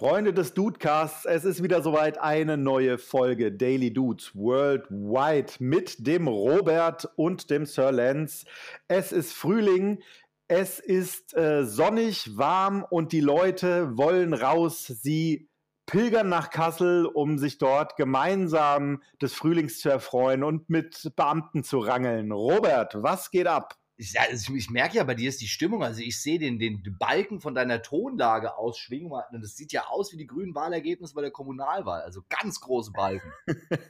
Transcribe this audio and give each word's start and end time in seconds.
Freunde 0.00 0.32
des 0.32 0.54
Dudecasts, 0.54 1.26
es 1.26 1.44
ist 1.44 1.62
wieder 1.62 1.82
soweit 1.82 2.18
eine 2.18 2.56
neue 2.56 2.96
Folge 2.96 3.52
Daily 3.52 3.92
Dudes 3.92 4.34
Worldwide 4.34 5.52
mit 5.58 6.06
dem 6.06 6.26
Robert 6.26 7.06
und 7.16 7.50
dem 7.50 7.66
Sir 7.66 7.92
Lance. 7.92 8.46
Es 8.88 9.12
ist 9.12 9.34
Frühling, 9.34 10.02
es 10.48 10.78
ist 10.78 11.36
äh, 11.36 11.66
sonnig, 11.66 12.38
warm 12.38 12.82
und 12.88 13.12
die 13.12 13.20
Leute 13.20 13.94
wollen 13.98 14.32
raus. 14.32 14.86
Sie 14.86 15.50
pilgern 15.84 16.30
nach 16.30 16.48
Kassel, 16.48 17.04
um 17.04 17.36
sich 17.36 17.58
dort 17.58 17.96
gemeinsam 17.96 19.02
des 19.20 19.34
Frühlings 19.34 19.80
zu 19.80 19.90
erfreuen 19.90 20.42
und 20.44 20.70
mit 20.70 21.12
Beamten 21.14 21.62
zu 21.62 21.78
rangeln. 21.78 22.32
Robert, 22.32 22.94
was 23.02 23.30
geht 23.30 23.48
ab? 23.48 23.76
Ich, 24.00 24.18
also 24.18 24.54
ich 24.54 24.70
merke 24.70 24.96
ja, 24.96 25.04
bei 25.04 25.14
dir 25.14 25.28
ist 25.28 25.42
die 25.42 25.46
Stimmung, 25.46 25.84
also 25.84 26.00
ich 26.00 26.20
sehe 26.20 26.38
den, 26.38 26.58
den 26.58 26.82
Balken 26.98 27.38
von 27.38 27.54
deiner 27.54 27.82
Tonlage 27.82 28.56
ausschwingen 28.56 29.12
und 29.12 29.42
das 29.42 29.56
sieht 29.56 29.72
ja 29.72 29.88
aus 29.88 30.10
wie 30.12 30.16
die 30.16 30.26
grünen 30.26 30.54
Wahlergebnisse 30.54 31.14
bei 31.14 31.20
der 31.20 31.30
Kommunalwahl, 31.30 32.00
also 32.00 32.22
ganz 32.30 32.60
große 32.60 32.92
Balken 32.92 33.30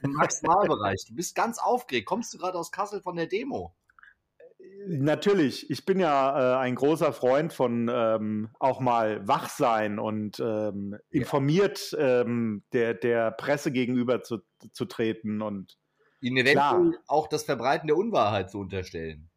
im 0.03 0.11
Maximalbereich. 0.11 1.05
Du 1.07 1.15
bist 1.15 1.33
ganz 1.33 1.59
aufgeregt. 1.59 2.07
Kommst 2.07 2.33
du 2.33 2.37
gerade 2.37 2.57
aus 2.57 2.73
Kassel 2.73 3.01
von 3.01 3.15
der 3.15 3.27
Demo? 3.27 3.73
Natürlich, 4.85 5.69
ich 5.69 5.85
bin 5.85 5.99
ja 5.99 6.55
äh, 6.55 6.59
ein 6.59 6.75
großer 6.75 7.13
Freund 7.13 7.53
von 7.53 7.89
ähm, 7.91 8.49
auch 8.59 8.81
mal 8.81 9.25
wach 9.25 9.47
sein 9.47 9.97
und 9.97 10.41
ähm, 10.41 10.97
informiert 11.09 11.95
ähm, 11.97 12.63
der, 12.73 12.95
der 12.95 13.31
Presse 13.31 13.71
gegenüber 13.71 14.23
zu, 14.23 14.39
zu 14.73 14.85
treten 14.85 15.41
und 15.41 15.77
ihnen 16.19 16.37
eventuell 16.37 16.99
auch 17.07 17.27
das 17.27 17.43
Verbreiten 17.43 17.87
der 17.87 17.95
Unwahrheit 17.95 18.51
zu 18.51 18.59
unterstellen. 18.59 19.30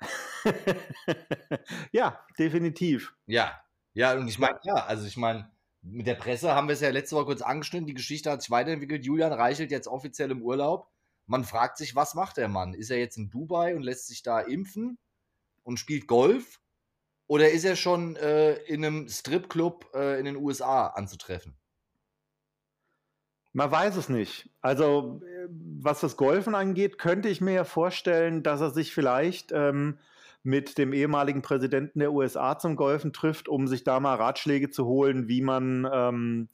ja, 1.92 2.24
definitiv. 2.38 3.14
Ja, 3.26 3.62
ja, 3.92 4.14
und 4.14 4.28
ich 4.28 4.38
meine, 4.38 4.58
ja, 4.62 4.74
also 4.74 5.06
ich 5.06 5.16
meine, 5.16 5.50
mit 5.82 6.06
der 6.06 6.14
Presse 6.14 6.54
haben 6.54 6.68
wir 6.68 6.74
es 6.74 6.80
ja 6.80 6.90
letzte 6.90 7.16
Woche 7.16 7.26
kurz 7.26 7.42
angeschnitten. 7.42 7.86
Die 7.86 7.94
Geschichte 7.94 8.30
hat 8.30 8.42
sich 8.42 8.50
weiterentwickelt. 8.50 9.04
Julian 9.04 9.32
Reichelt 9.32 9.70
jetzt 9.70 9.88
offiziell 9.88 10.30
im 10.30 10.42
Urlaub. 10.42 10.90
Man 11.26 11.44
fragt 11.44 11.78
sich, 11.78 11.94
was 11.94 12.14
macht 12.14 12.36
der 12.36 12.48
Mann? 12.48 12.74
Ist 12.74 12.90
er 12.90 12.98
jetzt 12.98 13.16
in 13.16 13.30
Dubai 13.30 13.74
und 13.76 13.82
lässt 13.82 14.08
sich 14.08 14.22
da 14.22 14.40
impfen 14.40 14.98
und 15.62 15.78
spielt 15.78 16.06
Golf? 16.06 16.60
Oder 17.26 17.50
ist 17.50 17.64
er 17.64 17.76
schon 17.76 18.16
äh, 18.16 18.54
in 18.64 18.84
einem 18.84 19.08
Stripclub 19.08 19.90
äh, 19.94 20.18
in 20.18 20.24
den 20.24 20.36
USA 20.36 20.88
anzutreffen? 20.88 21.59
Man 23.52 23.70
weiß 23.70 23.96
es 23.96 24.08
nicht. 24.08 24.48
Also, 24.60 25.20
äh, 25.24 25.48
was 25.50 26.00
das 26.00 26.16
Golfen 26.16 26.54
angeht, 26.54 26.98
könnte 26.98 27.28
ich 27.28 27.40
mir 27.40 27.52
ja 27.52 27.64
vorstellen, 27.64 28.42
dass 28.42 28.60
er 28.60 28.70
sich 28.70 28.94
vielleicht 28.94 29.50
ähm, 29.52 29.98
mit 30.42 30.78
dem 30.78 30.92
ehemaligen 30.92 31.42
Präsidenten 31.42 31.98
der 31.98 32.12
USA 32.12 32.58
zum 32.58 32.76
Golfen 32.76 33.12
trifft, 33.12 33.48
um 33.48 33.66
sich 33.66 33.84
da 33.84 34.00
mal 34.00 34.14
Ratschläge 34.14 34.70
zu 34.70 34.86
holen, 34.86 35.28
wie 35.28 35.42
man 35.42 35.88
ähm, 35.92 36.48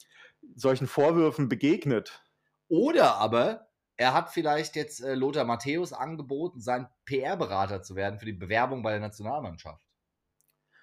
solchen 0.55 0.87
Vorwürfen 0.87 1.49
begegnet. 1.49 2.23
Oder 2.67 3.15
aber 3.15 3.67
er 3.95 4.13
hat 4.13 4.29
vielleicht 4.29 4.75
jetzt 4.75 5.01
äh, 5.01 5.15
Lothar 5.15 5.45
Matthäus 5.45 5.93
angeboten, 5.93 6.61
sein 6.61 6.87
PR-Berater 7.05 7.81
zu 7.81 7.95
werden 7.95 8.19
für 8.19 8.25
die 8.25 8.33
Bewerbung 8.33 8.83
bei 8.83 8.91
der 8.91 8.99
Nationalmannschaft. 8.99 9.83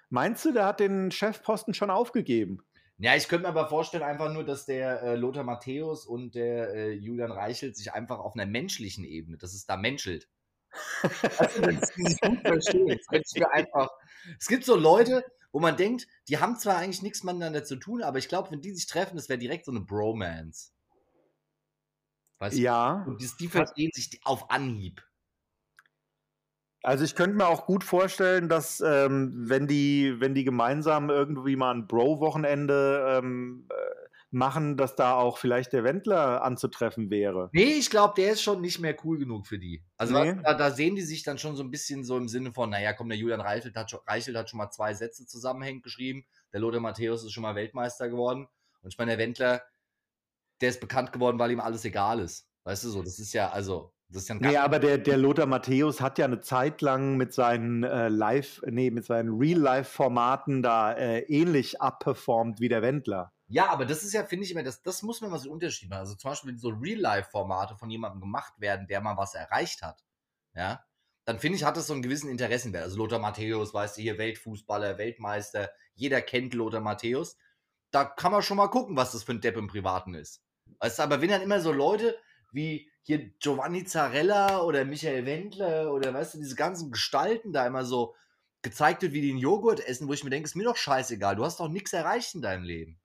Meinst 0.09 0.45
du, 0.45 0.51
der 0.51 0.65
hat 0.65 0.79
den 0.79 1.11
Chefposten 1.11 1.73
schon 1.73 1.89
aufgegeben? 1.89 2.63
Ja, 2.97 3.15
ich 3.15 3.27
könnte 3.27 3.43
mir 3.43 3.49
aber 3.49 3.67
vorstellen, 3.67 4.03
einfach 4.03 4.31
nur, 4.31 4.45
dass 4.45 4.65
der 4.65 5.01
äh, 5.01 5.15
Lothar 5.15 5.43
Matthäus 5.43 6.05
und 6.05 6.33
der 6.33 6.73
äh, 6.73 6.91
Julian 6.93 7.31
Reichelt 7.31 7.75
sich 7.75 7.93
einfach 7.93 8.19
auf 8.19 8.35
einer 8.35 8.45
menschlichen 8.45 9.03
Ebene, 9.03 9.37
dass 9.37 9.53
es 9.53 9.65
da 9.65 9.75
menschelt. 9.75 10.29
also, 11.37 11.61
dass 11.61 11.91
die 11.93 12.03
sich 12.03 12.21
gut 12.21 12.39
verstehen. 12.41 12.99
Das 13.11 13.33
einfach. 13.51 13.89
Es 14.39 14.47
gibt 14.47 14.63
so 14.63 14.75
Leute, 14.75 15.25
wo 15.51 15.59
man 15.59 15.75
denkt, 15.77 16.07
die 16.29 16.37
haben 16.39 16.57
zwar 16.57 16.77
eigentlich 16.77 17.01
nichts 17.01 17.23
miteinander 17.23 17.63
zu 17.63 17.75
tun, 17.75 18.01
aber 18.01 18.17
ich 18.17 18.27
glaube, 18.27 18.51
wenn 18.51 18.61
die 18.61 18.71
sich 18.71 18.87
treffen, 18.87 19.15
das 19.17 19.29
wäre 19.29 19.39
direkt 19.39 19.65
so 19.65 19.71
eine 19.71 19.81
Bromance. 19.81 20.71
Weißt 22.39 22.57
ja. 22.57 23.03
Du? 23.05 23.11
Und 23.11 23.21
die, 23.21 23.29
die 23.39 23.47
verstehen 23.47 23.91
sich 23.93 24.19
auf 24.23 24.49
Anhieb. 24.49 25.01
Also 26.85 27.03
ich 27.03 27.15
könnte 27.15 27.35
mir 27.35 27.47
auch 27.47 27.65
gut 27.65 27.83
vorstellen, 27.83 28.47
dass 28.47 28.79
ähm, 28.79 29.33
wenn 29.49 29.65
die, 29.65 30.15
wenn 30.19 30.35
die 30.35 30.43
gemeinsam 30.43 31.09
irgendwie 31.09 31.55
mal 31.55 31.73
ein 31.73 31.87
Bro-Wochenende 31.87 33.17
ähm, 33.17 33.67
äh, 33.71 34.05
machen, 34.29 34.77
dass 34.77 34.95
da 34.95 35.15
auch 35.15 35.39
vielleicht 35.39 35.73
der 35.73 35.83
Wendler 35.83 36.43
anzutreffen 36.43 37.09
wäre. 37.09 37.49
Nee, 37.53 37.73
ich 37.73 37.89
glaube, 37.89 38.13
der 38.15 38.33
ist 38.33 38.43
schon 38.43 38.61
nicht 38.61 38.79
mehr 38.79 38.95
cool 39.03 39.17
genug 39.17 39.47
für 39.47 39.57
die. 39.57 39.83
Also 39.97 40.21
nee. 40.21 40.37
da, 40.43 40.53
da, 40.53 40.69
sehen 40.69 40.95
die 40.95 41.01
sich 41.01 41.23
dann 41.23 41.39
schon 41.39 41.55
so 41.55 41.63
ein 41.63 41.71
bisschen 41.71 42.03
so 42.03 42.17
im 42.17 42.27
Sinne 42.27 42.53
von, 42.53 42.69
naja, 42.69 42.93
komm, 42.93 43.09
der 43.09 43.17
Julian 43.17 43.41
Reichelt 43.41 43.75
hat, 43.75 43.91
Reichelt 44.05 44.37
hat 44.37 44.51
schon 44.51 44.59
mal 44.59 44.69
zwei 44.69 44.93
Sätze 44.93 45.25
zusammenhängend 45.25 45.81
geschrieben, 45.81 46.27
der 46.53 46.59
Lothar 46.59 46.81
Matthäus 46.81 47.23
ist 47.23 47.31
schon 47.31 47.43
mal 47.43 47.55
Weltmeister 47.55 48.09
geworden 48.09 48.47
und 48.83 48.93
ich 48.93 48.97
meine, 48.99 49.11
der 49.11 49.17
Wendler, 49.17 49.63
der 50.61 50.69
ist 50.69 50.81
bekannt 50.81 51.11
geworden, 51.11 51.39
weil 51.39 51.49
ihm 51.49 51.61
alles 51.61 51.83
egal 51.83 52.19
ist. 52.19 52.47
Weißt 52.63 52.83
du 52.83 52.89
so, 52.89 53.01
das 53.01 53.17
ist 53.17 53.33
ja, 53.33 53.49
also, 53.49 53.94
das 54.09 54.23
ist 54.23 54.29
ja 54.29 54.35
nee, 54.35 54.57
aber 54.57 54.79
der, 54.79 54.97
der 54.97 55.17
Lothar 55.17 55.45
Matthäus 55.47 55.99
hat 55.99 56.17
ja 56.19 56.25
eine 56.25 56.41
Zeit 56.41 56.81
lang 56.81 57.17
mit 57.17 57.33
seinen 57.33 57.83
äh, 57.83 58.07
Live, 58.07 58.61
nee, 58.67 58.91
mit 58.91 59.05
seinen 59.05 59.37
Real-Life-Formaten 59.37 60.61
da 60.61 60.93
äh, 60.93 61.21
ähnlich 61.21 61.81
abperformt 61.81 62.59
wie 62.59 62.69
der 62.69 62.81
Wendler. 62.81 63.33
Ja, 63.47 63.69
aber 63.69 63.85
das 63.85 64.03
ist 64.03 64.13
ja, 64.13 64.23
finde 64.23 64.45
ich 64.45 64.51
immer, 64.51 64.63
das, 64.63 64.81
das 64.81 65.01
muss 65.01 65.21
man 65.21 65.31
mal 65.31 65.39
so 65.39 65.51
Unterschied 65.51 65.89
machen. 65.89 65.99
Also 65.99 66.15
zum 66.15 66.31
Beispiel, 66.31 66.51
wenn 66.51 66.57
so 66.57 66.69
Real-Life-Formate 66.69 67.75
von 67.75 67.89
jemandem 67.89 68.21
gemacht 68.21 68.53
werden, 68.57 68.87
der 68.87 69.01
mal 69.01 69.17
was 69.17 69.33
erreicht 69.35 69.81
hat, 69.81 70.03
ja, 70.55 70.83
dann 71.25 71.39
finde 71.39 71.57
ich, 71.57 71.63
hat 71.63 71.75
das 71.75 71.87
so 71.87 71.93
einen 71.93 72.03
gewissen 72.03 72.29
Interessenwert. 72.29 72.83
Also 72.83 72.97
Lothar 72.97 73.19
Matthäus, 73.19 73.73
weißt 73.73 73.97
du, 73.97 74.01
hier 74.01 74.17
Weltfußballer, 74.17 74.97
Weltmeister, 74.97 75.71
jeder 75.95 76.21
kennt 76.21 76.53
Lothar 76.53 76.81
Matthäus. 76.81 77.37
Da 77.91 78.05
kann 78.05 78.31
man 78.31 78.43
schon 78.43 78.57
mal 78.57 78.67
gucken, 78.67 78.95
was 78.95 79.11
das 79.11 79.23
für 79.23 79.31
ein 79.31 79.41
Depp 79.41 79.57
im 79.57 79.67
Privaten 79.67 80.13
ist. 80.13 80.43
Weißt 80.79 80.99
du, 80.99 81.03
aber 81.03 81.21
wenn 81.21 81.29
dann 81.29 81.41
immer 81.41 81.59
so 81.59 81.71
Leute 81.71 82.15
wie 82.51 82.91
hier 83.05 83.29
Giovanni 83.39 83.85
Zarella 83.85 84.63
oder 84.63 84.83
Michael 84.83 85.27
Wendler 85.27 85.93
oder 85.93 86.11
weißt 86.11 86.33
du, 86.33 86.37
diese 86.39 86.55
ganzen 86.55 86.91
Gestalten 86.91 87.53
da 87.53 87.67
immer 87.67 87.85
so 87.85 88.15
gezeigt 88.63 89.03
wird, 89.03 89.13
wie 89.13 89.21
die 89.21 89.29
einen 89.29 89.37
Joghurt 89.37 89.87
essen, 89.87 90.07
wo 90.07 90.13
ich 90.13 90.23
mir 90.23 90.31
denke, 90.31 90.47
ist 90.47 90.55
mir 90.55 90.63
doch 90.63 90.75
scheißegal, 90.75 91.35
du 91.35 91.45
hast 91.45 91.59
doch 91.59 91.69
nichts 91.69 91.93
erreicht 91.93 92.33
in 92.33 92.41
deinem 92.41 92.63
Leben. 92.63 92.99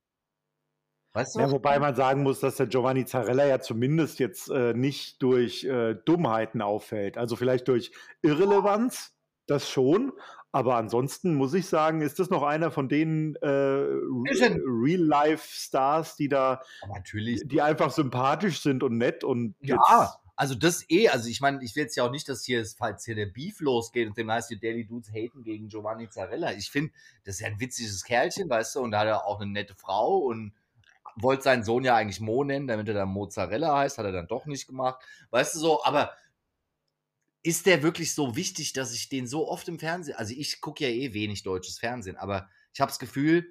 Weißt 1.12 1.34
du? 1.34 1.40
Ja, 1.40 1.50
wobei 1.50 1.78
man 1.78 1.94
sagen 1.94 2.22
muss, 2.22 2.40
dass 2.40 2.56
der 2.56 2.66
Giovanni 2.66 3.04
Zarella 3.04 3.44
ja 3.44 3.60
zumindest 3.60 4.20
jetzt 4.20 4.48
äh, 4.48 4.72
nicht 4.72 5.20
durch 5.22 5.64
äh, 5.64 5.94
Dummheiten 5.94 6.62
auffällt. 6.62 7.18
Also 7.18 7.36
vielleicht 7.36 7.68
durch 7.68 7.92
Irrelevanz, 8.22 9.12
das 9.46 9.68
schon, 9.68 10.12
aber 10.52 10.76
ansonsten 10.76 11.34
muss 11.34 11.54
ich 11.54 11.66
sagen, 11.66 12.00
ist 12.00 12.18
das 12.18 12.30
noch 12.30 12.42
einer 12.42 12.70
von 12.70 12.88
den 12.88 13.36
äh, 13.36 13.46
Real-Life-Stars, 13.46 16.16
die 16.16 16.28
da, 16.28 16.62
natürlich. 16.88 17.42
die 17.44 17.60
einfach 17.62 17.90
sympathisch 17.90 18.60
sind 18.60 18.82
und 18.82 18.98
nett 18.98 19.24
und 19.24 19.54
ja. 19.60 20.16
Also 20.34 20.54
das 20.54 20.88
eh, 20.88 21.10
also 21.10 21.28
ich 21.28 21.42
meine, 21.42 21.62
ich 21.62 21.76
will 21.76 21.82
jetzt 21.82 21.96
ja 21.96 22.04
auch 22.04 22.10
nicht, 22.10 22.26
dass 22.26 22.46
hier, 22.46 22.64
falls 22.64 23.04
hier 23.04 23.14
der 23.14 23.26
Beef 23.26 23.60
losgeht 23.60 24.08
und 24.08 24.16
dem 24.16 24.30
heißt 24.30 24.48
die 24.48 24.58
Daily 24.58 24.86
Dudes 24.86 25.12
haten 25.12 25.42
gegen 25.42 25.68
Giovanni 25.68 26.08
Zarella. 26.08 26.52
Ich 26.52 26.70
finde, 26.70 26.94
das 27.24 27.34
ist 27.34 27.40
ja 27.40 27.48
ein 27.48 27.60
witziges 27.60 28.02
Kerlchen, 28.04 28.48
weißt 28.48 28.76
du, 28.76 28.80
und 28.80 28.92
da 28.92 29.00
hat 29.00 29.06
er 29.06 29.26
auch 29.26 29.38
eine 29.38 29.50
nette 29.50 29.74
Frau 29.74 30.16
und 30.16 30.54
wollte 31.16 31.42
seinen 31.42 31.62
Sohn 31.62 31.84
ja 31.84 31.94
eigentlich 31.94 32.20
Mo 32.20 32.42
nennen, 32.42 32.66
damit 32.66 32.88
er 32.88 32.94
dann 32.94 33.10
Mozzarella 33.10 33.76
heißt, 33.76 33.98
hat 33.98 34.06
er 34.06 34.12
dann 34.12 34.28
doch 34.28 34.46
nicht 34.46 34.66
gemacht. 34.66 35.04
Weißt 35.30 35.54
du 35.54 35.58
so, 35.58 35.84
aber 35.84 36.12
ist 37.42 37.66
der 37.66 37.82
wirklich 37.82 38.14
so 38.14 38.36
wichtig, 38.36 38.72
dass 38.72 38.92
ich 38.92 39.08
den 39.08 39.26
so 39.26 39.48
oft 39.48 39.68
im 39.68 39.78
Fernsehen, 39.78 40.16
also 40.16 40.34
ich 40.36 40.60
gucke 40.60 40.84
ja 40.84 40.90
eh 40.90 41.14
wenig 41.14 41.42
deutsches 41.42 41.78
Fernsehen, 41.78 42.16
aber 42.16 42.48
ich 42.74 42.80
habe 42.80 42.90
das 42.90 42.98
Gefühl, 42.98 43.46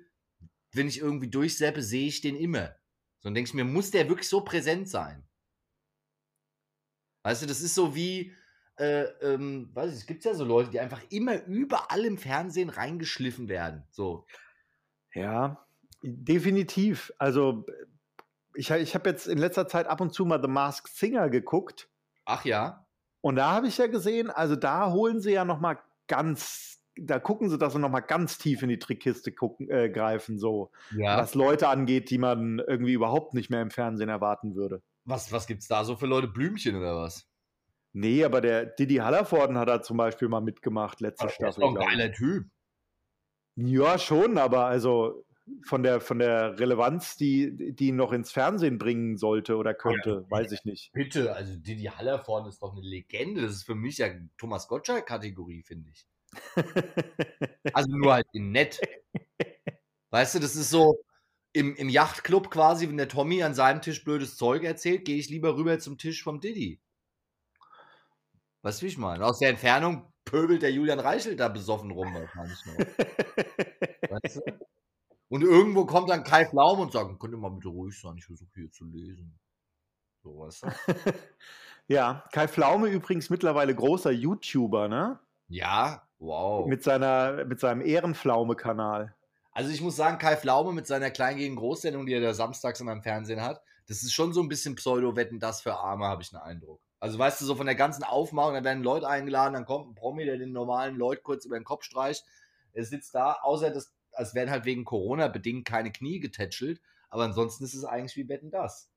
wenn 0.72 0.88
ich 0.88 1.00
irgendwie 1.00 1.30
durchseppe, 1.30 1.82
sehe 1.82 2.08
ich 2.08 2.22
den 2.22 2.36
immer. 2.36 2.76
So, 3.20 3.30
und 3.30 3.36
denke 3.36 3.50
ich 3.50 3.54
mir, 3.54 3.66
muss 3.66 3.92
der 3.92 4.08
wirklich 4.08 4.30
so 4.30 4.42
präsent 4.42 4.88
sein? 4.88 5.28
Weißt 7.24 7.42
du, 7.42 7.48
das 7.48 7.62
ist 7.62 7.76
so 7.76 7.96
wie, 7.96 8.34
äh, 8.78 9.04
ähm, 9.22 9.70
weiß 9.74 9.92
ich, 9.92 9.98
es 9.98 10.06
gibt 10.06 10.24
ja 10.24 10.34
so 10.34 10.46
Leute, 10.46 10.70
die 10.70 10.80
einfach 10.80 11.04
immer 11.10 11.44
überall 11.46 12.06
im 12.06 12.18
Fernsehen 12.18 12.70
reingeschliffen 12.70 13.50
werden. 13.50 13.86
So. 13.90 14.26
Ja, 15.14 15.68
definitiv. 16.02 17.12
Also, 17.18 17.66
ich, 18.54 18.70
ich 18.70 18.96
habe 18.96 19.10
jetzt 19.10 19.28
in 19.28 19.38
letzter 19.38 19.68
Zeit 19.68 19.88
ab 19.88 20.00
und 20.00 20.14
zu 20.14 20.26
mal 20.26 20.42
The 20.42 20.48
Masked 20.48 20.94
Singer 20.94 21.30
geguckt. 21.30 21.90
Ach 22.26 22.46
ja. 22.46 22.88
Und 23.22 23.36
da 23.36 23.52
habe 23.52 23.68
ich 23.68 23.78
ja 23.78 23.88
gesehen, 23.88 24.30
also 24.30 24.56
da 24.56 24.92
holen 24.92 25.20
sie 25.20 25.32
ja 25.32 25.46
noch 25.46 25.60
mal 25.60 25.78
ganz, 26.08 26.82
da 26.96 27.20
gucken 27.20 27.50
sie, 27.50 27.58
dass 27.58 27.74
sie 27.74 27.80
noch 27.80 27.90
mal 27.90 28.00
ganz 28.00 28.38
tief 28.38 28.62
in 28.62 28.70
die 28.70 28.80
Trickkiste 28.80 29.32
gucken, 29.32 29.70
äh, 29.70 29.90
greifen, 29.90 30.40
so 30.40 30.72
ja. 30.96 31.18
was 31.18 31.36
Leute 31.36 31.68
angeht, 31.68 32.10
die 32.10 32.18
man 32.18 32.60
irgendwie 32.60 32.94
überhaupt 32.94 33.34
nicht 33.34 33.50
mehr 33.50 33.62
im 33.62 33.72
Fernsehen 33.72 34.10
erwarten 34.10 34.56
würde. 34.56 34.82
Was, 35.06 35.32
was 35.32 35.48
gibt's 35.48 35.68
da 35.68 35.84
so 35.84 35.96
für 35.96 36.06
Leute? 36.06 36.28
Blümchen 36.28 36.76
oder 36.76 36.96
was? 36.96 37.28
Nee, 37.94 38.24
aber 38.24 38.42
der 38.42 38.66
Didi 38.66 38.98
Hallervorden 38.98 39.58
hat 39.58 39.68
da 39.68 39.82
zum 39.82 39.98
Beispiel 39.98 40.28
mal 40.30 40.42
mitgemacht, 40.42 41.02
letzte 41.02 41.26
Ach, 41.26 41.32
Staffel. 41.32 41.46
Das 41.46 41.58
ist 41.58 41.64
doch 41.64 41.70
ein 41.70 41.98
geiler 41.98 42.12
Typ. 42.12 42.46
Ja, 43.56 43.98
schon, 43.98 44.38
aber 44.38 44.66
also 44.66 45.26
von 45.66 45.84
der, 45.84 46.02
von 46.02 46.20
der 46.20 46.60
Relevanz, 46.60 47.18
die, 47.18 47.74
die 47.74 47.88
ihn 47.88 47.96
noch 47.96 48.12
ins 48.12 48.32
Fernsehen 48.32 48.78
bringen 48.78 49.18
sollte 49.18 49.58
oder 49.58 49.74
könnte, 49.74 50.26
ja, 50.26 50.32
weiß 50.32 50.52
ich 50.52 50.66
nicht. 50.66 50.92
Bitte, 50.94 51.34
also 51.34 51.56
Didi 51.56 51.86
Hallervorden 51.86 52.50
ist 52.50 52.62
doch 52.62 52.74
eine 52.74 52.82
Legende. 52.82 53.42
Das 53.42 53.52
ist 53.52 53.64
für 53.64 53.76
mich 53.76 53.98
ja 53.98 54.08
Thomas 54.38 54.68
Gottschalk-Kategorie, 54.68 55.64
finde 55.64 55.90
ich. 55.92 56.08
also 57.74 57.90
nur 57.92 58.14
halt 58.14 58.28
in 58.34 58.52
nett. 58.52 58.80
Weißt 60.12 60.36
du, 60.36 60.40
das 60.40 60.56
ist 60.56 60.70
so, 60.70 61.04
im, 61.54 61.76
im 61.76 61.90
Yachtclub 61.90 62.52
quasi, 62.52 62.88
wenn 62.88 62.98
der 62.98 63.08
Tommy 63.08 63.44
an 63.44 63.54
seinem 63.54 63.82
Tisch 63.82 64.04
blödes 64.04 64.38
Zeug 64.38 64.64
erzählt, 64.64 65.06
gehe 65.06 65.18
ich 65.18 65.30
lieber 65.30 65.56
rüber 65.56 65.80
zum 65.80 65.98
Tisch 65.98 66.24
vom 66.24 66.40
Diddy. 66.40 66.80
Weißt 68.62 68.82
du, 68.82 68.86
wie 68.86 68.90
ich 68.90 68.98
meine? 68.98 69.26
Aus 69.26 69.40
der 69.40 69.50
Entfernung 69.50 70.12
pöbelt 70.26 70.62
der 70.62 70.72
Julian 70.72 71.00
Reichelt 71.00 71.40
da 71.40 71.48
besoffen 71.48 71.92
rum 71.92 72.14
wahrscheinlich 72.14 72.66
noch. 72.66 72.78
weißt 74.24 74.36
du? 74.38 74.60
Und 75.30 75.44
irgendwo 75.44 75.86
kommt 75.86 76.10
dann 76.10 76.24
Kai 76.24 76.46
Flaum 76.46 76.80
und 76.80 76.92
sagt, 76.92 77.20
könnt 77.20 77.34
ihr 77.34 77.38
mal 77.38 77.50
bitte 77.50 77.70
ruhig 77.70 78.00
sein, 78.00 78.18
ich 78.18 78.26
versuche 78.26 78.50
hier 78.56 78.72
zu 78.72 78.86
lesen. 78.86 79.40
So, 80.24 80.50
du? 80.50 80.68
ja, 81.88 82.26
Kai 82.32 82.48
Pflaume 82.48 82.90
übrigens 82.90 83.30
mittlerweile 83.30 83.74
großer 83.74 84.12
YouTuber, 84.12 84.88
ne? 84.88 85.20
Ja, 85.48 86.08
wow. 86.18 86.68
Mit, 86.68 86.84
seiner, 86.84 87.46
mit 87.46 87.60
seinem 87.60 87.82
Ehrenpflaume-Kanal. 87.82 89.16
Also 89.52 89.72
ich 89.72 89.82
muss 89.82 89.96
sagen, 89.96 90.18
Kai 90.18 90.36
Pflaume 90.36 90.74
mit 90.74 90.88
seiner 90.88 91.12
Klein 91.12 91.38
gegen 91.38 91.56
Großsendung, 91.56 92.06
die 92.06 92.14
er 92.14 92.22
da 92.22 92.34
samstags 92.34 92.80
in 92.80 92.88
meinem 92.88 93.04
Fernsehen 93.04 93.42
hat, 93.42 93.62
das 93.88 94.04
ist 94.04 94.14
schon 94.14 94.34
so 94.34 94.42
ein 94.42 94.50
bisschen 94.50 94.76
Pseudo-Wetten, 94.76 95.40
das 95.40 95.62
für 95.62 95.76
Arme, 95.76 96.06
habe 96.06 96.22
ich 96.22 96.34
einen 96.34 96.44
Eindruck. 96.44 96.82
Also 97.00 97.18
weißt 97.18 97.42
du, 97.42 97.46
so 97.46 97.56
von 97.56 97.66
der 97.66 97.76
ganzen 97.76 98.04
Aufmachung, 98.04 98.54
da 98.56 98.64
werden 98.64 98.84
Leute 98.84 99.08
eingeladen, 99.08 99.54
dann 99.54 99.66
kommt 99.66 99.90
ein 99.90 99.96
Promi, 99.96 100.26
der 100.26 100.38
den 100.38 100.52
normalen 100.52 100.96
Leuten 100.96 101.24
kurz 101.24 101.46
über 101.46 101.58
den 101.58 101.64
Kopf 101.64 101.84
streicht. 101.84 102.26
Er 102.74 102.84
sitzt 102.84 103.16
da, 103.16 103.38
außer 103.42 103.72
dass, 103.72 103.92
als 104.14 104.34
werden 104.34 104.50
halt 104.50 104.66
wegen 104.66 104.86
Corona 104.86 105.28
bedingt 105.28 105.66
keine 105.66 105.92
Knie 105.92 106.20
getätschelt, 106.20 106.82
aber 107.10 107.24
ansonsten 107.24 107.64
ist 107.64 107.74
es 107.74 107.86
eigentlich 107.86 108.16
wie 108.16 108.30
Wetten 108.30 108.52
das. 108.52 108.90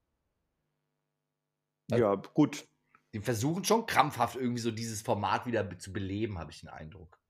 Ja, 1.90 2.14
gut. 2.14 2.66
Die 3.14 3.20
versuchen 3.20 3.64
schon 3.64 3.84
krampfhaft 3.86 4.36
irgendwie 4.36 4.62
so 4.62 4.70
dieses 4.70 5.02
Format 5.02 5.46
wieder 5.46 5.78
zu 5.78 5.92
beleben, 5.92 6.38
habe 6.38 6.50
ich 6.50 6.60
den 6.60 6.70
Eindruck. 6.70 7.20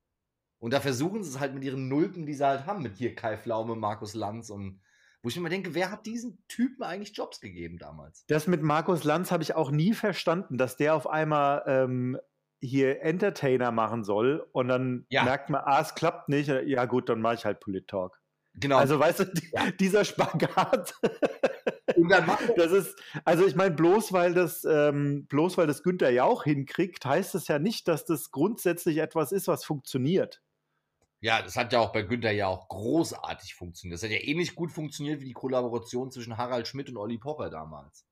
Und 0.59 0.71
da 0.71 0.79
versuchen 0.79 1.23
sie 1.23 1.29
es 1.29 1.39
halt 1.41 1.53
mit 1.53 1.63
ihren 1.65 1.89
Nulpen, 1.89 2.25
die 2.25 2.33
sie 2.33 2.47
halt 2.47 2.65
haben, 2.65 2.81
mit 2.81 2.95
hier 2.95 3.15
Kai 3.15 3.35
Flaume, 3.37 3.75
Markus 3.75 4.13
Lanz 4.13 4.49
und 4.49 4.81
wo 5.21 5.29
ich 5.29 5.39
mir 5.39 5.49
denke, 5.49 5.73
wer 5.73 5.89
hat 5.89 6.05
diesen 6.05 6.41
Typen 6.47 6.83
eigentlich 6.83 7.15
Jobs 7.15 7.39
gegeben 7.39 7.77
damals? 7.77 8.25
Das 8.27 8.47
mit 8.47 8.61
Markus 8.61 9.05
Lanz 9.05 9.31
habe 9.31 9.43
ich 9.43 9.55
auch 9.55 9.71
nie 9.71 9.93
verstanden, 9.93 10.57
dass 10.57 10.77
der 10.77 10.95
auf 10.95 11.07
einmal 11.07 11.63
ähm, 11.65 12.17
hier 12.63 13.01
Entertainer 13.01 13.71
machen 13.71 14.03
soll 14.03 14.47
und 14.53 14.69
dann 14.69 15.05
ja. 15.09 15.23
merkt 15.23 15.49
man, 15.49 15.61
ah, 15.65 15.81
es 15.81 15.95
klappt 15.95 16.29
nicht. 16.29 16.47
Ja, 16.47 16.85
gut, 16.85 17.09
dann 17.09 17.21
mache 17.21 17.35
ich 17.35 17.45
halt 17.45 17.59
Polit-Talk. 17.59 18.19
Genau. 18.55 18.77
Also, 18.77 18.99
weißt 18.99 19.19
du, 19.19 19.25
ja. 19.51 19.71
dieser 19.79 20.05
Spagat. 20.05 20.93
das 22.55 22.71
ist, 22.71 23.01
also 23.25 23.45
ich 23.45 23.55
meine, 23.55 23.73
bloß 23.75 24.13
weil 24.13 24.33
das, 24.33 24.63
ähm, 24.63 25.25
bloß 25.27 25.57
weil 25.57 25.67
das 25.67 25.83
Günther 25.83 26.11
Jauch 26.11 26.43
hinkriegt, 26.43 27.05
heißt 27.05 27.35
das 27.35 27.47
ja 27.47 27.59
nicht, 27.59 27.87
dass 27.87 28.05
das 28.05 28.31
grundsätzlich 28.31 28.97
etwas 28.97 29.31
ist, 29.31 29.47
was 29.47 29.65
funktioniert. 29.65 30.41
Ja, 31.19 31.41
das 31.41 31.55
hat 31.55 31.71
ja 31.71 31.79
auch 31.79 31.93
bei 31.93 32.01
Günther 32.01 32.31
ja 32.31 32.47
auch 32.47 32.67
großartig 32.67 33.55
funktioniert. 33.55 33.95
Das 33.95 34.03
hat 34.03 34.11
ja 34.11 34.21
ähnlich 34.21 34.55
gut 34.55 34.71
funktioniert 34.71 35.21
wie 35.21 35.25
die 35.25 35.33
Kollaboration 35.33 36.11
zwischen 36.11 36.37
Harald 36.37 36.67
Schmidt 36.67 36.89
und 36.89 36.97
Olli 36.97 37.17
Pocher 37.17 37.49
damals. 37.49 38.05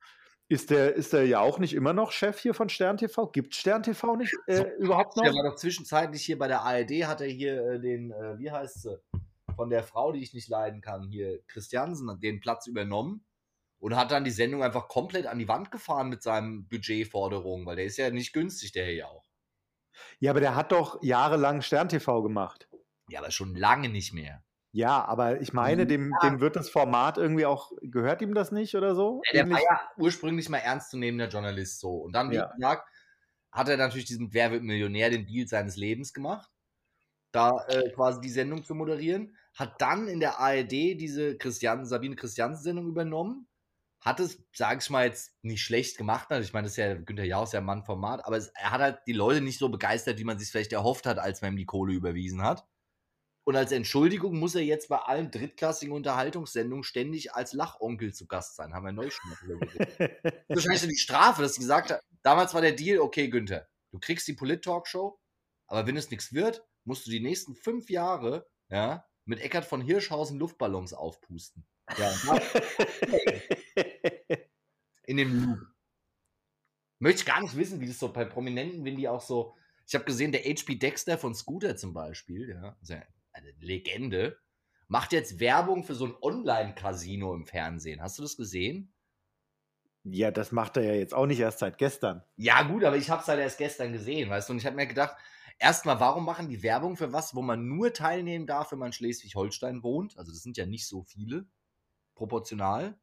Ist 0.52 0.70
der, 0.70 0.96
ist 0.96 1.14
der 1.14 1.26
ja 1.26 1.40
auch 1.40 1.60
nicht 1.60 1.74
immer 1.74 1.94
noch 1.94 2.12
Chef 2.12 2.38
hier 2.38 2.54
von 2.54 2.68
Stern 2.68 2.98
TV? 2.98 3.28
Gibt 3.28 3.56
Stern 3.56 3.84
TV 3.84 4.18
nicht 4.18 4.36
äh, 4.48 4.58
so, 4.58 4.66
überhaupt 4.80 5.16
noch? 5.16 5.24
Der 5.24 5.34
war 5.34 5.50
doch 5.50 5.56
zwischenzeitlich 5.56 6.26
hier 6.26 6.38
bei 6.38 6.50
der 6.50 6.60
ARD, 6.60 7.08
hat 7.08 7.22
er 7.22 7.28
hier 7.28 7.66
äh, 7.66 7.80
den, 7.80 8.12
äh, 8.12 8.38
wie 8.38 8.52
heißt 8.52 8.82
sie, 8.82 9.02
von 9.56 9.70
der 9.70 9.82
Frau, 9.82 10.12
die 10.12 10.22
ich 10.22 10.34
nicht 10.34 10.50
leiden 10.50 10.82
kann, 10.82 11.08
hier 11.08 11.42
Christiansen, 11.48 12.20
den 12.20 12.42
Platz 12.42 12.68
übernommen 12.68 13.24
und 13.80 13.96
hat 13.96 14.12
dann 14.12 14.26
die 14.26 14.32
Sendung 14.32 14.62
einfach 14.62 14.90
komplett 14.90 15.26
an 15.26 15.40
die 15.40 15.48
Wand 15.48 15.72
gefahren 15.72 16.10
mit 16.10 16.22
seinen 16.22 16.68
Budgetforderungen, 16.68 17.66
weil 17.66 17.78
der 17.78 17.86
ist 17.86 17.96
ja 17.96 18.10
nicht 18.10 18.34
günstig, 18.34 18.74
der 18.74 18.84
hier 18.84 18.96
ja 18.96 19.06
auch. 19.06 19.24
Ja, 20.20 20.32
aber 20.32 20.42
der 20.42 20.56
hat 20.56 20.74
doch 20.74 21.02
jahrelang 21.02 21.62
Stern 21.62 21.88
TV 21.88 22.24
gemacht. 22.24 22.68
Ja, 23.08 23.20
aber 23.20 23.32
schon 23.32 23.56
lange 23.56 23.88
nicht 23.88 24.12
mehr. 24.12 24.44
Ja, 24.74 25.04
aber 25.04 25.42
ich 25.42 25.52
meine, 25.52 25.86
dem, 25.86 26.12
ja. 26.12 26.30
dem 26.30 26.40
wird 26.40 26.56
das 26.56 26.70
Format 26.70 27.18
irgendwie 27.18 27.46
auch, 27.46 27.72
gehört 27.82 28.22
ihm 28.22 28.34
das 28.34 28.52
nicht 28.52 28.74
oder 28.76 28.96
so? 28.96 29.22
Ja, 29.26 29.34
der 29.34 29.42
Ähnlich? 29.42 29.56
war 29.58 29.64
ja 29.64 29.82
ursprünglich 29.98 30.48
mal 30.48 30.60
ernstzunehmender 30.60 31.28
Journalist 31.28 31.82
so. 31.82 31.98
Und 31.98 32.14
dann, 32.14 32.32
wie 32.32 32.36
ja. 32.36 32.48
gesagt, 32.54 32.88
hat 33.52 33.68
er 33.68 33.76
natürlich 33.76 34.06
diesen 34.06 34.34
Wer 34.34 34.52
wird 34.52 34.64
Millionär, 34.64 35.10
den 35.10 35.26
Deal 35.26 35.48
seines 35.48 35.76
Lebens 35.76 36.14
gemacht, 36.14 36.50
da 37.34 37.66
äh, 37.68 37.90
quasi 37.92 38.22
die 38.22 38.30
Sendung 38.30 38.64
zu 38.64 38.74
moderieren. 38.74 39.36
Hat 39.56 39.82
dann 39.82 40.08
in 40.08 40.22
der 40.22 40.40
ARD 40.40 40.72
diese 40.72 41.38
Christian, 41.38 41.86
Sabine 41.86 42.16
Christiansen-Sendung 42.16 42.88
übernommen. 42.88 43.50
Hat 44.00 44.22
es, 44.22 44.42
sag 44.54 44.82
ich 44.82 44.90
mal, 44.90 45.06
jetzt 45.06 45.36
nicht 45.44 45.62
schlecht 45.62 45.98
gemacht. 45.98 46.28
Also 46.30 46.46
ich 46.46 46.54
meine, 46.54 46.66
das 46.66 46.74
ist 46.74 46.78
ja 46.78 46.96
Günther 46.96 47.26
Jauch, 47.26 47.52
ja 47.52 47.60
Mann 47.60 47.84
Format, 47.84 48.26
aber 48.26 48.38
es, 48.38 48.48
er 48.56 48.72
hat 48.72 48.82
halt 48.82 49.00
die 49.06 49.14
Leute 49.14 49.42
nicht 49.42 49.60
so 49.60 49.68
begeistert, 49.68 50.18
wie 50.18 50.24
man 50.24 50.40
sich 50.40 50.50
vielleicht 50.50 50.72
erhofft 50.72 51.06
hat, 51.06 51.20
als 51.20 51.42
man 51.42 51.52
ihm 51.52 51.58
die 51.58 51.66
Kohle 51.66 51.94
überwiesen 51.94 52.42
hat. 52.42 52.66
Und 53.44 53.56
als 53.56 53.72
Entschuldigung 53.72 54.38
muss 54.38 54.54
er 54.54 54.62
jetzt 54.62 54.90
bei 54.90 54.98
allen 54.98 55.32
drittklassigen 55.32 55.94
Unterhaltungssendungen 55.94 56.84
ständig 56.84 57.34
als 57.34 57.54
Lachonkel 57.54 58.14
zu 58.14 58.28
Gast 58.28 58.56
sein. 58.56 58.74
Haben 58.74 58.86
wir 58.86 58.92
neu 58.92 59.10
schon 59.10 59.32
mal 59.32 59.38
Wahrscheinlich 60.48 60.82
so 60.82 60.88
die 60.88 60.98
Strafe, 60.98 61.42
dass 61.42 61.56
sie 61.56 61.62
gesagt 61.62 61.92
hat, 61.92 62.02
damals 62.22 62.54
war 62.54 62.62
der 62.62 62.74
Deal, 62.74 63.00
okay, 63.00 63.30
Günther, 63.30 63.68
du 63.92 64.00
kriegst 64.00 64.28
die 64.28 64.34
Polit-Talkshow, 64.34 65.20
aber 65.68 65.88
wenn 65.88 65.98
es 65.98 66.12
nichts 66.12 66.34
wird, 66.34 66.64
musst 66.84 67.08
du 67.08 67.12
die 67.12 67.20
nächsten 67.20 67.56
fünf 67.56 67.90
Jahre 67.90 68.48
ja, 68.70 69.06
mit 69.26 69.40
Eckart 69.40 69.66
von 69.66 69.82
Hirschhausen 69.82 70.38
Luftballons 70.38 70.94
aufpusten. 70.94 71.66
Ja, 71.98 72.14
in 75.04 75.18
dem 75.18 75.46
Loop. 75.46 75.60
Möchte 77.00 77.22
ich 77.22 77.26
gar 77.26 77.42
nicht 77.42 77.56
wissen, 77.58 77.82
wie 77.82 77.88
das 77.88 77.98
so 77.98 78.14
bei 78.14 78.24
Prominenten, 78.24 78.86
wenn 78.86 78.96
die 78.96 79.08
auch 79.08 79.22
so. 79.22 79.56
Ich 79.88 79.96
habe 79.96 80.06
gesehen, 80.06 80.32
der 80.32 80.44
HP 80.44 80.76
Dexter 80.76 81.18
von 81.18 81.34
Scooter 81.34 81.76
zum 81.76 81.94
Beispiel, 81.94 82.50
ja, 82.50 82.78
also 82.80 82.94
eine 83.42 83.52
Legende, 83.60 84.38
macht 84.88 85.14
jetzt 85.14 85.40
Werbung 85.40 85.84
für 85.84 85.96
so 85.96 86.06
ein 86.06 86.16
Online-Casino 86.22 87.34
im 87.34 87.46
Fernsehen. 87.46 88.02
Hast 88.02 88.18
du 88.18 88.24
das 88.24 88.38
gesehen? 88.38 88.94
Ja, 90.04 90.32
das 90.32 90.52
macht 90.52 90.78
er 90.78 90.84
ja 90.84 90.94
jetzt 90.94 91.14
auch 91.14 91.28
nicht 91.28 91.40
erst 91.40 91.60
seit 91.60 91.78
gestern. 91.78 92.24
Ja, 92.36 92.64
gut, 92.64 92.84
aber 92.84 92.98
ich 92.98 93.10
habe 93.10 93.22
es 93.22 93.28
halt 93.28 93.40
erst 93.40 93.60
gestern 93.60 93.94
gesehen, 93.94 94.30
weißt 94.30 94.50
du? 94.50 94.54
Und 94.54 94.60
ich 94.60 94.66
habe 94.66 94.76
mir 94.76 94.88
gedacht, 94.88 95.16
erstmal, 95.60 96.00
warum 96.00 96.26
machen 96.26 96.50
die 96.50 96.64
Werbung 96.64 96.98
für 96.98 97.14
was, 97.14 97.36
wo 97.36 97.42
man 97.42 97.68
nur 97.68 97.94
teilnehmen 97.94 98.48
darf, 98.48 98.72
wenn 98.72 98.80
man 98.80 98.88
in 98.88 98.94
Schleswig-Holstein 98.94 99.84
wohnt? 99.84 100.18
Also, 100.18 100.32
das 100.32 100.42
sind 100.42 100.58
ja 100.58 100.66
nicht 100.66 100.88
so 100.88 101.04
viele, 101.04 101.46
proportional. 102.16 103.00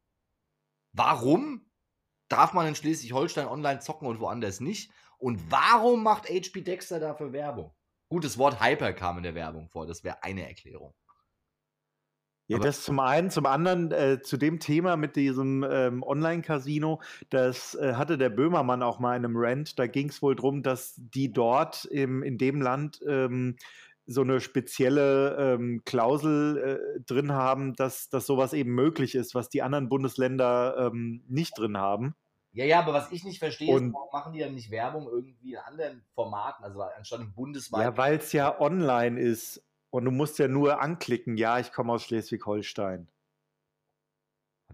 Warum 0.91 1.71
darf 2.27 2.53
man 2.53 2.67
in 2.67 2.75
Schleswig-Holstein 2.75 3.47
online 3.47 3.79
zocken 3.79 4.07
und 4.07 4.19
woanders 4.19 4.59
nicht? 4.59 4.91
Und 5.17 5.51
warum 5.51 6.03
macht 6.03 6.29
HP 6.29 6.61
Dexter 6.61 6.99
dafür 6.99 7.31
Werbung? 7.31 7.73
Gut, 8.09 8.23
das 8.23 8.37
Wort 8.37 8.59
Hyper 8.59 8.93
kam 8.93 9.17
in 9.17 9.23
der 9.23 9.35
Werbung 9.35 9.69
vor, 9.69 9.85
das 9.85 10.03
wäre 10.03 10.23
eine 10.23 10.47
Erklärung. 10.47 10.93
Ja, 12.49 12.57
Aber 12.57 12.65
das 12.65 12.83
zum 12.83 12.99
einen. 12.99 13.29
Zum 13.29 13.45
anderen 13.45 13.91
äh, 13.91 14.21
zu 14.23 14.35
dem 14.35 14.59
Thema 14.59 14.97
mit 14.97 15.15
diesem 15.15 15.63
ähm, 15.69 16.01
Online-Casino, 16.01 16.99
das 17.29 17.75
äh, 17.75 17.93
hatte 17.93 18.17
der 18.17 18.29
Böhmermann 18.29 18.81
auch 18.81 18.97
mal 18.97 19.15
in 19.15 19.23
einem 19.23 19.35
Rant. 19.37 19.77
Da 19.77 19.85
ging 19.85 20.09
es 20.09 20.23
wohl 20.23 20.35
darum, 20.35 20.63
dass 20.63 20.95
die 20.97 21.31
dort 21.31 21.85
im, 21.85 22.23
in 22.23 22.39
dem 22.39 22.59
Land 22.59 23.01
ähm, 23.07 23.55
so 24.07 24.21
eine 24.21 24.41
spezielle 24.41 25.37
ähm, 25.37 25.83
Klausel 25.85 26.57
äh, 26.97 27.01
drin 27.01 27.33
haben, 27.33 27.75
dass, 27.75 28.09
dass 28.09 28.25
sowas 28.25 28.53
eben 28.53 28.73
möglich 28.73 29.13
ist, 29.13 29.35
was 29.35 29.49
die 29.49 29.61
anderen 29.61 29.87
Bundesländer 29.87 30.89
ähm, 30.91 31.23
nicht 31.27 31.55
drin 31.55 31.77
haben. 31.77 32.15
Ja, 32.59 32.65
ja, 32.65 32.79
aber 32.79 32.91
was 32.91 33.09
ich 33.13 33.23
nicht 33.23 33.39
verstehe, 33.39 33.73
und, 33.73 33.87
ist, 33.87 33.93
warum 33.93 34.09
machen 34.11 34.33
die 34.33 34.39
dann 34.39 34.53
nicht 34.53 34.69
Werbung 34.69 35.07
irgendwie 35.07 35.53
in 35.53 35.59
anderen 35.59 36.03
Formaten, 36.13 36.65
also 36.65 36.81
anstatt 36.81 37.21
im 37.21 37.33
bundesweit? 37.33 37.83
Ja, 37.83 37.95
weil 37.95 38.17
es 38.17 38.33
ja 38.33 38.59
online 38.59 39.17
ist 39.17 39.65
und 39.91 40.03
du 40.03 40.11
musst 40.11 40.39
ja 40.39 40.49
nur 40.49 40.81
anklicken, 40.81 41.37
ja, 41.37 41.57
ich 41.59 41.71
komme 41.71 41.93
aus 41.93 42.03
Schleswig-Holstein. 42.03 43.07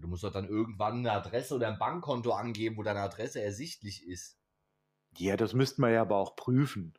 Du 0.00 0.08
musst 0.08 0.24
doch 0.24 0.32
dann 0.32 0.48
irgendwann 0.48 0.98
eine 0.98 1.12
Adresse 1.12 1.54
oder 1.54 1.68
ein 1.68 1.78
Bankkonto 1.78 2.32
angeben, 2.32 2.76
wo 2.76 2.82
deine 2.82 3.02
Adresse 3.02 3.40
ersichtlich 3.40 4.04
ist. 4.04 4.36
Ja, 5.16 5.36
das 5.36 5.54
müsste 5.54 5.80
man 5.80 5.92
ja 5.92 6.02
aber 6.02 6.16
auch 6.16 6.34
prüfen. 6.34 6.92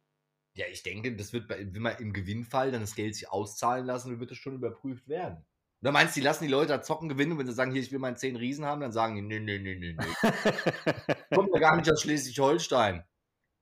Ja, 0.56 0.68
ich 0.72 0.84
denke, 0.84 1.18
das 1.18 1.34
wird, 1.34 1.50
bei, 1.50 1.68
wenn 1.70 1.82
man 1.82 1.98
im 1.98 2.14
Gewinnfall 2.14 2.72
dann 2.72 2.80
das 2.80 2.96
Geld 2.96 3.14
sich 3.14 3.30
auszahlen 3.30 3.86
lassen, 3.86 4.12
dann 4.12 4.20
wird 4.22 4.32
das 4.32 4.38
schon 4.38 4.56
überprüft 4.56 5.10
werden. 5.10 5.46
Oder 5.82 5.92
meinst 5.92 6.16
du, 6.16 6.20
die 6.20 6.26
lassen 6.26 6.44
die 6.44 6.50
Leute 6.50 6.70
da 6.70 6.82
zocken 6.82 7.08
gewinnen 7.08 7.34
und 7.34 7.38
wenn 7.40 7.46
sie 7.46 7.54
sagen, 7.54 7.72
hier, 7.72 7.82
ich 7.82 7.92
will 7.92 8.00
meinen 8.00 8.18
10 8.18 8.36
Riesen 8.36 8.66
haben, 8.66 8.82
dann 8.82 8.92
sagen 8.92 9.16
die, 9.16 9.22
nö, 9.22 9.40
nö, 9.40 9.60
nö, 9.60 9.76
nö, 9.76 9.94
nö. 9.94 10.04
Kommt 11.36 11.54
ja 11.54 11.60
gar 11.60 11.76
nicht 11.76 11.92
aus 11.92 12.02
Schleswig-Holstein. 12.02 13.06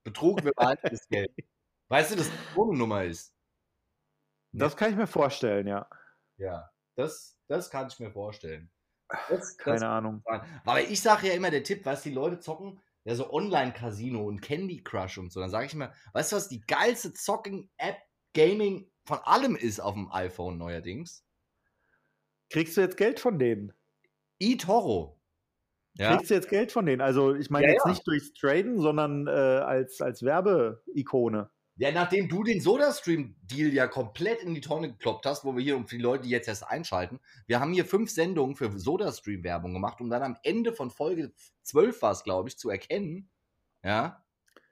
Betrug, 0.02 0.42
wir 0.44 0.52
behalten 0.52 0.88
das 0.90 1.06
Geld. 1.08 1.30
Weißt 1.88 2.12
du, 2.12 2.16
dass 2.16 2.30
das 2.30 2.38
eine 2.56 2.78
Nummer 2.78 3.04
ist? 3.04 3.34
Das 4.52 4.76
kann 4.76 4.90
ich 4.90 4.96
mir 4.96 5.06
vorstellen, 5.06 5.66
ja. 5.66 5.88
Ja, 6.38 6.70
das, 6.94 7.38
das 7.48 7.70
kann 7.70 7.88
ich 7.88 7.98
mir 7.98 8.10
vorstellen. 8.10 8.70
Das, 9.28 9.56
Keine 9.58 9.80
das 9.80 9.82
Ahnung. 9.84 10.22
Aber 10.64 10.80
ich 10.80 11.00
sage 11.02 11.28
ja 11.28 11.34
immer, 11.34 11.50
der 11.50 11.62
Tipp, 11.62 11.84
was 11.84 12.02
die 12.02 12.10
Leute 12.10 12.40
zocken, 12.40 12.80
ja, 13.04 13.14
so 13.14 13.32
Online-Casino 13.32 14.24
und 14.24 14.40
Candy 14.40 14.82
Crush 14.82 15.18
und 15.18 15.32
so. 15.32 15.40
Dann 15.40 15.50
sage 15.50 15.66
ich 15.66 15.74
immer, 15.74 15.92
weißt 16.12 16.32
du, 16.32 16.36
was 16.36 16.48
die 16.48 16.60
geilste 16.60 17.12
Zocken-App, 17.12 17.98
Gaming 18.34 18.90
von 19.04 19.18
allem 19.18 19.56
ist 19.56 19.80
auf 19.80 19.94
dem 19.94 20.10
iPhone 20.12 20.58
neuerdings? 20.58 21.25
Kriegst 22.50 22.76
du 22.76 22.80
jetzt 22.80 22.96
Geld 22.96 23.20
von 23.20 23.38
denen? 23.38 23.72
eToro. 24.38 25.18
Ja. 25.94 26.14
Kriegst 26.14 26.30
du 26.30 26.34
jetzt 26.34 26.48
Geld 26.48 26.72
von 26.72 26.84
denen? 26.84 27.00
Also 27.00 27.34
ich 27.34 27.48
meine 27.48 27.66
ja, 27.66 27.72
jetzt 27.72 27.84
ja. 27.84 27.90
nicht 27.90 28.06
durchs 28.06 28.32
Traden, 28.34 28.78
sondern 28.78 29.26
äh, 29.26 29.30
als, 29.30 30.00
als 30.00 30.22
Werbeikone. 30.22 31.50
Ja, 31.78 31.92
nachdem 31.92 32.28
du 32.28 32.42
den 32.42 32.60
SodaStream-Deal 32.60 33.72
ja 33.72 33.86
komplett 33.86 34.42
in 34.42 34.54
die 34.54 34.62
Tonne 34.62 34.92
gekloppt 34.92 35.26
hast, 35.26 35.44
wo 35.44 35.54
wir 35.56 35.62
hier, 35.62 35.76
um 35.76 35.84
die 35.86 35.98
Leute, 35.98 36.24
die 36.24 36.30
jetzt 36.30 36.48
erst 36.48 36.66
einschalten, 36.66 37.20
wir 37.46 37.60
haben 37.60 37.72
hier 37.72 37.84
fünf 37.84 38.10
Sendungen 38.10 38.56
für 38.56 38.70
SodaStream-Werbung 38.78 39.74
gemacht, 39.74 40.00
um 40.00 40.08
dann 40.08 40.22
am 40.22 40.38
Ende 40.42 40.72
von 40.72 40.90
Folge 40.90 41.32
12 41.62 42.00
war 42.00 42.12
es, 42.12 42.24
glaube 42.24 42.48
ich, 42.48 42.58
zu 42.58 42.70
erkennen, 42.70 43.30
ja. 43.82 44.22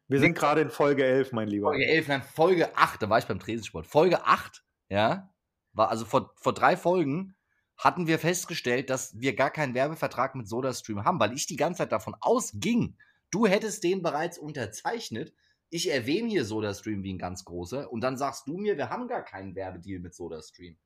Wir 0.08 0.18
sind 0.18 0.34
gerade 0.34 0.60
in 0.60 0.70
Folge 0.70 1.04
11, 1.04 1.32
mein 1.32 1.48
Lieber. 1.48 1.68
Folge 1.68 1.86
11, 1.86 2.08
nein, 2.08 2.22
Folge 2.22 2.76
8, 2.76 3.02
da 3.02 3.08
war 3.08 3.18
ich 3.18 3.26
beim 3.26 3.38
Tresensport. 3.38 3.86
Folge 3.86 4.26
8, 4.26 4.64
ja, 4.88 5.30
war 5.72 5.90
also 5.90 6.04
vor, 6.04 6.32
vor 6.36 6.52
drei 6.52 6.76
Folgen 6.76 7.36
hatten 7.76 8.06
wir 8.06 8.18
festgestellt, 8.18 8.90
dass 8.90 9.18
wir 9.20 9.34
gar 9.34 9.50
keinen 9.50 9.74
Werbevertrag 9.74 10.34
mit 10.34 10.48
SodaStream 10.48 11.04
haben, 11.04 11.20
weil 11.20 11.32
ich 11.32 11.46
die 11.46 11.56
ganze 11.56 11.78
Zeit 11.78 11.92
davon 11.92 12.14
ausging, 12.20 12.96
du 13.30 13.46
hättest 13.46 13.84
den 13.84 14.02
bereits 14.02 14.38
unterzeichnet 14.38 15.32
ich 15.74 15.90
erwähne 15.90 16.28
hier 16.28 16.44
SodaStream 16.44 17.02
wie 17.02 17.12
ein 17.12 17.18
ganz 17.18 17.44
großer 17.44 17.92
und 17.92 18.00
dann 18.00 18.16
sagst 18.16 18.46
du 18.46 18.56
mir, 18.56 18.76
wir 18.76 18.90
haben 18.90 19.08
gar 19.08 19.24
keinen 19.24 19.56
Werbedeal 19.56 19.98
mit 19.98 20.14
SodaStream. 20.14 20.76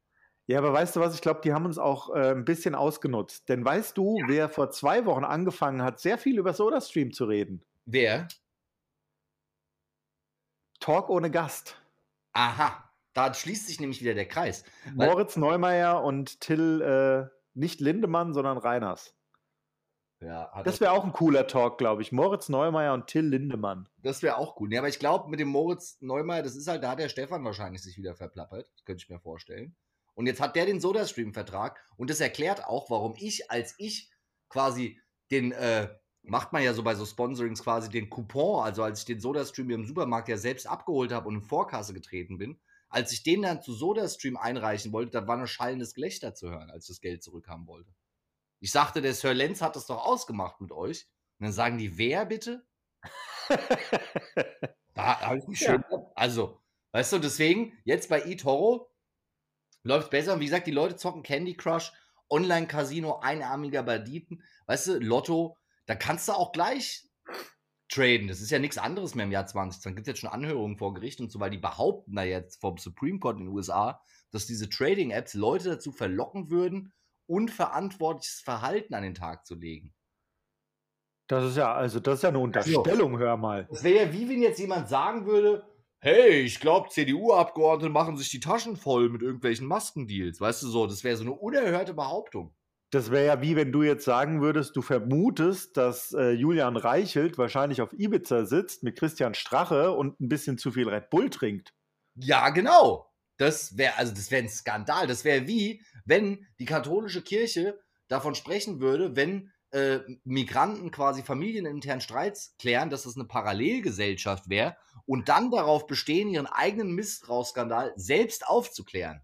Ja, 0.46 0.56
aber 0.56 0.72
weißt 0.72 0.96
du 0.96 1.00
was? 1.00 1.14
Ich 1.14 1.20
glaube, 1.20 1.42
die 1.44 1.52
haben 1.52 1.66
uns 1.66 1.76
auch 1.76 2.14
äh, 2.14 2.30
ein 2.30 2.46
bisschen 2.46 2.74
ausgenutzt. 2.74 3.50
Denn 3.50 3.62
weißt 3.62 3.98
du, 3.98 4.18
ja. 4.18 4.24
wer 4.28 4.48
vor 4.48 4.70
zwei 4.70 5.04
Wochen 5.04 5.24
angefangen 5.24 5.82
hat, 5.82 6.00
sehr 6.00 6.16
viel 6.16 6.38
über 6.38 6.54
SodaStream 6.54 7.12
zu 7.12 7.26
reden? 7.26 7.62
Wer? 7.84 8.28
Talk 10.80 11.10
ohne 11.10 11.30
Gast. 11.30 11.76
Aha, 12.32 12.87
da 13.18 13.34
schließt 13.34 13.66
sich 13.66 13.80
nämlich 13.80 14.00
wieder 14.00 14.14
der 14.14 14.28
Kreis. 14.28 14.64
Moritz 14.94 15.36
Neumeier 15.36 16.04
und 16.04 16.40
Till, 16.40 16.80
äh, 16.80 17.28
nicht 17.54 17.80
Lindemann, 17.80 18.32
sondern 18.32 18.58
Reiners. 18.58 19.14
Ja, 20.20 20.62
das 20.64 20.80
wäre 20.80 20.92
auch 20.92 21.04
ein 21.04 21.12
cooler 21.12 21.46
Talk, 21.46 21.78
glaube 21.78 22.02
ich. 22.02 22.12
Moritz 22.12 22.48
Neumeier 22.48 22.92
und 22.94 23.06
Till 23.06 23.24
Lindemann. 23.24 23.88
Das 24.02 24.22
wäre 24.22 24.36
auch 24.36 24.58
cool. 24.60 24.72
Ja, 24.72 24.80
aber 24.80 24.88
ich 24.88 24.98
glaube, 24.98 25.30
mit 25.30 25.38
dem 25.40 25.48
Moritz 25.48 25.98
Neumeier, 26.00 26.42
das 26.42 26.56
ist 26.56 26.68
halt, 26.68 26.82
da 26.82 26.90
hat 26.90 26.98
der 26.98 27.08
Stefan 27.08 27.44
wahrscheinlich 27.44 27.82
sich 27.82 27.96
wieder 27.96 28.14
verplappert. 28.14 28.68
Das 28.74 28.84
könnte 28.84 29.02
ich 29.02 29.10
mir 29.10 29.20
vorstellen. 29.20 29.76
Und 30.14 30.26
jetzt 30.26 30.40
hat 30.40 30.56
der 30.56 30.66
den 30.66 30.80
SodaStream-Vertrag 30.80 31.80
und 31.96 32.10
das 32.10 32.20
erklärt 32.20 32.64
auch, 32.64 32.90
warum 32.90 33.14
ich, 33.16 33.50
als 33.50 33.74
ich 33.78 34.10
quasi 34.48 35.00
den, 35.30 35.52
äh, 35.52 35.88
macht 36.22 36.52
man 36.52 36.62
ja 36.62 36.72
so 36.74 36.82
bei 36.82 36.96
so 36.96 37.06
Sponsorings 37.06 37.62
quasi 37.62 37.88
den 37.88 38.10
Coupon, 38.10 38.64
also 38.64 38.82
als 38.82 39.00
ich 39.00 39.04
den 39.04 39.20
SodaStream 39.20 39.70
im 39.70 39.86
Supermarkt 39.86 40.28
ja 40.28 40.36
selbst 40.36 40.66
abgeholt 40.66 41.12
habe 41.12 41.28
und 41.28 41.36
in 41.36 41.42
Vorkasse 41.42 41.94
getreten 41.94 42.38
bin, 42.38 42.58
als 42.88 43.12
ich 43.12 43.22
den 43.22 43.42
dann 43.42 43.62
zu 43.62 43.74
SodaStream 43.74 44.36
einreichen 44.36 44.92
wollte, 44.92 45.12
da 45.12 45.26
war 45.26 45.38
ein 45.38 45.46
schallendes 45.46 45.94
Gelächter 45.94 46.34
zu 46.34 46.50
hören, 46.50 46.70
als 46.70 46.84
ich 46.84 46.96
das 46.96 47.00
Geld 47.00 47.22
zurückhaben 47.22 47.66
wollte. 47.66 47.92
Ich 48.60 48.72
sagte, 48.72 49.02
der 49.02 49.14
Sir 49.14 49.34
Lenz 49.34 49.60
hat 49.60 49.76
das 49.76 49.86
doch 49.86 50.04
ausgemacht 50.04 50.60
mit 50.60 50.72
euch. 50.72 51.06
Und 51.38 51.44
dann 51.44 51.52
sagen 51.52 51.78
die, 51.78 51.96
wer 51.98 52.26
bitte? 52.26 52.66
da 54.94 55.20
habe 55.20 55.38
ich 55.38 55.46
mich 55.46 55.58
schön. 55.58 55.84
Ja. 55.90 56.10
Also, 56.14 56.60
weißt 56.92 57.12
du, 57.12 57.18
deswegen, 57.18 57.78
jetzt 57.84 58.08
bei 58.08 58.22
eToro 58.22 58.90
läuft 59.84 60.06
es 60.06 60.10
besser. 60.10 60.34
Und 60.34 60.40
wie 60.40 60.46
gesagt, 60.46 60.66
die 60.66 60.72
Leute 60.72 60.96
zocken 60.96 61.22
Candy 61.22 61.54
Crush, 61.54 61.92
Online-Casino, 62.30 63.20
einarmiger 63.20 63.82
Banditen, 63.82 64.42
weißt 64.66 64.88
du, 64.88 64.98
Lotto, 64.98 65.56
da 65.86 65.94
kannst 65.94 66.28
du 66.28 66.32
auch 66.32 66.52
gleich 66.52 67.07
traden. 67.88 68.28
Das 68.28 68.40
ist 68.40 68.50
ja 68.50 68.58
nichts 68.58 68.78
anderes 68.78 69.14
mehr 69.14 69.24
im 69.24 69.32
Jahr 69.32 69.46
20. 69.46 69.82
Dann 69.82 69.94
gibt 69.94 70.06
es 70.06 70.12
jetzt 70.12 70.20
schon 70.20 70.30
Anhörungen 70.30 70.76
vor 70.76 70.94
Gericht 70.94 71.20
und 71.20 71.30
so, 71.30 71.40
weil 71.40 71.50
die 71.50 71.58
behaupten 71.58 72.14
da 72.14 72.22
jetzt 72.22 72.60
vom 72.60 72.78
Supreme 72.78 73.18
Court 73.18 73.38
in 73.38 73.46
den 73.46 73.54
USA, 73.54 74.00
dass 74.30 74.46
diese 74.46 74.68
Trading-Apps 74.68 75.34
Leute 75.34 75.70
dazu 75.70 75.92
verlocken 75.92 76.50
würden, 76.50 76.92
unverantwortliches 77.26 78.40
Verhalten 78.40 78.94
an 78.94 79.02
den 79.02 79.14
Tag 79.14 79.46
zu 79.46 79.54
legen. 79.54 79.94
Das 81.28 81.44
ist 81.44 81.56
ja, 81.56 81.74
also 81.74 82.00
das 82.00 82.16
ist 82.16 82.22
ja 82.22 82.30
eine 82.30 82.38
Unterstellung, 82.38 83.12
also, 83.12 83.18
hör 83.18 83.36
mal. 83.36 83.66
Das 83.70 83.84
wäre 83.84 84.06
ja 84.06 84.12
wie 84.12 84.28
wenn 84.28 84.42
jetzt 84.42 84.58
jemand 84.58 84.88
sagen 84.88 85.26
würde, 85.26 85.62
hey, 86.00 86.40
ich 86.40 86.58
glaube, 86.60 86.88
CDU-Abgeordnete 86.88 87.92
machen 87.92 88.16
sich 88.16 88.30
die 88.30 88.40
Taschen 88.40 88.76
voll 88.76 89.10
mit 89.10 89.20
irgendwelchen 89.20 89.66
Maskendeals. 89.66 90.40
Weißt 90.40 90.62
du 90.62 90.68
so, 90.68 90.86
das 90.86 91.04
wäre 91.04 91.16
so 91.16 91.24
eine 91.24 91.32
unerhörte 91.32 91.92
Behauptung. 91.92 92.54
Das 92.90 93.10
wäre 93.10 93.26
ja 93.26 93.42
wie 93.42 93.54
wenn 93.54 93.70
du 93.70 93.82
jetzt 93.82 94.04
sagen 94.04 94.40
würdest, 94.40 94.74
du 94.74 94.82
vermutest, 94.82 95.76
dass 95.76 96.12
äh, 96.12 96.30
Julian 96.30 96.76
Reichelt 96.76 97.36
wahrscheinlich 97.36 97.82
auf 97.82 97.92
Ibiza 97.92 98.46
sitzt 98.46 98.82
mit 98.82 98.98
Christian 98.98 99.34
Strache 99.34 99.92
und 99.92 100.20
ein 100.20 100.28
bisschen 100.28 100.56
zu 100.56 100.72
viel 100.72 100.88
Red 100.88 101.10
Bull 101.10 101.28
trinkt. 101.28 101.74
Ja, 102.14 102.48
genau. 102.48 103.12
Das 103.36 103.76
wäre, 103.76 103.96
also 103.96 104.14
das 104.14 104.30
wäre 104.30 104.42
ein 104.42 104.48
Skandal. 104.48 105.06
Das 105.06 105.24
wäre 105.24 105.46
wie, 105.46 105.82
wenn 106.04 106.46
die 106.58 106.64
katholische 106.64 107.22
Kirche 107.22 107.78
davon 108.08 108.34
sprechen 108.34 108.80
würde, 108.80 109.16
wenn 109.16 109.52
äh, 109.70 110.00
Migranten 110.24 110.90
quasi 110.90 111.22
familieninternen 111.22 112.00
Streits 112.00 112.56
klären, 112.58 112.90
dass 112.90 113.02
das 113.02 113.16
eine 113.16 113.26
Parallelgesellschaft 113.26 114.48
wäre 114.48 114.76
und 115.04 115.28
dann 115.28 115.50
darauf 115.50 115.86
bestehen, 115.86 116.30
ihren 116.30 116.46
eigenen 116.46 116.94
Missbrauchsskandal 116.94 117.92
selbst 117.96 118.46
aufzuklären. 118.46 119.20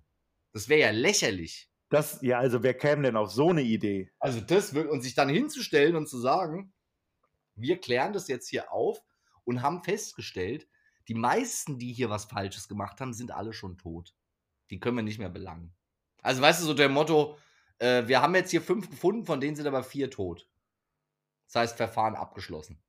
Das 0.52 0.68
wäre 0.68 0.80
ja 0.80 0.90
lächerlich. 0.90 1.71
Das, 1.88 2.21
ja, 2.23 2.38
also 2.38 2.62
wer 2.62 2.75
käme 2.75 3.03
denn 3.03 3.17
auf 3.17 3.31
so 3.31 3.50
eine 3.50 3.62
Idee? 3.62 4.11
Also 4.19 4.41
das 4.41 4.73
und 4.73 5.03
sich 5.03 5.14
dann 5.14 5.29
hinzustellen 5.29 5.97
und 5.97 6.09
zu 6.09 6.19
sagen, 6.19 6.73
wir 7.55 7.81
klären 7.81 8.12
das 8.12 8.29
jetzt 8.29 8.49
hier 8.49 8.73
auf 8.73 9.03
und 9.45 9.62
haben 9.62 9.83
festgestellt, 9.83 10.67
die 11.09 11.14
meisten, 11.14 11.79
die 11.79 11.93
hier 11.93 12.11
was 12.11 12.25
Falsches 12.25 12.69
gemacht 12.69 13.00
haben, 13.00 13.12
sind 13.12 13.31
alle 13.31 13.53
schon 13.53 13.79
tot. 13.79 14.14
Die 14.71 14.81
können 14.81 14.97
wir 14.97 15.03
nicht 15.03 15.19
mehr 15.19 15.29
belangen. 15.29 15.75
Also, 16.23 16.41
weißt 16.41 16.62
du, 16.62 16.67
so 16.67 16.75
der 16.75 16.88
Motto, 16.88 17.38
äh, 17.79 18.07
wir 18.07 18.23
haben 18.23 18.35
jetzt 18.35 18.50
hier 18.50 18.62
fünf 18.62 18.88
gefunden, 18.88 19.26
von 19.26 19.41
denen 19.41 19.57
sind 19.57 19.67
aber 19.67 19.83
vier 19.83 20.11
tot. 20.11 20.49
Das 21.47 21.57
heißt, 21.57 21.76
Verfahren 21.76 22.14
abgeschlossen. 22.14 22.83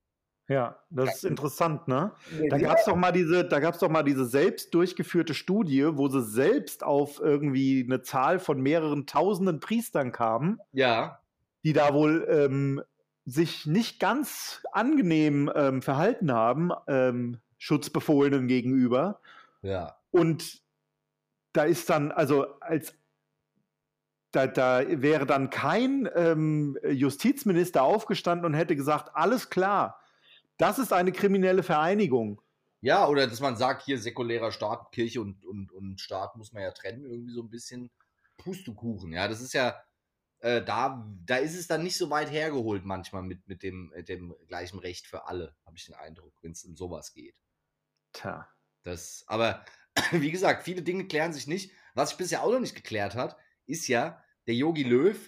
Ja, 0.48 0.78
das 0.90 1.16
ist 1.16 1.24
interessant, 1.24 1.88
ne? 1.88 2.12
Da 2.50 2.58
gab 2.58 2.78
es 2.78 2.84
doch 2.84 2.94
mal 2.94 3.10
diese, 3.10 3.44
da 3.44 3.58
gab 3.58 3.76
doch 3.78 3.88
mal 3.88 4.04
diese 4.04 4.24
selbst 4.24 4.72
durchgeführte 4.74 5.34
Studie, 5.34 5.84
wo 5.92 6.08
sie 6.08 6.22
selbst 6.22 6.84
auf 6.84 7.20
irgendwie 7.20 7.84
eine 7.84 8.02
Zahl 8.02 8.38
von 8.38 8.60
mehreren 8.60 9.06
tausenden 9.06 9.58
Priestern 9.58 10.12
kamen. 10.12 10.60
Ja. 10.72 11.18
Die 11.64 11.72
da 11.72 11.92
wohl 11.92 12.26
ähm, 12.30 12.80
sich 13.24 13.66
nicht 13.66 13.98
ganz 13.98 14.62
angenehm 14.70 15.50
ähm, 15.52 15.82
verhalten 15.82 16.32
haben. 16.32 16.70
Ähm, 16.86 17.40
Schutzbefohlenen 17.58 18.46
gegenüber. 18.46 19.20
Ja. 19.62 19.96
Und 20.12 20.60
da 21.52 21.64
ist 21.64 21.90
dann, 21.90 22.12
also 22.12 22.60
als 22.60 22.94
da, 24.30 24.46
da 24.46 24.82
wäre 24.86 25.26
dann 25.26 25.50
kein 25.50 26.08
ähm, 26.14 26.76
Justizminister 26.88 27.82
aufgestanden 27.82 28.44
und 28.44 28.54
hätte 28.54 28.76
gesagt, 28.76 29.10
alles 29.14 29.48
klar, 29.50 29.98
das 30.56 30.78
ist 30.78 30.92
eine 30.92 31.12
kriminelle 31.12 31.62
Vereinigung. 31.62 32.40
Ja, 32.80 33.08
oder 33.08 33.26
dass 33.26 33.40
man 33.40 33.56
sagt, 33.56 33.82
hier 33.84 33.98
säkulärer 33.98 34.52
Staat, 34.52 34.92
Kirche 34.92 35.20
und, 35.20 35.44
und, 35.44 35.72
und 35.72 36.00
Staat 36.00 36.36
muss 36.36 36.52
man 36.52 36.62
ja 36.62 36.70
trennen, 36.70 37.04
irgendwie 37.04 37.32
so 37.32 37.42
ein 37.42 37.50
bisschen 37.50 37.90
Pustekuchen. 38.38 39.12
Ja, 39.12 39.28
das 39.28 39.40
ist 39.40 39.54
ja, 39.54 39.82
äh, 40.40 40.62
da, 40.62 41.04
da 41.24 41.36
ist 41.36 41.56
es 41.56 41.66
dann 41.66 41.82
nicht 41.82 41.96
so 41.96 42.10
weit 42.10 42.30
hergeholt 42.30 42.84
manchmal 42.84 43.22
mit, 43.22 43.46
mit, 43.48 43.62
dem, 43.62 43.88
mit 43.94 44.08
dem 44.08 44.34
gleichen 44.46 44.78
Recht 44.78 45.06
für 45.06 45.26
alle, 45.26 45.56
habe 45.64 45.76
ich 45.76 45.86
den 45.86 45.94
Eindruck, 45.94 46.34
wenn 46.42 46.52
es 46.52 46.64
um 46.64 46.76
sowas 46.76 47.12
geht. 47.12 47.34
Tja. 48.12 48.48
Das, 48.82 49.24
aber 49.26 49.64
wie 50.12 50.30
gesagt, 50.30 50.62
viele 50.62 50.82
Dinge 50.82 51.06
klären 51.06 51.32
sich 51.32 51.46
nicht. 51.46 51.72
Was 51.94 52.10
sich 52.10 52.18
bisher 52.18 52.42
auch 52.42 52.52
noch 52.52 52.60
nicht 52.60 52.76
geklärt 52.76 53.14
hat, 53.14 53.36
ist 53.66 53.88
ja 53.88 54.22
der 54.46 54.54
Yogi 54.54 54.84
Löw 54.84 55.18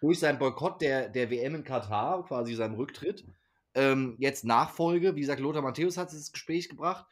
durch 0.00 0.20
seinen 0.20 0.38
Boykott 0.38 0.80
der, 0.80 1.08
der 1.08 1.30
WM 1.30 1.56
in 1.56 1.64
Katar, 1.64 2.24
quasi 2.24 2.54
seinem 2.54 2.74
Rücktritt, 2.74 3.26
ähm, 3.74 4.16
jetzt 4.18 4.44
Nachfolge. 4.44 5.16
Wie 5.16 5.20
gesagt, 5.20 5.40
Lothar 5.40 5.62
Matthäus 5.62 5.96
hat 5.96 6.12
das 6.12 6.32
Gespräch 6.32 6.68
gebracht. 6.68 7.06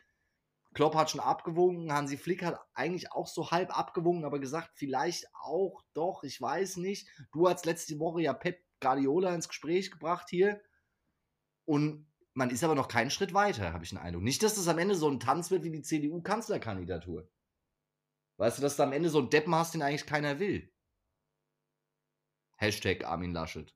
Klopp 0.75 0.95
hat 0.95 1.11
schon 1.11 1.21
abgewogen, 1.21 1.93
Hansi 1.93 2.17
Flick 2.17 2.45
hat 2.45 2.61
eigentlich 2.75 3.11
auch 3.13 3.27
so 3.27 3.51
halb 3.51 3.77
abgewogen, 3.77 4.25
aber 4.25 4.39
gesagt, 4.39 4.71
vielleicht 4.75 5.27
auch 5.35 5.83
doch, 5.95 6.23
ich 6.23 6.41
weiß 6.41 6.77
nicht. 6.77 7.09
Du 7.33 7.49
hast 7.49 7.67
letzte 7.67 7.99
Woche 7.99 8.23
ja 8.23 8.33
Pep 8.33 8.63
Guardiola 8.81 9.35
ins 9.35 9.49
Gespräch 9.49 9.91
gebracht 9.91 10.29
hier. 10.29 10.61
Und 11.65 12.07
man 12.35 12.51
ist 12.51 12.63
aber 12.63 12.75
noch 12.75 12.89
keinen 12.89 13.11
Schritt 13.11 13.35
weiter, 13.35 13.73
habe 13.73 13.85
ich 13.85 13.91
den 13.91 13.99
Eindruck. 13.99 14.23
Nicht, 14.23 14.43
dass 14.43 14.55
das 14.55 14.69
am 14.69 14.79
Ende 14.79 14.95
so 14.95 15.09
ein 15.09 15.21
Tanz 15.21 15.51
wird 15.51 15.65
wie 15.65 15.71
die 15.71 15.83
CDU-Kanzlerkandidatur. 15.83 17.29
Weißt 18.37 18.59
du, 18.59 18.63
dass 18.63 18.77
du 18.77 18.85
am 18.85 18.93
Ende 18.93 19.11
so 19.11 19.19
einen 19.19 19.31
Deppen 19.31 19.55
hast, 19.55 19.75
den 19.75 19.83
eigentlich 19.83 20.07
keiner 20.07 20.39
will. 20.39 20.73
Hashtag 22.57 23.05
Armin 23.05 23.33
Laschet. 23.33 23.75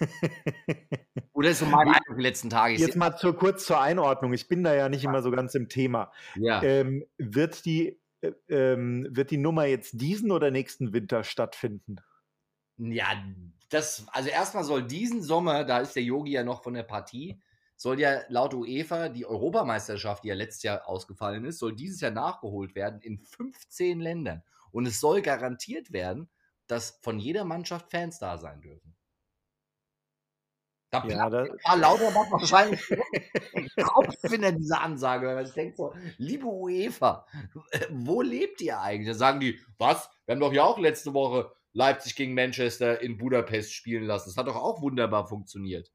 Oder 1.32 1.50
ist 1.50 1.60
so 1.60 1.66
mein 1.66 1.88
Eindruck 1.88 2.16
die 2.16 2.22
letzten 2.22 2.50
Tage. 2.50 2.74
Jetzt 2.74 2.96
mal 2.96 3.16
zur, 3.16 3.36
kurz 3.36 3.64
zur 3.64 3.80
Einordnung. 3.80 4.32
Ich 4.32 4.48
bin 4.48 4.64
da 4.64 4.74
ja 4.74 4.88
nicht 4.88 5.04
immer 5.04 5.22
so 5.22 5.30
ganz 5.30 5.54
im 5.54 5.68
Thema. 5.68 6.12
Ja. 6.36 6.62
Ähm, 6.62 7.04
wird, 7.18 7.64
die, 7.64 7.98
äh, 8.20 8.32
ähm, 8.48 9.06
wird 9.10 9.30
die 9.30 9.38
Nummer 9.38 9.66
jetzt 9.66 10.00
diesen 10.00 10.30
oder 10.30 10.50
nächsten 10.50 10.92
Winter 10.92 11.24
stattfinden? 11.24 11.96
Ja, 12.78 13.06
das, 13.68 14.06
also 14.10 14.28
erstmal 14.30 14.64
soll 14.64 14.86
diesen 14.86 15.22
Sommer, 15.22 15.64
da 15.64 15.80
ist 15.80 15.94
der 15.94 16.02
Yogi 16.02 16.32
ja 16.32 16.44
noch 16.44 16.62
von 16.62 16.74
der 16.74 16.82
Partie, 16.82 17.40
soll 17.76 18.00
ja 18.00 18.22
laut 18.28 18.54
UEFA 18.54 19.08
die 19.08 19.24
Europameisterschaft, 19.24 20.24
die 20.24 20.28
ja 20.28 20.34
letztes 20.34 20.62
Jahr 20.62 20.88
ausgefallen 20.88 21.44
ist, 21.44 21.58
soll 21.58 21.74
dieses 21.74 22.00
Jahr 22.00 22.10
nachgeholt 22.10 22.74
werden 22.74 23.00
in 23.00 23.18
15 23.18 24.00
Ländern. 24.00 24.42
Und 24.70 24.86
es 24.86 25.00
soll 25.00 25.22
garantiert 25.22 25.92
werden, 25.92 26.28
dass 26.66 26.98
von 27.02 27.18
jeder 27.18 27.44
Mannschaft 27.44 27.90
Fans 27.90 28.18
da 28.18 28.38
sein 28.38 28.60
dürfen. 28.60 28.94
Da 30.90 31.04
ja, 31.06 31.30
da 31.30 31.46
Karl 31.46 31.80
Lauterbach 31.80 32.30
wahrscheinlich 32.32 32.80
Kopf 33.82 34.24
in 34.24 34.58
dieser 34.58 34.80
Ansage. 34.80 35.26
Weil 35.28 35.46
ich 35.46 35.52
denke 35.52 35.76
so, 35.76 35.94
liebe 36.18 36.46
UEFA, 36.46 37.26
wo 37.90 38.22
lebt 38.22 38.60
ihr 38.60 38.80
eigentlich? 38.80 39.06
Da 39.08 39.14
sagen 39.14 39.40
die, 39.40 39.60
was? 39.78 40.10
Wir 40.26 40.34
haben 40.34 40.40
doch 40.40 40.52
ja 40.52 40.64
auch 40.64 40.78
letzte 40.78 41.14
Woche 41.14 41.52
Leipzig 41.72 42.16
gegen 42.16 42.34
Manchester 42.34 43.00
in 43.00 43.18
Budapest 43.18 43.72
spielen 43.72 44.04
lassen. 44.04 44.30
Das 44.30 44.36
hat 44.36 44.48
doch 44.48 44.56
auch 44.56 44.82
wunderbar 44.82 45.28
funktioniert. 45.28 45.92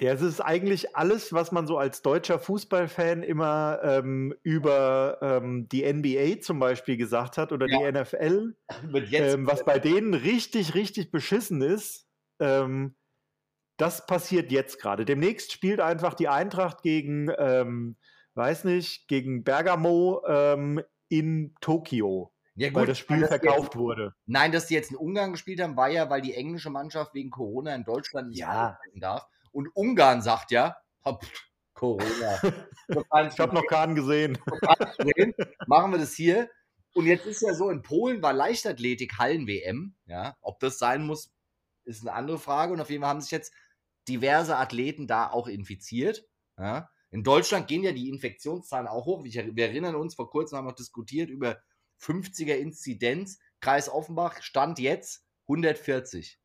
Ja, 0.00 0.14
es 0.14 0.22
ist 0.22 0.40
eigentlich 0.40 0.96
alles, 0.96 1.34
was 1.34 1.52
man 1.52 1.66
so 1.66 1.76
als 1.76 2.00
deutscher 2.00 2.38
Fußballfan 2.38 3.22
immer 3.22 3.80
ähm, 3.82 4.34
über 4.42 5.18
ähm, 5.20 5.68
die 5.68 5.84
NBA 5.84 6.40
zum 6.40 6.58
Beispiel 6.58 6.96
gesagt 6.96 7.36
hat 7.36 7.52
oder 7.52 7.66
ja. 7.68 7.78
die 7.78 8.00
NFL, 8.00 8.56
ähm, 9.12 9.46
was 9.46 9.62
bei 9.66 9.78
denen 9.78 10.14
richtig, 10.14 10.74
richtig 10.74 11.10
beschissen 11.10 11.60
ist. 11.60 12.06
Ähm, 12.38 12.94
das 13.80 14.06
passiert 14.06 14.52
jetzt 14.52 14.80
gerade. 14.80 15.04
Demnächst 15.04 15.52
spielt 15.52 15.80
einfach 15.80 16.14
die 16.14 16.28
Eintracht 16.28 16.82
gegen, 16.82 17.30
ähm, 17.38 17.96
weiß 18.34 18.64
nicht, 18.64 19.08
gegen 19.08 19.42
Bergamo 19.42 20.22
ähm, 20.26 20.82
in 21.08 21.54
Tokio. 21.60 22.32
Ja, 22.56 22.68
gut, 22.68 22.76
weil 22.76 22.86
das 22.86 22.98
Spiel 22.98 23.26
verkauft 23.26 23.74
jetzt, 23.74 23.76
wurde. 23.76 24.14
Nein, 24.26 24.52
dass 24.52 24.66
die 24.66 24.74
jetzt 24.74 24.90
in 24.90 24.96
Ungarn 24.96 25.32
gespielt 25.32 25.62
haben, 25.62 25.76
war 25.76 25.88
ja, 25.88 26.10
weil 26.10 26.20
die 26.20 26.34
englische 26.34 26.68
Mannschaft 26.68 27.14
wegen 27.14 27.30
Corona 27.30 27.74
in 27.74 27.84
Deutschland 27.84 28.28
nicht 28.28 28.40
ja. 28.40 28.78
darf. 28.96 29.26
Und 29.50 29.68
Ungarn 29.74 30.20
sagt 30.20 30.50
ja, 30.50 30.76
hopp, 31.04 31.24
Corona. 31.72 32.40
ich 33.28 33.40
habe 33.40 33.54
noch 33.54 33.66
keinen 33.66 33.94
gesehen. 33.94 34.36
Machen 35.66 35.92
wir 35.92 35.98
das 35.98 36.12
hier. 36.12 36.50
Und 36.92 37.06
jetzt 37.06 37.24
ist 37.24 37.40
ja 37.40 37.54
so, 37.54 37.70
in 37.70 37.80
Polen 37.80 38.20
war 38.20 38.34
Leichtathletik 38.34 39.18
Hallen-WM. 39.18 39.94
Ja, 40.04 40.36
ob 40.42 40.60
das 40.60 40.78
sein 40.78 41.06
muss, 41.06 41.32
ist 41.84 42.02
eine 42.02 42.12
andere 42.12 42.38
Frage. 42.38 42.74
Und 42.74 42.80
auf 42.82 42.90
jeden 42.90 43.02
Fall 43.02 43.10
haben 43.10 43.22
sich 43.22 43.30
jetzt 43.30 43.54
diverse 44.08 44.56
Athleten 44.56 45.06
da 45.06 45.30
auch 45.30 45.46
infiziert. 45.46 46.24
Ja. 46.58 46.90
In 47.10 47.24
Deutschland 47.24 47.66
gehen 47.68 47.82
ja 47.82 47.92
die 47.92 48.08
Infektionszahlen 48.08 48.86
auch 48.86 49.06
hoch. 49.06 49.24
Wir 49.24 49.64
erinnern 49.64 49.96
uns, 49.96 50.14
vor 50.14 50.30
kurzem 50.30 50.58
haben 50.58 50.66
wir 50.66 50.74
diskutiert 50.74 51.28
über 51.28 51.60
50er 52.00 52.54
Inzidenz. 52.54 53.38
Kreis 53.60 53.88
Offenbach 53.88 54.42
stand 54.42 54.78
jetzt 54.78 55.24
140. 55.48 56.40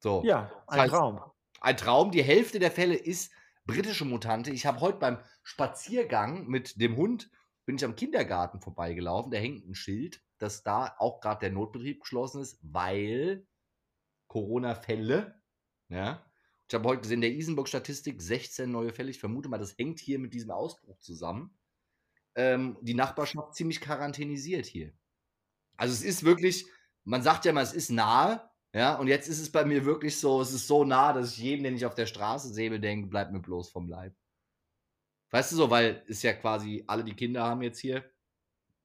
So. 0.00 0.22
Ja, 0.24 0.52
ein 0.66 0.80
heißt, 0.80 0.92
Traum. 0.92 1.20
Ein 1.60 1.76
Traum. 1.76 2.10
Die 2.10 2.22
Hälfte 2.22 2.58
der 2.58 2.70
Fälle 2.70 2.94
ist 2.94 3.32
britische 3.64 4.04
Mutante. 4.04 4.50
Ich 4.50 4.66
habe 4.66 4.80
heute 4.80 4.98
beim 4.98 5.18
Spaziergang 5.42 6.46
mit 6.46 6.80
dem 6.80 6.96
Hund, 6.96 7.30
bin 7.64 7.76
ich 7.76 7.84
am 7.84 7.96
Kindergarten 7.96 8.60
vorbeigelaufen. 8.60 9.30
Da 9.30 9.38
hängt 9.38 9.66
ein 9.66 9.74
Schild, 9.74 10.22
dass 10.38 10.62
da 10.62 10.94
auch 10.98 11.20
gerade 11.20 11.40
der 11.40 11.50
Notbetrieb 11.50 12.00
geschlossen 12.00 12.42
ist, 12.42 12.58
weil 12.62 13.46
Corona-Fälle 14.28 15.37
ja. 15.88 16.24
Ich 16.68 16.74
habe 16.74 16.86
heute 16.86 17.02
gesehen, 17.02 17.22
der 17.22 17.32
Isenburg-Statistik 17.32 18.20
16 18.20 18.70
neue 18.70 18.92
Fälle. 18.92 19.10
Ich 19.10 19.20
vermute 19.20 19.48
mal, 19.48 19.58
das 19.58 19.76
hängt 19.78 20.00
hier 20.00 20.18
mit 20.18 20.34
diesem 20.34 20.50
Ausbruch 20.50 20.98
zusammen. 20.98 21.58
Ähm, 22.34 22.76
die 22.82 22.94
Nachbarschaft 22.94 23.54
ziemlich 23.54 23.80
quarantänisiert 23.80 24.66
hier. 24.66 24.92
Also 25.78 25.94
es 25.94 26.02
ist 26.02 26.24
wirklich, 26.24 26.66
man 27.04 27.22
sagt 27.22 27.46
ja 27.46 27.52
mal, 27.52 27.62
es 27.62 27.72
ist 27.72 27.90
nahe, 27.90 28.48
ja, 28.74 28.96
und 28.96 29.08
jetzt 29.08 29.28
ist 29.28 29.40
es 29.40 29.50
bei 29.50 29.64
mir 29.64 29.86
wirklich 29.86 30.18
so, 30.18 30.42
es 30.42 30.52
ist 30.52 30.66
so 30.66 30.84
nah, 30.84 31.12
dass 31.14 31.32
ich 31.32 31.38
jedem, 31.38 31.64
den 31.64 31.74
ich 31.74 31.86
auf 31.86 31.94
der 31.94 32.06
Straße 32.06 32.52
sehe, 32.52 32.78
denke, 32.78 33.08
bleib 33.08 33.32
mir 33.32 33.40
bloß 33.40 33.70
vom 33.70 33.88
Leib. 33.88 34.14
Weißt 35.30 35.52
du 35.52 35.56
so, 35.56 35.70
weil 35.70 36.04
es 36.08 36.22
ja 36.22 36.34
quasi 36.34 36.84
alle 36.86 37.04
die 37.04 37.14
Kinder 37.14 37.44
haben 37.44 37.62
jetzt 37.62 37.80
hier. 37.80 38.10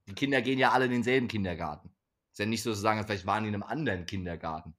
Die 0.07 0.13
Kinder 0.13 0.41
gehen 0.41 0.59
ja 0.59 0.71
alle 0.71 0.85
in 0.85 0.91
denselben 0.91 1.27
Kindergarten. 1.27 1.93
Ist 2.31 2.39
ja 2.39 2.45
nicht 2.45 2.63
so 2.63 2.73
zu 2.73 2.79
sagen, 2.79 3.03
vielleicht 3.05 3.25
waren 3.25 3.43
die 3.43 3.49
in 3.49 3.55
einem 3.55 3.63
anderen 3.63 4.05
Kindergarten. 4.05 4.75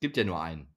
Gibt 0.00 0.16
ja 0.16 0.24
nur 0.24 0.40
einen. 0.40 0.75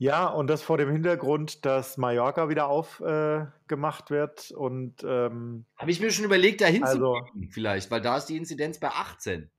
Ja, 0.00 0.28
und 0.28 0.46
das 0.46 0.62
vor 0.62 0.78
dem 0.78 0.90
Hintergrund, 0.90 1.64
dass 1.64 1.96
Mallorca 1.96 2.48
wieder 2.48 2.68
aufgemacht 2.68 4.10
äh, 4.10 4.14
wird 4.14 4.52
und 4.52 5.02
ähm, 5.02 5.66
habe 5.76 5.90
ich 5.90 6.00
mir 6.00 6.12
schon 6.12 6.24
überlegt, 6.24 6.60
dahin 6.60 6.84
also, 6.84 7.16
zu 7.16 7.32
gehen, 7.32 7.50
vielleicht, 7.50 7.90
weil 7.90 8.00
da 8.00 8.16
ist 8.16 8.26
die 8.26 8.36
Inzidenz 8.36 8.78
bei 8.78 8.90
18. 8.90 9.50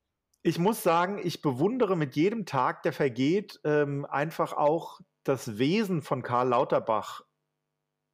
Ich 0.42 0.58
muss 0.58 0.82
sagen, 0.82 1.20
ich 1.22 1.42
bewundere 1.42 1.98
mit 1.98 2.16
jedem 2.16 2.46
Tag, 2.46 2.84
der 2.84 2.94
vergeht, 2.94 3.60
ähm, 3.66 4.06
einfach 4.06 4.54
auch 4.54 5.02
das 5.26 5.58
Wesen 5.58 6.02
von 6.02 6.24
Karl 6.24 6.48
Lauterbach 6.48 7.22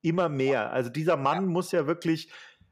immer 0.02 0.28
mehr. 0.28 0.72
Also 0.72 0.90
dieser 0.90 1.18
Mann 1.18 1.44
ja. 1.44 1.50
muss 1.50 1.72
ja 1.72 1.86
wirklich, 1.86 2.32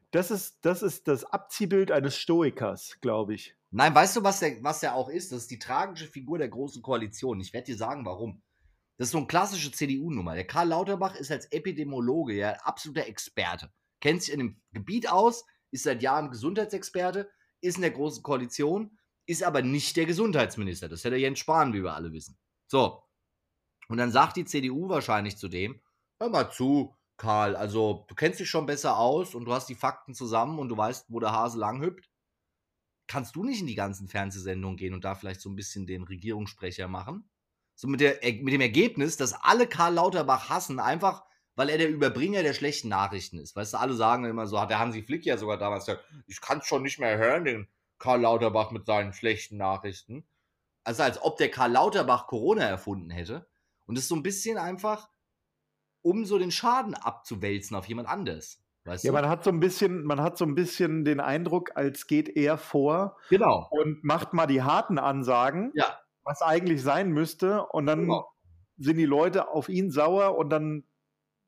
das 0.10 0.32
ist, 0.32 0.66
das 0.66 0.82
ist 0.82 1.08
das 1.08 1.26
Abziehbild 1.26 1.92
eines 1.92 2.18
Stoikers, 2.18 2.98
glaube 3.02 3.36
ich. 3.36 3.56
Nein, 3.70 3.94
weißt 3.94 4.16
du, 4.16 4.24
was 4.24 4.40
der, 4.40 4.64
was 4.64 4.80
der 4.80 4.96
auch 4.96 5.10
ist? 5.10 5.32
Das 5.32 5.44
ist 5.44 5.52
die 5.52 5.60
tragische 5.60 6.08
Figur 6.08 6.40
der 6.40 6.50
Großen 6.50 6.82
Koalition. 6.82 7.40
Ich 7.40 7.54
werde 7.54 7.66
dir 7.66 7.78
sagen, 7.78 8.06
warum. 8.06 8.42
Das 8.98 9.08
ist 9.08 9.12
so 9.12 9.18
eine 9.18 9.28
klassische 9.28 9.72
CDU-Nummer. 9.72 10.36
Der 10.36 10.46
Karl 10.46 10.70
Lauterbach 10.70 11.16
ist 11.16 11.32
als 11.32 11.52
Epidemiologe 11.52 12.36
ja 12.36 12.52
absoluter 12.64 13.08
Experte. 13.08 13.72
Kennt 14.02 14.22
sich 14.22 14.34
in 14.34 14.40
dem 14.40 14.62
Gebiet 14.72 15.10
aus, 15.10 15.46
ist 15.72 15.84
seit 15.84 16.04
Jahren 16.04 16.30
Gesundheitsexperte, 16.30 17.30
ist 17.62 17.78
in 17.78 17.82
der 17.82 17.92
Großen 17.92 18.22
Koalition, 18.22 19.00
ist 19.26 19.44
aber 19.44 19.62
nicht 19.62 19.96
der 19.96 20.06
Gesundheitsminister. 20.06 20.90
Das 20.90 21.04
hätte 21.04 21.16
Jens 21.16 21.40
Spahn, 21.40 21.74
wie 21.74 21.84
wir 21.84 21.96
alle 21.96 22.12
wissen. 22.12 22.38
So. 22.68 23.04
Und 23.88 23.98
dann 23.98 24.12
sagt 24.12 24.38
die 24.38 24.46
CDU 24.46 24.90
wahrscheinlich 24.90 25.38
zu 25.38 25.48
dem: 25.48 25.82
Hör 26.20 26.30
mal 26.30 26.52
zu, 26.52 26.96
Karl, 27.18 27.56
also 27.56 28.06
du 28.08 28.16
kennst 28.16 28.40
dich 28.40 28.50
schon 28.50 28.66
besser 28.66 28.98
aus 28.98 29.34
und 29.34 29.46
du 29.46 29.54
hast 29.54 29.70
die 29.70 29.76
Fakten 29.76 30.14
zusammen 30.14 30.60
und 30.60 30.70
du 30.70 30.78
weißt, 30.78 31.06
wo 31.10 31.20
der 31.20 31.32
Hase 31.32 31.58
lang 31.58 31.82
hüpft. 31.82 32.10
Kannst 33.08 33.36
du 33.36 33.44
nicht 33.44 33.62
in 33.62 33.68
die 33.68 33.76
ganzen 33.76 34.08
Fernsehsendungen 34.08 34.78
gehen 34.78 34.94
und 34.94 35.04
da 35.04 35.16
vielleicht 35.16 35.42
so 35.42 35.50
ein 35.50 35.56
bisschen 35.56 35.86
den 35.86 36.04
Regierungssprecher 36.04 36.88
machen? 36.88 37.30
So 37.76 37.88
mit, 37.88 38.02
der, 38.02 38.20
mit 38.22 38.54
dem 38.54 38.62
Ergebnis, 38.62 39.18
dass 39.18 39.34
alle 39.34 39.68
Karl 39.68 39.96
Lauterbach 39.96 40.50
hassen, 40.50 40.80
einfach 40.80 41.24
weil 41.56 41.70
er 41.70 41.78
der 41.78 41.90
Überbringer 41.90 42.44
der 42.44 42.54
schlechten 42.54 42.90
Nachrichten 42.90 43.38
ist. 43.38 43.56
Weißt 43.56 43.74
du, 43.74 43.78
alle 43.78 43.94
sagen 43.94 44.26
immer 44.26 44.48
so, 44.48 44.60
hat 44.60 44.70
der 44.70 44.80
Hansi 44.80 45.04
Flick 45.04 45.26
ja 45.26 45.38
sogar 45.38 45.58
damals 45.58 45.86
gesagt, 45.86 46.06
ich 46.28 46.42
kann 46.42 46.60
es 46.60 46.66
schon 46.66 46.82
nicht 46.82 47.00
mehr 47.00 47.18
hören, 47.18 47.46
den 47.46 47.68
Karl 48.00 48.22
Lauterbach 48.22 48.72
mit 48.72 48.86
seinen 48.86 49.14
schlechten 49.14 49.58
Nachrichten. 49.58 50.26
Also 50.84 51.04
als 51.04 51.22
ob 51.22 51.38
der 51.38 51.50
Karl 51.50 51.72
Lauterbach 51.72 52.28
Corona 52.28 52.64
erfunden 52.64 53.10
hätte. 53.10 53.48
Und 53.86 53.98
das 53.98 54.06
ist 54.06 54.10
so 54.10 54.16
ein 54.16 54.24
bisschen 54.24 54.58
einfach, 54.58 55.10
um 56.02 56.26
so 56.26 56.38
den 56.38 56.52
Schaden 56.52 56.96
abzuwälzen 56.96 57.78
auf 57.78 57.88
jemand 57.88 58.10
anderes. 58.10 58.62
Weißt 58.86 59.04
ja, 59.06 59.12
du? 59.12 59.14
man 59.14 59.30
hat 59.30 59.44
so 59.44 59.50
ein 59.50 59.60
bisschen, 59.60 60.04
man 60.04 60.20
hat 60.20 60.38
so 60.38 60.46
ein 60.46 60.56
bisschen 60.56 61.06
den 61.06 61.22
Eindruck, 61.22 61.72
als 61.76 62.08
geht 62.08 62.36
er 62.36 62.58
vor 62.58 63.18
genau. 63.30 63.68
und 63.72 64.04
macht 64.04 64.34
mal 64.34 64.48
die 64.48 64.62
harten 64.62 65.00
Ansagen, 65.00 65.72
ja. 65.76 65.98
Was 66.24 66.42
eigentlich 66.42 66.82
sein 66.82 67.12
müsste, 67.12 67.66
und 67.68 67.86
dann 67.86 68.02
genau. 68.02 68.28
sind 68.78 68.98
die 68.98 69.06
Leute 69.06 69.50
auf 69.50 69.70
ihn 69.70 69.92
sauer 69.92 70.38
und 70.38 70.50
dann 70.50 70.84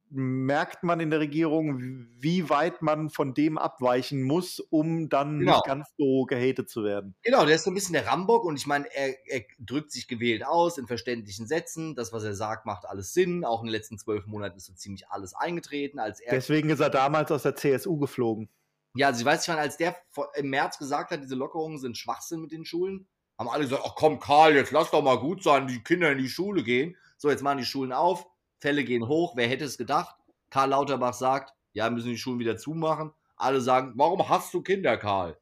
merkt 0.10 0.84
man 0.84 1.00
in 1.00 1.10
der 1.10 1.20
Regierung, 1.20 1.80
wie 2.18 2.50
weit 2.50 2.82
man 2.82 3.10
von 3.10 3.34
dem 3.34 3.58
abweichen 3.58 4.24
muss, 4.24 4.60
um 4.60 5.10
dann 5.10 5.40
genau. 5.40 5.54
nicht 5.54 5.66
ganz 5.66 5.88
so 5.98 6.26
gehatet 6.26 6.70
zu 6.70 6.84
werden. 6.84 7.16
Genau, 7.24 7.46
der 7.46 7.56
ist 7.56 7.64
so 7.64 7.72
ein 7.72 7.74
bisschen 7.74 7.94
der 7.94 8.08
Rambock 8.08 8.46
und 8.46 8.56
ich 8.58 8.68
meine, 8.68 8.86
er, 8.94 9.16
er, 9.28 9.44
drückt 9.60 9.92
sich 9.92 10.08
gewählt 10.08 10.46
aus 10.46 10.78
in 10.78 10.88
verständlichen 10.88 11.48
Sätzen. 11.48 11.96
Das, 11.96 12.14
was 12.14 12.24
er 12.24 12.36
sagt, 12.36 12.66
macht 12.66 12.86
alles 12.86 13.14
Sinn. 13.14 13.44
Auch 13.44 13.62
in 13.62 13.68
den 13.68 13.74
letzten 13.74 13.98
zwölf 13.98 14.26
Monaten 14.26 14.58
ist 14.58 14.66
so 14.66 14.74
ziemlich 14.74 15.10
alles 15.10 15.34
eingetreten. 15.34 16.00
Als 16.00 16.20
er 16.20 16.32
Deswegen 16.32 16.70
ist 16.70 16.80
er 16.80 16.90
damals 16.90 17.32
aus 17.32 17.44
der 17.44 17.56
CSU 17.56 17.98
geflogen. 17.98 18.50
Ja, 18.96 19.08
also 19.08 19.20
ich 19.20 19.26
weiß 19.26 19.48
nicht, 19.48 19.58
als 19.58 19.78
der 19.78 19.98
im 20.36 20.50
März 20.50 20.78
gesagt 20.78 21.12
hat, 21.12 21.22
diese 21.22 21.36
Lockerungen 21.36 21.80
sind 21.80 21.98
Schwachsinn 21.98 22.40
mit 22.40 22.52
den 22.52 22.64
Schulen, 22.64 23.08
haben 23.38 23.50
alle 23.50 23.64
gesagt, 23.64 23.84
ach 23.86 23.96
komm 23.96 24.20
Karl, 24.20 24.56
jetzt 24.56 24.72
lass 24.72 24.92
doch 24.92 25.04
mal 25.04 25.20
gut 25.20 25.44
sein, 25.44 25.68
die 25.68 25.84
Kinder 25.84 26.12
in 26.12 26.18
die 26.18 26.30
Schule 26.30 26.64
gehen. 26.64 26.96
So, 27.18 27.30
jetzt 27.30 27.44
machen 27.44 27.58
die 27.60 27.66
Schulen 27.66 27.92
auf 27.92 28.28
Fälle 28.60 28.84
gehen 28.84 29.08
hoch. 29.08 29.36
Wer 29.36 29.48
hätte 29.48 29.66
es 29.66 29.78
gedacht? 29.78 30.16
Karl 30.50 30.70
Lauterbach 30.70 31.14
sagt, 31.14 31.54
ja, 31.74 31.90
müssen 31.90 32.10
die 32.10 32.18
Schulen 32.18 32.40
wieder 32.40 32.58
zumachen. 32.58 33.12
Alle 33.36 33.62
sagen, 33.62 33.94
warum 33.96 34.28
hast 34.30 34.54
du 34.54 34.62
Kinder, 34.62 34.98
Karl? 34.98 35.38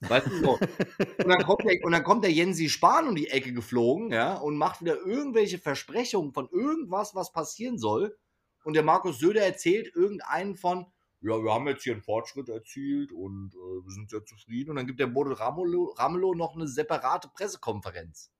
Weißt 0.00 0.26
du 0.26 0.38
so? 0.38 0.50
und, 1.18 1.28
dann 1.28 1.42
kommt 1.44 1.64
der, 1.64 1.78
und 1.82 1.92
dann 1.92 2.04
kommt 2.04 2.24
der 2.24 2.32
Jensi 2.32 2.68
Spahn 2.68 3.08
um 3.08 3.16
die 3.16 3.30
Ecke 3.30 3.52
geflogen, 3.52 4.12
ja, 4.12 4.34
und 4.34 4.56
macht 4.56 4.80
wieder 4.80 4.96
irgendwelche 4.96 5.58
Versprechungen 5.58 6.32
von 6.32 6.48
irgendwas, 6.50 7.14
was 7.14 7.32
passieren 7.32 7.78
soll. 7.78 8.16
Und 8.64 8.74
der 8.74 8.82
Markus 8.82 9.18
Söder 9.18 9.42
erzählt 9.42 9.94
irgendeinen 9.94 10.56
von, 10.56 10.86
ja, 11.20 11.42
wir 11.42 11.52
haben 11.52 11.66
jetzt 11.66 11.82
hier 11.82 11.94
einen 11.94 12.02
Fortschritt 12.02 12.48
erzielt 12.48 13.12
und 13.12 13.54
äh, 13.54 13.84
wir 13.84 13.90
sind 13.90 14.10
sehr 14.10 14.24
zufrieden. 14.24 14.70
Und 14.70 14.76
dann 14.76 14.86
gibt 14.86 15.00
der 15.00 15.08
Bodo 15.08 15.32
Ramelow, 15.32 15.94
Ramelow 15.96 16.34
noch 16.34 16.54
eine 16.54 16.68
separate 16.68 17.28
Pressekonferenz. 17.28 18.32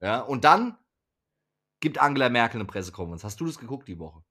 Ja, 0.00 0.20
und 0.20 0.44
dann 0.44 0.78
gibt 1.80 1.98
Angela 1.98 2.30
Merkel 2.30 2.60
eine 2.60 2.66
Pressekonferenz. 2.66 3.24
Hast 3.24 3.40
du 3.40 3.46
das 3.46 3.58
geguckt 3.58 3.88
die 3.88 3.98
Woche? 3.98 4.22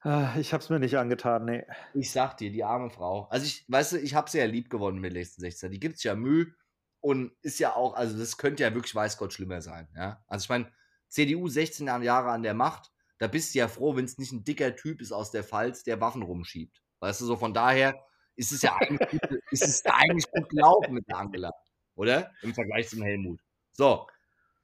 Ah, 0.00 0.36
ich 0.38 0.52
habe 0.52 0.62
es 0.62 0.68
mir 0.68 0.78
nicht 0.78 0.98
angetan, 0.98 1.46
nee. 1.46 1.64
Ich 1.94 2.12
sag 2.12 2.36
dir, 2.36 2.50
die 2.52 2.62
arme 2.62 2.90
Frau. 2.90 3.26
Also 3.30 3.46
ich, 3.46 3.64
weißt 3.68 3.92
du, 3.92 3.96
ich 3.98 4.14
habe 4.14 4.30
sie 4.30 4.38
ja 4.38 4.44
lieb 4.44 4.68
gewonnen 4.68 5.00
mit 5.00 5.12
den 5.12 5.18
letzten 5.18 5.40
16. 5.40 5.72
Die 5.72 5.80
gibt 5.80 5.96
es 5.96 6.02
ja 6.02 6.14
Mühe 6.14 6.54
und 7.00 7.32
ist 7.40 7.58
ja 7.58 7.74
auch, 7.74 7.94
also 7.94 8.18
das 8.18 8.36
könnte 8.36 8.62
ja 8.62 8.74
wirklich, 8.74 8.94
weiß 8.94 9.16
Gott, 9.16 9.32
schlimmer 9.32 9.62
sein. 9.62 9.88
Ja? 9.96 10.22
Also 10.26 10.44
ich 10.44 10.48
meine, 10.50 10.70
CDU 11.08 11.48
16 11.48 11.86
Jahre 12.02 12.30
an 12.30 12.42
der 12.42 12.54
Macht, 12.54 12.92
da 13.18 13.28
bist 13.28 13.54
du 13.54 13.58
ja 13.60 13.68
froh, 13.68 13.96
wenn 13.96 14.04
es 14.04 14.18
nicht 14.18 14.32
ein 14.32 14.44
dicker 14.44 14.74
Typ 14.76 15.00
ist 15.00 15.12
aus 15.12 15.30
der 15.30 15.44
Pfalz, 15.44 15.84
der 15.84 16.00
Waffen 16.00 16.22
rumschiebt. 16.22 16.82
Weißt 17.00 17.20
du, 17.20 17.26
so 17.26 17.36
von 17.36 17.54
daher 17.54 17.94
ist 18.36 18.52
es 18.52 18.62
ja 18.62 18.76
eigentlich, 18.76 19.20
ist 19.50 19.64
es 19.64 19.84
eigentlich 19.84 20.30
gut 20.30 20.48
gelaufen 20.48 20.94
mit 20.94 21.06
der 21.08 21.18
Angela, 21.18 21.50
oder? 21.94 22.32
Im 22.42 22.54
Vergleich 22.54 22.88
zum 22.88 23.02
Helmut. 23.02 23.40
So, 23.72 24.06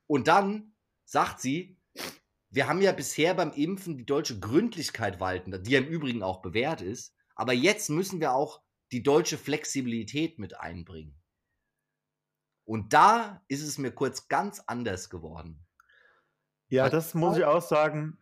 Und 0.06 0.28
dann 0.28 0.74
sagt 1.04 1.40
sie, 1.40 1.78
wir 2.50 2.66
haben 2.66 2.82
ja 2.82 2.92
bisher 2.92 3.34
beim 3.34 3.52
Impfen 3.52 3.96
die 3.96 4.06
deutsche 4.06 4.40
Gründlichkeit 4.40 5.20
walten, 5.20 5.62
die 5.62 5.70
ja 5.70 5.78
im 5.78 5.86
Übrigen 5.86 6.22
auch 6.22 6.42
bewährt 6.42 6.80
ist. 6.80 7.14
Aber 7.36 7.52
jetzt 7.52 7.90
müssen 7.90 8.20
wir 8.20 8.32
auch 8.32 8.60
die 8.92 9.02
deutsche 9.02 9.38
Flexibilität 9.38 10.38
mit 10.38 10.58
einbringen. 10.58 11.20
Und 12.64 12.92
da 12.92 13.42
ist 13.48 13.62
es 13.62 13.78
mir 13.78 13.92
kurz 13.92 14.28
ganz 14.28 14.60
anders 14.66 15.10
geworden. 15.10 15.66
Ja, 16.68 16.88
das 16.88 17.14
muss 17.14 17.36
ich 17.36 17.44
auch 17.44 17.62
sagen. 17.62 18.19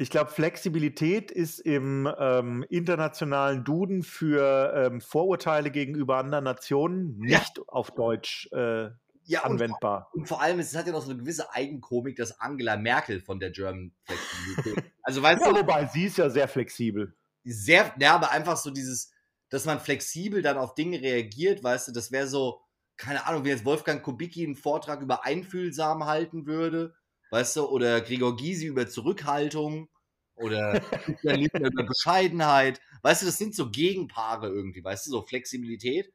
Ich 0.00 0.08
glaube, 0.08 0.30
Flexibilität 0.30 1.30
ist 1.30 1.58
im 1.58 2.10
ähm, 2.18 2.64
internationalen 2.70 3.64
Duden 3.64 4.02
für 4.02 4.72
ähm, 4.74 5.02
Vorurteile 5.02 5.70
gegenüber 5.70 6.16
anderen 6.16 6.44
Nationen 6.44 7.18
nicht 7.18 7.58
ja. 7.58 7.64
auf 7.66 7.90
Deutsch 7.90 8.48
äh, 8.52 8.88
ja, 9.24 9.42
anwendbar. 9.42 10.08
Und, 10.14 10.20
und, 10.20 10.26
vor 10.26 10.40
allem, 10.40 10.58
es 10.58 10.74
hat 10.74 10.86
ja 10.86 10.92
noch 10.94 11.02
so 11.02 11.10
eine 11.10 11.20
gewisse 11.20 11.52
Eigenkomik, 11.52 12.16
dass 12.16 12.40
Angela 12.40 12.78
Merkel 12.78 13.20
von 13.20 13.40
der 13.40 13.50
German 13.50 13.92
Flexibilität. 14.04 14.90
Also, 15.02 15.22
weißt 15.22 15.42
ja, 15.42 15.52
du, 15.52 15.58
wobei 15.58 15.84
sie 15.84 16.04
ist 16.04 16.16
ja 16.16 16.30
sehr 16.30 16.48
flexibel. 16.48 17.14
Sehr, 17.44 17.94
ja, 18.00 18.14
aber 18.14 18.30
einfach 18.30 18.56
so 18.56 18.70
dieses, 18.70 19.12
dass 19.50 19.66
man 19.66 19.80
flexibel 19.80 20.40
dann 20.40 20.56
auf 20.56 20.74
Dinge 20.74 21.02
reagiert, 21.02 21.62
weißt 21.62 21.88
du, 21.88 21.92
das 21.92 22.10
wäre 22.10 22.26
so, 22.26 22.62
keine 22.96 23.26
Ahnung, 23.26 23.44
wie 23.44 23.50
jetzt 23.50 23.66
Wolfgang 23.66 24.02
Kubicki 24.02 24.46
einen 24.46 24.56
Vortrag 24.56 25.02
über 25.02 25.26
Einfühlsam 25.26 26.06
halten 26.06 26.46
würde 26.46 26.94
weißt 27.30 27.56
du, 27.56 27.66
oder 27.66 28.00
Gregor 28.00 28.36
Gysi 28.36 28.66
über 28.66 28.88
Zurückhaltung 28.88 29.88
oder 30.34 30.82
über 31.08 31.84
Bescheidenheit. 31.84 32.80
Weißt 33.02 33.22
du, 33.22 33.26
das 33.26 33.38
sind 33.38 33.54
so 33.54 33.70
Gegenpaare 33.70 34.48
irgendwie, 34.48 34.84
weißt 34.84 35.06
du, 35.06 35.10
so 35.10 35.22
Flexibilität, 35.22 36.12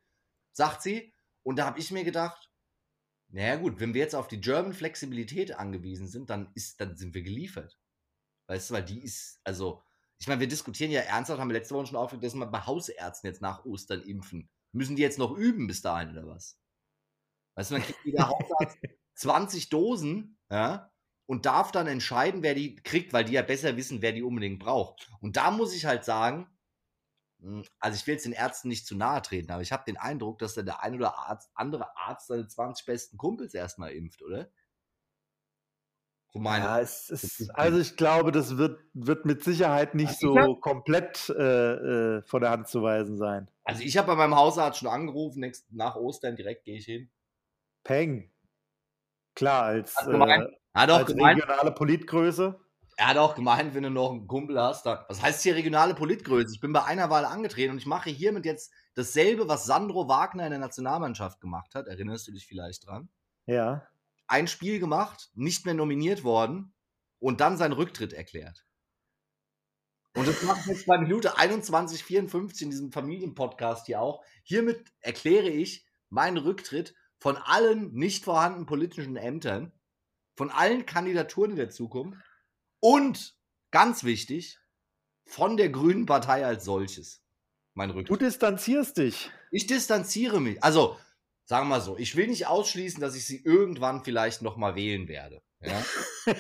sagt 0.52 0.82
sie. 0.82 1.14
Und 1.44 1.58
da 1.58 1.66
habe 1.66 1.80
ich 1.80 1.92
mir 1.92 2.04
gedacht, 2.04 2.50
naja 3.30 3.56
gut, 3.58 3.80
wenn 3.80 3.94
wir 3.94 4.02
jetzt 4.02 4.16
auf 4.16 4.28
die 4.28 4.42
German 4.42 4.74
Flexibilität 4.74 5.56
angewiesen 5.56 6.08
sind, 6.08 6.30
dann 6.30 6.52
ist, 6.56 6.80
dann 6.80 6.96
sind 6.96 7.14
wir 7.14 7.22
geliefert. 7.22 7.78
Weißt 8.48 8.70
du, 8.70 8.76
weil 8.76 8.86
die 8.86 9.04
ist, 9.04 9.40
also, 9.44 9.84
ich 10.20 10.28
meine, 10.28 10.40
wir 10.40 10.48
diskutieren 10.48 10.92
ja 10.92 11.02
ernsthaft, 11.02 11.40
haben 11.40 11.50
wir 11.50 11.58
letzte 11.58 11.76
Woche 11.76 11.88
schon 11.88 11.98
aufgeregt, 11.98 12.24
dass 12.24 12.36
wir 12.36 12.46
bei 12.46 12.66
Hausärzten 12.66 13.28
jetzt 13.28 13.42
nach 13.42 13.66
Ostern 13.66 14.02
impfen. 14.04 14.50
Müssen 14.72 14.96
die 14.96 15.02
jetzt 15.02 15.20
noch 15.20 15.36
üben 15.36 15.68
bis 15.68 15.82
dahin 15.82 16.12
oder 16.12 16.28
was? 16.28 16.60
Weißt 17.56 17.72
du, 17.72 17.76
dann 17.76 17.84
kriegt 17.84 18.00
jeder 18.06 18.30
Hausarzt 18.30 18.78
20 19.16 19.70
Dosen, 19.70 20.38
ja, 20.50 20.92
und 21.26 21.46
darf 21.46 21.72
dann 21.72 21.88
entscheiden, 21.88 22.44
wer 22.44 22.54
die 22.54 22.76
kriegt, 22.76 23.14
weil 23.14 23.26
die 23.26 23.34
ja 23.34 23.42
besser 23.42 23.78
wissen, 23.78 24.02
wer 24.02 24.12
die 24.12 24.24
unbedingt 24.24 24.60
braucht. 24.60 25.10
Und 25.22 25.38
da 25.38 25.52
muss 25.52 25.76
ich 25.76 25.86
halt 25.86 26.06
sagen, 26.06 26.48
hm, 27.42 27.64
also 27.80 27.96
ich 27.96 28.06
will 28.08 28.16
jetzt 28.16 28.26
den 28.26 28.34
Ärzten 28.34 28.68
nicht 28.68 28.86
zu 28.86 28.96
nahe 28.96 29.22
treten, 29.22 29.52
aber 29.52 29.62
ich 29.62 29.72
habe 29.72 29.84
den 29.86 29.98
Eindruck, 29.98 30.40
dass 30.40 30.54
da 30.54 30.62
der 30.62 30.84
ein 30.84 30.96
oder 30.96 31.18
Arzt, 31.18 31.50
andere 31.56 31.98
Arzt 31.98 32.28
seine 32.28 32.48
20 32.48 32.86
besten 32.86 33.18
Kumpels 33.18 33.54
erstmal 33.54 33.92
impft, 33.92 34.22
oder? 34.22 34.50
So 36.32 36.40
meine 36.40 36.66
ja, 36.66 36.82
es 36.82 37.10
ist, 37.10 37.50
also 37.56 37.80
ich 37.80 37.96
glaube, 37.96 38.34
das 38.34 38.58
wird, 38.58 38.82
wird 38.94 39.26
mit 39.26 39.42
Sicherheit 39.42 39.96
nicht 39.96 40.10
also 40.10 40.34
so 40.34 40.38
hab, 40.38 40.60
komplett 40.60 41.30
äh, 41.30 42.18
äh, 42.18 42.22
von 42.24 42.42
der 42.42 42.50
Hand 42.52 42.68
zu 42.68 42.84
weisen 42.84 43.18
sein. 43.18 43.50
Also 43.64 43.84
ich 43.84 43.96
habe 43.98 44.08
bei 44.08 44.16
meinem 44.16 44.36
Hausarzt 44.36 44.80
schon 44.80 44.90
angerufen, 44.90 45.40
nächst, 45.40 45.72
nach 45.72 45.96
Ostern 45.96 46.36
direkt 46.36 46.66
gehe 46.66 46.78
ich 46.78 46.86
hin. 46.86 47.10
Peng. 47.86 48.34
Klar, 49.34 49.64
als, 49.64 49.96
äh, 50.08 50.48
hat 50.82 50.90
auch 50.92 50.98
Als 51.00 51.08
gemeint, 51.08 51.42
regionale 51.42 51.72
Politgröße? 51.72 52.60
Er 52.98 53.08
hat 53.08 53.18
auch 53.18 53.36
gemeint, 53.36 53.74
wenn 53.74 53.84
du 53.84 53.90
noch 53.90 54.12
einen 54.12 54.28
Kumpel 54.28 54.60
hast, 54.60 54.86
da, 54.86 55.06
was 55.10 55.22
heißt 55.22 55.44
hier 55.44 55.56
regionale 55.56 55.96
Politgröße? 55.96 56.54
Ich 56.54 56.62
bin 56.62 56.72
bei 56.72 56.84
einer 56.84 57.10
Wahl 57.10 57.26
angetreten 57.26 57.72
und 57.72 57.78
ich 57.78 57.86
mache 57.86 58.10
hiermit 58.10 58.46
jetzt 58.46 58.72
dasselbe, 58.94 59.48
was 59.48 59.66
Sandro 59.66 60.08
Wagner 60.08 60.46
in 60.46 60.52
der 60.52 60.60
Nationalmannschaft 60.60 61.42
gemacht 61.42 61.76
hat. 61.76 61.88
Erinnerst 61.88 62.28
du 62.28 62.32
dich 62.32 62.48
vielleicht 62.48 62.88
dran? 62.88 63.10
Ja. 63.46 63.88
Ein 64.28 64.48
Spiel 64.48 64.80
gemacht, 64.80 65.30
nicht 65.34 65.66
mehr 65.66 65.74
nominiert 65.74 66.24
worden 66.24 66.74
und 67.20 67.42
dann 67.42 67.58
seinen 67.58 67.74
Rücktritt 67.74 68.14
erklärt. 68.14 68.66
Und 70.16 70.28
das 70.28 70.42
mache 70.44 70.62
ich 70.62 70.68
jetzt 70.68 70.86
bei 70.86 70.98
Minute 70.98 71.38
21,54 71.38 72.64
in 72.64 72.70
diesem 72.70 72.92
Familienpodcast 72.94 73.86
hier 73.86 74.00
auch. 74.00 74.24
Hiermit 74.44 74.94
erkläre 75.02 75.50
ich 75.50 75.86
meinen 76.10 76.38
Rücktritt 76.38 76.96
von 77.20 77.36
allen 77.36 77.94
nicht 77.94 78.24
vorhandenen 78.24 78.66
politischen 78.66 79.18
Ämtern 79.18 79.74
von 80.36 80.52
allen 80.52 80.86
Kandidaturen 80.86 81.52
in 81.52 81.58
der 81.58 81.70
Zukunft 81.70 82.20
und 82.80 83.36
ganz 83.72 84.04
wichtig, 84.04 84.60
von 85.26 85.58
der 85.58 85.70
Grünen 85.70 86.06
Partei 86.06 86.46
als 86.46 86.66
solches. 86.66 87.24
Mein 87.74 87.90
Rücktritt. 87.90 88.22
Du 88.22 88.26
distanzierst 88.26 88.98
dich. 88.98 89.32
Ich 89.52 89.68
distanziere 89.68 90.40
mich. 90.40 90.64
Also, 90.64 90.98
sagen 91.46 91.66
wir 91.66 91.76
mal 91.76 91.82
so, 91.82 91.98
ich 91.98 92.16
will 92.16 92.28
nicht 92.28 92.48
ausschließen, 92.48 93.02
dass 93.02 93.16
ich 93.16 93.26
sie 93.26 93.42
irgendwann 93.44 94.04
vielleicht 94.04 94.42
nochmal 94.42 94.76
wählen 94.76 95.08
werde. 95.08 95.42
Ja? 95.62 95.84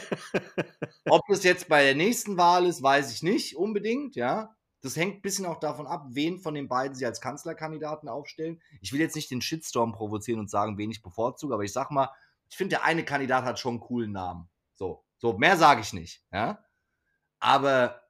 Ob 1.09 1.21
das 1.27 1.43
jetzt 1.43 1.67
bei 1.67 1.83
der 1.83 1.95
nächsten 1.95 2.37
Wahl 2.37 2.65
ist, 2.65 2.81
weiß 2.81 3.11
ich 3.11 3.23
nicht 3.23 3.55
unbedingt, 3.55 4.15
ja. 4.15 4.55
Das 4.81 4.95
hängt 4.95 5.15
ein 5.15 5.21
bisschen 5.21 5.47
auch 5.47 5.59
davon 5.59 5.87
ab, 5.87 6.05
wen 6.11 6.39
von 6.39 6.53
den 6.53 6.67
beiden 6.67 6.95
sie 6.95 7.07
als 7.07 7.19
Kanzlerkandidaten 7.19 8.07
aufstellen. 8.07 8.61
Ich 8.81 8.93
will 8.93 8.99
jetzt 8.99 9.15
nicht 9.15 9.31
den 9.31 9.41
Shitstorm 9.41 9.93
provozieren 9.93 10.39
und 10.39 10.49
sagen, 10.49 10.77
wen 10.77 10.91
ich 10.91 11.01
bevorzuge, 11.01 11.55
aber 11.55 11.63
ich 11.63 11.73
sag 11.73 11.89
mal, 11.89 12.11
ich 12.49 12.57
finde, 12.57 12.75
der 12.75 12.83
eine 12.83 13.05
Kandidat 13.05 13.43
hat 13.43 13.59
schon 13.59 13.75
einen 13.75 13.79
coolen 13.81 14.11
Namen. 14.11 14.49
So, 14.73 15.05
so 15.17 15.37
mehr 15.37 15.57
sage 15.57 15.81
ich 15.81 15.93
nicht. 15.93 16.23
Ja? 16.31 16.63
Aber 17.39 18.03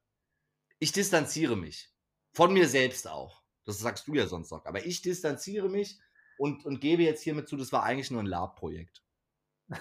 ich 0.80 0.91
distanziere 0.91 1.56
mich. 1.56 1.91
Von 2.34 2.54
mir 2.54 2.67
selbst 2.67 3.08
auch. 3.08 3.43
Das 3.65 3.80
sagst 3.80 4.08
du 4.08 4.13
ja 4.13 4.28
sonst 4.28 4.52
noch. 4.52 4.65
Aber 4.65 4.86
ich 4.86 5.02
distanziere 5.02 5.69
mich 5.69 6.00
und, 6.38 6.65
und 6.65 6.82
gebe 6.82 7.04
jetzt 7.04 7.24
hiermit 7.24 7.48
zu, 7.48 7.58
das 7.58 7.71
war 7.71 7.84
eigentlich 7.84 8.12
nur 8.12 8.21
ein 8.21 8.28
Lab-Projekt. 8.28 9.02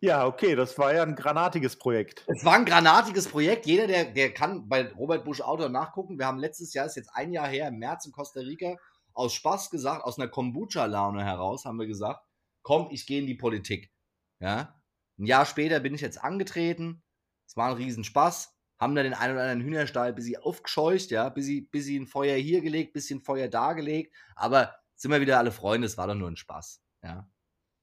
ja, 0.00 0.26
okay, 0.26 0.54
das 0.54 0.78
war 0.78 0.94
ja 0.94 1.02
ein 1.02 1.16
granatiges 1.16 1.76
Projekt. 1.76 2.24
Es 2.28 2.44
war 2.44 2.54
ein 2.54 2.64
granatiges 2.64 3.28
Projekt. 3.28 3.66
Jeder, 3.66 3.86
der, 3.86 4.04
der 4.06 4.32
kann 4.34 4.68
bei 4.68 4.92
Robert 4.92 5.24
Busch 5.24 5.40
Autor 5.40 5.68
nachgucken. 5.68 6.18
Wir 6.18 6.26
haben 6.26 6.38
letztes 6.38 6.74
Jahr, 6.74 6.86
ist 6.86 6.96
jetzt 6.96 7.10
ein 7.14 7.32
Jahr 7.32 7.48
her, 7.48 7.68
im 7.68 7.78
März 7.78 8.06
in 8.06 8.12
Costa 8.12 8.40
Rica, 8.40 8.76
aus 9.18 9.34
Spaß 9.34 9.70
gesagt, 9.70 10.04
aus 10.04 10.18
einer 10.18 10.28
Kombucha-Laune 10.28 11.24
heraus, 11.24 11.64
haben 11.64 11.78
wir 11.78 11.86
gesagt, 11.86 12.24
komm, 12.62 12.88
ich 12.90 13.06
gehe 13.06 13.20
in 13.20 13.26
die 13.26 13.34
Politik. 13.34 13.92
Ja. 14.40 14.80
Ein 15.18 15.26
Jahr 15.26 15.44
später 15.44 15.80
bin 15.80 15.94
ich 15.94 16.00
jetzt 16.00 16.22
angetreten. 16.22 17.02
Es 17.46 17.56
war 17.56 17.70
ein 17.70 17.76
Riesenspaß. 17.76 18.54
Haben 18.78 18.94
da 18.94 19.02
den 19.02 19.14
einen 19.14 19.32
oder 19.32 19.42
anderen 19.42 19.62
Hühnerstall 19.62 20.12
bis 20.12 20.24
sie 20.24 20.38
aufgescheucht, 20.38 21.10
ja, 21.10 21.28
bis 21.30 21.46
sie, 21.46 21.62
bis 21.62 21.86
sie 21.86 21.98
ein 21.98 22.06
Feuer 22.06 22.36
hier 22.36 22.60
gelegt, 22.60 22.92
bisschen 22.92 23.20
Feuer 23.20 23.48
da 23.48 23.72
gelegt. 23.72 24.14
Aber 24.36 24.72
sind 24.94 25.10
wir 25.10 25.20
wieder 25.20 25.38
alle 25.38 25.50
Freunde, 25.50 25.86
es 25.86 25.98
war 25.98 26.06
doch 26.06 26.14
nur 26.14 26.30
ein 26.30 26.36
Spaß. 26.36 26.80
Ja. 27.02 27.28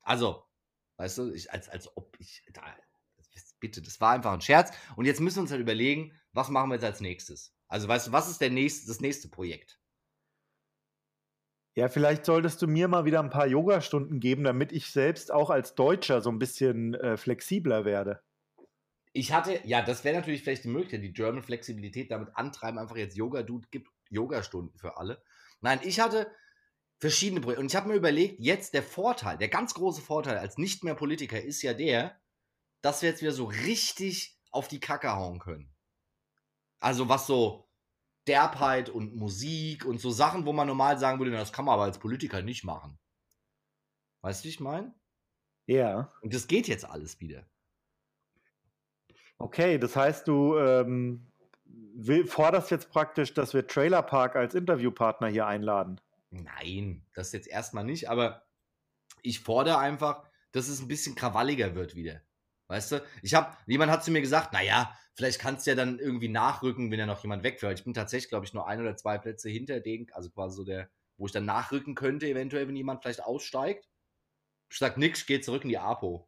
Also, 0.03 0.45
weißt 0.97 1.17
du, 1.17 1.33
ich, 1.33 1.51
als, 1.51 1.67
als 1.67 1.97
ob 1.97 2.15
ich 2.19 2.43
da, 2.53 2.61
bitte, 3.59 3.81
das 3.81 3.99
war 3.99 4.13
einfach 4.13 4.31
ein 4.31 4.39
Scherz. 4.39 4.71
Und 4.95 5.03
jetzt 5.03 5.19
müssen 5.19 5.37
wir 5.37 5.41
uns 5.41 5.51
halt 5.51 5.61
überlegen, 5.61 6.17
was 6.31 6.47
machen 6.47 6.69
wir 6.69 6.75
jetzt 6.75 6.85
als 6.85 7.01
nächstes? 7.01 7.53
Also, 7.67 7.89
weißt 7.89 8.07
du, 8.07 8.11
was 8.13 8.29
ist 8.29 8.39
der 8.39 8.51
nächste, 8.51 8.87
das 8.87 9.01
nächste 9.01 9.27
Projekt? 9.27 9.81
Ja, 11.75 11.89
vielleicht 11.89 12.23
solltest 12.23 12.61
du 12.61 12.67
mir 12.67 12.87
mal 12.87 13.03
wieder 13.03 13.19
ein 13.19 13.29
paar 13.29 13.47
Yogastunden 13.47 14.21
geben, 14.21 14.45
damit 14.45 14.71
ich 14.71 14.89
selbst 14.89 15.31
auch 15.31 15.49
als 15.49 15.75
Deutscher 15.75 16.21
so 16.21 16.29
ein 16.29 16.39
bisschen 16.39 16.93
äh, 16.93 17.17
flexibler 17.17 17.83
werde. 17.83 18.21
Ich 19.11 19.33
hatte, 19.33 19.59
ja, 19.65 19.81
das 19.81 20.03
wäre 20.05 20.15
natürlich 20.15 20.43
vielleicht 20.43 20.63
die 20.63 20.69
Möglichkeit, 20.69 21.03
die 21.03 21.11
German 21.11 21.43
Flexibilität 21.43 22.11
damit 22.11 22.29
antreiben, 22.35 22.79
einfach 22.79 22.95
jetzt 22.95 23.17
Yoga-Dude 23.17 23.67
gibt 23.71 23.89
Yogastunden 24.09 24.77
für 24.77 24.97
alle. 24.97 25.21
Nein, 25.59 25.79
ich 25.83 25.99
hatte 25.99 26.31
verschiedene 26.99 27.41
Projekte 27.41 27.61
und 27.61 27.71
ich 27.71 27.75
habe 27.75 27.89
mir 27.89 27.95
überlegt, 27.95 28.39
jetzt 28.39 28.73
der 28.73 28.83
Vorteil, 28.83 29.37
der 29.37 29.49
ganz 29.49 29.73
große 29.73 30.01
Vorteil 30.01 30.37
als 30.37 30.57
nicht 30.57 30.83
mehr 30.83 30.95
Politiker 30.95 31.41
ist 31.41 31.61
ja 31.61 31.73
der, 31.73 32.19
dass 32.81 33.01
wir 33.01 33.09
jetzt 33.09 33.21
wieder 33.21 33.31
so 33.31 33.45
richtig 33.45 34.37
auf 34.51 34.67
die 34.69 34.79
Kacke 34.79 35.13
hauen 35.13 35.39
können. 35.39 35.73
Also 36.79 37.09
was 37.09 37.27
so 37.27 37.64
Derbheit 38.27 38.89
und 38.89 39.15
Musik 39.15 39.85
und 39.85 39.99
so 39.99 40.11
Sachen, 40.11 40.45
wo 40.45 40.53
man 40.53 40.67
normal 40.67 40.97
sagen 40.97 41.19
würde, 41.19 41.31
das 41.31 41.53
kann 41.53 41.65
man 41.65 41.75
aber 41.75 41.83
als 41.83 41.99
Politiker 41.99 42.41
nicht 42.41 42.63
machen. 42.63 42.97
Weißt 44.21 44.43
du, 44.43 44.45
wie 44.45 44.49
ich 44.49 44.59
meine? 44.59 44.93
Ja. 45.67 46.11
Und 46.21 46.33
das 46.33 46.47
geht 46.47 46.67
jetzt 46.67 46.85
alles 46.85 47.19
wieder. 47.19 47.45
Okay, 49.37 49.77
das 49.77 49.95
heißt, 49.95 50.27
du 50.27 50.57
ähm, 50.57 51.31
will, 51.65 52.25
forderst 52.25 52.71
jetzt 52.71 52.89
praktisch, 52.89 53.33
dass 53.33 53.53
wir 53.53 53.67
Trailer 53.67 54.01
Park 54.01 54.35
als 54.35 54.55
Interviewpartner 54.55 55.27
hier 55.27 55.45
einladen. 55.45 55.99
Nein, 56.29 57.05
das 57.13 57.31
jetzt 57.31 57.47
erstmal 57.47 57.83
nicht, 57.83 58.09
aber 58.09 58.45
ich 59.21 59.39
fordere 59.41 59.77
einfach, 59.77 60.23
dass 60.51 60.67
es 60.67 60.79
ein 60.79 60.87
bisschen 60.87 61.15
krawalliger 61.15 61.75
wird 61.75 61.95
wieder. 61.95 62.21
Weißt 62.67 62.91
du? 62.93 63.03
Ich 63.21 63.33
habe, 63.33 63.55
jemand 63.67 63.91
hat 63.91 64.03
zu 64.03 64.11
mir 64.11 64.21
gesagt, 64.21 64.53
naja, 64.53 64.97
vielleicht 65.15 65.39
kannst 65.39 65.65
du 65.65 65.71
ja 65.71 65.75
dann 65.75 65.99
irgendwie 65.99 66.29
nachrücken, 66.29 66.91
wenn 66.91 66.99
ja 66.99 67.05
noch 67.05 67.21
jemand 67.21 67.43
wegfällt. 67.43 67.79
Ich 67.79 67.85
bin 67.85 67.93
tatsächlich, 67.93 68.29
glaube 68.29 68.45
ich, 68.45 68.53
nur 68.53 68.67
ein 68.67 68.81
oder 68.81 68.97
zwei 68.97 69.17
Plätze 69.17 69.49
hinter 69.49 69.79
den, 69.79 70.11
also 70.13 70.29
quasi 70.29 70.55
so 70.57 70.63
der, 70.63 70.89
wo 71.17 71.25
ich 71.27 71.31
dann 71.31 71.45
nachrücken 71.45 71.95
könnte, 71.95 72.27
eventuell, 72.27 72.67
wenn 72.67 72.75
jemand 72.75 73.01
vielleicht 73.01 73.23
aussteigt. 73.23 73.87
Ich 74.69 74.79
sag 74.79 74.97
nix, 74.97 75.21
ich 75.21 75.27
gehe 75.27 75.41
zurück 75.41 75.63
in 75.63 75.69
die 75.69 75.77
APO. 75.77 76.27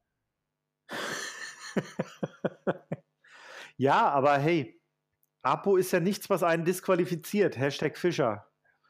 ja, 3.78 4.08
aber 4.10 4.38
hey, 4.38 4.80
APO 5.42 5.78
ist 5.78 5.92
ja 5.92 6.00
nichts, 6.00 6.30
was 6.30 6.44
einen 6.44 6.66
disqualifiziert. 6.66 7.58
Hashtag 7.58 7.98
Fischer. 7.98 8.47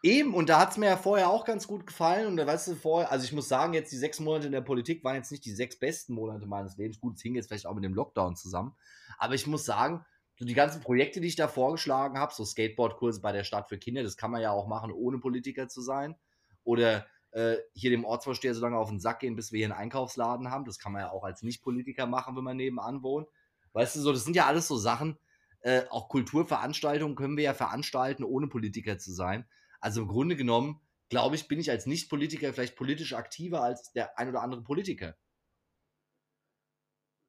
Eben, 0.07 0.33
und 0.33 0.47
da 0.47 0.61
hat 0.61 0.71
es 0.71 0.77
mir 0.77 0.85
ja 0.85 0.95
vorher 0.95 1.29
auch 1.29 1.43
ganz 1.43 1.67
gut 1.67 1.85
gefallen. 1.85 2.27
Und 2.27 2.37
da 2.37 2.47
weißt 2.47 2.69
du, 2.69 2.75
vorher, 2.75 3.11
also 3.11 3.25
ich 3.25 3.33
muss 3.33 3.49
sagen, 3.49 3.73
jetzt 3.73 3.91
die 3.91 3.97
sechs 3.97 4.21
Monate 4.21 4.45
in 4.45 4.53
der 4.53 4.61
Politik 4.61 5.03
waren 5.03 5.17
jetzt 5.17 5.31
nicht 5.31 5.43
die 5.43 5.51
sechs 5.51 5.77
besten 5.77 6.13
Monate 6.13 6.45
meines 6.45 6.77
Lebens. 6.77 7.01
Gut, 7.01 7.17
es 7.17 7.21
hing 7.21 7.35
jetzt 7.35 7.47
vielleicht 7.47 7.65
auch 7.65 7.73
mit 7.73 7.83
dem 7.83 7.93
Lockdown 7.93 8.37
zusammen. 8.37 8.73
Aber 9.17 9.33
ich 9.33 9.47
muss 9.47 9.65
sagen, 9.65 10.05
so 10.39 10.45
die 10.45 10.53
ganzen 10.53 10.79
Projekte, 10.79 11.19
die 11.19 11.27
ich 11.27 11.35
da 11.35 11.49
vorgeschlagen 11.49 12.17
habe, 12.17 12.33
so 12.33 12.45
Skateboardkurse 12.45 13.19
bei 13.19 13.33
der 13.33 13.43
Stadt 13.43 13.67
für 13.67 13.77
Kinder, 13.77 14.01
das 14.01 14.15
kann 14.15 14.31
man 14.31 14.41
ja 14.41 14.51
auch 14.51 14.65
machen, 14.65 14.93
ohne 14.93 15.17
Politiker 15.17 15.67
zu 15.67 15.81
sein. 15.81 16.15
Oder 16.63 17.05
äh, 17.31 17.57
hier 17.73 17.89
dem 17.89 18.05
Ortsvorsteher 18.05 18.55
so 18.55 18.61
lange 18.61 18.77
auf 18.77 18.87
den 18.87 19.01
Sack 19.01 19.19
gehen, 19.19 19.35
bis 19.35 19.51
wir 19.51 19.57
hier 19.57 19.65
einen 19.65 19.77
Einkaufsladen 19.77 20.49
haben. 20.49 20.63
Das 20.63 20.79
kann 20.79 20.93
man 20.93 21.01
ja 21.01 21.11
auch 21.11 21.25
als 21.25 21.41
Nicht-Politiker 21.41 22.05
machen, 22.05 22.37
wenn 22.37 22.45
man 22.45 22.55
nebenan 22.55 23.03
wohnt. 23.03 23.27
Weißt 23.73 23.97
du, 23.97 23.99
so, 23.99 24.13
das 24.13 24.23
sind 24.23 24.37
ja 24.37 24.45
alles 24.45 24.69
so 24.69 24.77
Sachen, 24.77 25.17
äh, 25.63 25.81
auch 25.89 26.07
Kulturveranstaltungen 26.07 27.17
können 27.17 27.35
wir 27.35 27.43
ja 27.43 27.53
veranstalten, 27.53 28.23
ohne 28.23 28.47
Politiker 28.47 28.97
zu 28.97 29.11
sein. 29.11 29.45
Also 29.79 30.01
im 30.01 30.07
Grunde 30.07 30.35
genommen, 30.35 30.81
glaube 31.09 31.35
ich, 31.35 31.47
bin 31.47 31.59
ich 31.59 31.69
als 31.69 31.85
Nicht-Politiker 31.85 32.53
vielleicht 32.53 32.75
politisch 32.75 33.13
aktiver 33.13 33.61
als 33.61 33.91
der 33.93 34.17
ein 34.17 34.29
oder 34.29 34.41
andere 34.41 34.63
Politiker. 34.63 35.15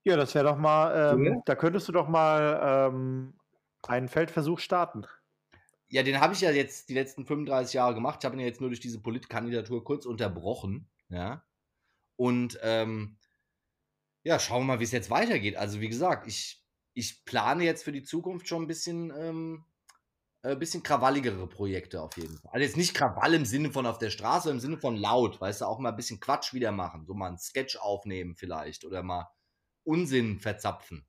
Ja, 0.04 0.16
das 0.16 0.34
wäre 0.34 0.46
doch 0.46 0.56
mal, 0.56 1.14
ähm, 1.14 1.24
ja. 1.24 1.42
da 1.44 1.54
könntest 1.54 1.88
du 1.88 1.92
doch 1.92 2.08
mal 2.08 2.88
ähm, 2.90 3.38
einen 3.82 4.08
Feldversuch 4.08 4.58
starten. 4.58 5.04
Ja, 5.88 6.02
den 6.02 6.20
habe 6.20 6.34
ich 6.34 6.40
ja 6.40 6.50
jetzt 6.50 6.88
die 6.88 6.94
letzten 6.94 7.24
35 7.26 7.74
Jahre 7.74 7.94
gemacht. 7.94 8.20
Ich 8.20 8.24
habe 8.24 8.36
ihn 8.36 8.40
ja 8.40 8.46
jetzt 8.46 8.60
nur 8.60 8.70
durch 8.70 8.80
diese 8.80 9.00
Politkandidatur 9.00 9.84
kurz 9.84 10.06
unterbrochen. 10.06 10.88
Ja. 11.08 11.44
Und 12.16 12.58
ähm, 12.62 13.18
ja, 14.22 14.38
schauen 14.38 14.62
wir 14.62 14.74
mal, 14.74 14.80
wie 14.80 14.84
es 14.84 14.92
jetzt 14.92 15.10
weitergeht. 15.10 15.56
Also, 15.56 15.80
wie 15.80 15.88
gesagt, 15.88 16.26
ich, 16.26 16.62
ich 16.92 17.24
plane 17.24 17.64
jetzt 17.64 17.84
für 17.84 17.92
die 17.92 18.02
Zukunft 18.02 18.48
schon 18.48 18.62
ein 18.62 18.66
bisschen 18.66 19.12
ähm, 19.16 19.64
äh, 20.42 20.54
bisschen 20.56 20.82
krawalligere 20.82 21.46
Projekte 21.46 22.00
auf 22.00 22.16
jeden 22.16 22.38
Fall. 22.38 22.52
Also 22.52 22.64
jetzt 22.64 22.76
nicht 22.76 22.94
Krawall 22.94 23.34
im 23.34 23.44
Sinne 23.44 23.70
von 23.70 23.86
auf 23.86 23.98
der 23.98 24.10
Straße, 24.10 24.50
im 24.50 24.60
Sinne 24.60 24.78
von 24.78 24.96
laut, 24.96 25.40
weißt 25.40 25.62
du, 25.62 25.64
auch 25.64 25.78
mal 25.78 25.90
ein 25.90 25.96
bisschen 25.96 26.20
Quatsch 26.20 26.54
wieder 26.54 26.72
machen, 26.72 27.04
so 27.06 27.14
mal 27.14 27.30
ein 27.30 27.38
Sketch 27.38 27.76
aufnehmen 27.76 28.36
vielleicht 28.36 28.84
oder 28.84 29.02
mal 29.02 29.28
Unsinn 29.84 30.38
verzapfen. 30.38 31.06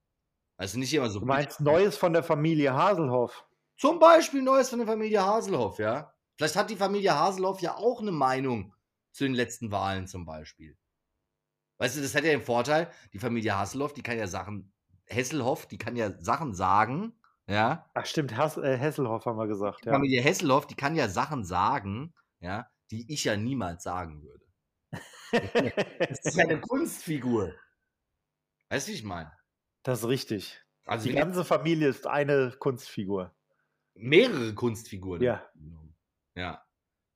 Also 0.57 0.79
nicht 0.79 0.93
immer 0.93 1.09
so. 1.09 1.19
Du 1.19 1.25
meinst 1.25 1.61
Neues 1.61 1.97
von 1.97 2.13
der 2.13 2.23
Familie 2.23 2.73
Haselhoff? 2.73 3.45
Zum 3.77 3.99
Beispiel 3.99 4.41
Neues 4.41 4.69
von 4.69 4.79
der 4.79 4.87
Familie 4.87 5.23
Haselhoff, 5.23 5.79
ja. 5.79 6.13
Vielleicht 6.35 6.55
hat 6.55 6.69
die 6.69 6.75
Familie 6.75 7.15
Haselhoff 7.15 7.61
ja 7.61 7.75
auch 7.75 8.01
eine 8.01 8.11
Meinung 8.11 8.73
zu 9.11 9.25
den 9.25 9.33
letzten 9.33 9.71
Wahlen 9.71 10.07
zum 10.07 10.25
Beispiel. 10.25 10.77
Weißt 11.77 11.97
du, 11.97 12.01
das 12.01 12.13
hat 12.15 12.23
ja 12.23 12.31
den 12.31 12.41
Vorteil, 12.41 12.91
die 13.13 13.19
Familie 13.19 13.57
Hasselhoff, 13.57 13.93
die 13.93 14.03
kann 14.03 14.17
ja 14.17 14.27
Sachen, 14.27 14.73
Hesselhoff, 15.05 15.65
die 15.65 15.77
kann 15.77 15.95
ja 15.95 16.11
Sachen 16.19 16.53
sagen, 16.53 17.18
ja. 17.49 17.89
Ach 17.93 18.05
stimmt, 18.05 18.37
Hass, 18.37 18.57
äh, 18.57 18.77
Hesselhoff 18.77 19.25
haben 19.25 19.37
wir 19.37 19.47
gesagt. 19.47 19.85
Die 19.85 19.89
Familie 19.89 20.21
Hesselhoff, 20.21 20.67
die 20.67 20.75
kann 20.75 20.95
ja 20.95 21.09
Sachen 21.09 21.43
sagen, 21.43 22.13
ja, 22.39 22.69
die 22.91 23.11
ich 23.11 23.23
ja 23.25 23.35
niemals 23.35 23.83
sagen 23.83 24.23
würde. 24.23 24.45
das 25.31 26.19
ist 26.25 26.37
ja 26.37 26.45
eine 26.45 26.59
Kunstfigur. 26.61 27.53
Weißt 28.69 28.87
du, 28.87 28.91
wie 28.91 28.95
ich 28.95 29.03
meine? 29.03 29.31
Das 29.83 29.99
ist 29.99 30.07
richtig. 30.07 30.61
Also 30.85 31.07
die 31.07 31.15
ganze 31.15 31.45
Familie 31.45 31.89
ist 31.89 32.07
eine 32.07 32.51
Kunstfigur. 32.57 33.35
Mehrere 33.95 34.53
Kunstfiguren. 34.55 35.21
Ja. 35.21 35.47
Ja. 36.35 36.65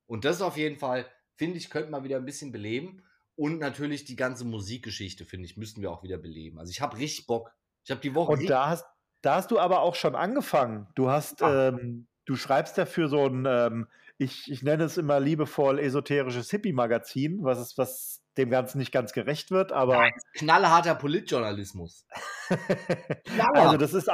Und 0.05 0.25
das 0.25 0.41
auf 0.41 0.57
jeden 0.57 0.77
Fall, 0.77 1.09
finde 1.35 1.57
ich, 1.57 1.69
könnte 1.69 1.89
man 1.89 2.03
wieder 2.03 2.17
ein 2.17 2.25
bisschen 2.25 2.51
beleben. 2.51 3.03
Und 3.35 3.57
natürlich 3.57 4.05
die 4.05 4.15
ganze 4.15 4.45
Musikgeschichte, 4.45 5.25
finde 5.25 5.45
ich, 5.45 5.57
müssten 5.57 5.81
wir 5.81 5.91
auch 5.91 6.03
wieder 6.03 6.17
beleben. 6.17 6.59
Also 6.59 6.69
ich 6.69 6.81
habe 6.81 6.97
richtig 6.97 7.25
Bock. 7.25 7.51
Ich 7.83 7.89
habe 7.89 8.01
die 8.01 8.13
Woche. 8.13 8.33
Und 8.33 8.47
da 8.47 8.69
hast, 8.69 8.85
da 9.23 9.35
hast 9.35 9.49
du 9.49 9.59
aber 9.59 9.81
auch 9.81 9.95
schon 9.95 10.15
angefangen. 10.15 10.87
Du 10.95 11.09
hast, 11.09 11.41
ähm, 11.41 12.07
du 12.25 12.35
schreibst 12.35 12.77
ja 12.77 12.85
für 12.85 13.07
so 13.07 13.25
ein, 13.25 13.45
ähm, 13.47 13.87
ich, 14.17 14.51
ich 14.51 14.61
nenne 14.61 14.83
es 14.83 14.97
immer 14.97 15.19
liebevoll 15.19 15.79
esoterisches 15.79 16.51
Hippie-Magazin, 16.51 17.39
was 17.41 17.59
ist, 17.59 17.77
was 17.77 18.21
dem 18.37 18.49
Ganzen 18.49 18.77
nicht 18.79 18.91
ganz 18.91 19.13
gerecht 19.13 19.49
wird, 19.49 19.71
aber. 19.71 19.95
Nein, 19.95 20.13
knallharter 20.33 20.95
Politjournalismus. 20.95 22.05
also 23.53 23.77
das 23.77 23.93
ist 23.93 24.09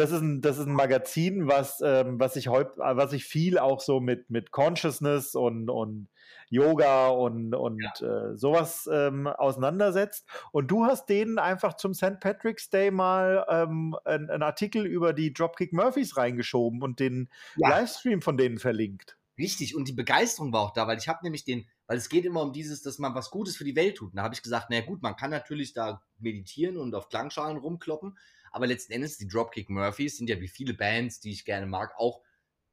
das 0.00 0.10
ist 0.10 0.20
ein, 0.22 0.40
das 0.40 0.58
ist 0.58 0.66
ein 0.66 0.72
Magazin, 0.72 1.46
was, 1.46 1.80
ähm, 1.84 2.18
was, 2.18 2.36
ich 2.36 2.48
heut, 2.48 2.76
was 2.78 3.12
ich 3.12 3.24
viel 3.24 3.58
auch 3.58 3.80
so 3.80 4.00
mit, 4.00 4.30
mit 4.30 4.50
Consciousness 4.50 5.34
und, 5.34 5.68
und 5.68 6.08
Yoga 6.48 7.08
und, 7.08 7.54
und 7.54 7.82
ja. 8.00 8.30
äh, 8.30 8.36
sowas 8.36 8.88
ähm, 8.90 9.26
auseinandersetzt. 9.26 10.26
Und 10.52 10.70
du 10.70 10.86
hast 10.86 11.06
denen 11.06 11.38
einfach 11.38 11.74
zum 11.74 11.94
St. 11.94 12.18
Patrick's 12.18 12.70
Day 12.70 12.90
mal 12.90 13.46
ähm, 13.48 13.94
einen 14.04 14.42
Artikel 14.42 14.86
über 14.86 15.12
die 15.12 15.32
Dropkick 15.32 15.72
Murphys 15.72 16.16
reingeschoben 16.16 16.82
und 16.82 16.98
den 16.98 17.28
ja. 17.56 17.68
Livestream 17.68 18.22
von 18.22 18.36
denen 18.36 18.58
verlinkt. 18.58 19.16
Richtig, 19.38 19.74
und 19.74 19.88
die 19.88 19.92
Begeisterung 19.92 20.52
war 20.52 20.60
auch 20.60 20.72
da, 20.72 20.86
weil 20.86 20.98
ich 20.98 21.08
habe 21.08 21.20
nämlich 21.22 21.44
den, 21.44 21.66
weil 21.86 21.96
es 21.96 22.08
geht 22.08 22.24
immer 22.24 22.42
um 22.42 22.52
dieses, 22.52 22.82
dass 22.82 22.98
man 22.98 23.14
was 23.14 23.30
Gutes 23.30 23.56
für 23.56 23.64
die 23.64 23.76
Welt 23.76 23.96
tut. 23.96 24.10
Und 24.10 24.16
da 24.16 24.22
habe 24.22 24.34
ich 24.34 24.42
gesagt, 24.42 24.66
na 24.70 24.80
gut, 24.80 25.02
man 25.02 25.16
kann 25.16 25.30
natürlich 25.30 25.72
da 25.72 26.02
meditieren 26.18 26.76
und 26.76 26.94
auf 26.94 27.08
Klangschalen 27.08 27.56
rumkloppen, 27.56 28.18
aber 28.50 28.66
letzten 28.66 28.92
Endes, 28.92 29.18
die 29.18 29.28
Dropkick 29.28 29.70
Murphys 29.70 30.18
sind 30.18 30.28
ja 30.28 30.40
wie 30.40 30.48
viele 30.48 30.74
Bands, 30.74 31.20
die 31.20 31.30
ich 31.30 31.44
gerne 31.44 31.66
mag, 31.66 31.94
auch, 31.98 32.22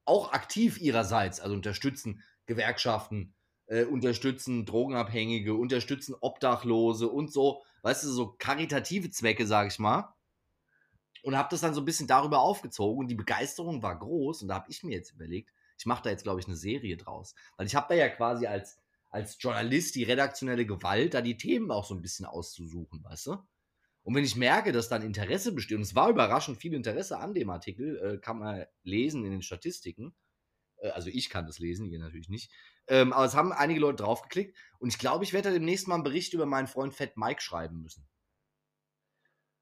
auch 0.05 0.31
aktiv 0.33 0.79
ihrerseits, 0.79 1.39
also 1.39 1.55
unterstützen 1.55 2.23
Gewerkschaften, 2.45 3.33
äh, 3.67 3.83
unterstützen 3.83 4.65
Drogenabhängige, 4.65 5.53
unterstützen 5.53 6.15
Obdachlose 6.19 7.07
und 7.07 7.31
so, 7.31 7.63
weißt 7.83 8.05
du, 8.05 8.09
so 8.09 8.35
karitative 8.37 9.09
Zwecke, 9.09 9.45
sag 9.45 9.67
ich 9.67 9.79
mal. 9.79 10.13
Und 11.23 11.37
habe 11.37 11.49
das 11.51 11.61
dann 11.61 11.73
so 11.73 11.81
ein 11.81 11.85
bisschen 11.85 12.07
darüber 12.07 12.39
aufgezogen 12.39 12.99
und 12.99 13.07
die 13.07 13.15
Begeisterung 13.15 13.83
war 13.83 13.99
groß 13.99 14.41
und 14.41 14.47
da 14.47 14.55
habe 14.55 14.69
ich 14.69 14.83
mir 14.83 14.95
jetzt 14.95 15.11
überlegt, 15.11 15.51
ich 15.77 15.85
mache 15.85 16.03
da 16.03 16.09
jetzt, 16.09 16.23
glaube 16.23 16.39
ich, 16.39 16.47
eine 16.47 16.55
Serie 16.55 16.97
draus. 16.97 17.35
Weil 17.57 17.67
ich 17.67 17.75
habe 17.75 17.87
da 17.89 17.95
ja 17.95 18.09
quasi 18.09 18.47
als, 18.47 18.79
als 19.09 19.37
Journalist 19.39 19.95
die 19.95 20.03
redaktionelle 20.03 20.65
Gewalt, 20.65 21.13
da 21.13 21.21
die 21.21 21.37
Themen 21.37 21.69
auch 21.69 21.85
so 21.85 21.93
ein 21.93 22.01
bisschen 22.01 22.25
auszusuchen, 22.25 23.03
weißt 23.03 23.27
du? 23.27 23.37
Und 24.07 24.15
wenn 24.15 24.23
ich 24.23 24.37
merke, 24.37 24.71
dass 24.71 24.87
dann 24.87 25.01
Interesse 25.01 25.51
besteht, 25.51 25.75
und 25.75 25.83
es 25.83 25.93
war 25.93 26.09
überraschend 26.09 26.61
viel 26.61 26.73
Interesse 26.73 27.19
an 27.19 27.33
dem 27.33 27.49
Artikel, 27.49 27.97
äh, 27.97 28.17
kann 28.17 28.39
man 28.39 28.65
lesen 28.83 29.25
in 29.25 29.31
den 29.31 29.41
Statistiken. 29.41 30.15
Äh, 30.77 30.91
also 30.91 31.09
ich 31.09 31.29
kann 31.29 31.45
das 31.45 31.59
lesen, 31.59 31.87
ihr 31.87 31.99
natürlich 31.99 32.29
nicht. 32.29 32.49
Ähm, 32.87 33.11
aber 33.11 33.25
es 33.25 33.35
haben 33.35 33.51
einige 33.51 33.81
Leute 33.81 34.03
draufgeklickt. 34.03 34.57
Und 34.79 34.87
ich 34.87 34.97
glaube, 34.97 35.25
ich 35.25 35.33
werde 35.33 35.49
da 35.49 35.53
demnächst 35.53 35.89
mal 35.89 35.95
einen 35.95 36.05
Bericht 36.05 36.33
über 36.33 36.45
meinen 36.45 36.67
Freund 36.67 36.93
Fat 36.93 37.17
Mike 37.17 37.41
schreiben 37.41 37.81
müssen. 37.81 38.07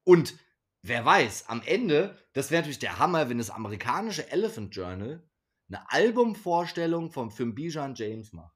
Und 0.04 0.38
wer 0.80 1.04
weiß, 1.04 1.48
am 1.48 1.60
Ende, 1.66 2.16
das 2.32 2.52
wäre 2.52 2.62
natürlich 2.62 2.78
der 2.78 3.00
Hammer, 3.00 3.28
wenn 3.28 3.38
das 3.38 3.50
amerikanische 3.50 4.30
Elephant 4.30 4.76
Journal 4.76 5.28
eine 5.66 5.90
Albumvorstellung 5.90 7.10
vom 7.10 7.32
Film 7.32 7.56
Bijan 7.56 7.96
James 7.96 8.32
macht. 8.32 8.55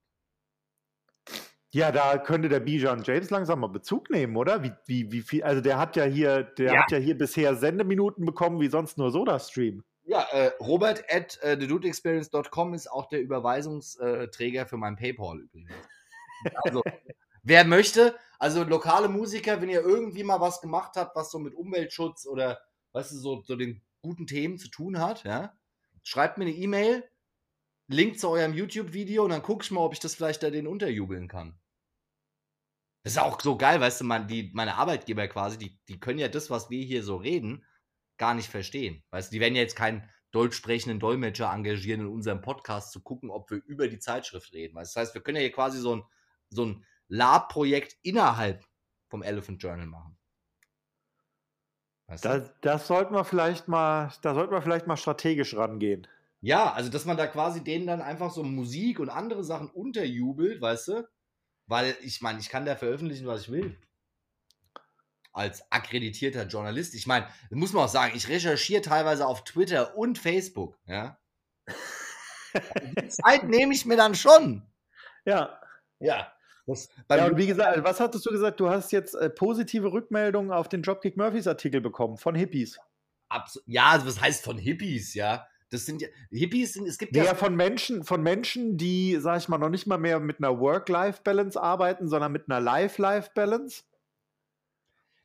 Ja, 1.72 1.92
da 1.92 2.18
könnte 2.18 2.48
der 2.48 2.60
Bijan 2.60 3.02
James 3.04 3.30
langsam 3.30 3.60
mal 3.60 3.68
Bezug 3.68 4.10
nehmen, 4.10 4.36
oder? 4.36 4.64
Wie, 4.64 4.72
wie, 4.86 5.12
wie 5.12 5.22
viel, 5.22 5.44
also 5.44 5.60
der 5.60 5.78
hat 5.78 5.94
ja 5.94 6.04
hier, 6.04 6.42
der 6.42 6.72
ja. 6.72 6.82
hat 6.82 6.90
ja 6.90 6.98
hier 6.98 7.16
bisher 7.16 7.54
Sendeminuten 7.54 8.24
bekommen, 8.24 8.60
wie 8.60 8.68
sonst 8.68 8.98
nur 8.98 9.12
SodaStream. 9.12 9.84
Ja, 10.02 10.26
äh, 10.32 10.50
Robert 10.60 11.04
at 11.08 11.40
äh, 11.42 11.56
thedudeexperience.com 11.56 12.74
ist 12.74 12.90
auch 12.90 13.08
der 13.08 13.20
Überweisungsträger 13.20 14.66
für 14.66 14.76
mein 14.76 14.96
PayPal 14.96 15.38
übrigens. 15.38 15.70
Also, 16.64 16.82
wer 17.44 17.64
möchte, 17.64 18.16
also 18.40 18.64
lokale 18.64 19.08
Musiker, 19.08 19.62
wenn 19.62 19.68
ihr 19.68 19.82
irgendwie 19.82 20.24
mal 20.24 20.40
was 20.40 20.60
gemacht 20.60 20.96
habt, 20.96 21.14
was 21.14 21.30
so 21.30 21.38
mit 21.38 21.54
Umweltschutz 21.54 22.26
oder, 22.26 22.58
weißt 22.94 23.12
du, 23.12 23.16
so, 23.18 23.42
so 23.42 23.54
den 23.54 23.80
guten 24.02 24.26
Themen 24.26 24.58
zu 24.58 24.68
tun 24.68 24.98
hat, 24.98 25.22
ja, 25.22 25.56
schreibt 26.02 26.38
mir 26.38 26.46
eine 26.46 26.54
E-Mail, 26.54 27.04
Link 27.86 28.18
zu 28.18 28.30
eurem 28.30 28.54
YouTube-Video 28.54 29.22
und 29.22 29.30
dann 29.30 29.42
guck 29.42 29.62
ich 29.62 29.70
mal, 29.70 29.82
ob 29.82 29.92
ich 29.92 30.00
das 30.00 30.16
vielleicht 30.16 30.42
da 30.42 30.50
den 30.50 30.66
unterjubeln 30.66 31.28
kann. 31.28 31.59
Das 33.02 33.14
ist 33.14 33.18
auch 33.18 33.40
so 33.40 33.56
geil, 33.56 33.80
weißt 33.80 34.02
du, 34.02 34.04
man, 34.04 34.28
die, 34.28 34.50
meine 34.54 34.74
Arbeitgeber 34.74 35.26
quasi, 35.28 35.56
die, 35.56 35.78
die 35.88 35.98
können 35.98 36.18
ja 36.18 36.28
das, 36.28 36.50
was 36.50 36.68
wir 36.68 36.84
hier 36.84 37.02
so 37.02 37.16
reden, 37.16 37.64
gar 38.18 38.34
nicht 38.34 38.50
verstehen. 38.50 39.02
Weißt 39.10 39.30
du, 39.30 39.36
die 39.36 39.40
werden 39.40 39.54
ja 39.54 39.62
jetzt 39.62 39.76
keinen 39.76 40.08
deutsch 40.32 40.56
sprechenden 40.56 41.00
Dolmetscher 41.00 41.50
engagieren, 41.52 42.02
in 42.02 42.06
unserem 42.08 42.42
Podcast 42.42 42.92
zu 42.92 43.02
gucken, 43.02 43.30
ob 43.30 43.50
wir 43.50 43.62
über 43.64 43.88
die 43.88 43.98
Zeitschrift 43.98 44.52
reden. 44.52 44.74
Weißt? 44.74 44.94
Das 44.94 45.00
heißt, 45.00 45.14
wir 45.14 45.22
können 45.22 45.36
ja 45.36 45.42
hier 45.42 45.52
quasi 45.52 45.78
so 45.78 45.96
ein, 45.96 46.02
so 46.50 46.66
ein 46.66 46.84
Lab-Projekt 47.08 47.96
innerhalb 48.02 48.64
vom 49.08 49.22
Elephant 49.22 49.62
Journal 49.62 49.86
machen. 49.86 50.16
Weißt 52.06 52.24
du? 52.24 52.28
das, 52.28 52.52
das 52.60 52.86
sollten 52.86 53.14
wir 53.14 53.24
vielleicht 53.24 53.66
mal, 53.66 54.12
da 54.22 54.34
sollten 54.34 54.52
wir 54.52 54.62
vielleicht 54.62 54.86
mal 54.86 54.96
strategisch 54.96 55.56
rangehen. 55.56 56.06
Ja, 56.42 56.72
also 56.72 56.90
dass 56.90 57.04
man 57.04 57.16
da 57.16 57.26
quasi 57.26 57.62
denen 57.62 57.86
dann 57.86 58.00
einfach 58.00 58.30
so 58.30 58.42
Musik 58.42 58.98
und 58.98 59.10
andere 59.10 59.44
Sachen 59.44 59.68
unterjubelt, 59.68 60.60
weißt 60.60 60.88
du? 60.88 61.08
Weil 61.70 61.96
ich 62.02 62.20
meine, 62.20 62.40
ich 62.40 62.48
kann 62.48 62.66
da 62.66 62.74
veröffentlichen, 62.74 63.28
was 63.28 63.42
ich 63.42 63.52
will. 63.52 63.76
Als 65.32 65.70
akkreditierter 65.70 66.48
Journalist. 66.48 66.96
Ich 66.96 67.06
meine, 67.06 67.28
muss 67.50 67.72
man 67.72 67.84
auch 67.84 67.88
sagen, 67.88 68.12
ich 68.16 68.28
recherchiere 68.28 68.82
teilweise 68.82 69.24
auf 69.24 69.44
Twitter 69.44 69.96
und 69.96 70.18
Facebook, 70.18 70.76
ja. 70.86 71.16
Die 72.96 73.08
Zeit 73.08 73.44
nehme 73.44 73.72
ich 73.72 73.86
mir 73.86 73.96
dann 73.96 74.16
schon. 74.16 74.66
Ja. 75.24 75.60
Ja. 76.00 76.32
Das, 76.66 76.88
ja, 77.08 77.26
und 77.26 77.36
wie 77.36 77.46
gesagt, 77.46 77.84
was 77.84 78.00
hattest 78.00 78.26
du 78.26 78.30
gesagt? 78.30 78.58
Du 78.58 78.68
hast 78.68 78.90
jetzt 78.90 79.14
äh, 79.14 79.30
positive 79.30 79.92
Rückmeldungen 79.92 80.50
auf 80.50 80.68
den 80.68 80.82
Dropkick 80.82 81.16
Murphys 81.16 81.46
Artikel 81.46 81.80
bekommen 81.80 82.16
von 82.16 82.34
Hippies. 82.34 82.80
Abs 83.28 83.62
ja, 83.66 84.04
was 84.04 84.20
heißt 84.20 84.44
von 84.44 84.58
Hippies, 84.58 85.14
ja? 85.14 85.46
Das 85.70 85.86
sind 85.86 86.02
ja, 86.02 86.08
Hippies 86.30 86.74
sind, 86.74 86.86
es 86.86 86.98
gibt 86.98 87.14
ja. 87.14 87.24
Ja, 87.24 87.34
von 87.34 87.54
Menschen, 87.54 88.04
von 88.04 88.22
Menschen, 88.22 88.76
die, 88.76 89.16
sag 89.20 89.38
ich 89.38 89.48
mal, 89.48 89.58
noch 89.58 89.68
nicht 89.68 89.86
mal 89.86 89.98
mehr 89.98 90.18
mit 90.18 90.38
einer 90.38 90.58
Work-Life-Balance 90.58 91.60
arbeiten, 91.60 92.08
sondern 92.08 92.32
mit 92.32 92.50
einer 92.50 92.60
Life-Life-Balance. 92.60 93.84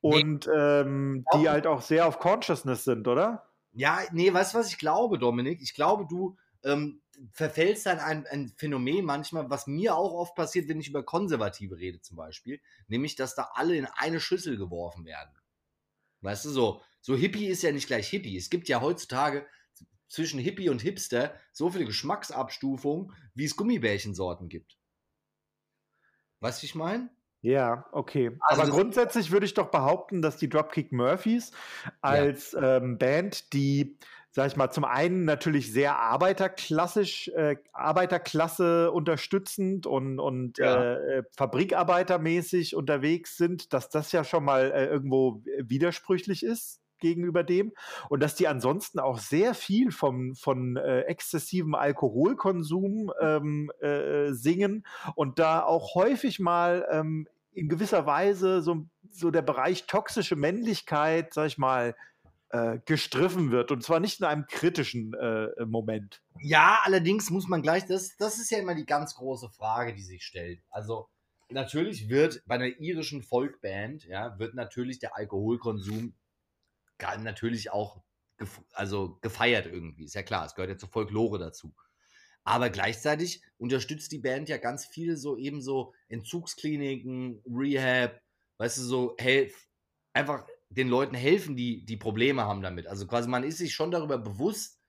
Und 0.02 0.46
nee, 0.46 0.54
ähm, 0.54 1.26
die 1.34 1.50
halt 1.50 1.66
auch 1.66 1.82
sehr 1.82 2.06
auf 2.06 2.20
Consciousness 2.20 2.84
sind, 2.84 3.08
oder? 3.08 3.50
Ja, 3.74 4.00
nee, 4.12 4.32
weißt 4.32 4.54
du, 4.54 4.60
was 4.60 4.70
ich 4.70 4.78
glaube, 4.78 5.18
Dominik? 5.18 5.62
Ich 5.64 5.74
glaube, 5.74 6.06
du 6.08 6.38
ähm, 6.64 7.02
verfällst 7.32 7.88
dann 7.88 8.00
ein, 8.00 8.28
ein 8.28 8.54
Phänomen 8.56 9.04
manchmal, 9.04 9.50
was 9.50 9.66
mir 9.66 9.96
auch 9.96 10.14
oft 10.14 10.36
passiert, 10.36 10.68
wenn 10.68 10.80
ich 10.80 10.90
über 10.90 11.04
Konservative 11.04 11.78
rede 11.78 12.02
zum 12.02 12.18
Beispiel, 12.18 12.62
nämlich, 12.88 13.16
dass 13.16 13.34
da 13.34 13.50
alle 13.54 13.76
in 13.76 13.86
eine 13.86 14.20
Schüssel 14.20 14.58
geworfen 14.58 15.06
werden. 15.06 15.34
Weißt 16.22 16.46
du, 16.46 16.50
so, 16.50 16.82
so 17.02 17.16
Hippie 17.16 17.48
ist 17.48 17.64
ja 17.64 17.72
nicht 17.72 17.88
gleich 17.88 18.08
Hippie. 18.08 18.38
Es 18.38 18.50
gibt 18.50 18.68
ja 18.68 18.82
heutzutage 18.82 19.46
zwischen 20.16 20.40
Hippie 20.40 20.70
und 20.70 20.82
Hipster 20.82 21.34
so 21.52 21.70
viele 21.70 21.86
Geschmacksabstufungen, 21.86 23.12
wie 23.34 23.44
es 23.44 23.58
Gummibärchensorten 23.58 24.48
gibt. 24.48 24.78
Weißt 26.40 26.62
du, 26.62 26.66
ich 26.66 26.76
meine? 26.76 27.10
Ja, 27.42 27.86
okay. 27.92 28.32
Also 28.40 28.62
Aber 28.62 28.72
grundsätzlich 28.72 29.32
würde 29.32 29.46
ich 29.46 29.54
doch 29.54 29.70
behaupten, 29.70 30.22
dass 30.22 30.38
die 30.38 30.50
Dropkick 30.50 30.92
Murphys 30.94 31.52
als 32.02 32.54
ja. 32.54 32.78
ähm, 32.78 32.98
Band, 32.98 33.52
die, 33.54 34.00
sag 34.32 34.48
ich 34.48 34.56
mal, 34.56 34.72
zum 34.72 34.86
einen 34.86 35.26
natürlich 35.26 35.72
sehr 35.72 36.00
arbeiterklassisch, 36.00 37.28
äh, 37.36 37.58
Arbeiterklasse 37.74 38.92
unterstützend 38.92 39.86
und, 39.86 40.20
und 40.20 40.60
ja. 40.60 40.96
äh, 40.96 41.24
fabrikarbeitermäßig 41.36 42.76
unterwegs 42.76 43.36
sind, 43.36 43.74
dass 43.74 43.90
das 43.90 44.14
ja 44.14 44.24
schon 44.24 44.46
mal 44.46 44.72
äh, 44.72 44.86
irgendwo 44.86 45.44
widersprüchlich 45.60 46.42
ist 46.42 46.80
gegenüber 47.06 47.44
dem 47.44 47.72
und 48.10 48.22
dass 48.24 48.34
die 48.36 48.48
ansonsten 48.48 49.00
auch 49.00 49.20
sehr 49.20 49.54
viel 49.54 49.92
vom, 49.92 50.34
von 50.36 50.76
äh, 50.78 51.02
exzessivem 51.02 51.76
Alkoholkonsum 51.76 53.12
ähm, 53.22 53.72
äh, 53.80 54.32
singen 54.34 54.86
und 55.14 55.38
da 55.38 55.64
auch 55.64 55.94
häufig 55.94 56.40
mal 56.40 56.88
ähm, 56.90 57.28
in 57.54 57.70
gewisser 57.70 58.08
Weise 58.08 58.62
so, 58.64 58.88
so 59.12 59.30
der 59.30 59.44
Bereich 59.44 59.86
toxische 59.86 60.36
Männlichkeit, 60.36 61.34
sag 61.34 61.48
ich 61.48 61.58
mal, 61.58 61.96
äh, 62.50 62.80
gestriffen 62.86 63.52
wird. 63.52 63.72
Und 63.72 63.84
zwar 63.84 64.00
nicht 64.00 64.20
in 64.20 64.26
einem 64.26 64.48
kritischen 64.48 65.14
äh, 65.14 65.66
Moment. 65.66 66.22
Ja, 66.40 66.80
allerdings 66.84 67.30
muss 67.30 67.48
man 67.48 67.62
gleich, 67.62 67.86
das, 67.86 68.18
das 68.18 68.40
ist 68.40 68.50
ja 68.50 68.58
immer 68.58 68.76
die 68.76 68.86
ganz 68.86 69.16
große 69.16 69.50
Frage, 69.50 69.94
die 69.94 70.04
sich 70.04 70.24
stellt. 70.24 70.60
Also 70.70 71.08
natürlich 71.50 72.10
wird 72.10 72.44
bei 72.46 72.56
einer 72.56 72.80
irischen 72.80 73.24
Folkband, 73.24 74.06
ja, 74.06 74.38
wird 74.40 74.56
natürlich 74.56 75.00
der 75.00 75.16
Alkoholkonsum 75.16 76.14
natürlich 77.20 77.72
auch 77.72 78.04
gef 78.38 78.62
also 78.74 79.18
gefeiert 79.22 79.66
irgendwie. 79.66 80.06
Ist 80.06 80.16
ja 80.16 80.24
klar, 80.24 80.46
es 80.46 80.56
gehört 80.56 80.72
ja 80.72 80.78
zur 80.78 80.90
Folklore 80.90 81.40
dazu. 81.40 81.74
Aber 82.44 82.70
gleichzeitig 82.70 83.42
unterstützt 83.58 84.12
die 84.12 84.20
Band 84.20 84.50
ja 84.50 84.58
ganz 84.58 84.86
viel 84.86 85.18
so 85.18 85.36
eben 85.38 85.62
so 85.62 85.94
Entzugskliniken, 86.10 87.42
Rehab, 87.48 88.22
weißt 88.58 88.78
du, 88.78 88.82
so 88.84 89.16
helf, 89.18 89.68
einfach 90.14 90.46
den 90.70 90.88
Leuten 90.90 91.16
helfen, 91.16 91.56
die 91.56 91.86
die 91.86 91.98
Probleme 91.98 92.44
haben 92.44 92.62
damit. 92.62 92.88
Also 92.88 93.08
quasi 93.08 93.28
man 93.28 93.44
ist 93.44 93.58
sich 93.58 93.74
schon 93.74 93.92
darüber 93.92 94.18
bewusst, 94.18 94.80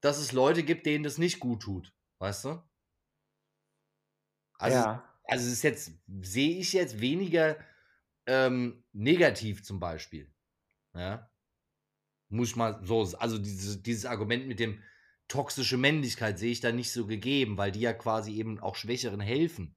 dass 0.00 0.18
es 0.18 0.32
Leute 0.32 0.62
gibt, 0.62 0.86
denen 0.86 1.04
das 1.04 1.18
nicht 1.18 1.40
gut 1.40 1.62
tut, 1.62 1.92
weißt 2.18 2.46
du? 2.46 2.62
Also, 4.58 4.78
ja. 4.78 5.18
also 5.24 5.46
es 5.46 5.52
ist 5.52 5.62
jetzt, 5.62 5.92
sehe 6.22 6.58
ich 6.58 6.72
jetzt 6.72 7.00
weniger 7.00 7.58
ähm, 8.26 8.84
negativ 8.92 9.64
zum 9.64 9.80
Beispiel. 9.80 10.32
Ja. 10.94 11.30
Muss 12.28 12.50
ich 12.50 12.56
mal 12.56 12.80
so, 12.82 13.02
also 13.18 13.38
dieses, 13.38 13.82
dieses 13.82 14.06
Argument 14.06 14.46
mit 14.46 14.58
dem, 14.58 14.80
toxische 15.28 15.76
Männlichkeit 15.76 16.38
sehe 16.38 16.52
ich 16.52 16.60
da 16.60 16.72
nicht 16.72 16.92
so 16.92 17.06
gegeben, 17.06 17.58
weil 17.58 17.72
die 17.72 17.80
ja 17.80 17.92
quasi 17.92 18.34
eben 18.36 18.60
auch 18.60 18.76
Schwächeren 18.76 19.20
helfen. 19.20 19.76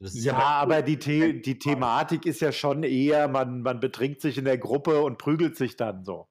ja, 0.00 0.36
aber 0.38 0.82
die, 0.82 0.98
The 1.00 1.40
die 1.40 1.58
Thematik 1.58 2.26
ist 2.26 2.40
ja 2.40 2.52
schon 2.52 2.82
eher, 2.82 3.28
man, 3.28 3.62
man 3.62 3.80
betrinkt 3.80 4.20
sich 4.20 4.38
in 4.38 4.44
der 4.44 4.58
Gruppe 4.58 5.00
und 5.02 5.18
prügelt 5.18 5.56
sich 5.56 5.76
dann 5.76 6.04
so. 6.04 6.28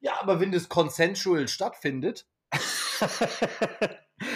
Ja, 0.00 0.20
aber 0.20 0.38
wenn 0.38 0.52
das 0.52 0.68
consensual 0.68 1.48
stattfindet. 1.48 2.26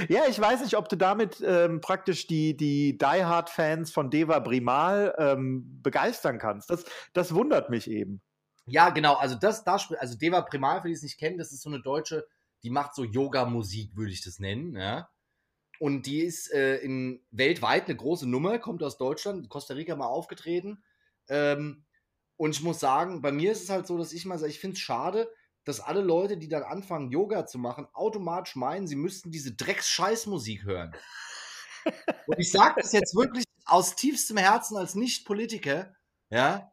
ja, 0.09 0.23
ich 0.29 0.41
weiß 0.41 0.63
nicht, 0.63 0.77
ob 0.77 0.89
du 0.89 0.97
damit 0.97 1.43
ähm, 1.47 1.81
praktisch 1.81 2.27
die, 2.27 2.57
die 2.57 2.97
Die 2.97 3.25
Hard-Fans 3.25 3.93
von 3.93 4.11
Deva 4.11 4.39
Brimal 4.39 5.15
ähm, 5.19 5.81
begeistern 5.83 6.39
kannst. 6.39 6.71
Das, 6.71 6.85
das 7.13 7.35
wundert 7.35 7.69
mich 7.69 7.89
eben. 7.89 8.23
Ja, 8.71 8.91
genau. 8.91 9.15
Also 9.15 9.35
das, 9.35 9.65
das 9.65 9.93
also 9.93 10.17
Deva 10.17 10.43
Primal, 10.43 10.83
für 10.83 10.89
die 10.89 10.95
es 10.95 11.03
nicht 11.03 11.19
kennen, 11.19 11.39
das 11.39 11.53
ist 11.53 11.63
so 11.63 11.71
eine 11.71 11.81
deutsche 11.81 12.27
die 12.63 12.71
macht 12.71 12.95
so 12.95 13.05
Yoga-Musik, 13.05 13.97
würde 13.97 14.13
ich 14.13 14.23
das 14.23 14.39
nennen, 14.39 14.77
ja. 14.77 15.09
Und 15.79 16.07
die 16.07 16.21
ist 16.21 16.53
äh, 16.53 16.79
in 16.79 17.25
weltweit 17.31 17.87
eine 17.87 17.97
große 17.97 18.29
Nummer, 18.29 18.59
kommt 18.59 18.83
aus 18.83 18.99
Deutschland, 18.99 19.49
Costa 19.49 19.75
Rica 19.75 19.95
mal 19.95 20.07
aufgetreten. 20.07 20.83
Ähm, 21.29 21.85
und 22.37 22.51
ich 22.51 22.63
muss 22.63 22.81
sagen, 22.81 23.23
bei 23.23 23.31
mir 23.31 23.53
ist 23.53 23.63
es 23.63 23.71
halt 23.71 23.87
so, 23.87 23.97
dass 23.97 24.13
ich 24.13 24.27
mal 24.27 24.39
sage, 24.39 24.51
ich 24.51 24.59
finde 24.59 24.75
es 24.75 24.81
schade, 24.81 25.31
dass 25.65 25.81
alle 25.81 26.01
Leute, 26.01 26.37
die 26.37 26.49
dann 26.49 26.65
anfangen, 26.65 27.11
Yoga 27.11 27.47
zu 27.47 27.59
machen, 27.59 27.87
automatisch 27.93 28.57
meinen, 28.57 28.89
sie 28.89 28.97
müssten 28.97 29.31
diese 29.31 29.55
Drecks-Scheißmusik 29.55 30.65
hören. 30.65 30.97
Und 32.27 32.39
ich 32.39 32.51
sage 32.51 32.81
das 32.81 32.93
jetzt 32.93 33.15
wirklich 33.15 33.45
aus 33.65 33.95
tiefstem 33.95 34.37
Herzen 34.37 34.77
als 34.77 34.95
Nicht-Politiker, 34.95 35.95
ja, 36.31 36.73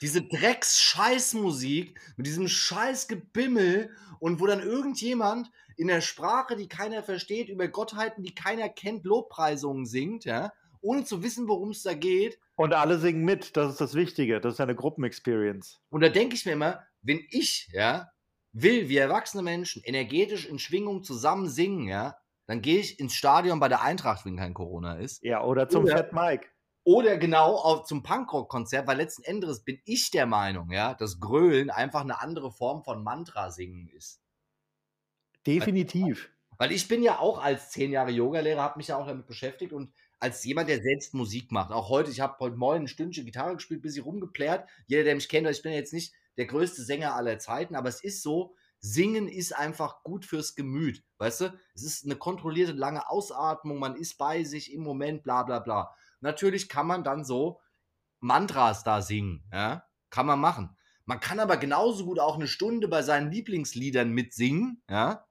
diese 0.00 0.22
Drecks-Scheißmusik 0.22 1.98
mit 2.16 2.26
diesem 2.26 2.48
Scheiß-Gebimmel 2.48 3.90
und 4.18 4.40
wo 4.40 4.46
dann 4.46 4.60
irgendjemand 4.60 5.50
in 5.76 5.88
der 5.88 6.00
Sprache, 6.00 6.56
die 6.56 6.68
keiner 6.68 7.02
versteht, 7.02 7.48
über 7.48 7.68
Gottheiten, 7.68 8.22
die 8.22 8.34
keiner 8.34 8.68
kennt, 8.68 9.04
Lobpreisungen 9.04 9.86
singt, 9.86 10.24
ja, 10.24 10.52
ohne 10.80 11.04
zu 11.04 11.22
wissen, 11.22 11.48
worum 11.48 11.70
es 11.70 11.82
da 11.82 11.94
geht. 11.94 12.38
Und 12.56 12.72
alle 12.72 12.98
singen 12.98 13.24
mit, 13.24 13.56
das 13.56 13.72
ist 13.72 13.80
das 13.80 13.94
Wichtige, 13.94 14.40
das 14.40 14.54
ist 14.54 14.60
eine 14.60 14.74
Gruppenexperience. 14.74 15.80
Und 15.90 16.00
da 16.02 16.08
denke 16.08 16.34
ich 16.36 16.46
mir 16.46 16.52
immer, 16.52 16.82
wenn 17.02 17.20
ich, 17.30 17.68
ja, 17.72 18.10
will, 18.52 18.88
wie 18.88 18.96
erwachsene 18.96 19.42
Menschen 19.42 19.82
energetisch 19.84 20.46
in 20.46 20.58
Schwingung 20.58 21.02
zusammen 21.02 21.48
singen, 21.48 21.88
ja, 21.88 22.16
dann 22.46 22.62
gehe 22.62 22.78
ich 22.78 22.98
ins 22.98 23.14
Stadion 23.14 23.60
bei 23.60 23.68
der 23.68 23.82
Eintracht, 23.82 24.24
wenn 24.24 24.36
kein 24.36 24.54
Corona 24.54 24.94
ist. 24.98 25.22
Ja, 25.22 25.42
oder 25.44 25.68
zum 25.68 25.84
oder, 25.84 25.96
Fat 25.96 26.12
Mike. 26.12 26.46
Oder 26.86 27.18
genau 27.18 27.56
auf, 27.56 27.82
zum 27.82 28.04
Punkrock-Konzert, 28.04 28.86
weil 28.86 28.98
letzten 28.98 29.24
Endes 29.24 29.64
bin 29.64 29.80
ich 29.86 30.12
der 30.12 30.24
Meinung, 30.24 30.70
ja, 30.70 30.94
dass 30.94 31.18
Grölen 31.18 31.68
einfach 31.68 32.02
eine 32.02 32.20
andere 32.20 32.52
Form 32.52 32.84
von 32.84 33.02
Mantra-Singen 33.02 33.88
ist. 33.88 34.20
Definitiv. 35.44 36.30
Weil, 36.50 36.68
weil 36.68 36.76
ich 36.76 36.86
bin 36.86 37.02
ja 37.02 37.18
auch 37.18 37.42
als 37.42 37.70
zehn 37.70 37.90
Jahre 37.90 38.12
Yogalehrer, 38.12 38.62
habe 38.62 38.78
mich 38.78 38.86
ja 38.86 38.98
auch 38.98 39.06
damit 39.08 39.26
beschäftigt 39.26 39.72
und 39.72 39.92
als 40.20 40.44
jemand, 40.44 40.68
der 40.68 40.80
selbst 40.80 41.12
Musik 41.12 41.50
macht. 41.50 41.72
Auch 41.72 41.88
heute, 41.88 42.12
ich 42.12 42.20
habe 42.20 42.38
heute 42.38 42.54
Morgen 42.54 42.84
ein 42.84 42.88
Stündchen 42.88 43.24
Gitarre 43.24 43.54
gespielt, 43.54 43.82
bis 43.82 43.96
ich 43.96 44.04
rumgeplärt. 44.04 44.68
Jeder, 44.86 45.02
der 45.02 45.16
mich 45.16 45.28
kennt, 45.28 45.48
ich 45.48 45.62
bin 45.62 45.72
ja 45.72 45.78
jetzt 45.78 45.92
nicht 45.92 46.14
der 46.36 46.46
größte 46.46 46.82
Sänger 46.82 47.16
aller 47.16 47.40
Zeiten, 47.40 47.74
aber 47.74 47.88
es 47.88 48.00
ist 48.00 48.22
so, 48.22 48.54
Singen 48.78 49.26
ist 49.26 49.56
einfach 49.56 50.04
gut 50.04 50.24
fürs 50.24 50.54
Gemüt. 50.54 51.02
Weißt 51.18 51.40
du? 51.40 51.58
Es 51.74 51.82
ist 51.82 52.04
eine 52.04 52.14
kontrollierte 52.14 52.74
lange 52.74 53.10
Ausatmung, 53.10 53.80
man 53.80 53.96
ist 53.96 54.18
bei 54.18 54.44
sich 54.44 54.72
im 54.72 54.84
Moment, 54.84 55.24
bla 55.24 55.42
bla 55.42 55.58
bla. 55.58 55.92
Natürlich 56.26 56.68
kann 56.68 56.86
man 56.86 57.04
dann 57.04 57.24
so 57.24 57.60
Mantras 58.20 58.84
da 58.84 59.00
singen, 59.00 59.48
ja, 59.52 59.84
kann 60.10 60.26
man 60.26 60.40
machen. 60.40 60.76
Man 61.04 61.20
kann 61.20 61.38
aber 61.38 61.56
genauso 61.56 62.04
gut 62.04 62.18
auch 62.18 62.34
eine 62.34 62.48
Stunde 62.48 62.88
bei 62.88 63.02
seinen 63.02 63.30
Lieblingsliedern 63.30 64.10
mitsingen, 64.10 64.82
ja, 64.90 65.24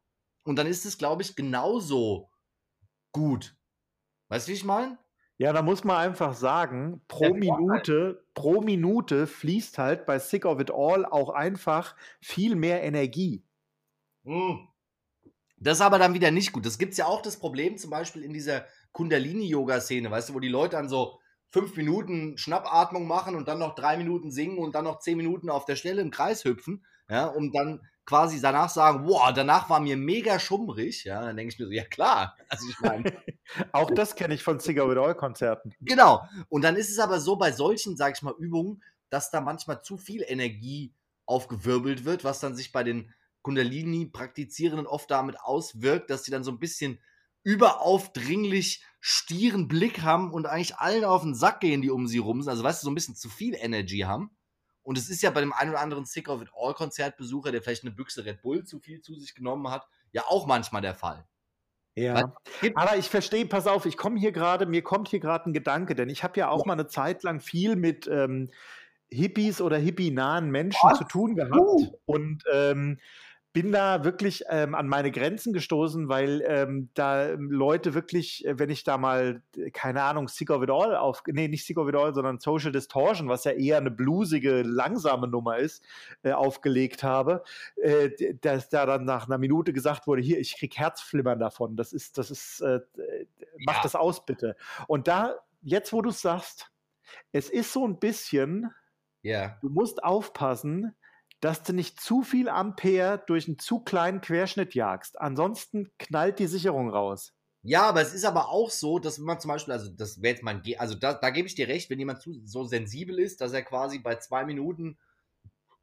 und 0.43 0.57
dann 0.57 0.67
ist 0.67 0.85
es, 0.85 0.97
glaube 0.97 1.21
ich, 1.21 1.35
genauso 1.35 2.31
gut. 3.11 3.57
Weißt 4.29 4.47
du, 4.47 4.51
wie 4.51 4.55
ich 4.55 4.63
meine? 4.63 4.97
Ja, 5.37 5.51
da 5.51 5.61
muss 5.61 5.83
man 5.83 5.97
einfach 5.97 6.33
sagen, 6.33 7.01
pro 7.09 7.25
ja, 7.25 7.33
Minute, 7.33 8.03
halt. 8.05 8.33
pro 8.33 8.61
Minute 8.61 9.27
fließt 9.27 9.77
halt 9.77 10.05
bei 10.05 10.17
Sick 10.17 10.45
of 10.45 10.61
It 10.61 10.71
All 10.71 11.05
auch 11.05 11.29
einfach 11.29 11.95
viel 12.21 12.55
mehr 12.55 12.83
Energie. 12.83 13.43
Hm. 14.23 14.69
Das 15.57 15.79
ist 15.79 15.81
aber 15.81 15.99
dann 15.99 16.13
wieder 16.13 16.31
nicht 16.31 16.53
gut. 16.53 16.65
Das 16.65 16.77
gibt 16.77 16.93
es 16.93 16.97
ja 16.97 17.07
auch 17.07 17.21
das 17.21 17.37
Problem, 17.37 17.77
zum 17.77 17.89
Beispiel 17.89 18.23
in 18.23 18.33
dieser 18.33 18.65
Kundalini-Yoga-Szene, 18.95 20.09
weißt 20.09 20.29
du, 20.29 20.33
wo 20.35 20.39
die 20.39 20.47
Leute 20.47 20.77
dann 20.77 20.87
so 20.87 21.19
fünf 21.51 21.75
Minuten 21.75 22.37
Schnappatmung 22.37 23.07
machen 23.07 23.35
und 23.35 23.47
dann 23.47 23.59
noch 23.59 23.75
drei 23.75 23.97
Minuten 23.97 24.31
singen 24.31 24.57
und 24.57 24.73
dann 24.73 24.85
noch 24.85 24.99
zehn 24.99 25.17
Minuten 25.17 25.49
auf 25.49 25.65
der 25.65 25.75
Stelle 25.75 26.01
im 26.01 26.11
Kreis 26.11 26.45
hüpfen, 26.45 26.85
ja, 27.09 27.27
um 27.27 27.51
dann 27.51 27.81
quasi 28.05 28.39
danach 28.39 28.69
sagen, 28.69 29.05
wow, 29.05 29.33
danach 29.33 29.69
war 29.69 29.81
mir 29.81 29.97
mega 29.97 30.39
schummrig, 30.39 31.03
ja, 31.03 31.21
dann 31.21 31.35
denke 31.35 31.53
ich 31.53 31.59
mir 31.59 31.65
so, 31.65 31.71
ja 31.71 31.83
klar, 31.83 32.37
also 32.49 32.69
ich 32.69 32.79
meine. 32.79 33.11
Auch 33.73 33.91
das 33.91 34.15
kenne 34.15 34.33
ich 34.33 34.43
von 34.43 34.59
Cigar 34.61 34.89
with 34.89 34.97
All 34.97 35.15
Konzerten. 35.15 35.73
Genau. 35.81 36.23
Und 36.47 36.63
dann 36.63 36.77
ist 36.77 36.89
es 36.89 36.99
aber 36.99 37.19
so 37.19 37.35
bei 37.35 37.51
solchen, 37.51 37.97
sag 37.97 38.15
ich 38.15 38.21
mal, 38.21 38.33
Übungen, 38.39 38.81
dass 39.09 39.29
da 39.29 39.41
manchmal 39.41 39.81
zu 39.81 39.97
viel 39.97 40.23
Energie 40.25 40.93
aufgewirbelt 41.25 42.05
wird, 42.05 42.23
was 42.23 42.39
dann 42.39 42.55
sich 42.55 42.71
bei 42.71 42.83
den 42.83 43.13
Kundalini-Praktizierenden 43.41 44.87
oft 44.87 45.11
damit 45.11 45.39
auswirkt, 45.41 46.09
dass 46.09 46.23
sie 46.23 46.31
dann 46.31 46.43
so 46.43 46.51
ein 46.51 46.59
bisschen 46.59 46.99
überaufdringlich 47.45 48.83
stieren 48.99 49.67
Blick 49.67 50.01
haben 50.01 50.33
und 50.33 50.47
eigentlich 50.47 50.77
allen 50.77 51.05
auf 51.05 51.21
den 51.21 51.35
Sack 51.35 51.61
gehen, 51.61 51.81
die 51.83 51.91
um 51.91 52.07
sie 52.07 52.17
rum 52.17 52.41
sind. 52.41 52.49
Also, 52.49 52.63
weißt 52.63 52.81
du, 52.81 52.85
so 52.85 52.91
ein 52.91 52.95
bisschen 52.95 53.15
zu 53.15 53.29
viel 53.29 53.53
Energy 53.53 53.99
haben. 53.99 54.35
Und 54.81 54.97
es 54.97 55.09
ist 55.09 55.21
ja 55.21 55.29
bei 55.29 55.41
dem 55.41 55.53
einen 55.53 55.69
oder 55.69 55.79
anderen 55.79 56.05
Sick 56.05 56.27
of 56.27 56.41
It 56.41 56.49
All 56.55 56.73
Konzertbesucher, 56.73 57.51
der 57.51 57.61
vielleicht 57.61 57.83
eine 57.83 57.91
Büchse 57.91 58.25
Red 58.25 58.41
Bull 58.41 58.65
zu 58.65 58.79
viel 58.79 59.01
zu 59.01 59.15
sich 59.15 59.35
genommen 59.35 59.69
hat, 59.69 59.87
ja 60.11 60.23
auch 60.27 60.47
manchmal 60.47 60.81
der 60.81 60.95
Fall. 60.95 61.25
Ja, 61.95 62.33
aber 62.75 62.97
ich 62.97 63.09
verstehe, 63.09 63.45
pass 63.45 63.67
auf, 63.67 63.85
ich 63.85 63.95
komme 63.95 64.19
hier 64.19 64.33
gerade, 64.33 64.65
mir 64.65 64.81
kommt 64.81 65.07
hier 65.07 65.21
gerade 65.21 65.49
ein 65.49 65.53
Gedanke, 65.53 65.95
denn 65.95 66.09
ich 66.09 66.23
habe 66.23 66.37
ja 66.37 66.49
auch 66.49 66.65
mal 66.65 66.73
eine 66.73 66.87
Zeit 66.87 67.23
lang 67.23 67.39
viel 67.39 67.77
mit 67.77 68.07
ähm, 68.07 68.51
Hippies 69.09 69.61
oder 69.61 69.77
hippie-nahen 69.77 70.49
Menschen 70.49 70.89
Was? 70.89 70.97
zu 70.97 71.03
tun 71.05 71.35
gehabt. 71.35 71.55
Uh. 71.55 71.97
Und 72.05 72.43
ähm, 72.51 72.99
bin 73.55 73.71
da 73.71 74.03
wirklich 74.03 74.43
ähm, 74.49 74.75
an 74.75 74.89
meine 74.89 75.11
Grenzen 75.11 75.53
gestoßen, 75.53 76.09
weil 76.09 76.43
ähm, 76.45 76.89
da 76.93 77.29
ähm, 77.29 77.49
Leute 77.49 77.93
wirklich, 77.93 78.45
äh, 78.45 78.59
wenn 78.59 78.69
ich 78.69 78.83
da 78.83 78.97
mal, 78.97 79.41
äh, 79.55 79.71
keine 79.71 80.03
Ahnung, 80.03 80.27
Sick 80.27 80.49
of 80.49 80.61
It 80.61 80.69
All 80.69 80.93
auf, 80.97 81.23
nee, 81.25 81.47
nicht 81.47 81.65
Sick 81.65 81.77
of 81.77 81.87
It 81.87 81.95
All, 81.95 82.13
sondern 82.13 82.41
Social 82.41 82.73
Distortion, 82.73 83.29
was 83.29 83.45
ja 83.45 83.53
eher 83.53 83.77
eine 83.77 83.91
blusige, 83.91 84.61
langsame 84.61 85.29
Nummer 85.29 85.57
ist, 85.57 85.85
äh, 86.23 86.33
aufgelegt 86.33 87.01
habe, 87.01 87.45
äh, 87.77 88.09
dass 88.41 88.67
da 88.67 88.85
dann 88.85 89.05
nach 89.05 89.27
einer 89.27 89.37
Minute 89.37 89.71
gesagt 89.71 90.05
wurde, 90.05 90.21
hier, 90.21 90.37
ich 90.37 90.57
krieg 90.57 90.77
Herzflimmern 90.77 91.39
davon, 91.39 91.77
das 91.77 91.93
ist, 91.93 92.17
das 92.17 92.31
ist, 92.31 92.59
äh, 92.59 92.81
mach 93.59 93.77
ja. 93.77 93.83
das 93.83 93.95
aus 93.95 94.25
bitte. 94.25 94.57
Und 94.87 95.07
da, 95.07 95.33
jetzt 95.61 95.93
wo 95.93 96.01
du 96.01 96.11
sagst, 96.11 96.69
es 97.31 97.49
ist 97.49 97.71
so 97.71 97.87
ein 97.87 97.99
bisschen, 97.99 98.69
ja. 99.21 99.57
du 99.61 99.69
musst 99.69 100.03
aufpassen, 100.03 100.93
dass 101.39 101.63
du 101.63 101.73
nicht 101.73 101.99
zu 101.99 102.23
viel 102.23 102.49
Ampere 102.49 103.23
durch 103.27 103.47
einen 103.47 103.59
zu 103.59 103.79
kleinen 103.79 104.21
Querschnitt 104.21 104.73
jagst. 104.73 105.19
Ansonsten 105.19 105.91
knallt 105.99 106.39
die 106.39 106.47
Sicherung 106.47 106.89
raus. 106.89 107.33
Ja, 107.67 107.83
aber 107.83 108.01
es 108.01 108.13
ist 108.13 108.25
aber 108.25 108.49
auch 108.49 108.69
so, 108.69 108.99
dass 108.99 109.17
man 109.17 109.39
zum 109.39 109.49
Beispiel, 109.49 109.73
also 109.73 109.89
das 109.89 110.21
wäre 110.21 110.35
jetzt 110.35 110.43
mein, 110.43 110.61
also 110.77 110.93
da, 110.93 111.15
da 111.15 111.31
gebe 111.31 111.47
ich 111.47 111.55
dir 111.55 111.67
recht, 111.67 111.89
wenn 111.89 111.97
jemand 111.97 112.21
zu, 112.21 112.39
so 112.45 112.63
sensibel 112.63 113.17
ist, 113.17 113.41
dass 113.41 113.53
er 113.53 113.63
quasi 113.63 113.97
bei 113.97 114.15
zwei 114.17 114.45
Minuten 114.45 114.99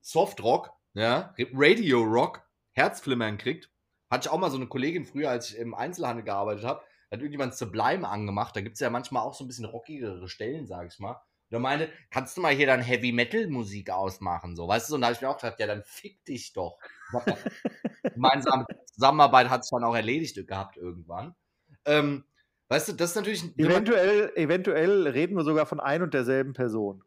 Softrock, 0.01 0.71
ja, 0.95 1.35
Radio 1.53 2.03
Rock, 2.03 2.49
Herzflimmern 2.73 3.37
kriegt. 3.37 3.69
Hatte 4.11 4.29
ich 4.29 4.33
auch 4.33 4.39
mal 4.39 4.51
so 4.51 4.59
eine 4.59 4.69
Kollegin 4.69 5.05
früher, 5.05 5.31
als 5.31 5.51
ich 5.51 5.59
im 5.59 5.75
Einzelhandel 5.75 6.25
gearbeitet 6.25 6.65
habe, 6.65 6.83
hat 7.11 7.21
irgendjemand 7.21 7.55
Sublime 7.55 8.09
angemacht. 8.09 8.55
Da 8.55 8.61
gibt 8.61 8.75
es 8.75 8.81
ja 8.81 8.89
manchmal 8.89 9.25
auch 9.25 9.35
so 9.35 9.45
ein 9.45 9.49
bisschen 9.49 9.65
rockigere 9.65 10.29
Stellen, 10.29 10.67
sag 10.67 10.87
ich 10.87 10.99
mal. 10.99 11.21
Und 11.53 11.57
er 11.57 11.61
meinte, 11.61 11.93
kannst 12.11 12.37
du 12.37 12.41
mal 12.41 12.55
hier 12.55 12.67
dann 12.67 12.81
Heavy 12.81 13.13
Metal 13.13 13.47
Musik 13.47 13.91
ausmachen, 13.91 14.57
so, 14.57 14.67
weißt 14.67 14.89
du? 14.91 14.95
Und 14.95 15.03
da 15.03 15.09
habe 15.09 15.15
ich 15.15 15.21
mir 15.21 15.29
auch 15.29 15.37
gedacht, 15.37 15.61
ja, 15.61 15.67
dann 15.67 15.83
fick 15.85 16.25
dich 16.25 16.55
doch. 16.55 16.79
Gemeinsame 18.03 18.65
Zusammenarbeit 18.87 19.51
hat 19.51 19.63
es 19.63 19.69
dann 19.69 19.85
auch 19.85 19.95
erledigt 19.95 20.47
gehabt 20.47 20.79
irgendwann. 20.79 21.35
Ähm, 21.85 22.25
weißt 22.69 22.89
du, 22.89 22.93
das 22.95 23.11
ist 23.11 23.17
natürlich. 23.17 23.45
Eventuell, 23.59 24.33
eventuell 24.35 25.07
reden 25.09 25.37
wir 25.37 25.45
sogar 25.45 25.67
von 25.67 25.79
ein 25.79 26.03
und 26.03 26.15
derselben 26.15 26.55
Person. 26.55 27.05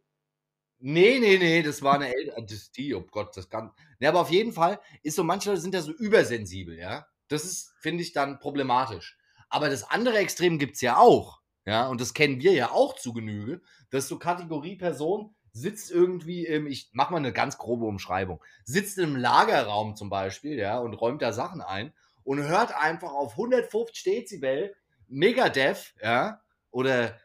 Nee, 0.78 1.20
nee, 1.20 1.38
nee, 1.38 1.64
das 1.64 1.82
war 1.82 1.96
eine 1.96 2.14
ältere, 2.14 2.46
das 2.46 2.72
die, 2.72 2.94
oh 2.94 3.02
Gott, 3.10 3.36
das 3.36 3.50
kann. 3.50 3.72
Nee, 4.00 4.08
aber 4.08 4.22
auf 4.22 4.30
jeden 4.30 4.52
Fall 4.52 4.80
ist 5.02 5.16
so, 5.16 5.24
manche 5.24 5.50
Leute 5.50 5.62
sind 5.62 5.74
ja 5.74 5.82
so 5.82 5.92
übersensibel, 5.92 6.78
ja. 6.78 7.08
Das 7.28 7.46
ist, 7.46 7.74
finde 7.80 8.04
ich, 8.04 8.14
dann 8.14 8.38
problematisch. 8.40 9.18
Aber 9.50 9.70
das 9.70 9.90
andere 9.90 10.18
Extrem 10.18 10.60
gibt 10.60 10.76
es 10.76 10.82
ja 10.82 10.98
auch. 10.98 11.42
Ja, 11.66 11.88
und 11.88 12.00
das 12.00 12.14
kennen 12.14 12.42
wir 12.42 12.54
ja 12.54 12.72
auch 12.72 12.96
zu 12.96 13.14
Genüge, 13.14 13.62
dass 13.90 14.08
so 14.08 14.20
Kategorie 14.20 14.76
Person 14.76 15.36
sitzt 15.52 15.90
irgendwie 15.90 16.46
im, 16.46 16.68
ich 16.68 16.90
mach 16.94 17.10
mal 17.10 17.18
eine 17.18 17.34
ganz 17.34 17.58
grobe 17.58 17.86
Umschreibung, 17.86 18.44
sitzt 18.66 18.98
im 18.98 19.16
Lagerraum 19.16 19.96
zum 19.96 20.10
Beispiel, 20.10 20.58
ja, 20.58 20.80
und 20.80 20.94
räumt 20.94 21.22
da 21.22 21.32
Sachen 21.34 21.62
ein 21.62 21.94
und 22.24 22.40
hört 22.44 22.76
einfach 22.76 23.14
auf 23.14 23.32
150 23.32 24.04
Dezibel 24.04 24.76
Megadeth, 25.08 25.94
ja, 26.02 26.42
oder 26.72 27.18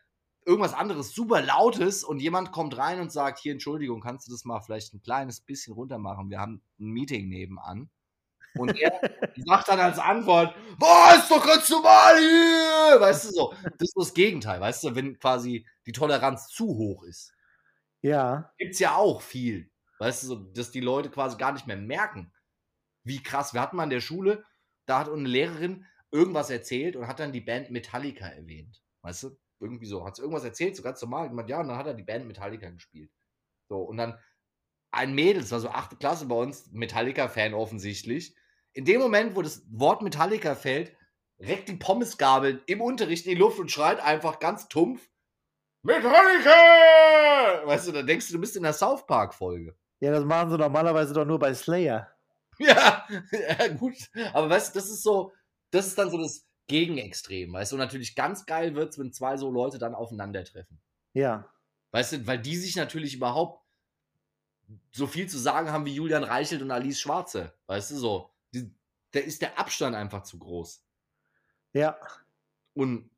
irgendwas 0.47 0.75
anderes 0.75 1.13
super 1.13 1.43
lautes 1.43 2.05
und 2.05 2.21
jemand 2.21 2.53
kommt 2.53 2.77
rein 2.79 3.01
und 3.01 3.13
sagt, 3.13 3.39
hier, 3.41 3.53
Entschuldigung, 3.53 4.01
kannst 4.01 4.27
du 4.27 4.33
das 4.33 4.45
mal 4.45 4.61
vielleicht 4.61 4.95
ein 4.95 5.03
kleines 5.03 5.41
bisschen 5.41 5.75
runter 5.75 5.99
machen? 5.99 6.31
Wir 6.31 6.39
haben 6.41 6.63
ein 6.79 6.91
Meeting 6.91 7.29
nebenan. 7.29 7.91
Und 8.57 8.77
er 8.79 9.01
sagt 9.37 9.69
dann 9.69 9.81
als 9.81 9.99
Antwort, 9.99 10.55
boah, 10.79 11.15
ist 11.17 11.31
doch 11.31 11.45
ganz 11.45 11.69
normal 11.71 12.19
hier! 12.19 13.01
Weißt 13.01 13.27
du 13.27 13.31
so, 13.33 13.55
das 13.79 13.89
ist 13.89 13.97
das 13.97 14.15
Gegenteil, 14.15 14.61
weißt 14.61 14.85
du, 14.85 14.95
wenn 14.95 15.19
quasi 15.19 15.67
die 15.87 15.93
Toleranz 15.93 16.49
zu 16.49 16.67
hoch 16.67 17.05
ist. 17.05 17.33
Ja. 18.03 18.53
Gibt's 18.59 18.79
ja 18.79 18.97
auch 18.97 19.23
viel. 19.23 19.71
Weißt 19.99 20.23
du, 20.23 20.27
so, 20.29 20.35
dass 20.37 20.71
die 20.71 20.81
Leute 20.81 21.11
quasi 21.11 21.37
gar 21.37 21.53
nicht 21.53 21.67
mehr 21.67 21.77
merken, 21.77 22.33
wie 23.05 23.23
krass. 23.23 23.55
Wir 23.55 23.61
hatten 23.61 23.77
mal 23.77 23.85
in 23.85 23.91
der 23.91 24.01
Schule, 24.01 24.45
da 24.87 25.01
hat 25.01 25.09
eine 25.09 25.29
Lehrerin 25.29 25.87
irgendwas 26.11 26.51
erzählt 26.51 26.97
und 26.97 27.07
hat 27.07 27.21
dann 27.21 27.33
die 27.33 27.41
Band 27.41 27.71
Metallica 27.71 28.27
erwähnt. 28.27 28.83
Weißt 29.03 29.25
du? 29.25 29.39
Irgendwie 29.61 29.87
so. 29.87 30.07
Hat 30.07 30.17
sie 30.17 30.23
irgendwas 30.23 30.45
erzählt, 30.45 30.75
so 30.75 30.83
ganz 30.83 31.03
normal. 31.03 31.29
Und 31.29 31.49
ja, 31.49 31.61
und 31.61 31.69
dann 31.69 31.77
hat 31.77 31.87
er 31.87 31.95
die 31.95 32.03
Band 32.03 32.27
Metallica 32.27 32.71
gespielt. 32.71 33.11
So, 33.69 33.83
und 33.83 33.99
dann 33.99 34.19
ein 34.91 35.15
Mädel, 35.15 35.43
das 35.43 35.53
war 35.53 35.61
so 35.61 35.69
achte 35.69 35.97
Klasse 35.97 36.27
bei 36.27 36.35
uns, 36.35 36.71
Metallica-Fan 36.73 37.55
offensichtlich, 37.55 38.35
in 38.73 38.85
dem 38.85 39.01
Moment, 39.01 39.37
wo 39.37 39.43
das 39.43 39.63
Wort 39.71 40.03
Metallica 40.03 40.55
fällt, 40.55 40.97
reckt 41.39 41.69
die 41.69 41.77
Pommesgabel 41.77 42.63
im 42.67 42.81
Unterricht 42.81 43.27
in 43.27 43.33
die 43.33 43.39
Luft 43.39 43.59
und 43.59 43.71
schreit 43.71 44.01
einfach 44.01 44.39
ganz 44.39 44.69
tumpf: 44.69 45.09
Metallica! 45.83 47.67
Weißt 47.67 47.89
du, 47.89 47.93
da 47.93 48.03
denkst 48.03 48.29
du, 48.29 48.35
du 48.35 48.41
bist 48.41 48.57
in 48.57 48.63
der 48.63 48.73
South 48.73 49.07
Park-Folge. 49.07 49.77
Ja, 50.01 50.13
das 50.13 50.25
machen 50.25 50.51
sie 50.51 50.59
normalerweise 50.59 51.13
doch 51.15 51.25
nur 51.25 51.39
bei 51.39 51.55
Slayer. 51.55 52.09
Ja, 52.59 53.07
ja, 53.33 53.69
gut. 53.69 53.95
Aber 54.35 54.51
weißt 54.51 54.75
du, 54.75 54.81
das 54.81 54.91
ist 54.91 55.03
so, 55.03 55.33
das 55.71 55.87
ist 55.87 55.97
dann 55.97 56.11
so 56.11 56.19
das 56.19 56.47
Gegenextrem, 56.67 57.55
weißt 57.55 57.73
du, 57.73 57.77
und 57.77 57.81
natürlich 57.81 58.15
ganz 58.15 58.45
geil 58.45 58.75
wird 58.75 58.91
es, 58.91 58.99
wenn 58.99 59.15
zwei 59.15 59.39
so 59.39 59.51
Leute 59.51 59.79
dann 59.79 59.95
aufeinandertreffen. 59.95 60.79
Ja. 61.15 61.51
Weißt 61.93 62.13
du, 62.13 62.27
weil 62.27 62.39
die 62.39 62.57
sich 62.57 62.77
natürlich 62.77 63.15
überhaupt 63.15 63.65
so 64.93 65.07
viel 65.07 65.27
zu 65.27 65.39
sagen 65.39 65.71
haben 65.71 65.87
wie 65.87 65.95
Julian 65.95 66.23
Reichelt 66.23 66.61
und 66.61 66.71
Alice 66.71 67.01
Schwarze. 67.01 67.55
Weißt 67.67 67.91
du, 67.93 67.97
so 67.97 68.31
da 69.13 69.21
ist 69.21 69.43
der 69.43 69.59
Abstand 69.59 69.97
einfach 69.97 70.23
zu 70.23 70.39
groß. 70.39 70.85
Ja. 71.73 71.99
Und 72.75 73.11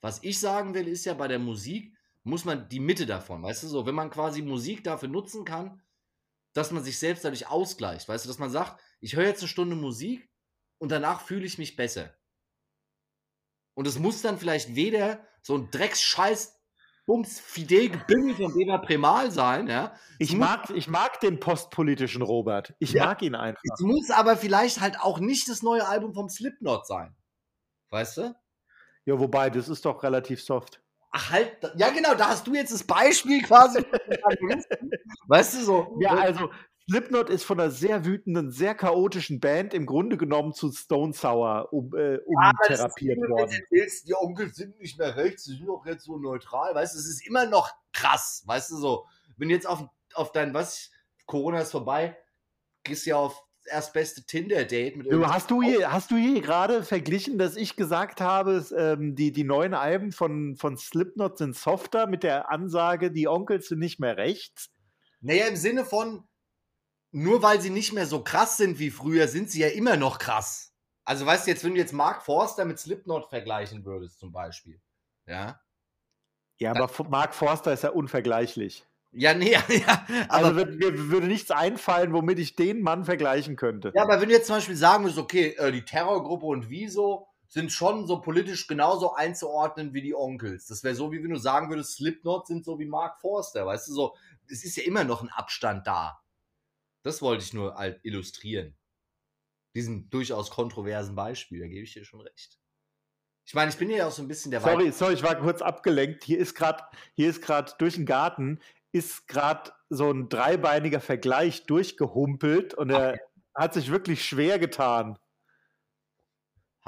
was 0.00 0.22
ich 0.22 0.40
sagen 0.40 0.74
will, 0.74 0.88
ist 0.88 1.04
ja 1.04 1.14
bei 1.14 1.28
der 1.28 1.38
Musik, 1.38 1.96
muss 2.22 2.44
man 2.44 2.68
die 2.68 2.80
Mitte 2.80 3.06
davon, 3.06 3.42
weißt 3.42 3.62
du 3.62 3.68
so, 3.68 3.86
wenn 3.86 3.94
man 3.94 4.10
quasi 4.10 4.42
Musik 4.42 4.84
dafür 4.84 5.08
nutzen 5.08 5.44
kann, 5.44 5.82
dass 6.52 6.70
man 6.70 6.82
sich 6.82 6.98
selbst 6.98 7.24
dadurch 7.24 7.48
ausgleicht, 7.48 8.08
weißt 8.08 8.24
du, 8.24 8.28
dass 8.28 8.38
man 8.38 8.50
sagt, 8.50 8.80
ich 9.00 9.16
höre 9.16 9.26
jetzt 9.26 9.40
eine 9.40 9.48
Stunde 9.48 9.76
Musik 9.76 10.28
und 10.78 10.90
danach 10.90 11.22
fühle 11.22 11.46
ich 11.46 11.58
mich 11.58 11.76
besser. 11.76 12.14
Und 13.74 13.86
es 13.86 13.98
muss 13.98 14.20
dann 14.20 14.38
vielleicht 14.38 14.74
weder 14.74 15.26
so 15.42 15.56
ein 15.56 15.70
Drecksscheiß 15.70 16.59
Bums 17.10 17.40
Fidel 17.40 17.88
gebimmelt 17.88 18.36
von 18.36 18.54
Weber 18.54 18.78
Premal 18.78 19.32
sein, 19.32 19.66
ja. 19.66 19.92
Ich 20.20 20.36
mag, 20.36 20.70
ich 20.70 20.86
mag 20.86 21.18
den 21.18 21.40
postpolitischen 21.40 22.22
Robert. 22.22 22.72
Ich 22.78 22.92
ja, 22.92 23.06
mag 23.06 23.20
ihn 23.22 23.34
einfach. 23.34 23.60
Es 23.64 23.80
muss 23.80 24.12
aber 24.12 24.36
vielleicht 24.36 24.80
halt 24.80 25.00
auch 25.00 25.18
nicht 25.18 25.48
das 25.48 25.60
neue 25.64 25.88
Album 25.88 26.14
vom 26.14 26.28
Slipknot 26.28 26.86
sein. 26.86 27.16
Weißt 27.88 28.18
du? 28.18 28.36
Ja, 29.06 29.18
wobei, 29.18 29.50
das 29.50 29.68
ist 29.68 29.84
doch 29.84 30.04
relativ 30.04 30.40
soft. 30.40 30.80
Ach 31.10 31.32
halt, 31.32 31.56
ja 31.74 31.90
genau, 31.90 32.14
da 32.14 32.28
hast 32.28 32.46
du 32.46 32.54
jetzt 32.54 32.72
das 32.72 32.84
Beispiel 32.84 33.42
quasi. 33.42 33.84
weißt 35.26 35.54
du 35.54 35.64
so? 35.64 35.98
Ja, 36.00 36.14
also 36.14 36.48
Slipknot 36.90 37.30
ist 37.30 37.44
von 37.44 37.60
einer 37.60 37.70
sehr 37.70 38.04
wütenden, 38.04 38.50
sehr 38.50 38.74
chaotischen 38.74 39.38
Band 39.38 39.74
im 39.74 39.86
Grunde 39.86 40.16
genommen 40.16 40.52
zu 40.52 40.72
Stone 40.72 41.12
Sour 41.12 41.72
um, 41.72 41.94
äh, 41.94 42.18
umtherapiert 42.24 43.18
ja, 43.22 43.28
worden. 43.28 43.52
Erzählst, 43.70 44.08
die 44.08 44.14
Onkel 44.14 44.52
sind 44.52 44.76
nicht 44.80 44.98
mehr 44.98 45.14
rechts, 45.14 45.44
sie 45.44 45.56
sind 45.56 45.66
doch 45.66 45.86
jetzt 45.86 46.04
so 46.04 46.18
neutral. 46.18 46.74
Weißt 46.74 46.94
du, 46.94 46.98
es 46.98 47.06
ist 47.06 47.24
immer 47.26 47.46
noch 47.46 47.70
krass. 47.92 48.42
Weißt 48.46 48.72
du 48.72 48.76
so, 48.76 49.06
wenn 49.36 49.48
du 49.48 49.54
jetzt 49.54 49.68
auf, 49.68 49.84
auf 50.14 50.32
dein, 50.32 50.52
was, 50.52 50.90
Corona 51.26 51.60
ist 51.60 51.70
vorbei, 51.70 52.18
gehst 52.82 53.06
ja 53.06 53.16
auf 53.16 53.40
erst 53.66 53.92
beste 53.92 54.24
Tinder-Date 54.24 54.96
mit 54.96 55.12
du, 55.12 55.24
hast 55.26 55.50
du 55.50 55.62
hier 55.62 55.92
Hast 55.92 56.10
du 56.10 56.16
hier 56.16 56.40
gerade 56.40 56.82
verglichen, 56.82 57.38
dass 57.38 57.54
ich 57.54 57.76
gesagt 57.76 58.20
habe, 58.20 58.66
ähm, 58.76 59.14
die, 59.14 59.30
die 59.30 59.44
neuen 59.44 59.74
Alben 59.74 60.10
von, 60.10 60.56
von 60.56 60.76
Slipknot 60.76 61.38
sind 61.38 61.54
softer 61.54 62.08
mit 62.08 62.24
der 62.24 62.50
Ansage, 62.50 63.12
die 63.12 63.28
Onkels 63.28 63.68
sind 63.68 63.78
nicht 63.78 64.00
mehr 64.00 64.16
rechts? 64.16 64.70
Naja, 65.20 65.46
im 65.46 65.56
Sinne 65.56 65.84
von, 65.84 66.24
nur 67.12 67.42
weil 67.42 67.60
sie 67.60 67.70
nicht 67.70 67.92
mehr 67.92 68.06
so 68.06 68.22
krass 68.22 68.56
sind 68.56 68.78
wie 68.78 68.90
früher, 68.90 69.28
sind 69.28 69.50
sie 69.50 69.60
ja 69.60 69.68
immer 69.68 69.96
noch 69.96 70.18
krass. 70.18 70.72
Also 71.04 71.26
weißt 71.26 71.46
du 71.46 71.50
jetzt, 71.50 71.64
wenn 71.64 71.74
du 71.74 71.80
jetzt 71.80 71.92
Mark 71.92 72.22
Forster 72.22 72.64
mit 72.64 72.78
Slipknot 72.78 73.28
vergleichen 73.28 73.84
würdest 73.84 74.18
zum 74.18 74.32
Beispiel, 74.32 74.80
ja? 75.26 75.60
Ja, 76.58 76.72
aber 76.72 76.86
Dann, 76.86 77.10
Mark 77.10 77.34
Forster 77.34 77.72
ist 77.72 77.82
ja 77.82 77.90
unvergleichlich. 77.90 78.86
Ja, 79.12 79.34
nee, 79.34 79.52
ja. 79.68 80.06
Aber 80.28 80.46
also 80.46 80.56
würde, 80.56 80.72
mir 80.72 81.10
würde 81.10 81.26
nichts 81.26 81.50
einfallen, 81.50 82.12
womit 82.12 82.38
ich 82.38 82.54
den 82.54 82.82
Mann 82.82 83.04
vergleichen 83.04 83.56
könnte. 83.56 83.92
Ja, 83.94 84.02
aber 84.02 84.20
wenn 84.20 84.28
du 84.28 84.34
jetzt 84.34 84.46
zum 84.46 84.56
Beispiel 84.56 84.76
sagen 84.76 85.04
würdest, 85.04 85.18
okay, 85.18 85.54
äh, 85.58 85.72
die 85.72 85.84
Terrorgruppe 85.84 86.46
und 86.46 86.68
Wieso 86.68 87.26
sind 87.48 87.72
schon 87.72 88.06
so 88.06 88.20
politisch 88.20 88.68
genauso 88.68 89.14
einzuordnen 89.14 89.92
wie 89.92 90.02
die 90.02 90.14
Onkels. 90.14 90.66
Das 90.66 90.84
wäre 90.84 90.94
so, 90.94 91.10
wie 91.10 91.20
wenn 91.20 91.30
du 91.30 91.38
sagen 91.38 91.68
würdest, 91.68 91.96
Slipknot 91.96 92.46
sind 92.46 92.64
so 92.64 92.78
wie 92.78 92.86
Mark 92.86 93.20
Forster, 93.20 93.66
weißt 93.66 93.88
du, 93.88 93.92
so, 93.92 94.16
es 94.48 94.64
ist 94.64 94.76
ja 94.76 94.84
immer 94.84 95.02
noch 95.02 95.22
ein 95.22 95.30
Abstand 95.30 95.84
da. 95.86 96.20
Das 97.02 97.22
wollte 97.22 97.44
ich 97.44 97.52
nur 97.52 97.76
halt 97.76 98.00
illustrieren. 98.02 98.76
Diesen 99.74 100.10
durchaus 100.10 100.50
kontroversen 100.50 101.14
Beispiel, 101.14 101.60
da 101.60 101.66
gebe 101.66 101.84
ich 101.84 101.92
dir 101.92 102.04
schon 102.04 102.20
recht. 102.20 102.58
Ich 103.46 103.54
meine, 103.54 103.70
ich 103.70 103.76
bin 103.76 103.90
ja 103.90 104.06
auch 104.06 104.12
so 104.12 104.22
ein 104.22 104.28
bisschen 104.28 104.50
der 104.50 104.60
Sorry, 104.60 104.86
Weit 104.86 104.94
sorry, 104.94 105.14
ich 105.14 105.22
war 105.22 105.36
kurz 105.36 105.62
abgelenkt. 105.62 106.24
Hier 106.24 106.38
ist 106.38 106.54
gerade, 106.54 106.84
hier 107.14 107.30
ist 107.30 107.42
gerade 107.42 107.72
durch 107.78 107.94
den 107.94 108.06
Garten 108.06 108.60
ist 108.92 109.28
gerade 109.28 109.72
so 109.88 110.10
ein 110.10 110.28
dreibeiniger 110.28 111.00
Vergleich 111.00 111.66
durchgehumpelt 111.66 112.74
und 112.74 112.88
der, 112.88 113.18
hat 113.54 113.74
sich 113.74 113.90
wirklich 113.90 114.24
schwer 114.24 114.58
getan. 114.58 115.18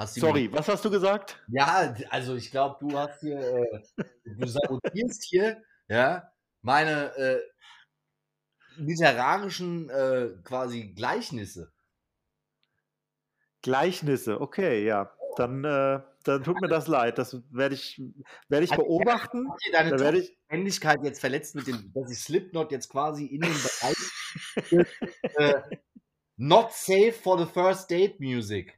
Sorry, 0.05 0.51
was 0.51 0.67
hast 0.67 0.83
du 0.83 0.89
gesagt? 0.89 1.41
Ja, 1.49 1.95
also 2.09 2.35
ich 2.35 2.49
glaube, 2.51 2.77
du 2.79 2.97
hast 2.97 3.19
hier, 3.19 3.39
äh, 3.39 3.83
du 4.25 4.47
sabotierst 4.47 5.23
hier, 5.23 5.61
ja, 5.87 6.31
meine 6.61 7.15
äh, 7.15 7.41
literarischen 8.77 9.89
äh, 9.89 10.29
quasi 10.43 10.93
Gleichnisse. 10.93 11.71
Gleichnisse, 13.61 14.41
okay, 14.41 14.85
ja. 14.85 15.11
Dann, 15.35 15.63
äh, 15.63 15.99
dann 16.25 16.43
tut 16.43 16.61
mir 16.61 16.67
das 16.67 16.87
leid. 16.87 17.17
Das 17.17 17.41
werde 17.49 17.73
ich, 17.73 17.99
werd 18.47 18.63
ich 18.63 18.69
beobachten. 18.71 19.49
Hat 19.49 19.59
deine 19.71 19.95
da 19.95 20.13
ich 20.13 20.37
Männlichkeit 20.47 21.03
jetzt 21.03 21.19
verletzt, 21.19 21.55
mit 21.55 21.65
dem, 21.65 21.91
dass 21.93 22.11
ich 22.11 22.19
Slipknot 22.19 22.71
jetzt 22.71 22.89
quasi 22.89 23.25
in 23.25 23.41
den 23.41 23.51
Bereich 23.51 24.87
äh, 25.37 25.61
Not 26.37 26.71
safe 26.73 27.13
for 27.13 27.37
the 27.37 27.45
first 27.45 27.89
date 27.89 28.19
Music. 28.19 28.77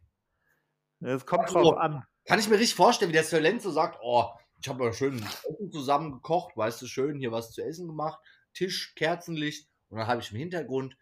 Es 0.99 1.25
kommt 1.25 1.45
also, 1.45 1.61
drauf 1.61 1.77
an. 1.77 2.05
Kann 2.25 2.39
ich 2.39 2.49
mir 2.49 2.55
richtig 2.55 2.75
vorstellen, 2.75 3.09
wie 3.09 3.13
der 3.13 3.23
Sir 3.23 3.39
Lenzo 3.39 3.71
sagt, 3.71 3.99
oh, 4.01 4.29
ich 4.59 4.67
habe 4.67 4.83
ja 4.83 4.93
schön 4.93 5.23
Essen 5.23 5.71
zusammen 5.71 6.11
gekocht, 6.11 6.57
weißt 6.57 6.81
du, 6.81 6.87
schön 6.87 7.19
hier 7.19 7.31
was 7.31 7.51
zu 7.51 7.61
essen 7.61 7.87
gemacht, 7.87 8.19
Tisch, 8.53 8.93
Kerzenlicht 8.95 9.69
und 9.89 9.97
dann 9.97 10.07
habe 10.07 10.21
ich 10.21 10.31
im 10.31 10.38
Hintergrund 10.38 10.97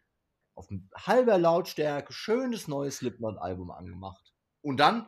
auf 0.55 0.67
halber 0.95 1.38
Lautstärke 1.38 2.13
schönes 2.13 2.67
neues 2.67 2.97
Slipknot-Album 2.97 3.71
angemacht. 3.71 4.34
Und 4.61 4.77
dann 4.77 5.07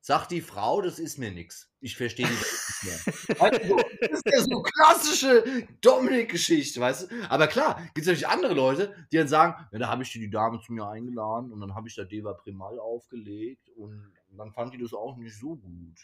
sagt 0.00 0.30
die 0.30 0.40
Frau, 0.40 0.80
das 0.80 0.98
ist 0.98 1.18
mir 1.18 1.30
nichts. 1.30 1.70
Ich 1.80 1.96
verstehe 1.96 2.26
die 2.26 2.32
nicht 2.32 2.84
mehr. 2.84 3.40
Also, 3.40 3.76
das 4.00 4.10
ist 4.10 4.26
ja 4.26 4.40
so 4.40 4.62
klassische 4.62 5.66
Dominik-Geschichte, 5.80 6.80
weißt 6.80 7.10
du? 7.10 7.14
Aber 7.28 7.46
klar, 7.46 7.76
gibt 7.94 7.98
es 7.98 8.06
natürlich 8.06 8.28
andere 8.28 8.54
Leute, 8.54 8.94
die 9.12 9.18
dann 9.18 9.28
sagen, 9.28 9.54
ja, 9.72 9.78
da 9.78 9.88
habe 9.88 10.02
ich 10.02 10.12
die 10.12 10.30
Dame 10.30 10.60
zu 10.60 10.72
mir 10.72 10.88
eingeladen 10.88 11.52
und 11.52 11.60
dann 11.60 11.74
habe 11.74 11.88
ich 11.88 11.94
da 11.94 12.04
Deva 12.04 12.32
Primal 12.32 12.78
aufgelegt 12.78 13.68
und 13.76 14.12
dann 14.30 14.52
fand 14.52 14.74
die 14.74 14.78
das 14.78 14.94
auch 14.94 15.16
nicht 15.16 15.38
so 15.38 15.56
gut. 15.56 15.98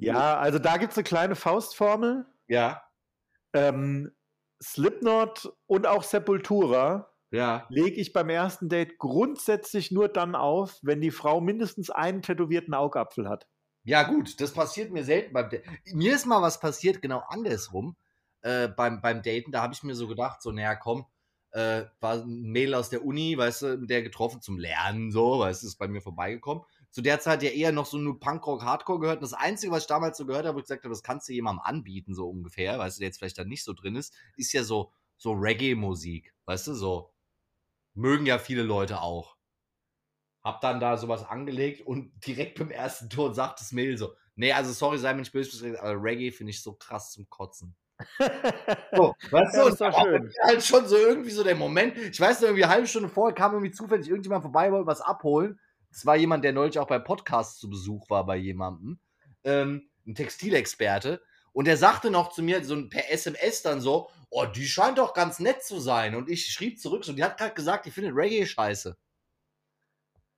Ja, 0.00 0.38
also 0.38 0.58
da 0.58 0.76
gibt 0.76 0.92
es 0.92 0.98
eine 0.98 1.04
kleine 1.04 1.36
Faustformel. 1.36 2.24
Ja. 2.46 2.82
Ähm, 3.52 4.12
Slipknot 4.62 5.52
und 5.66 5.86
auch 5.86 6.02
Sepultura 6.02 7.12
ja. 7.30 7.66
lege 7.68 8.00
ich 8.00 8.12
beim 8.12 8.30
ersten 8.30 8.68
Date 8.68 8.98
grundsätzlich 8.98 9.90
nur 9.90 10.08
dann 10.08 10.34
auf, 10.34 10.78
wenn 10.82 11.00
die 11.00 11.10
Frau 11.10 11.40
mindestens 11.40 11.90
einen 11.90 12.22
tätowierten 12.22 12.74
Augapfel 12.74 13.28
hat. 13.28 13.46
Ja, 13.84 14.02
gut, 14.02 14.40
das 14.40 14.52
passiert 14.52 14.92
mir 14.92 15.04
selten 15.04 15.32
beim 15.32 15.48
Daten. 15.48 15.78
Mir 15.94 16.14
ist 16.14 16.26
mal 16.26 16.42
was 16.42 16.60
passiert, 16.60 17.00
genau 17.00 17.22
andersrum, 17.28 17.96
äh, 18.42 18.68
beim, 18.68 19.00
beim 19.00 19.22
Daten. 19.22 19.52
Da 19.52 19.62
habe 19.62 19.72
ich 19.72 19.82
mir 19.82 19.94
so 19.94 20.08
gedacht, 20.08 20.42
so, 20.42 20.50
naja, 20.50 20.74
komm, 20.74 21.06
äh, 21.52 21.84
war 22.00 22.22
ein 22.22 22.42
Mädel 22.42 22.74
aus 22.74 22.90
der 22.90 23.04
Uni, 23.04 23.36
weißt 23.38 23.62
du, 23.62 23.86
der 23.86 24.02
getroffen 24.02 24.42
zum 24.42 24.58
Lernen, 24.58 25.10
so, 25.10 25.38
weißt 25.38 25.62
du, 25.62 25.66
ist 25.66 25.78
bei 25.78 25.88
mir 25.88 26.02
vorbeigekommen. 26.02 26.64
Zu 26.90 27.02
der 27.02 27.20
Zeit 27.20 27.42
ja 27.42 27.50
eher 27.50 27.72
noch 27.72 27.86
so 27.86 27.98
nur 27.98 28.18
Punkrock, 28.18 28.62
Hardcore 28.62 29.00
gehört. 29.00 29.18
Und 29.18 29.24
das 29.24 29.34
Einzige, 29.34 29.72
was 29.72 29.82
ich 29.82 29.88
damals 29.88 30.16
so 30.16 30.26
gehört 30.26 30.46
habe, 30.46 30.56
wo 30.56 30.58
ich 30.58 30.64
gesagt 30.64 30.84
habe, 30.84 30.92
das 30.92 31.02
kannst 31.02 31.28
du 31.28 31.32
jemandem 31.32 31.62
anbieten, 31.64 32.14
so 32.14 32.28
ungefähr, 32.28 32.78
weißt 32.78 32.96
du, 32.96 33.00
der 33.00 33.08
jetzt 33.08 33.18
vielleicht 33.18 33.38
da 33.38 33.44
nicht 33.44 33.64
so 33.64 33.72
drin 33.74 33.96
ist, 33.96 34.14
ist 34.36 34.52
ja 34.52 34.64
so, 34.64 34.92
so 35.16 35.32
Reggae-Musik, 35.32 36.34
weißt 36.46 36.68
du, 36.68 36.74
so 36.74 37.12
mögen 37.94 38.26
ja 38.26 38.38
viele 38.38 38.62
Leute 38.62 39.00
auch. 39.02 39.36
Hab 40.42 40.60
dann 40.60 40.80
da 40.80 40.96
sowas 40.96 41.24
angelegt 41.24 41.86
und 41.86 42.12
direkt 42.26 42.58
beim 42.58 42.70
ersten 42.70 43.10
Ton 43.10 43.34
sagt 43.34 43.60
das 43.60 43.72
Mädel 43.72 43.98
so, 43.98 44.14
nee, 44.36 44.52
also 44.52 44.72
sorry, 44.72 44.98
sei 44.98 45.12
mir 45.12 45.20
nicht 45.20 45.32
böse, 45.32 45.80
aber 45.80 46.02
Reggae 46.02 46.30
finde 46.30 46.50
ich 46.50 46.62
so 46.62 46.72
krass 46.74 47.12
zum 47.12 47.28
Kotzen. 47.28 47.76
so, 48.92 49.14
weißt 49.30 49.56
du, 49.56 49.68
ist 49.68 49.80
doch 49.80 50.02
schön. 50.02 50.32
halt 50.44 50.64
schon 50.64 50.86
so 50.86 50.96
irgendwie 50.96 51.30
so 51.30 51.42
der 51.42 51.56
Moment. 51.56 51.98
Ich 51.98 52.20
weiß 52.20 52.40
noch, 52.40 52.48
irgendwie 52.48 52.62
eine 52.62 52.72
halbe 52.72 52.86
Stunde 52.86 53.08
vorher 53.08 53.34
kam 53.34 53.52
irgendwie 53.52 53.72
zufällig 53.72 54.08
irgendjemand 54.08 54.42
vorbei, 54.42 54.70
wollte 54.70 54.86
was 54.86 55.00
abholen. 55.00 55.58
Das 55.90 56.06
war 56.06 56.16
jemand, 56.16 56.44
der 56.44 56.52
neulich 56.52 56.78
auch 56.78 56.86
bei 56.86 56.98
Podcasts 56.98 57.58
zu 57.58 57.70
Besuch 57.70 58.08
war 58.10 58.24
bei 58.26 58.36
jemandem. 58.36 58.98
Ähm, 59.44 59.88
ein 60.06 60.14
Textilexperte. 60.14 61.22
Und 61.52 61.66
der 61.66 61.76
sagte 61.76 62.10
noch 62.10 62.30
zu 62.30 62.42
mir, 62.42 62.64
so 62.64 62.88
per 62.88 63.10
SMS 63.10 63.62
dann 63.62 63.80
so, 63.80 64.10
oh, 64.30 64.44
die 64.44 64.66
scheint 64.66 64.98
doch 64.98 65.14
ganz 65.14 65.38
nett 65.38 65.62
zu 65.62 65.80
sein. 65.80 66.14
Und 66.14 66.28
ich 66.28 66.46
schrieb 66.46 66.78
zurück, 66.78 67.04
so, 67.04 67.12
die 67.12 67.24
hat 67.24 67.38
gerade 67.38 67.54
gesagt, 67.54 67.86
die 67.86 67.90
findet 67.90 68.14
Reggae 68.14 68.46
scheiße. 68.46 68.96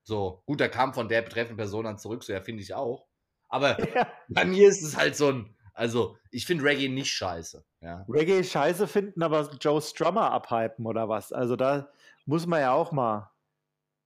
So, 0.03 0.43
gut, 0.47 0.61
da 0.61 0.69
kam 0.69 0.95
von 0.95 1.09
der 1.09 1.23
betreffenden 1.23 1.57
Person 1.57 1.85
dann 1.85 1.99
zurück, 1.99 2.25
so, 2.25 2.33
ja, 2.33 2.41
finde 2.41 2.63
ich 2.63 2.75
auch. 2.75 3.07
Aber 3.49 3.79
ja. 3.95 4.11
bei 4.29 4.45
mir 4.45 4.69
ist 4.69 4.83
es 4.83 4.97
halt 4.97 5.17
so 5.17 5.29
ein, 5.29 5.57
also, 5.75 6.17
ich 6.31 6.47
finde 6.47 6.65
Reggae 6.65 6.89
nicht 6.89 7.13
scheiße. 7.13 7.65
Ja. 7.81 8.05
Reggae 8.09 8.43
scheiße 8.43 8.87
finden, 8.87 9.23
aber 9.23 9.51
Joe 9.61 9.81
Strummer 9.81 10.31
abhypen 10.31 10.87
oder 10.87 11.09
was? 11.09 11.33
Also, 11.33 11.57
da 11.57 11.91
muss 12.27 12.47
man 12.47 12.61
ja 12.61 12.73
auch 12.73 12.93
mal 12.93 13.31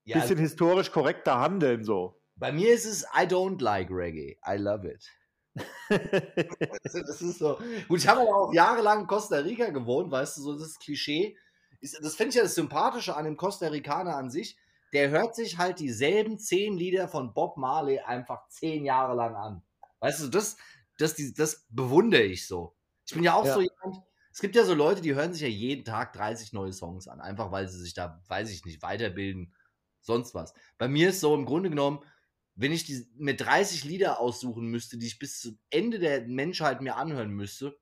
ja, 0.05 0.15
bisschen 0.19 0.37
also, 0.37 0.41
historisch 0.41 0.91
korrekter 0.91 1.39
handeln, 1.39 1.83
so. 1.83 2.21
Bei 2.35 2.51
mir 2.51 2.73
ist 2.73 2.85
es 2.85 3.03
I 3.03 3.25
don't 3.25 3.61
like 3.61 3.89
Reggae. 3.89 4.37
I 4.47 4.57
love 4.57 4.87
it. 4.87 5.05
Also, 5.89 6.99
das 7.01 7.21
ist 7.21 7.39
so. 7.39 7.57
Gut, 7.87 7.99
ich 7.99 8.07
habe 8.07 8.21
aber 8.21 8.35
auch 8.35 8.53
jahrelang 8.53 9.01
in 9.01 9.07
Costa 9.07 9.37
Rica 9.37 9.69
gewohnt, 9.69 10.11
weißt 10.11 10.37
du, 10.37 10.41
so 10.41 10.59
das 10.59 10.77
Klischee. 10.79 11.37
Ist, 11.79 12.03
das 12.03 12.15
finde 12.15 12.29
ich 12.29 12.35
ja 12.35 12.43
das 12.43 12.55
Sympathische 12.55 13.15
an 13.15 13.25
dem 13.25 13.37
Costa 13.37 13.67
Ricaner 13.67 14.15
an 14.15 14.29
sich. 14.29 14.57
Der 14.93 15.09
hört 15.09 15.35
sich 15.35 15.57
halt 15.57 15.79
dieselben 15.79 16.37
zehn 16.39 16.77
Lieder 16.77 17.07
von 17.07 17.33
Bob 17.33 17.57
Marley 17.57 17.99
einfach 17.99 18.47
zehn 18.49 18.85
Jahre 18.85 19.15
lang 19.15 19.35
an. 19.35 19.63
Weißt 19.99 20.23
du, 20.23 20.27
das, 20.27 20.57
das, 20.97 21.15
das, 21.15 21.33
das 21.33 21.65
bewundere 21.69 22.23
ich 22.23 22.47
so. 22.47 22.75
Ich 23.07 23.13
bin 23.13 23.23
ja 23.23 23.33
auch 23.33 23.45
ja. 23.45 23.53
so 23.53 23.61
jemand, 23.61 24.03
es 24.31 24.41
gibt 24.41 24.55
ja 24.55 24.65
so 24.65 24.73
Leute, 24.73 25.01
die 25.01 25.15
hören 25.15 25.31
sich 25.31 25.41
ja 25.41 25.47
jeden 25.47 25.85
Tag 25.85 26.13
30 26.13 26.53
neue 26.53 26.73
Songs 26.73 27.07
an, 27.07 27.21
einfach 27.21 27.51
weil 27.51 27.67
sie 27.69 27.79
sich 27.79 27.93
da, 27.93 28.21
weiß 28.27 28.51
ich 28.51 28.65
nicht, 28.65 28.81
weiterbilden, 28.81 29.53
sonst 30.05 30.33
was. 30.35 30.53
Bei 30.77 30.87
mir 30.87 31.09
ist 31.09 31.19
so 31.19 31.33
im 31.35 31.45
Grunde 31.45 31.69
genommen, 31.69 31.99
wenn 32.55 32.71
ich 32.71 32.85
die, 32.85 33.05
mir 33.17 33.35
30 33.35 33.83
Lieder 33.83 34.19
aussuchen 34.19 34.67
müsste, 34.67 34.97
die 34.97 35.07
ich 35.07 35.19
bis 35.19 35.39
zum 35.41 35.59
Ende 35.69 35.99
der 35.99 36.21
Menschheit 36.21 36.81
mir 36.81 36.95
anhören 36.95 37.31
müsste, 37.31 37.77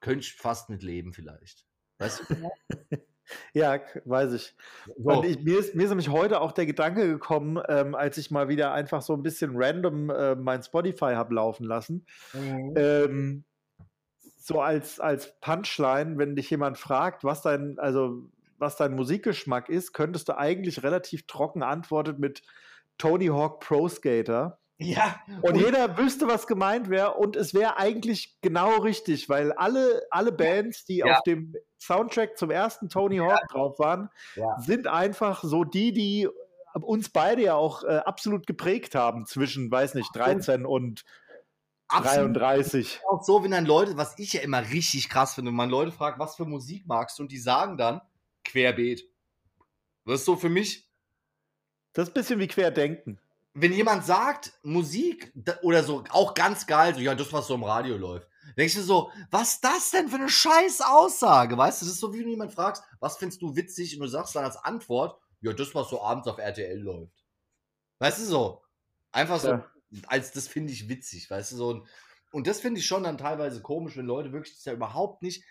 könnte 0.00 0.20
ich 0.20 0.34
fast 0.34 0.68
mit 0.68 0.82
leben 0.82 1.12
vielleicht. 1.12 1.64
Weißt 1.98 2.22
du? 2.28 2.34
ja, 3.54 3.80
weiß 4.04 4.32
ich. 4.32 4.54
So. 4.98 5.22
ich 5.22 5.40
mir, 5.42 5.58
ist, 5.58 5.74
mir 5.74 5.84
ist 5.84 5.90
nämlich 5.90 6.08
heute 6.08 6.40
auch 6.40 6.52
der 6.52 6.66
Gedanke 6.66 7.06
gekommen, 7.06 7.62
ähm, 7.68 7.94
als 7.94 8.18
ich 8.18 8.30
mal 8.30 8.48
wieder 8.48 8.72
einfach 8.72 9.02
so 9.02 9.14
ein 9.14 9.22
bisschen 9.22 9.52
random 9.54 10.10
äh, 10.10 10.34
mein 10.34 10.62
Spotify 10.62 11.14
habe 11.14 11.34
laufen 11.34 11.64
lassen. 11.64 12.06
Mhm. 12.32 12.74
Ähm, 12.76 13.44
so 14.38 14.60
als, 14.60 15.00
als 15.00 15.38
Punchline, 15.40 16.18
wenn 16.18 16.36
dich 16.36 16.50
jemand 16.50 16.78
fragt, 16.78 17.24
was 17.24 17.42
dein, 17.42 17.78
also 17.78 18.30
was 18.58 18.76
dein 18.76 18.94
Musikgeschmack 18.94 19.68
ist, 19.68 19.92
könntest 19.92 20.28
du 20.28 20.36
eigentlich 20.36 20.82
relativ 20.82 21.26
trocken 21.26 21.62
antworten 21.62 22.16
mit 22.18 22.42
Tony 22.98 23.26
Hawk 23.26 23.60
Pro 23.60 23.88
Skater. 23.88 24.58
Ja. 24.78 25.16
Und, 25.42 25.52
und 25.52 25.56
jeder 25.56 25.96
wüsste, 25.96 26.28
was 26.28 26.46
gemeint 26.46 26.90
wäre. 26.90 27.14
Und 27.14 27.36
es 27.36 27.54
wäre 27.54 27.78
eigentlich 27.78 28.38
genau 28.42 28.76
richtig, 28.78 29.28
weil 29.28 29.52
alle, 29.52 30.02
alle 30.10 30.32
Bands, 30.32 30.84
die 30.84 30.98
ja. 30.98 31.16
auf 31.16 31.22
dem 31.22 31.54
Soundtrack 31.78 32.36
zum 32.36 32.50
ersten 32.50 32.88
Tony 32.88 33.18
Hawk 33.18 33.30
ja. 33.30 33.46
drauf 33.50 33.78
waren, 33.78 34.10
ja. 34.34 34.58
sind 34.60 34.86
einfach 34.86 35.42
so 35.42 35.64
die, 35.64 35.92
die 35.92 36.28
uns 36.74 37.08
beide 37.08 37.42
ja 37.42 37.54
auch 37.54 37.84
äh, 37.84 37.98
absolut 38.04 38.46
geprägt 38.46 38.94
haben 38.94 39.24
zwischen, 39.24 39.70
weiß 39.70 39.94
nicht, 39.94 40.14
13 40.14 40.66
und 40.66 41.04
Absolut. 41.88 42.36
33. 42.36 43.00
Auch 43.08 43.22
so, 43.22 43.44
wenn 43.44 43.52
dann 43.52 43.64
Leute, 43.64 43.96
was 43.96 44.18
ich 44.18 44.32
ja 44.32 44.40
immer 44.40 44.60
richtig 44.60 45.08
krass 45.08 45.34
finde, 45.34 45.50
wenn 45.50 45.56
man 45.56 45.70
Leute 45.70 45.92
fragt, 45.92 46.18
was 46.18 46.36
für 46.36 46.44
Musik 46.44 46.84
magst 46.86 47.18
du, 47.18 47.22
und 47.22 47.32
die 47.32 47.38
sagen 47.38 47.76
dann 47.76 48.00
querbeet. 48.46 49.08
Das 50.04 50.20
ist 50.20 50.24
so 50.24 50.36
für 50.36 50.48
mich 50.48 50.86
das 51.96 52.08
ist 52.08 52.10
ein 52.10 52.20
bisschen 52.20 52.40
wie 52.40 52.46
Querdenken. 52.46 53.18
Wenn 53.54 53.72
jemand 53.72 54.04
sagt, 54.04 54.52
Musik 54.62 55.32
oder 55.62 55.82
so, 55.82 56.04
auch 56.10 56.34
ganz 56.34 56.66
geil, 56.66 56.94
so, 56.94 57.00
ja, 57.00 57.14
das, 57.14 57.32
was 57.32 57.46
so 57.46 57.54
im 57.54 57.64
Radio 57.64 57.96
läuft. 57.96 58.28
Denkst 58.54 58.74
du 58.74 58.82
so, 58.82 59.10
was 59.30 59.54
ist 59.54 59.64
das 59.64 59.90
denn 59.92 60.10
für 60.10 60.16
eine 60.16 60.28
scheiß 60.28 60.82
Aussage? 60.82 61.56
Weißt 61.56 61.80
du, 61.80 61.86
das 61.86 61.94
ist 61.94 62.00
so, 62.00 62.12
wie 62.12 62.22
du 62.22 62.28
jemand 62.28 62.52
fragst, 62.52 62.82
was 63.00 63.16
findest 63.16 63.40
du 63.40 63.56
witzig? 63.56 63.96
Und 63.96 64.02
du 64.02 64.08
sagst 64.08 64.36
dann 64.36 64.44
als 64.44 64.58
Antwort, 64.58 65.18
ja, 65.40 65.54
das, 65.54 65.74
was 65.74 65.88
so 65.88 66.02
abends 66.02 66.28
auf 66.28 66.36
RTL 66.36 66.78
läuft. 66.78 67.24
Weißt 67.98 68.18
du 68.18 68.24
so? 68.24 68.62
Einfach 69.10 69.40
so, 69.40 69.48
ja. 69.48 69.66
als 70.08 70.32
das 70.32 70.48
finde 70.48 70.74
ich 70.74 70.90
witzig, 70.90 71.30
weißt 71.30 71.52
du 71.52 71.56
so. 71.56 71.86
Und 72.30 72.46
das 72.46 72.60
finde 72.60 72.80
ich 72.80 72.86
schon 72.86 73.04
dann 73.04 73.16
teilweise 73.16 73.62
komisch, 73.62 73.96
wenn 73.96 74.04
Leute 74.04 74.34
wirklich 74.34 74.54
das 74.54 74.66
ja 74.66 74.74
überhaupt 74.74 75.22
nicht 75.22 75.42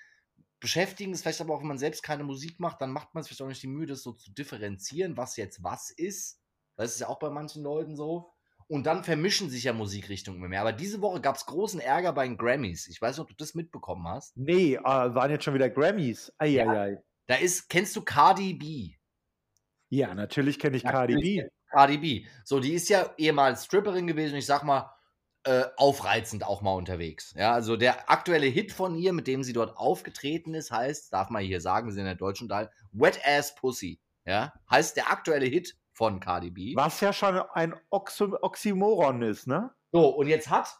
beschäftigen. 0.60 1.12
Das 1.12 1.22
vielleicht 1.22 1.42
aber 1.42 1.54
auch, 1.54 1.62
wenn 1.62 1.68
man 1.68 1.78
selbst 1.78 2.04
keine 2.04 2.24
Musik 2.24 2.60
macht, 2.60 2.82
dann 2.82 2.92
macht 2.92 3.14
man 3.14 3.22
es 3.22 3.28
vielleicht 3.28 3.42
auch 3.42 3.48
nicht 3.48 3.64
die 3.64 3.68
Mühe, 3.68 3.86
das 3.86 4.04
so 4.04 4.14
zu 4.14 4.32
differenzieren, 4.32 5.18
was 5.18 5.38
jetzt 5.38 5.64
was 5.64 5.90
ist. 5.90 6.42
Das 6.76 6.94
ist 6.94 7.00
ja 7.00 7.08
auch 7.08 7.20
bei 7.20 7.30
manchen 7.30 7.64
Leuten 7.64 7.96
so. 7.96 8.32
Und 8.68 8.88
dann 8.88 9.04
vermischen 9.04 9.50
sich 9.50 9.66
ja 9.66 9.74
Musikrichtungen 9.74 10.40
immer 10.40 10.50
mehr. 10.50 10.62
Aber 10.62 10.74
diese 10.74 11.02
Woche 11.02 11.22
gab 11.22 11.36
es 11.36 11.46
großen 11.46 11.80
Ärger 11.80 12.14
bei 12.14 12.28
den 12.28 12.38
Grammys. 12.38 12.88
Ich 12.88 13.00
weiß 13.00 13.18
nicht, 13.18 13.22
ob 13.22 13.30
du 13.30 13.36
das 13.38 13.54
mitbekommen 13.54 14.08
hast. 14.08 14.36
Nee, 14.36 14.76
äh, 14.76 14.84
waren 14.84 15.30
jetzt 15.30 15.44
schon 15.44 15.54
wieder 15.54 15.70
Grammys. 15.70 16.34
Eieiei. 16.40 16.64
Ja, 16.64 16.82
ei. 16.82 17.04
Da 17.28 17.36
ist, 17.36 17.70
kennst 17.70 17.96
du 17.96 18.02
Cardi 18.02 18.54
B? 18.54 18.96
Ja, 19.90 20.16
natürlich 20.16 20.60
kenne 20.60 20.78
ich 20.78 20.84
Cardi 20.84 21.16
B. 21.16 21.44
Cardi 21.70 21.98
B. 21.98 22.26
So, 22.44 22.60
die 22.60 22.74
ist 22.74 22.90
ja 22.90 23.14
ehemals 23.18 23.66
Stripperin 23.66 24.08
gewesen. 24.08 24.36
Ich 24.36 24.46
sag 24.46 24.64
mal, 24.64 24.95
äh, 25.46 25.66
aufreizend 25.78 26.44
auch 26.44 26.62
mal 26.62 26.74
unterwegs. 26.74 27.34
Ja, 27.38 27.54
also 27.54 27.78
der 27.78 28.10
aktuelle 28.10 28.48
Hit 28.48 28.72
von 28.72 28.96
ihr, 28.96 29.14
mit 29.14 29.28
dem 29.28 29.44
sie 29.44 29.54
dort 29.54 29.78
aufgetreten 29.78 30.56
ist, 30.56 30.72
heißt, 30.72 31.14
darf 31.14 31.30
man 31.30 31.44
hier 31.44 31.62
sagen, 31.62 31.88
wir 31.88 31.94
sind 31.94 32.02
in 32.02 32.08
der 32.08 32.16
deutschen 32.16 32.50
Teil, 32.50 32.72
Wet 32.92 33.20
Ass 33.24 33.54
Pussy. 33.56 34.00
ja, 34.26 34.54
heißt 34.70 34.98
der 34.98 35.12
aktuelle 35.12 35.46
Hit 35.46 35.78
von 35.92 36.20
Cardi 36.20 36.50
B. 36.50 36.76
Was 36.76 37.00
ja 37.00 37.14
schon 37.14 37.38
ein 37.54 37.76
Oxy 37.90 38.26
Oxymoron 38.42 39.22
ist, 39.22 39.48
ne? 39.48 39.72
So, 39.92 40.10
und 40.10 40.28
jetzt 40.28 40.50
hat 40.50 40.80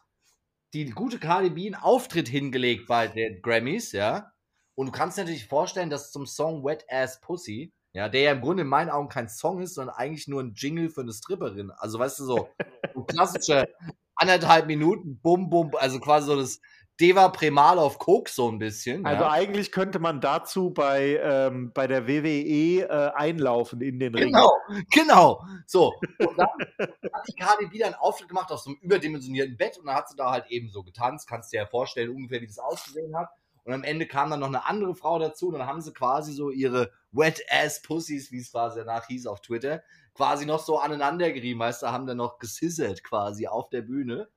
die 0.74 0.90
gute 0.90 1.18
Cardi 1.18 1.50
B 1.50 1.66
einen 1.66 1.76
Auftritt 1.76 2.28
hingelegt 2.28 2.86
bei 2.88 3.08
den 3.08 3.40
Grammys, 3.40 3.92
ja. 3.92 4.32
Und 4.74 4.86
du 4.86 4.92
kannst 4.92 5.16
dir 5.16 5.22
natürlich 5.22 5.46
vorstellen, 5.46 5.90
dass 5.90 6.10
zum 6.10 6.26
Song 6.26 6.64
Wet 6.64 6.84
Ass 6.90 7.20
Pussy, 7.20 7.72
ja, 7.92 8.08
der 8.08 8.20
ja 8.20 8.32
im 8.32 8.42
Grunde 8.42 8.62
in 8.62 8.68
meinen 8.68 8.90
Augen 8.90 9.08
kein 9.08 9.28
Song 9.28 9.62
ist, 9.62 9.74
sondern 9.74 9.94
eigentlich 9.94 10.28
nur 10.28 10.42
ein 10.42 10.54
Jingle 10.54 10.90
für 10.90 11.00
eine 11.00 11.12
Stripperin. 11.12 11.70
Also, 11.70 11.98
weißt 11.98 12.18
du, 12.18 12.24
so, 12.24 12.48
so 12.94 13.04
klassische 13.04 13.68
anderthalb 14.16 14.66
Minuten, 14.66 15.20
bum, 15.20 15.48
bum, 15.50 15.72
also 15.76 16.00
quasi 16.00 16.26
so 16.26 16.36
das 16.36 16.60
Deva 17.00 17.28
Premal 17.28 17.78
auf 17.78 17.98
Coke 17.98 18.30
so 18.30 18.50
ein 18.50 18.58
bisschen. 18.58 19.04
Also 19.04 19.24
ja. 19.24 19.30
eigentlich 19.30 19.70
könnte 19.70 19.98
man 19.98 20.20
dazu 20.20 20.70
bei, 20.70 21.20
ähm, 21.22 21.70
bei 21.74 21.86
der 21.86 22.08
WWE 22.08 22.88
äh, 22.88 23.12
einlaufen 23.14 23.82
in 23.82 23.98
den 23.98 24.14
Ring. 24.14 24.32
Genau, 24.32 24.50
genau. 24.90 25.42
So. 25.66 25.92
Und 26.18 26.38
dann 26.38 26.48
hat 26.48 27.28
die 27.28 27.34
Cardi 27.34 27.70
wieder 27.70 27.86
einen 27.86 27.96
Auftritt 27.96 28.28
gemacht 28.28 28.50
auf 28.50 28.60
so 28.60 28.70
einem 28.70 28.78
überdimensionierten 28.80 29.58
Bett 29.58 29.78
und 29.78 29.86
dann 29.86 29.94
hat 29.94 30.08
sie 30.08 30.16
da 30.16 30.30
halt 30.30 30.46
eben 30.48 30.70
so 30.70 30.82
getanzt. 30.82 31.28
Kannst 31.28 31.52
dir 31.52 31.58
ja 31.58 31.66
vorstellen, 31.66 32.10
ungefähr, 32.10 32.40
wie 32.40 32.46
das 32.46 32.58
ausgesehen 32.58 33.14
hat. 33.14 33.28
Und 33.64 33.74
am 33.74 33.82
Ende 33.82 34.06
kam 34.06 34.30
dann 34.30 34.40
noch 34.40 34.46
eine 34.46 34.64
andere 34.64 34.94
Frau 34.94 35.18
dazu 35.18 35.48
und 35.48 35.58
dann 35.58 35.66
haben 35.66 35.80
sie 35.80 35.92
quasi 35.92 36.32
so 36.32 36.50
ihre 36.50 36.92
Wet-Ass 37.10 37.82
Pussies, 37.82 38.30
wie 38.30 38.38
es 38.38 38.52
quasi 38.52 38.78
danach 38.78 39.06
hieß 39.08 39.26
auf 39.26 39.40
Twitter, 39.40 39.82
quasi 40.16 40.46
noch 40.46 40.64
so 40.64 40.78
aneinander 40.78 41.30
gerieben, 41.32 41.60
weißt 41.60 41.82
du, 41.82 41.86
haben 41.88 42.06
dann 42.06 42.16
noch 42.16 42.38
gesissert 42.38 43.04
quasi 43.04 43.46
auf 43.46 43.68
der 43.68 43.82
Bühne. 43.82 44.28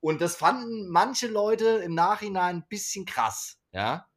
Und 0.00 0.20
das 0.20 0.36
fanden 0.36 0.88
manche 0.88 1.26
Leute 1.26 1.66
im 1.66 1.94
Nachhinein 1.94 2.56
ein 2.56 2.68
bisschen 2.68 3.04
krass, 3.04 3.58
ja. 3.72 4.08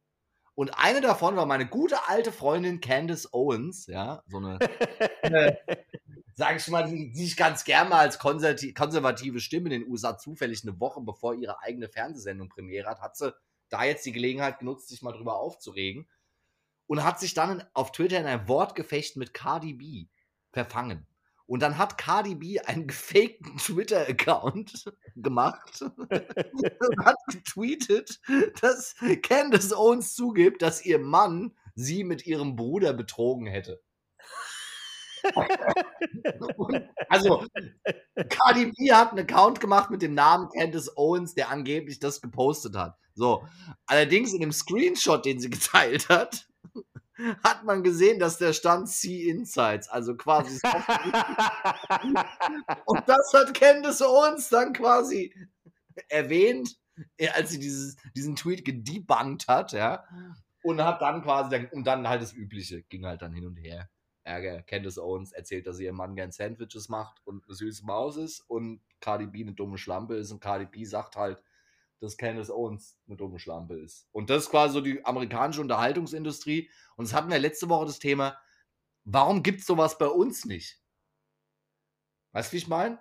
Und 0.54 0.78
eine 0.78 1.00
davon 1.00 1.36
war 1.36 1.46
meine 1.46 1.66
gute 1.66 2.08
alte 2.08 2.32
Freundin 2.32 2.80
Candace 2.80 3.32
Owens, 3.32 3.86
ja, 3.86 4.22
so 4.26 4.38
eine, 4.38 4.58
äh, 5.22 5.56
sage 6.34 6.56
ich 6.58 6.68
mal, 6.68 6.84
die, 6.84 7.12
die 7.12 7.24
ich 7.24 7.36
ganz 7.36 7.64
gerne 7.64 7.88
mal 7.88 8.00
als 8.00 8.18
konservative, 8.18 8.74
konservative 8.74 9.40
Stimme 9.40 9.72
in 9.72 9.80
den 9.80 9.90
USA 9.90 10.18
zufällig 10.18 10.62
eine 10.62 10.78
Woche 10.78 11.00
bevor 11.00 11.34
ihre 11.34 11.60
eigene 11.62 11.88
Fernsehsendung 11.88 12.48
Premiere 12.48 12.88
hat, 12.88 13.00
hat 13.00 13.16
sie 13.16 13.32
da 13.68 13.84
jetzt 13.84 14.04
die 14.04 14.12
Gelegenheit 14.12 14.58
genutzt, 14.58 14.88
sich 14.88 15.02
mal 15.02 15.12
drüber 15.12 15.38
aufzuregen 15.38 16.08
und 16.86 17.04
hat 17.04 17.20
sich 17.20 17.34
dann 17.34 17.64
auf 17.72 17.92
Twitter 17.92 18.18
in 18.18 18.26
ein 18.26 18.48
Wortgefecht 18.48 19.16
mit 19.16 19.32
Cardi 19.32 19.74
B 19.74 20.08
verfangen. 20.52 21.06
Und 21.50 21.62
dann 21.62 21.78
hat 21.78 21.98
Cardi 21.98 22.36
B 22.36 22.60
einen 22.60 22.86
gefakten 22.86 23.56
Twitter-Account 23.56 24.84
gemacht 25.16 25.82
und 25.82 27.04
hat 27.04 27.16
getweetet, 27.28 28.20
dass 28.60 28.94
Candace 29.22 29.72
Owens 29.72 30.14
zugibt, 30.14 30.62
dass 30.62 30.84
ihr 30.84 31.00
Mann 31.00 31.56
sie 31.74 32.04
mit 32.04 32.24
ihrem 32.24 32.54
Bruder 32.54 32.92
betrogen 32.92 33.46
hätte. 33.46 33.82
Also, 37.08 37.44
Cardi 38.28 38.72
B 38.72 38.92
hat 38.92 39.10
einen 39.10 39.28
Account 39.28 39.60
gemacht 39.60 39.90
mit 39.90 40.02
dem 40.02 40.14
Namen 40.14 40.48
Candace 40.50 40.96
Owens, 40.96 41.34
der 41.34 41.50
angeblich 41.50 41.98
das 41.98 42.20
gepostet 42.20 42.76
hat. 42.76 42.96
So, 43.14 43.44
allerdings 43.86 44.32
in 44.32 44.40
dem 44.40 44.52
Screenshot, 44.52 45.24
den 45.24 45.40
sie 45.40 45.50
geteilt 45.50 46.08
hat, 46.08 46.48
hat 47.42 47.64
man 47.64 47.82
gesehen, 47.82 48.18
dass 48.18 48.38
der 48.38 48.52
stand 48.52 48.88
See 48.88 49.28
Insights, 49.28 49.88
also 49.88 50.16
quasi. 50.16 50.60
und 52.86 53.02
das 53.06 53.32
hat 53.34 53.54
Candace 53.54 54.02
Owens 54.02 54.48
dann 54.48 54.72
quasi 54.72 55.34
erwähnt, 56.08 56.76
äh, 57.16 57.28
als 57.28 57.50
sie 57.50 57.58
dieses, 57.58 57.96
diesen 58.16 58.36
Tweet 58.36 58.64
gedebunked 58.64 59.48
hat, 59.48 59.72
ja. 59.72 60.04
Und 60.62 60.82
hat 60.82 61.00
dann 61.00 61.22
quasi, 61.22 61.68
und 61.72 61.86
dann 61.86 62.08
halt 62.08 62.22
das 62.22 62.32
Übliche, 62.32 62.82
ging 62.82 63.06
halt 63.06 63.22
dann 63.22 63.32
hin 63.32 63.46
und 63.46 63.56
her. 63.56 63.88
Ärger. 64.22 64.62
Candace 64.62 64.98
Owens 64.98 65.32
erzählt, 65.32 65.66
dass 65.66 65.80
ihr 65.80 65.92
Mann 65.92 66.14
gern 66.14 66.30
Sandwiches 66.30 66.88
macht 66.88 67.20
und 67.24 67.44
eine 67.44 67.54
süße 67.54 67.84
Maus 67.84 68.16
ist 68.16 68.40
und 68.48 68.80
Cardi 69.00 69.26
B 69.26 69.42
eine 69.42 69.54
dumme 69.54 69.78
Schlampe 69.78 70.16
ist 70.16 70.30
und 70.30 70.40
Cardi 70.40 70.66
B 70.66 70.84
sagt 70.84 71.16
halt, 71.16 71.42
dass 72.00 72.16
Candace 72.16 72.50
Owens 72.50 72.98
eine 73.06 73.16
dumme 73.16 73.38
Schlampe 73.38 73.74
ist. 73.78 74.08
Und 74.12 74.30
das 74.30 74.44
ist 74.44 74.50
quasi 74.50 74.74
so 74.74 74.80
die 74.80 75.04
amerikanische 75.04 75.60
Unterhaltungsindustrie. 75.60 76.70
Und 76.96 77.06
das 77.08 77.14
hatten 77.14 77.30
wir 77.30 77.38
letzte 77.38 77.68
Woche 77.68 77.86
das 77.86 77.98
Thema, 77.98 78.38
warum 79.04 79.42
gibt 79.42 79.60
es 79.60 79.66
sowas 79.66 79.98
bei 79.98 80.06
uns 80.08 80.44
nicht? 80.46 80.80
Weißt 82.32 82.50
du, 82.50 82.54
wie 82.54 82.58
ich 82.58 82.68
meine? 82.68 82.98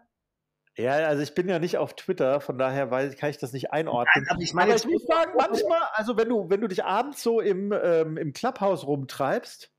Ja, 0.75 0.93
also 0.93 1.21
ich 1.23 1.33
bin 1.35 1.49
ja 1.49 1.59
nicht 1.59 1.77
auf 1.77 1.95
Twitter, 1.95 2.39
von 2.39 2.57
daher 2.57 2.89
weiß, 2.89 3.17
kann 3.17 3.29
ich 3.29 3.37
das 3.37 3.51
nicht 3.51 3.71
einordnen. 3.71 4.25
aber 4.29 4.41
ich 4.41 4.53
meine, 4.53 4.71
Aber 4.71 4.79
ich 4.79 4.85
muss 4.87 5.03
sagen, 5.05 5.31
manchmal, 5.37 5.81
also 5.93 6.15
wenn 6.15 6.29
du, 6.29 6.49
wenn 6.49 6.61
du 6.61 6.67
dich 6.67 6.85
abends 6.85 7.21
so 7.21 7.41
im, 7.41 7.73
ähm, 7.73 8.17
im 8.17 8.33
Clubhouse 8.33 8.85
rumtreibst, 8.85 9.73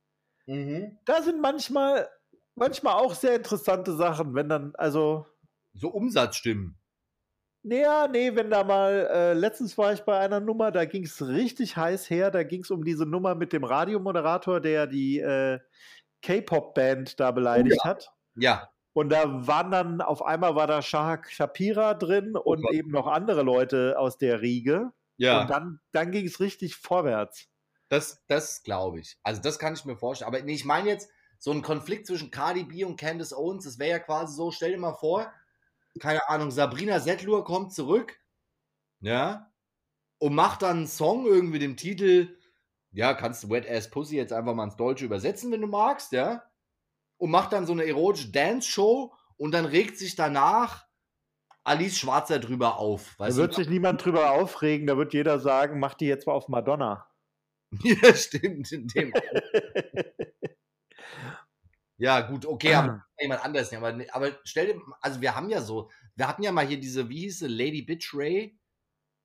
Mhm. 0.47 0.99
da 1.05 1.23
sind 1.23 1.41
manchmal, 1.41 2.09
manchmal 2.55 2.95
auch 2.95 3.15
sehr 3.15 3.37
interessante 3.37 3.95
Sachen, 3.95 4.35
wenn 4.35 4.49
dann, 4.49 4.75
also, 4.75 5.27
So 5.75 5.89
Umsatzstimmen. 5.91 6.80
Naja, 7.63 8.09
nee, 8.09 8.35
wenn 8.35 8.51
da 8.51 8.65
mal, 8.65 9.09
äh, 9.13 9.33
letztens 9.35 9.77
war 9.77 9.93
ich 9.93 10.01
bei 10.03 10.19
einer 10.19 10.41
Nummer, 10.41 10.71
da 10.71 10.85
ging 10.85 11.05
es 11.05 11.27
richtig 11.27 11.77
heiß 11.77 12.09
her, 12.09 12.31
da 12.31 12.43
ging 12.43 12.63
es 12.63 12.71
um 12.71 12.85
diese 12.85 13.05
Nummer 13.05 13.35
mit 13.35 13.53
dem 13.53 13.65
Radiomoderator, 13.65 14.61
der 14.61 14.87
die 14.87 15.19
äh, 15.19 15.59
K-Pop-Band 16.23 17.21
da 17.21 17.31
beleidigt 17.31 17.85
hat. 17.85 18.13
Ja. 18.35 18.71
Und 18.93 19.11
da 19.11 19.47
waren 19.47 19.71
dann, 19.71 20.01
auf 20.01 20.25
einmal 20.25 20.57
war 20.57 20.67
da 20.67 20.83
Shahak 20.83 21.31
Shapira 21.31 21.95
drin 21.95 22.37
und 22.37 22.63
Gott. 22.63 22.73
eben 22.73 22.91
noch 22.91 23.07
andere 23.07 23.43
Leute 23.43 23.99
aus 23.99 24.19
der 24.19 24.41
Riege. 24.41 24.93
Ja. 25.17 25.43
Und 25.43 25.51
dann, 25.51 25.81
dann 25.93 26.11
ging 26.11 26.27
es 26.27 26.41
richtig 26.41 26.77
vorwärts. 26.77 27.47
Das, 27.89 28.25
das 28.27 28.63
glaube 28.63 29.01
ich. 29.01 29.19
Also 29.23 29.43
das 29.43 29.59
kann 29.59 29.75
ich 29.75 29.85
mir 29.85 29.97
vorstellen. 29.97 30.29
Aber 30.29 30.43
nee, 30.43 30.55
ich 30.55 30.65
meine 30.65 30.89
jetzt, 30.89 31.11
so 31.39 31.53
ein 31.53 31.63
Konflikt 31.63 32.07
zwischen 32.07 32.31
Cardi 32.31 32.65
B 32.65 32.85
und 32.85 33.01
Candace 33.01 33.33
Owens, 33.33 33.65
das 33.65 33.79
wäre 33.79 33.91
ja 33.91 33.99
quasi 33.99 34.35
so, 34.35 34.51
stell 34.51 34.73
dir 34.73 34.79
mal 34.79 34.95
vor, 34.95 35.33
keine 35.99 36.29
Ahnung, 36.29 36.51
Sabrina 36.51 37.01
Settlur 37.01 37.45
kommt 37.45 37.73
zurück, 37.73 38.19
ja, 39.01 39.51
und 40.19 40.35
macht 40.35 40.63
dann 40.63 40.79
einen 40.79 40.87
Song 40.87 41.27
irgendwie 41.27 41.59
dem 41.59 41.77
Titel, 41.77 42.37
ja, 42.93 43.15
kannst 43.15 43.45
du 43.45 43.51
Wet 43.51 43.69
Ass 43.69 43.91
Pussy 43.91 44.17
jetzt 44.17 44.33
einfach 44.33 44.55
mal 44.55 44.65
ins 44.65 44.77
Deutsche 44.77 45.05
übersetzen, 45.05 45.51
wenn 45.51 45.61
du 45.61 45.67
magst, 45.67 46.13
ja, 46.13 46.45
und 47.17 47.31
macht 47.31 47.53
dann 47.53 47.67
so 47.67 47.73
eine 47.73 47.87
erotische 47.87 48.31
Dance-Show 48.31 49.15
und 49.37 49.53
dann 49.53 49.65
regt 49.65 49.99
sich 49.99 50.17
danach 50.17 50.87
Alice 51.65 51.99
Schwarzer 51.99 52.39
drüber 52.39 52.79
auf. 52.79 53.17
Da 53.19 53.35
wird 53.37 53.53
du? 53.53 53.57
sich 53.57 53.69
niemand 53.69 54.05
drüber 54.05 54.33
aufregen, 54.33 54.87
da 54.87 54.97
wird 54.97 55.13
jeder 55.13 55.39
sagen, 55.39 55.79
mach 55.79 55.95
die 55.95 56.07
jetzt 56.07 56.27
mal 56.27 56.33
auf 56.33 56.49
Madonna. 56.49 57.07
Ja, 57.85 58.13
stimmt. 58.15 58.73
In 58.73 58.89
dem 58.89 59.13
Ja, 62.01 62.21
gut, 62.23 62.47
okay, 62.47 62.75
aber 62.75 62.95
jemand 63.21 63.45
anders. 63.45 63.73
Aber, 63.75 63.95
aber 64.13 64.39
stell 64.45 64.67
dir, 64.69 64.81
also 65.01 65.21
wir 65.21 65.37
haben 65.37 65.51
ja 65.51 65.61
so, 65.61 65.91
wir 66.17 66.27
hatten 66.27 66.43
ja 66.43 66.51
mal 66.51 66.67
hier 66.67 66.81
diese, 66.81 67.09
wie 67.11 67.21
hieß 67.21 67.41
sie, 67.41 67.49
Lady 67.49 67.83
Bitch 67.83 68.15
Ray, 68.15 68.59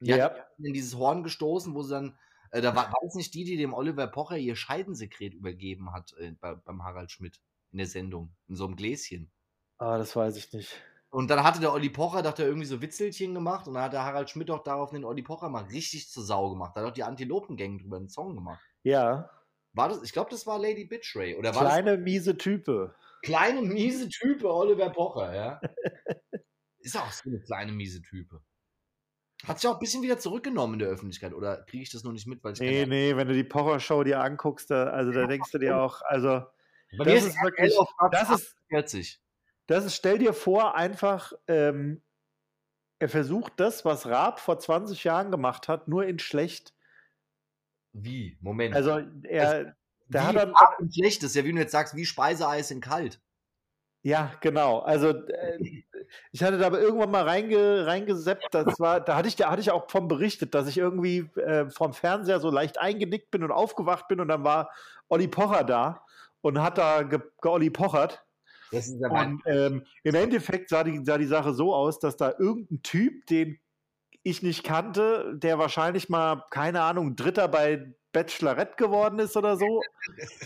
die 0.06 0.14
Ja. 0.14 0.26
hat 0.32 0.48
in 0.60 0.74
dieses 0.74 0.96
Horn 0.98 1.24
gestoßen, 1.24 1.76
wo 1.76 1.84
sie 1.84 1.92
dann, 1.96 2.20
äh, 2.52 2.62
da 2.62 2.76
war, 2.76 2.88
war 2.92 3.04
es 3.08 3.16
nicht 3.16 3.34
die, 3.34 3.46
die 3.46 3.58
dem 3.58 3.74
Oliver 3.74 4.08
Pocher 4.08 4.38
ihr 4.38 4.56
Scheidensekret 4.56 5.34
übergeben 5.34 5.94
hat 5.94 6.14
äh, 6.20 6.34
bei, 6.34 6.56
beim 6.56 6.84
Harald 6.84 7.12
Schmidt 7.12 7.42
in 7.72 7.80
der 7.80 7.88
Sendung, 7.88 8.36
in 8.48 8.56
so 8.56 8.66
einem 8.66 8.76
Gläschen. 8.76 9.32
Ah, 9.78 9.98
das 9.98 10.16
weiß 10.16 10.36
ich 10.38 10.52
nicht. 10.54 10.84
Und 11.10 11.30
dann 11.30 11.44
hatte 11.44 11.60
der 11.62 11.72
Olli 11.74 11.90
Pocher, 11.90 12.22
dachte 12.22 12.44
er 12.44 12.50
irgendwie 12.50 12.68
so 12.68 12.82
Witzelchen 12.82 13.34
gemacht 13.34 13.68
und 13.68 13.74
dann 13.76 13.84
hat 13.84 13.94
der 13.94 14.04
Harald 14.04 14.30
Schmidt 14.30 14.52
auch 14.52 14.64
darauf 14.64 14.92
den 14.92 15.06
Olli 15.06 15.24
Pocher 15.24 15.50
mal 15.50 15.64
richtig 15.64 16.10
zur 16.12 16.24
Sau 16.24 16.50
gemacht. 16.50 16.74
Da 16.76 16.82
hat 16.82 16.90
auch 16.90 16.94
die 16.94 17.04
Antilopengang 17.04 17.80
drüber 17.80 17.98
einen 17.98 18.10
Song 18.10 18.36
gemacht. 18.36 18.64
Ja, 18.84 19.30
War 19.76 19.90
das, 19.90 20.02
ich 20.04 20.14
glaube, 20.14 20.32
das 20.32 20.48
war 20.48 20.58
Lady 20.58 20.86
Bitch 20.86 21.16
Ray. 21.16 21.36
Oder 21.36 21.54
war 21.54 21.64
das 21.64 21.74
kleine, 21.74 21.98
miese 21.98 22.38
Type. 22.38 22.96
kleine, 23.22 23.62
miese 23.62 24.08
Type 24.08 24.50
Oliver 24.50 24.90
Pocher, 24.90 25.36
ja. 25.36 25.62
Ist 26.80 26.98
auch 26.98 27.12
so 27.12 27.30
eine 27.30 27.42
kleine, 27.42 27.74
miese 27.74 28.02
Type. 28.02 28.42
Hat 29.46 29.60
sich 29.60 29.70
auch 29.70 29.74
ein 29.74 29.80
bisschen 29.80 30.02
wieder 30.02 30.18
zurückgenommen 30.18 30.76
in 30.76 30.80
der 30.80 30.88
Öffentlichkeit, 30.88 31.34
oder 31.34 31.64
kriege 31.64 31.84
ich 31.84 31.92
das 31.92 32.04
noch 32.04 32.14
nicht 32.14 32.26
mit? 32.26 32.42
Weil 32.44 32.54
ich 32.54 32.60
Nee, 32.62 32.86
nee, 32.86 33.16
wenn 33.18 33.28
du 33.28 33.34
die 33.34 33.44
Pocher-Show 33.44 34.04
dir 34.04 34.22
anguckst, 34.22 34.72
da, 34.72 34.86
also 34.86 35.12
da 35.12 35.28
denkst 35.28 35.52
du 35.52 35.58
dir 35.58 35.78
auch, 35.78 36.02
also, 36.04 36.44
das 36.98 37.26
ist 37.26 37.42
wirklich, 37.42 37.74
RTL 37.74 37.78
auf 37.78 37.90
Platz 37.98 38.12
das 38.12 38.40
ist, 38.40 38.56
48. 38.72 39.22
das 39.68 39.86
ist, 39.86 39.96
stell 39.96 40.20
dir 40.20 40.34
vor, 40.34 40.76
einfach, 40.76 41.34
ähm, 41.48 42.02
er 43.00 43.10
versucht 43.10 43.54
das, 43.58 43.84
was 43.84 44.06
Raab 44.06 44.40
vor 44.40 44.58
20 44.58 45.04
Jahren 45.04 45.32
gemacht 45.32 45.68
hat, 45.68 45.90
nur 45.90 46.06
in 46.06 46.20
schlecht. 46.20 46.75
Wie? 47.98 48.38
Moment. 48.42 48.76
Also, 48.76 49.02
er, 49.24 49.76
wie 50.08 50.14
da 50.14 50.28
hat 50.28 50.36
er, 50.36 50.50
ab 50.50 50.78
und 50.80 50.94
schlecht 50.94 51.24
ist, 51.24 51.36
ja, 51.36 51.46
wie 51.46 51.54
du 51.54 51.60
jetzt 51.60 51.72
sagst, 51.72 51.96
wie 51.96 52.06
Speiseeis 52.06 52.72
in 52.72 52.82
kalt. 52.82 53.22
Ja, 54.04 54.34
genau. 54.42 54.80
Also 54.80 55.10
äh, 55.10 55.84
ich 56.32 56.44
hatte 56.44 56.60
da 56.60 56.68
aber 56.68 56.80
irgendwann 56.80 57.10
mal 57.10 57.24
reinge, 57.24 57.88
reingeseppt, 57.88 58.50
das 58.52 58.80
war, 58.80 59.00
da 59.00 59.16
hatte 59.16 59.28
ich, 59.28 59.36
da 59.36 59.50
hatte 59.50 59.62
ich 59.62 59.72
auch 59.72 59.90
von 59.90 60.08
berichtet, 60.08 60.54
dass 60.54 60.68
ich 60.68 60.78
irgendwie 60.78 61.30
äh, 61.38 61.72
vom 61.72 61.94
Fernseher 61.94 62.40
so 62.40 62.52
leicht 62.52 62.80
eingenickt 62.80 63.32
bin 63.32 63.44
und 63.44 63.52
aufgewacht 63.52 64.08
bin 64.08 64.20
und 64.20 64.28
dann 64.28 64.44
war 64.44 64.70
Olli 65.08 65.28
Pocher 65.28 65.64
da 65.64 66.06
und 66.42 66.62
hat 66.62 66.78
da 66.78 67.02
ge, 67.02 67.20
geolli 67.42 67.72
pochert. 67.72 68.24
Das 68.72 68.88
ist 68.88 69.00
ja. 69.00 69.10
Und 69.10 69.42
ähm, 69.48 69.86
im 70.04 70.16
Endeffekt 70.16 70.70
sah 70.70 70.84
die, 70.84 71.04
sah 71.04 71.18
die 71.18 71.26
Sache 71.26 71.54
so 71.54 71.74
aus, 71.74 72.00
dass 72.00 72.18
da 72.18 72.36
irgendein 72.38 72.84
Typ, 72.84 73.26
den 73.26 73.60
ich 74.26 74.42
nicht 74.42 74.64
kannte, 74.64 75.34
der 75.38 75.60
wahrscheinlich 75.60 76.10
mal, 76.10 76.44
keine 76.50 76.82
Ahnung, 76.82 77.16
Dritter 77.16 77.48
bei, 77.48 77.96
Bachelorette 78.12 78.76
geworden 78.78 79.20
ist 79.20 79.36
oder 79.36 79.58
so. 79.58 79.82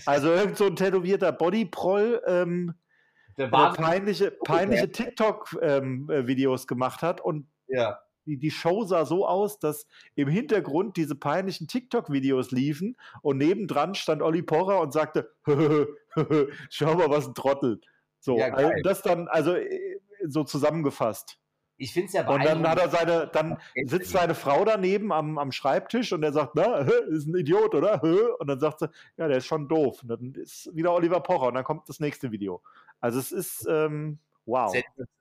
Also 0.06 0.34
irgend 0.34 0.58
so 0.58 0.66
ein 0.66 0.76
tätowierter 0.76 1.32
Bodyproll, 1.32 2.22
ähm, 2.26 2.74
der 3.38 3.48
peinliche, 3.48 4.32
peinliche 4.32 4.92
TikTok-Videos 4.92 6.62
ähm, 6.64 6.68
gemacht 6.68 7.04
hat 7.04 7.22
und 7.22 7.48
ja. 7.68 8.00
die, 8.26 8.38
die 8.38 8.52
Show 8.52 8.84
sah 8.84 9.06
so 9.06 9.26
aus, 9.26 9.60
dass 9.60 9.86
im 10.16 10.28
Hintergrund 10.28 10.98
diese 10.98 11.16
peinlichen 11.16 11.68
TikTok-Videos 11.68 12.52
liefen 12.52 12.98
und 13.22 13.38
nebendran 13.38 13.94
stand 13.96 14.24
Olli 14.24 14.42
Porrer 14.42 14.82
und 14.82 14.92
sagte, 14.92 15.32
schau 16.70 16.96
mal, 16.96 17.10
was 17.10 17.28
ein 17.28 17.36
Trottel. 17.36 17.80
So, 18.20 18.38
ja, 18.38 18.52
also 18.52 18.72
das 18.84 19.04
dann, 19.04 19.28
also 19.28 19.54
äh, 19.54 20.02
so 20.28 20.44
zusammengefasst. 20.44 21.40
Ich 21.80 21.94
finde 21.94 22.08
es 22.08 22.14
ja 22.14 22.28
Und 22.28 22.44
dann 22.44 22.68
hat 22.68 22.78
er 22.78 22.90
seine, 22.90 23.28
dann 23.28 23.58
sitzt 23.86 24.12
seine 24.12 24.36
Frau 24.36 24.66
daneben 24.66 25.14
am, 25.14 25.38
am 25.38 25.54
Schreibtisch 25.54 26.12
und 26.12 26.22
er 26.24 26.34
sagt, 26.34 26.56
na, 26.56 26.80
ist 26.80 27.26
ein 27.26 27.36
Idiot, 27.36 27.74
oder? 27.74 28.04
Und 28.40 28.48
dann 28.48 28.60
sagt 28.60 28.80
sie, 28.80 28.90
ja, 29.16 29.30
der 29.30 29.38
ist 29.38 29.46
schon 29.46 29.70
doof. 29.70 30.04
Und 30.04 30.10
dann 30.10 30.34
ist 30.34 30.70
wieder 30.76 30.94
Oliver 30.94 31.22
Pocher 31.22 31.48
und 31.48 31.54
dann 31.54 31.64
kommt 31.64 31.88
das 31.88 32.02
nächste 32.02 32.32
Video. 32.32 32.62
Also 33.00 33.18
es 33.18 33.32
ist, 33.32 33.66
ähm, 33.70 34.20
wow. 34.46 34.76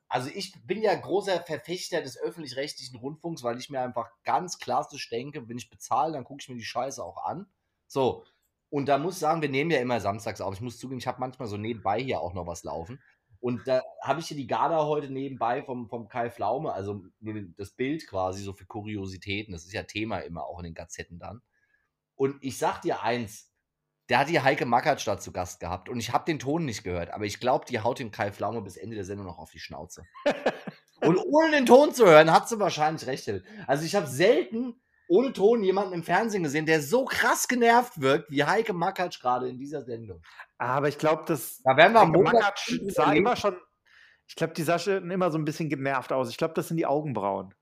Also 0.09 0.31
ich 0.35 0.53
bin 0.67 0.83
ja 0.83 0.95
großer 0.97 1.43
Verfechter 1.43 2.03
des 2.03 2.21
öffentlich-rechtlichen 2.21 2.97
Rundfunks, 2.97 3.45
weil 3.45 3.59
ich 3.59 3.71
mir 3.71 3.81
einfach 3.81 4.11
ganz 4.25 4.59
klassisch 4.59 5.09
denke, 5.11 5.49
wenn 5.49 5.59
ich 5.59 5.71
bezahle, 5.71 6.13
dann 6.15 6.25
gucke 6.25 6.41
ich 6.41 6.49
mir 6.49 6.57
die 6.57 6.65
Scheiße 6.65 7.05
auch 7.05 7.25
an. 7.25 7.47
So, 7.87 8.25
und 8.71 8.87
da 8.87 8.99
muss 8.99 9.15
ich 9.15 9.21
sagen, 9.21 9.43
wir 9.43 9.49
nehmen 9.49 9.71
ja 9.71 9.79
immer 9.79 10.01
samstags 10.01 10.41
auf. 10.41 10.55
Ich 10.55 10.61
muss 10.61 10.79
zugeben, 10.79 10.99
ich 10.99 11.07
habe 11.07 11.21
manchmal 11.21 11.49
so 11.49 11.57
nebenbei 11.57 12.01
hier 12.03 12.21
auch 12.21 12.35
noch 12.35 12.47
was 12.47 12.65
laufen. 12.65 13.01
Und 13.41 13.69
da 13.69 13.83
habe 14.03 14.21
ich 14.21 14.29
hier 14.29 14.37
die 14.37 14.47
Garda 14.47 14.85
heute 14.85 15.11
nebenbei 15.11 15.63
vom, 15.63 15.89
vom 15.89 16.09
Kai 16.09 16.31
Flaume, 16.31 16.73
also 16.73 17.05
das 17.57 17.71
Bild 17.71 18.07
quasi 18.07 18.43
so 18.43 18.53
für 18.53 18.67
Kuriositäten. 18.67 19.53
Das 19.53 19.65
ist 19.65 19.73
ja 19.73 19.85
Thema 19.85 20.19
immer 20.19 20.45
auch 20.45 20.59
in 20.59 20.65
den 20.65 20.75
Gazetten 20.75 21.19
dann. 21.19 21.43
Und 22.17 22.37
ich 22.41 22.59
sag 22.59 22.83
dir 22.83 23.03
eins, 23.03 23.53
der 24.09 24.19
hat 24.19 24.29
die 24.29 24.41
Heike 24.41 24.67
Makatstadt 24.67 25.23
zu 25.23 25.33
Gast 25.33 25.61
gehabt 25.61 25.89
und 25.89 26.01
ich 26.01 26.13
habe 26.13 26.25
den 26.25 26.39
Ton 26.39 26.65
nicht 26.65 26.83
gehört, 26.83 27.11
aber 27.11 27.27
ich 27.27 27.41
glaube, 27.41 27.67
die 27.67 27.81
haut 27.81 27.99
den 27.99 28.11
Kai 28.11 28.33
Flaume 28.33 28.63
bis 28.63 28.77
Ende 28.77 28.97
der 28.97 29.05
Sendung 29.05 29.27
noch 29.27 29.39
auf 29.39 29.51
die 29.51 29.61
Schnauze. 29.61 30.05
und 31.03 31.19
ohne 31.19 31.51
den 31.53 31.67
Ton 31.67 31.93
zu 31.93 32.07
hören, 32.07 32.33
hat 32.33 32.49
sie 32.49 32.59
wahrscheinlich 32.59 33.07
recht. 33.07 33.31
Also 33.67 33.85
ich 33.85 33.95
habe 33.95 34.07
selten 34.07 34.81
ohne 35.09 35.33
Ton 35.33 35.63
jemanden 35.63 35.95
im 35.95 36.03
Fernsehen 36.03 36.43
gesehen, 36.43 36.67
der 36.67 36.83
so 36.83 37.05
krass 37.05 37.49
genervt 37.49 38.01
wirkt 38.01 38.31
wie 38.31 38.45
Heike 38.45 38.73
Makatsch 38.73 39.21
gerade 39.21 39.49
in 39.49 39.59
dieser 39.59 39.83
Sendung. 39.83 40.23
Aber 40.59 40.89
ich 40.89 40.99
glaube, 40.99 41.25
das. 41.27 41.61
Da 41.65 41.77
werden 41.77 41.95
wir 41.95 42.01
Heike 42.01 42.23
Makatsch 42.23 42.79
sah 42.89 43.13
immer 43.13 43.35
schon. 43.35 43.57
Ich 44.27 44.37
glaube, 44.37 44.53
die 44.53 44.63
sah 44.63 44.79
schon 44.79 45.11
immer 45.11 45.31
so 45.31 45.39
ein 45.39 45.45
bisschen 45.45 45.71
genervt 45.71 46.13
aus. 46.13 46.29
Ich 46.29 46.37
glaube, 46.37 46.55
das 46.55 46.69
sind 46.69 46.77
die 46.77 46.87
Augenbrauen. 46.87 47.55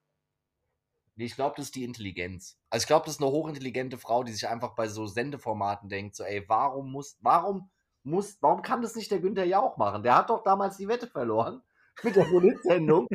Nee, 1.14 1.26
ich 1.26 1.36
glaube, 1.36 1.54
das 1.56 1.66
ist 1.66 1.76
die 1.76 1.84
Intelligenz. 1.84 2.58
Also 2.68 2.82
ich 2.84 2.88
glaube, 2.88 3.06
das 3.06 3.14
ist 3.14 3.22
eine 3.22 3.30
hochintelligente 3.30 3.96
Frau, 3.96 4.22
die 4.22 4.32
sich 4.32 4.48
einfach 4.48 4.74
bei 4.74 4.88
so 4.88 5.06
Sendeformaten 5.06 5.88
denkt, 5.88 6.14
so, 6.14 6.24
ey, 6.24 6.44
warum 6.46 6.92
muss, 6.92 7.16
warum 7.20 7.70
muss, 8.02 8.36
warum 8.42 8.60
kann 8.60 8.82
das 8.82 8.96
nicht 8.96 9.10
der 9.10 9.20
Günther 9.20 9.44
Jauch 9.44 9.78
machen? 9.78 10.02
Der 10.02 10.14
hat 10.14 10.28
doch 10.28 10.42
damals 10.42 10.76
die 10.76 10.88
Wette 10.88 11.06
verloren 11.06 11.62
mit 12.02 12.16
der 12.16 12.24
Politsendung. 12.24 13.06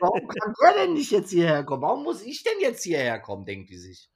Warum 0.00 0.28
kann 0.28 0.54
der 0.62 0.84
denn 0.84 0.94
nicht 0.94 1.10
jetzt 1.10 1.30
hierher 1.30 1.64
kommen? 1.64 1.82
Warum 1.82 2.02
muss 2.02 2.22
ich 2.22 2.42
denn 2.42 2.60
jetzt 2.60 2.82
hierher 2.82 3.20
kommen, 3.20 3.44
denkt 3.44 3.70
die 3.70 3.78
sich. 3.78 4.10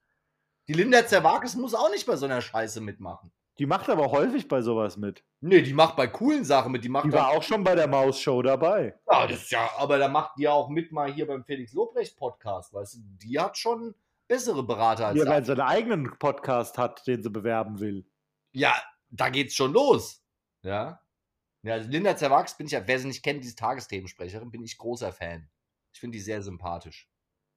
Die 0.68 0.72
Linda 0.72 1.07
Zerwakis 1.07 1.57
muss 1.57 1.74
auch 1.74 1.90
nicht 1.90 2.07
bei 2.07 2.16
so 2.16 2.26
einer 2.26 2.40
Scheiße 2.40 2.80
mitmachen. 2.80 3.32
Die 3.59 3.66
macht 3.66 3.90
aber 3.90 4.11
häufig 4.11 4.48
bei 4.48 4.62
sowas 4.62 4.96
mit. 4.96 5.22
Nee, 5.40 5.61
die 5.61 5.74
macht 5.74 5.96
bei 5.96 6.07
coolen 6.07 6.44
Sachen 6.44 6.72
mit. 6.72 6.82
Die, 6.82 6.88
macht 6.88 7.05
die 7.05 7.12
war 7.12 7.28
auch 7.28 7.42
schon 7.42 7.62
bei 7.62 7.74
der 7.74 7.88
Maus-Show 7.88 8.40
dabei. 8.40 8.98
Ja, 9.11 9.26
das 9.26 9.51
ja, 9.51 9.68
aber 9.76 9.98
da 9.98 10.09
macht 10.09 10.38
die 10.38 10.48
auch 10.48 10.70
mit 10.70 10.92
mal 10.92 11.12
hier 11.12 11.26
beim 11.26 11.44
Felix 11.44 11.72
Lobrecht-Podcast, 11.74 12.72
weißt 12.72 12.94
du, 12.94 12.98
die 13.22 13.38
hat 13.38 13.59
schon 13.59 13.94
bessere 14.28 14.62
Berater 14.62 15.09
als 15.09 15.18
Ja, 15.18 15.26
weil 15.26 15.44
sie 15.44 15.53
einen 15.53 15.61
eigenen 15.61 16.18
Podcast 16.18 16.78
hat, 16.78 17.07
den 17.07 17.22
sie 17.22 17.28
bewerben 17.28 17.80
will. 17.80 18.07
Ja, 18.53 18.74
da 19.11 19.28
geht's 19.28 19.55
schon 19.55 19.72
los. 19.72 20.22
Ja. 20.62 21.01
Ja, 21.62 21.74
also 21.74 21.90
Linda 21.90 22.16
Zerwachs 22.16 22.56
bin 22.56 22.66
ich 22.66 22.72
ja, 22.72 22.86
wer 22.86 22.98
sie 22.98 23.06
nicht 23.06 23.22
kennt, 23.22 23.44
diese 23.44 23.56
Tagesthemensprecherin, 23.56 24.50
bin 24.50 24.62
ich 24.62 24.78
großer 24.78 25.12
Fan. 25.12 25.48
Ich 25.92 26.00
finde 26.00 26.16
die 26.16 26.22
sehr 26.22 26.42
sympathisch. 26.42 27.08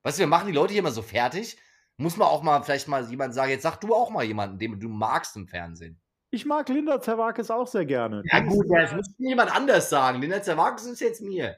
Weißt 0.03 0.17
du, 0.17 0.21
wir 0.21 0.27
machen 0.27 0.47
die 0.47 0.53
Leute 0.53 0.73
hier 0.73 0.81
immer 0.81 0.91
so 0.91 1.01
fertig. 1.01 1.57
Muss 1.97 2.17
man 2.17 2.27
auch 2.27 2.43
mal 2.43 2.61
vielleicht 2.63 2.87
mal 2.87 3.07
jemand 3.09 3.33
sagen, 3.33 3.51
jetzt 3.51 3.63
sag 3.63 3.79
du 3.79 3.93
auch 3.93 4.09
mal 4.09 4.23
jemanden, 4.23 4.57
den 4.57 4.79
du 4.79 4.89
magst 4.89 5.35
im 5.35 5.47
Fernsehen. 5.47 6.01
Ich 6.31 6.45
mag 6.45 6.67
Linda 6.67 6.99
Zerwakis 6.99 7.51
auch 7.51 7.67
sehr 7.67 7.85
gerne. 7.85 8.23
Ja 8.31 8.39
gut, 8.39 8.65
das 8.69 8.91
muss 8.91 9.13
jemand 9.19 9.55
anders 9.55 9.89
sagen. 9.89 10.19
Linda 10.19 10.41
Zerwakis 10.41 10.85
ist 10.85 10.99
jetzt 10.99 11.21
mir. 11.21 11.57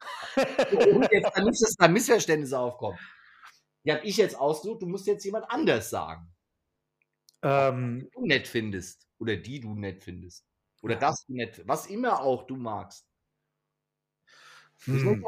Und 0.36 1.10
jetzt 1.10 1.30
dann 1.34 1.44
nicht, 1.46 1.62
dass 1.62 1.74
da 1.76 1.88
Missverständnisse 1.88 2.58
aufkommen. 2.58 2.98
Die 3.84 3.92
habe 3.92 4.04
ich 4.04 4.18
jetzt 4.18 4.38
ausgesucht, 4.38 4.82
du 4.82 4.86
musst 4.86 5.06
jetzt 5.06 5.24
jemand 5.24 5.50
anders 5.50 5.88
sagen. 5.88 6.30
Ähm, 7.42 8.00
die 8.00 8.10
du 8.10 8.26
nett 8.26 8.46
findest. 8.46 9.08
Oder 9.18 9.36
die 9.36 9.60
du 9.60 9.74
nett 9.74 10.04
findest. 10.04 10.44
Oder 10.84 10.96
das 10.96 11.24
nicht. 11.28 11.66
Was 11.66 11.86
immer 11.86 12.20
auch 12.20 12.46
du 12.46 12.56
magst. 12.56 13.08
Hm. 14.84 15.24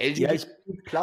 Ja, 0.00 0.32
ich, 0.32 0.46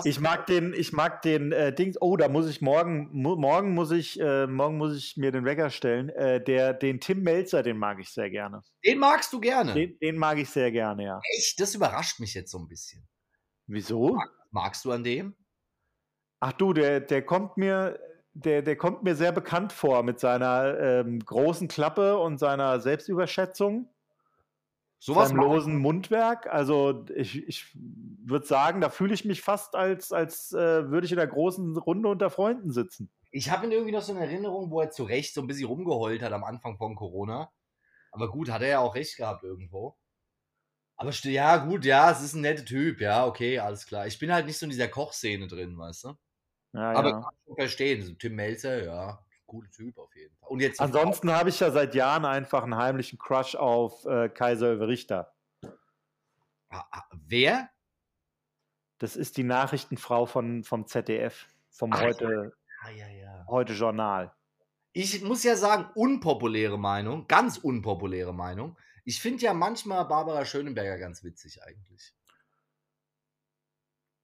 ich, 0.03 0.19
mag 0.19 0.47
den, 0.47 0.73
ich 0.73 0.91
mag 0.91 1.21
den 1.21 1.51
äh, 1.51 1.73
Dings. 1.73 1.95
Oh, 2.01 2.17
da 2.17 2.27
muss 2.27 2.49
ich 2.49 2.59
morgen, 2.59 3.09
mo 3.13 3.35
morgen 3.35 3.73
muss 3.73 3.91
ich, 3.91 4.19
äh, 4.19 4.47
morgen 4.47 4.77
muss 4.77 4.97
ich 4.97 5.15
mir 5.15 5.31
den 5.31 5.45
Wecker 5.45 5.69
stellen. 5.69 6.09
Äh, 6.09 6.43
der, 6.43 6.73
den 6.73 6.99
Tim 6.99 7.21
Melzer, 7.21 7.61
den 7.61 7.77
mag 7.77 7.99
ich 7.99 8.09
sehr 8.09 8.31
gerne. 8.31 8.63
Den 8.83 8.97
magst 8.97 9.31
du 9.31 9.39
gerne? 9.39 9.73
Den, 9.73 9.97
den, 9.99 10.17
mag 10.17 10.39
ich 10.39 10.49
sehr 10.49 10.71
gerne, 10.71 11.05
ja. 11.05 11.21
Echt? 11.37 11.59
Das 11.59 11.75
überrascht 11.75 12.19
mich 12.19 12.33
jetzt 12.33 12.51
so 12.51 12.57
ein 12.57 12.67
bisschen. 12.67 13.07
Wieso? 13.67 14.15
Mag, 14.15 14.29
magst 14.49 14.83
du 14.83 14.91
an 14.91 15.03
dem? 15.03 15.35
Ach 16.39 16.53
du, 16.53 16.73
der, 16.73 16.99
der 16.99 17.23
kommt 17.23 17.57
mir, 17.57 17.99
der, 18.33 18.61
der 18.61 18.75
kommt 18.75 19.03
mir 19.03 19.15
sehr 19.15 19.31
bekannt 19.31 19.73
vor 19.73 20.03
mit 20.03 20.19
seiner 20.19 20.79
ähm, 20.79 21.19
großen 21.19 21.67
Klappe 21.67 22.17
und 22.17 22.37
seiner 22.37 22.79
Selbstüberschätzung. 22.79 23.89
Sowas 24.99 25.29
seinem 25.29 25.41
losen 25.41 25.77
Mundwerk. 25.77 26.47
Also 26.47 27.05
ich, 27.15 27.47
ich 27.47 27.75
würde 27.75 28.45
sagen, 28.45 28.81
da 28.81 28.89
fühle 28.89 29.13
ich 29.13 29.25
mich 29.25 29.41
fast, 29.41 29.75
als, 29.75 30.11
als 30.11 30.53
äh, 30.53 30.89
würde 30.89 31.05
ich 31.05 31.11
in 31.11 31.17
der 31.17 31.27
großen 31.27 31.75
Runde 31.77 32.07
unter 32.07 32.29
Freunden 32.29 32.71
sitzen. 32.71 33.09
Ich 33.31 33.49
habe 33.49 33.65
ihn 33.65 33.71
irgendwie 33.71 33.93
noch 33.93 34.03
so 34.03 34.13
eine 34.13 34.25
Erinnerung, 34.25 34.69
wo 34.69 34.81
er 34.81 34.91
zu 34.91 35.03
Recht 35.03 35.33
so 35.33 35.41
ein 35.41 35.47
bisschen 35.47 35.67
rumgeheult 35.67 36.21
hat 36.21 36.33
am 36.33 36.43
Anfang 36.43 36.77
von 36.77 36.95
Corona. 36.95 37.51
Aber 38.11 38.29
gut, 38.29 38.51
hat 38.51 38.61
er 38.61 38.67
ja 38.67 38.79
auch 38.79 38.93
recht 38.93 39.17
gehabt 39.17 39.43
irgendwo. 39.43 39.97
Aber 40.97 41.11
ja, 41.11 41.57
gut, 41.57 41.83
ja, 41.83 42.11
es 42.11 42.21
ist 42.21 42.35
ein 42.35 42.41
netter 42.41 42.63
Typ, 42.63 43.01
ja, 43.01 43.25
okay, 43.25 43.57
alles 43.57 43.87
klar. 43.87 44.05
Ich 44.05 44.19
bin 44.19 44.31
halt 44.31 44.45
nicht 44.45 44.59
so 44.59 44.67
in 44.67 44.69
dieser 44.69 44.87
Kochszene 44.87 45.47
drin, 45.47 45.75
weißt 45.75 46.03
du? 46.03 46.13
Ja, 46.73 46.91
aber 46.93 47.09
ja. 47.09 47.21
kann 47.21 47.33
ich 47.47 47.55
verstehen. 47.55 48.17
Tim 48.19 48.35
Melzer, 48.35 48.83
ja, 48.83 49.19
cooler 49.45 49.69
Typ 49.71 49.97
auf 49.97 50.15
jeden 50.15 50.35
Fall. 50.37 50.49
Und 50.49 50.59
jetzt 50.61 50.79
Ansonsten 50.79 51.31
habe 51.31 51.49
ich 51.49 51.59
ja 51.59 51.71
seit 51.71 51.95
Jahren 51.95 52.25
einfach 52.25 52.63
einen 52.63 52.77
heimlichen 52.77 53.19
Crush 53.19 53.55
auf 53.55 54.05
äh, 54.05 54.29
Kaiser 54.29 54.87
Richter. 54.87 55.33
Ah, 56.69 56.85
ah, 56.91 57.03
wer? 57.27 57.69
Das 58.97 59.15
ist 59.15 59.35
die 59.37 59.43
Nachrichtenfrau 59.43 60.25
von, 60.25 60.63
vom 60.63 60.87
ZDF, 60.87 61.47
vom 61.69 61.91
Ach, 61.91 62.01
heute, 62.01 62.53
ja, 62.95 63.07
ja, 63.07 63.45
heute 63.47 63.73
Journal. 63.73 64.33
Ich 64.93 65.21
muss 65.23 65.43
ja 65.43 65.55
sagen, 65.55 65.89
unpopuläre 65.95 66.77
Meinung, 66.77 67.27
ganz 67.27 67.57
unpopuläre 67.57 68.33
Meinung. 68.33 68.77
Ich 69.03 69.19
finde 69.19 69.43
ja 69.43 69.53
manchmal 69.53 70.05
Barbara 70.05 70.45
Schönenberger 70.45 70.97
ganz 70.97 71.23
witzig 71.23 71.63
eigentlich. 71.63 72.13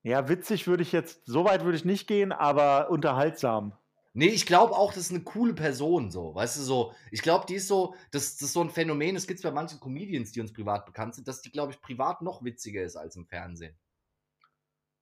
Ja, 0.07 0.29
witzig 0.29 0.67
würde 0.67 0.83
ich 0.83 0.93
jetzt, 0.93 1.25
so 1.25 1.43
weit 1.43 1.65
würde 1.65 1.77
ich 1.77 1.83
nicht 1.83 2.07
gehen, 2.07 2.31
aber 2.31 2.89
unterhaltsam. 2.89 3.73
Nee, 4.13 4.29
ich 4.29 4.45
glaube 4.45 4.73
auch, 4.73 4.93
das 4.93 5.03
ist 5.03 5.11
eine 5.11 5.25
coole 5.25 5.53
Person, 5.53 6.11
so. 6.11 6.33
Weißt 6.33 6.55
du, 6.57 6.61
so. 6.61 6.93
Ich 7.11 7.21
glaube, 7.21 7.45
die 7.45 7.55
ist 7.55 7.67
so, 7.67 7.93
das, 8.11 8.37
das 8.37 8.43
ist 8.43 8.53
so 8.53 8.61
ein 8.61 8.69
Phänomen, 8.69 9.15
das 9.15 9.27
gibt 9.27 9.39
es 9.39 9.43
bei 9.43 9.51
manchen 9.51 9.81
Comedians, 9.81 10.31
die 10.31 10.39
uns 10.39 10.53
privat 10.53 10.85
bekannt 10.85 11.15
sind, 11.15 11.27
dass 11.27 11.41
die, 11.41 11.51
glaube 11.51 11.73
ich, 11.73 11.81
privat 11.81 12.21
noch 12.21 12.41
witziger 12.41 12.83
ist 12.83 12.95
als 12.95 13.17
im 13.17 13.25
Fernsehen. 13.25 13.77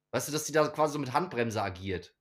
Weißt 0.10 0.28
du, 0.28 0.32
dass 0.32 0.46
die 0.46 0.54
da 0.54 0.68
quasi 0.70 0.94
so 0.94 1.00
mit 1.00 1.14
Handbremse 1.14 1.62
agiert. 1.62 2.16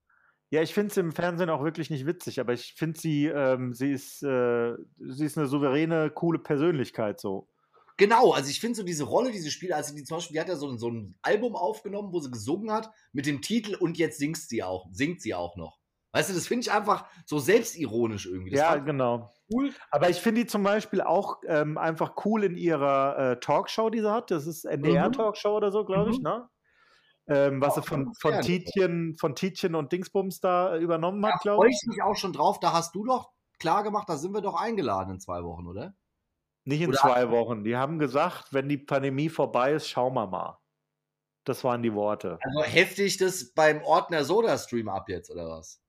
Ja, 0.51 0.61
ich 0.61 0.75
finde 0.75 0.93
sie 0.93 1.01
im 1.01 1.13
Fernsehen 1.13 1.49
auch 1.49 1.65
wirklich 1.65 1.89
nicht 1.89 2.05
witzig, 2.05 2.39
aber 2.39 2.53
ich 2.53 2.75
finde 2.75 3.01
sie, 3.01 3.29
ähm, 3.29 3.73
sie 3.73 3.93
ist, 3.93 4.23
äh, 4.23 4.75
sie 4.99 5.25
ist 5.25 5.39
eine 5.39 5.47
souveräne, 5.47 6.11
coole 6.11 6.39
Persönlichkeit 6.39 7.19
so. 7.19 7.49
Genau, 7.97 8.33
also 8.33 8.51
ich 8.51 8.61
finde 8.61 8.77
so 8.77 8.83
diese 8.83 9.05
Rolle, 9.05 9.31
diese 9.31 9.51
Spiele, 9.51 9.77
also 9.77 9.95
die 9.95 10.03
zum 10.03 10.17
Beispiel, 10.17 10.35
die 10.35 10.41
hat 10.41 10.49
ja 10.49 10.57
so, 10.57 10.77
so 10.77 10.91
ein 10.91 11.17
Album 11.23 11.55
aufgenommen, 11.55 12.13
wo 12.13 12.19
sie 12.19 12.31
gesungen 12.31 12.73
hat, 12.73 12.91
mit 13.13 13.27
dem 13.27 13.41
Titel 13.41 13.77
und 13.77 13.99
jetzt 13.99 14.19
singt 14.19 14.37
sie 14.37 14.65
auch, 14.65 14.87
singt 14.91 15.23
sie 15.23 15.35
auch 15.35 15.57
noch. 15.57 15.79
Weißt 16.15 16.31
du, 16.31 16.35
das 16.35 16.47
finde 16.47 16.63
ich 16.63 16.73
einfach 16.73 17.07
so 17.27 17.41
selbstironisch 17.41 18.27
irgendwie. 18.27 18.53
Das 18.53 18.61
ja, 18.61 18.77
genau. 18.77 19.33
Cool. 19.53 19.73
Aber 19.91 20.11
ich 20.11 20.19
finde 20.19 20.43
die 20.43 20.47
zum 20.47 20.63
Beispiel 20.63 21.01
auch 21.01 21.39
ähm, 21.47 21.77
einfach 21.77 22.15
cool 22.25 22.45
in 22.45 22.57
ihrer 22.57 23.33
äh, 23.33 23.41
Talkshow, 23.41 23.91
die 23.91 24.01
sie 24.01 24.13
hat. 24.13 24.31
Das 24.31 24.47
ist 24.47 24.65
NDR-Talkshow 24.65 25.51
mhm. 25.51 25.57
oder 25.57 25.73
so, 25.73 25.85
glaube 25.85 26.11
ich, 26.11 26.19
mhm. 26.19 26.23
ne? 26.23 26.49
Ähm, 27.27 27.61
was 27.61 27.75
sie 27.75 27.83
von, 27.83 28.13
von, 28.21 28.41
Tietjen, 28.43 29.17
von 29.19 29.35
Tietjen 29.35 29.75
und 29.75 29.91
Dingsbums 29.91 30.41
da 30.41 30.77
äh, 30.77 30.79
übernommen 30.79 31.25
hat, 31.27 31.41
glaube 31.41 31.69
ich. 31.69 31.81
Da 31.81 31.87
freue 31.87 31.93
ich 31.95 31.97
mich 31.97 32.03
auch 32.03 32.17
schon 32.17 32.33
drauf. 32.33 32.61
Da 32.61 32.73
hast 32.73 32.95
du 32.95 33.05
doch 33.05 33.31
klar 33.59 33.83
gemacht, 33.83 34.09
da 34.09 34.17
sind 34.17 34.35
wir 34.35 34.41
doch 34.41 34.61
eingeladen 34.61 35.15
in 35.15 35.21
zwei 35.21 35.43
Wochen, 35.43 35.67
oder? 35.67 35.95
Nicht 36.65 36.81
in 36.81 36.91
Oder 36.91 36.99
zwei 36.99 37.31
Wochen. 37.31 37.65
Die 37.65 37.77
haben 37.77 37.99
gesagt, 37.99 38.53
wenn 38.53 38.69
die 38.69 38.79
Pandemie 38.79 39.29
vorbei 39.29 39.73
ist, 39.73 39.89
schauen 39.89 40.15
wir 40.15 40.27
mal. 40.27 40.59
Das 41.45 41.63
waren 41.63 41.83
die 41.83 41.93
Worte. 41.93 42.39
Also 42.41 42.63
heftig 42.63 43.19
das 43.19 43.53
beim 43.53 43.83
Ordner 43.83 44.25
Soda 44.25 44.57
Stream 44.57 44.89
ab 44.89 45.09
jetzt, 45.09 45.31
oder 45.31 45.49
was? 45.49 45.85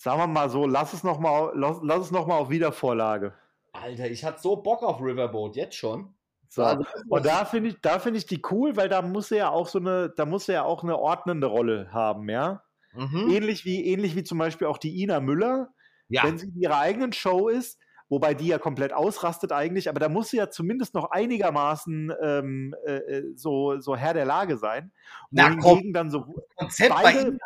sagen 0.00 0.18
wir 0.18 0.26
mal 0.26 0.48
so, 0.48 0.66
lass 0.66 0.94
es 0.94 1.04
nochmal 1.04 1.52
lass, 1.54 1.78
lass 1.82 2.06
es 2.06 2.10
noch 2.10 2.26
mal 2.26 2.38
auf 2.38 2.50
Wiedervorlage. 2.50 3.34
Alter, 3.72 4.10
ich 4.10 4.24
hatte 4.24 4.40
so 4.40 4.56
Bock 4.56 4.82
auf 4.82 5.00
Riverboat, 5.00 5.56
jetzt 5.56 5.76
schon. 5.76 6.14
So. 6.48 6.64
Also, 6.64 6.84
und 7.08 7.26
da 7.26 7.44
finde 7.44 7.70
ich, 7.70 7.80
da 7.80 7.98
finde 7.98 8.18
ich 8.18 8.26
die 8.26 8.42
cool, 8.50 8.76
weil 8.76 8.88
da 8.88 9.02
muss 9.02 9.30
er 9.30 9.36
ja 9.36 9.50
auch 9.50 9.68
so 9.68 9.78
eine, 9.78 10.10
da 10.16 10.24
muss 10.24 10.48
er 10.48 10.54
ja 10.54 10.64
auch 10.64 10.82
eine 10.82 10.98
ordnende 10.98 11.46
Rolle 11.46 11.92
haben, 11.92 12.28
ja. 12.28 12.64
Mhm. 12.94 13.30
Ähnlich 13.30 13.64
wie, 13.64 13.84
ähnlich 13.84 14.16
wie 14.16 14.24
zum 14.24 14.38
Beispiel 14.38 14.66
auch 14.66 14.78
die 14.78 15.02
Ina 15.02 15.20
Müller, 15.20 15.72
ja. 16.08 16.24
wenn 16.24 16.38
sie 16.38 16.46
in 16.46 16.56
ihrer 16.56 16.78
eigenen 16.78 17.12
Show 17.12 17.48
ist, 17.48 17.78
wobei 18.10 18.34
die 18.34 18.48
ja 18.48 18.58
komplett 18.58 18.92
ausrastet 18.92 19.52
eigentlich, 19.52 19.88
aber 19.88 20.00
da 20.00 20.10
muss 20.10 20.28
sie 20.30 20.36
ja 20.36 20.50
zumindest 20.50 20.92
noch 20.92 21.10
einigermaßen 21.10 22.12
ähm, 22.22 22.74
äh, 22.84 22.96
äh 22.96 23.32
so, 23.36 23.80
so 23.80 23.96
Herr 23.96 24.12
der 24.12 24.26
Lage 24.26 24.58
sein. 24.58 24.92
Na, 25.30 25.56
komm, 25.56 25.94
dann 25.94 26.10
so 26.10 26.26
Konzept 26.56 26.90
beide, 26.90 27.38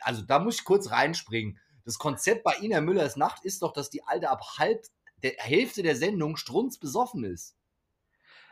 also 0.00 0.22
da 0.22 0.40
muss 0.40 0.56
ich 0.56 0.64
kurz 0.64 0.90
reinspringen. 0.90 1.58
Das 1.84 1.98
Konzept 1.98 2.42
bei 2.42 2.56
Ina 2.60 2.80
Müllers 2.80 3.16
Nacht 3.16 3.44
ist 3.44 3.62
doch, 3.62 3.72
dass 3.72 3.88
die 3.88 4.02
Alte 4.04 4.28
ab 4.28 4.42
halb 4.58 4.84
der 5.22 5.32
Hälfte 5.38 5.82
der 5.82 5.96
Sendung 5.96 6.36
strunzbesoffen 6.36 7.24
ist. 7.24 7.56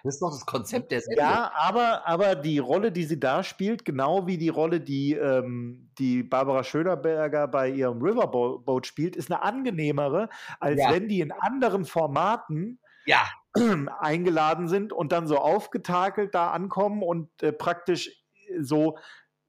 Das 0.05 0.15
ist 0.15 0.21
doch 0.21 0.31
das 0.31 0.47
Konzept 0.47 0.93
der 0.93 1.01
Sendung. 1.01 1.25
Ja, 1.25 1.53
aber, 1.55 2.07
aber 2.07 2.35
die 2.35 2.59
Rolle, 2.59 2.93
die 2.93 3.05
sie 3.05 3.19
da 3.19 3.43
spielt, 3.43 3.85
genau 3.85 4.27
wie 4.27 4.39
die 4.39 4.49
Rolle, 4.49 4.81
die, 4.81 5.15
ähm, 5.15 5.91
die 5.99 6.23
Barbara 6.23 6.63
Schönerberger 6.63 7.49
bei 7.49 7.69
ihrem 7.69 8.01
Riverboat 8.01 8.87
spielt, 8.87 9.17
ist 9.17 9.31
eine 9.31 9.43
angenehmere, 9.43 10.29
als 10.61 10.81
ja. 10.81 10.93
wenn 10.93 11.09
die 11.09 11.21
in 11.21 11.33
anderen 11.33 11.85
Formaten 11.85 12.81
ja. 13.07 13.29
eingeladen 14.01 14.69
sind 14.69 14.93
und 14.93 15.13
dann 15.13 15.27
so 15.27 15.39
aufgetakelt 15.39 16.35
da 16.35 16.51
ankommen 16.51 17.03
und 17.03 17.43
äh, 17.43 17.53
praktisch 17.53 18.25
so 18.61 18.97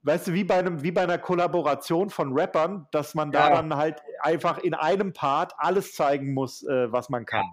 weißt 0.02 0.28
du, 0.28 0.32
wie 0.32 0.44
bei 0.44 0.58
einem, 0.58 0.82
wie 0.82 0.92
bei 0.92 1.02
einer 1.02 1.18
Kollaboration 1.18 2.10
von 2.10 2.32
Rappern, 2.32 2.86
dass 2.90 3.14
man 3.14 3.32
da 3.32 3.50
ja. 3.50 3.56
dann 3.56 3.76
halt 3.76 4.00
einfach 4.20 4.58
in 4.58 4.74
einem 4.74 5.12
Part 5.12 5.52
alles 5.58 5.94
zeigen 5.94 6.32
muss, 6.32 6.62
äh, 6.62 6.90
was 6.90 7.08
man 7.08 7.26
kann. 7.26 7.44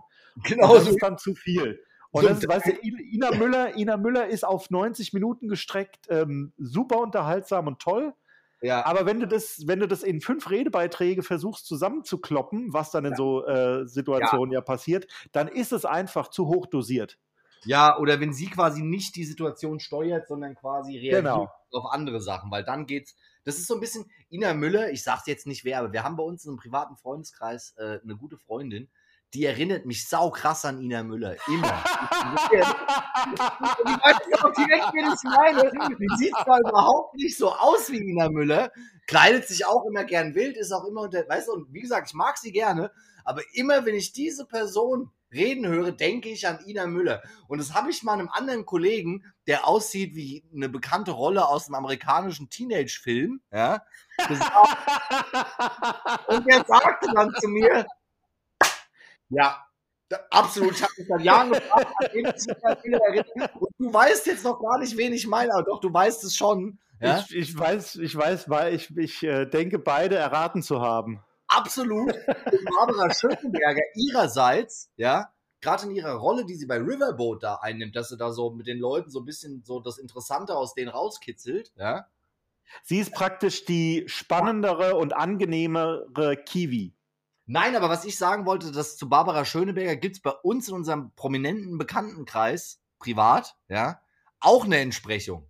Genau. 0.44 0.76
das 0.76 0.88
ist 0.88 1.02
dann 1.02 1.18
zu 1.18 1.34
viel. 1.36 1.84
Und 2.12 2.24
so, 2.24 2.30
das, 2.30 2.48
weißt 2.48 2.68
du, 2.68 2.72
Ina 2.82 3.32
Müller, 3.32 3.76
Ina 3.76 3.98
Müller 3.98 4.28
ist 4.28 4.46
auf 4.46 4.70
90 4.70 5.14
Minuten 5.14 5.48
gestreckt, 5.48 6.08
ähm, 6.10 6.54
super 6.58 7.00
unterhaltsam 7.00 7.68
und 7.68 7.80
toll. 7.80 8.14
Ja. 8.62 8.86
Aber 8.86 9.06
wenn 9.06 9.20
du 9.20 9.28
das, 9.28 9.64
wenn 9.68 9.80
du 9.80 9.88
das 9.88 10.04
in 10.04 10.20
fünf 10.20 10.50
Redebeiträge 10.50 11.22
versuchst 11.22 11.68
zusammenzukloppen, 11.68 12.74
was 12.74 12.92
dann 12.92 13.06
in 13.06 13.12
ja. 13.12 13.18
so 13.18 13.46
äh, 13.46 13.86
Situationen 13.86 14.52
ja. 14.52 14.60
ja 14.60 14.62
passiert, 14.62 15.08
dann 15.32 15.48
ist 15.48 15.72
es 15.72 15.86
einfach 15.86 16.30
zu 16.30 16.48
hoch 16.48 16.66
dosiert. 16.66 17.20
Ja, 17.66 17.98
oder 17.98 18.20
wenn 18.20 18.34
sie 18.34 18.48
quasi 18.48 18.82
nicht 18.82 19.16
die 19.16 19.26
Situation 19.26 19.80
steuert, 19.80 20.28
sondern 20.28 20.56
quasi 20.56 20.94
reagiert 20.98 21.24
genau. 21.24 21.52
auf 21.72 21.92
andere 21.92 22.22
Sachen, 22.22 22.52
weil 22.52 22.64
dann 22.64 22.86
geht's. 22.86 23.16
Das 23.44 23.58
ist 23.58 23.68
so 23.68 23.76
ein 23.76 23.80
bisschen 23.80 24.12
Ina 24.30 24.54
Müller, 24.54 24.92
ich 24.92 25.04
sag's 25.04 25.26
jetzt 25.26 25.48
nicht 25.48 25.64
wer, 25.64 25.80
aber 25.80 25.94
wir 25.94 26.04
haben 26.04 26.18
bei 26.18 26.24
uns 26.24 26.44
in 26.44 26.52
einem 26.52 26.58
privaten 26.58 26.98
Freundeskreis 26.98 27.74
äh, 27.78 28.00
eine 28.04 28.18
gute 28.18 28.38
Freundin, 28.38 28.90
die 29.34 29.46
erinnert 29.46 29.86
mich 29.86 30.08
sau 30.08 30.32
krass 30.32 30.64
an 30.66 30.80
Ina 30.80 31.04
Müller. 31.04 31.36
Immer. 31.48 31.68
ich 32.52 32.62
weiß 32.62 34.42
auch 34.42 34.54
direkt, 34.54 34.94
wie 34.94 35.02
ich 35.02 35.24
meine. 35.24 35.70
Die 36.00 36.08
sieht 36.18 36.34
zwar 36.44 36.60
überhaupt 36.60 37.16
nicht 37.16 37.36
so 37.38 37.52
aus 37.52 37.92
wie 37.92 37.98
Ina 37.98 38.30
Müller, 38.30 38.72
kleidet 39.06 39.48
sich 39.48 39.66
auch 39.66 39.86
immer 39.86 40.06
gern 40.06 40.36
wild, 40.36 40.56
ist 40.58 40.72
auch 40.72 40.86
immer 40.86 41.02
unter, 41.02 41.28
weißt 41.28 41.50
du, 41.50 41.54
und 41.54 41.74
wie 41.74 41.82
gesagt, 41.82 42.10
ich 42.10 42.14
mag 42.14 42.38
sie 42.38 42.52
gerne, 42.52 42.92
aber 43.26 43.42
immer 43.54 43.86
wenn 43.86 43.96
ich 43.96 44.14
diese 44.14 44.46
Person 44.46 45.12
reden 45.32 45.68
höre, 45.68 45.92
denke 45.92 46.30
ich 46.30 46.48
an 46.48 46.60
Ina 46.66 46.88
Müller. 46.88 47.22
Und 47.50 47.60
das 47.60 47.74
habe 47.74 47.90
ich 47.90 48.04
mal 48.04 48.14
einem 48.14 48.30
anderen 48.30 48.66
Kollegen, 48.66 49.26
der 49.46 49.68
aussieht 49.68 50.16
wie 50.16 50.46
eine 50.56 50.70
bekannte 50.70 51.12
Rolle 51.12 51.46
aus 51.48 51.68
einem 51.68 51.76
amerikanischen 51.76 52.50
Teenage-Film, 52.50 53.42
ja, 53.52 53.84
und 56.28 56.48
der 56.48 56.66
sagte 56.66 57.08
dann 57.14 57.32
zu 57.40 57.50
mir, 57.50 57.86
ja, 59.30 59.64
absolut. 60.30 60.74
Ich 60.74 60.84
habe 60.84 60.94
mich 60.98 61.08
seit 61.08 61.22
Jahren 61.22 61.52
gefragt, 61.52 63.56
und 63.60 63.70
du 63.78 63.94
weißt 63.94 64.26
jetzt 64.28 64.44
noch 64.44 64.60
gar 64.60 64.80
nicht, 64.80 64.98
wen 64.98 65.14
ich 65.14 65.28
meine, 65.28 65.54
aber 65.54 65.64
doch, 65.64 65.80
du 65.80 65.94
weißt 65.94 66.24
es 66.24 66.36
schon. 66.36 66.80
Ja? 67.00 67.20
Ich, 67.20 67.36
ich, 67.36 67.58
weiß, 67.58 67.98
ich 67.98 68.16
weiß, 68.16 68.50
weil 68.50 68.74
ich, 68.74 68.96
ich 68.98 69.24
äh, 69.24 69.46
denke, 69.46 69.80
beide 69.80 70.16
erraten 70.16 70.64
zu 70.64 70.82
haben. 70.82 71.24
Absolut. 71.48 72.14
Barbara 72.26 73.14
Schöneberger 73.14 73.84
ihrerseits, 73.96 74.92
ja, 74.98 75.32
gerade 75.62 75.86
in 75.86 75.92
ihrer 75.92 76.16
Rolle, 76.16 76.46
die 76.46 76.56
sie 76.56 76.66
bei 76.66 76.78
Riverboat 76.78 77.44
da 77.44 77.56
einnimmt, 77.56 77.96
dass 77.96 78.10
sie 78.10 78.18
da 78.18 78.32
so 78.32 78.52
mit 78.52 78.68
den 78.68 78.80
Leuten 78.80 79.10
so 79.10 79.20
ein 79.20 79.26
bisschen 79.26 79.64
so 79.64 79.80
das 79.80 79.98
Interessante 79.98 80.56
aus 80.56 80.74
denen 80.74 80.90
rauskitzelt, 80.90 81.72
ja. 81.78 82.08
Sie 82.84 83.00
ist 83.00 83.14
praktisch 83.14 83.64
die 83.64 84.04
spannendere 84.08 84.96
und 84.96 85.16
angenehmere 85.16 86.36
Kiwi. 86.46 86.97
Nein, 87.50 87.78
aber 87.78 87.90
was 87.90 88.04
ich 88.04 88.18
sagen 88.18 88.46
wollte, 88.46 88.74
dass 88.74 88.98
zu 88.98 89.08
Barbara 89.08 89.46
Schöneberger 89.46 89.96
gibt 89.96 90.18
es 90.18 90.22
bei 90.22 90.32
uns 90.32 90.68
in 90.68 90.76
unserem 90.76 91.14
prominenten 91.16 91.78
Bekanntenkreis, 91.78 92.82
privat, 93.00 93.56
ja, 93.70 94.02
auch 94.42 94.66
eine 94.66 94.80
Entsprechung. 94.80 95.50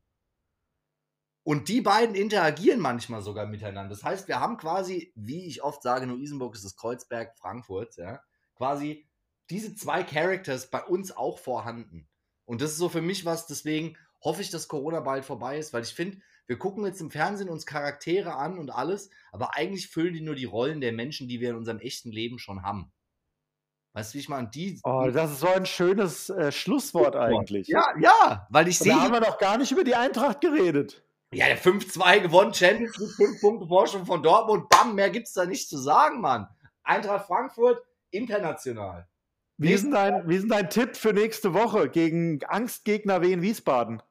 Und 1.43 1.69
die 1.69 1.81
beiden 1.81 2.13
interagieren 2.13 2.79
manchmal 2.79 3.23
sogar 3.23 3.47
miteinander. 3.47 3.89
Das 3.89 4.03
heißt, 4.03 4.27
wir 4.27 4.39
haben 4.39 4.57
quasi, 4.57 5.11
wie 5.15 5.47
ich 5.47 5.63
oft 5.63 5.81
sage, 5.81 6.05
Neu-Isenburg 6.05 6.53
ist 6.53 6.65
das 6.65 6.75
Kreuzberg 6.75 7.35
Frankfurt, 7.35 7.97
ja, 7.97 8.21
quasi 8.55 9.07
diese 9.49 9.73
zwei 9.73 10.03
Characters 10.03 10.69
bei 10.69 10.83
uns 10.83 11.15
auch 11.15 11.39
vorhanden. 11.39 12.07
Und 12.45 12.61
das 12.61 12.71
ist 12.71 12.77
so 12.77 12.89
für 12.89 13.01
mich 13.01 13.25
was, 13.25 13.47
deswegen 13.47 13.97
hoffe 14.23 14.43
ich, 14.43 14.51
dass 14.51 14.67
Corona 14.67 14.99
bald 14.99 15.25
vorbei 15.25 15.57
ist, 15.57 15.73
weil 15.73 15.83
ich 15.83 15.95
finde, 15.95 16.19
wir 16.47 16.57
gucken 16.57 16.85
jetzt 16.85 17.01
im 17.01 17.11
Fernsehen 17.11 17.49
uns 17.49 17.65
Charaktere 17.65 18.35
an 18.35 18.57
und 18.57 18.69
alles, 18.69 19.09
aber 19.31 19.55
eigentlich 19.55 19.89
füllen 19.89 20.13
die 20.13 20.21
nur 20.21 20.35
die 20.35 20.45
Rollen 20.45 20.81
der 20.81 20.93
Menschen, 20.93 21.27
die 21.27 21.39
wir 21.39 21.51
in 21.51 21.57
unserem 21.57 21.79
echten 21.79 22.11
Leben 22.11 22.39
schon 22.39 22.63
haben. 22.63 22.91
Weißt 23.93 24.13
du, 24.13 24.15
wie 24.15 24.19
ich 24.21 24.29
meine? 24.29 24.47
Die, 24.47 24.79
oh, 24.83 25.09
das 25.11 25.31
ist 25.31 25.39
so 25.39 25.47
ein 25.47 25.65
schönes 25.65 26.29
äh, 26.29 26.51
Schlusswort 26.51 27.15
eigentlich. 27.15 27.67
Ja, 27.67 27.83
ja, 27.99 28.47
weil 28.49 28.67
ich 28.67 28.77
sehe. 28.77 28.93
Da 28.93 29.01
haben 29.01 29.13
wir 29.13 29.19
noch 29.19 29.39
gar 29.39 29.57
nicht 29.57 29.71
über 29.71 29.83
die 29.83 29.95
Eintracht 29.95 30.39
geredet. 30.39 31.03
Ja, 31.33 31.47
der 31.47 31.59
5-2 31.59 32.21
gewonnen, 32.21 32.53
Champions 32.53 32.95
League, 32.97 33.15
5 33.15 33.41
Punkte 33.41 33.67
Vorsprung 33.67 34.05
von 34.05 34.23
Dortmund, 34.23 34.69
bam, 34.69 34.95
mehr 34.95 35.09
gibt's 35.09 35.33
da 35.33 35.45
nicht 35.45 35.67
zu 35.67 35.77
sagen, 35.77 36.21
Mann. 36.21 36.47
Eintracht 36.83 37.27
Frankfurt, 37.27 37.83
international. 38.11 39.07
Wie 39.57 39.73
ist, 39.73 39.91
dein, 39.91 40.29
wie 40.29 40.35
ist 40.35 40.49
dein 40.49 40.69
Tipp 40.69 40.95
für 40.95 41.13
nächste 41.13 41.53
Woche 41.53 41.89
gegen 41.89 42.39
Angstgegner 42.45 43.23
Wien 43.23 43.41
Wiesbaden? 43.41 44.03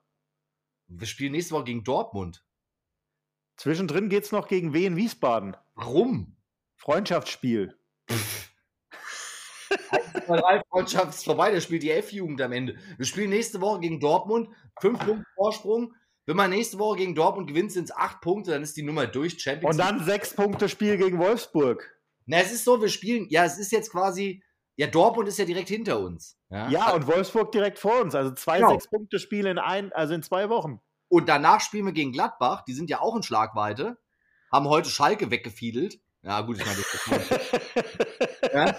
Wir 0.89 1.07
spielen 1.07 1.33
nächste 1.33 1.55
Woche 1.55 1.65
gegen 1.65 1.85
Dortmund. 1.85 2.45
Zwischendrin 3.57 4.09
geht 4.09 4.25
es 4.25 4.33
noch 4.33 4.49
gegen 4.49 4.73
Wien 4.75 4.97
Wiesbaden. 4.97 5.57
Warum? 5.75 6.37
Freundschaftsspiel. 6.77 7.77
Freundschaft 10.71 11.15
ist 11.15 11.25
vorbei, 11.25 11.53
da 11.53 11.61
spielt 11.61 11.83
die 11.83 11.91
F-Jugend 11.91 12.41
am 12.41 12.53
Ende. 12.53 12.77
Wir 12.97 13.07
spielen 13.07 13.31
nächste 13.31 13.61
Woche 13.61 13.81
gegen 13.81 14.01
Dortmund, 14.01 14.49
fünf 14.81 14.99
Punkte 14.99 15.25
Vorsprung. 15.35 15.95
Wenn 16.27 16.37
man 16.37 16.51
nächste 16.51 16.79
Woche 16.79 16.99
gegen 16.99 17.15
Dortmund 17.15 17.47
gewinnt, 17.49 17.71
sind 17.73 17.85
es 17.85 17.97
acht 17.97 18.21
Punkte, 18.21 18.51
dann 18.51 18.63
ist 18.63 18.77
die 18.77 18.83
Nummer 18.83 19.07
durch. 19.07 19.41
Champions 19.41 19.77
Und 19.77 19.79
dann 19.79 20.05
sechs 20.05 20.35
Punkte 20.35 20.69
Spiel 20.69 20.97
gegen 20.97 21.19
Wolfsburg. 21.19 21.97
Na, 22.27 22.39
es 22.39 22.53
ist 22.53 22.65
so, 22.65 22.81
wir 22.81 22.89
spielen, 22.89 23.29
ja, 23.31 23.45
es 23.45 23.59
ist 23.59 23.71
jetzt 23.71 23.93
quasi, 23.93 24.43
ja, 24.77 24.87
Dortmund 24.87 25.29
ist 25.29 25.39
ja 25.39 25.47
direkt 25.47 25.69
hinter 25.69 25.99
uns. 25.99 26.39
Ja, 26.51 26.69
ja 26.69 26.93
und 26.93 27.07
Wolfsburg 27.07 27.51
direkt 27.51 27.79
vor 27.79 28.01
uns. 28.03 28.15
Also 28.15 28.33
zwei 28.33 28.59
genau. 28.59 28.71
Sechs-Punkte-Spiele 28.71 29.51
in 29.51 29.59
ein, 29.59 29.93
also 29.93 30.15
in 30.15 30.23
zwei 30.23 30.49
Wochen. 30.51 30.81
Und 31.09 31.29
danach 31.29 31.61
spielen 31.61 31.87
wir 31.87 31.93
gegen 31.93 32.13
Gladbach, 32.13 32.63
die 32.63 32.75
sind 32.75 32.91
ja 32.91 33.01
auch 33.01 33.17
in 33.17 33.23
Schlagweite, 33.23 33.97
haben 34.53 34.69
heute 34.69 34.91
Schalke 34.91 35.31
weggefiedelt. 35.31 36.01
Ja, 36.23 36.41
gut, 36.41 36.59
ich 36.59 36.67
meine, 36.67 36.79
das 36.79 38.53
ja? 38.53 38.77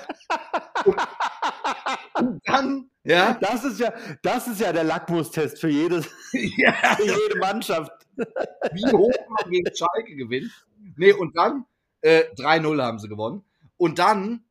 und, 2.19 2.41
dann, 2.45 2.91
ja. 3.03 3.37
Das 3.39 3.63
ist 3.63 3.79
ja, 3.79 3.93
das 4.21 4.47
ist 4.47 4.59
ja 4.59 4.73
der 4.73 4.83
Lackmustest 4.83 5.59
für, 5.59 5.69
jedes, 5.69 6.05
ja. 6.33 6.73
für 6.95 7.05
jede 7.05 7.37
Mannschaft. 7.39 7.91
Wie 8.17 8.91
hoch 8.91 9.15
man 9.29 9.49
gegen 9.49 9.73
Schalke 9.73 10.15
gewinnt. 10.15 10.51
Nee, 10.97 11.13
und 11.13 11.37
dann 11.37 11.65
äh, 12.01 12.25
3-0 12.35 12.83
haben 12.83 12.99
sie 12.99 13.07
gewonnen. 13.07 13.45
Und 13.77 13.99
dann 13.99 14.46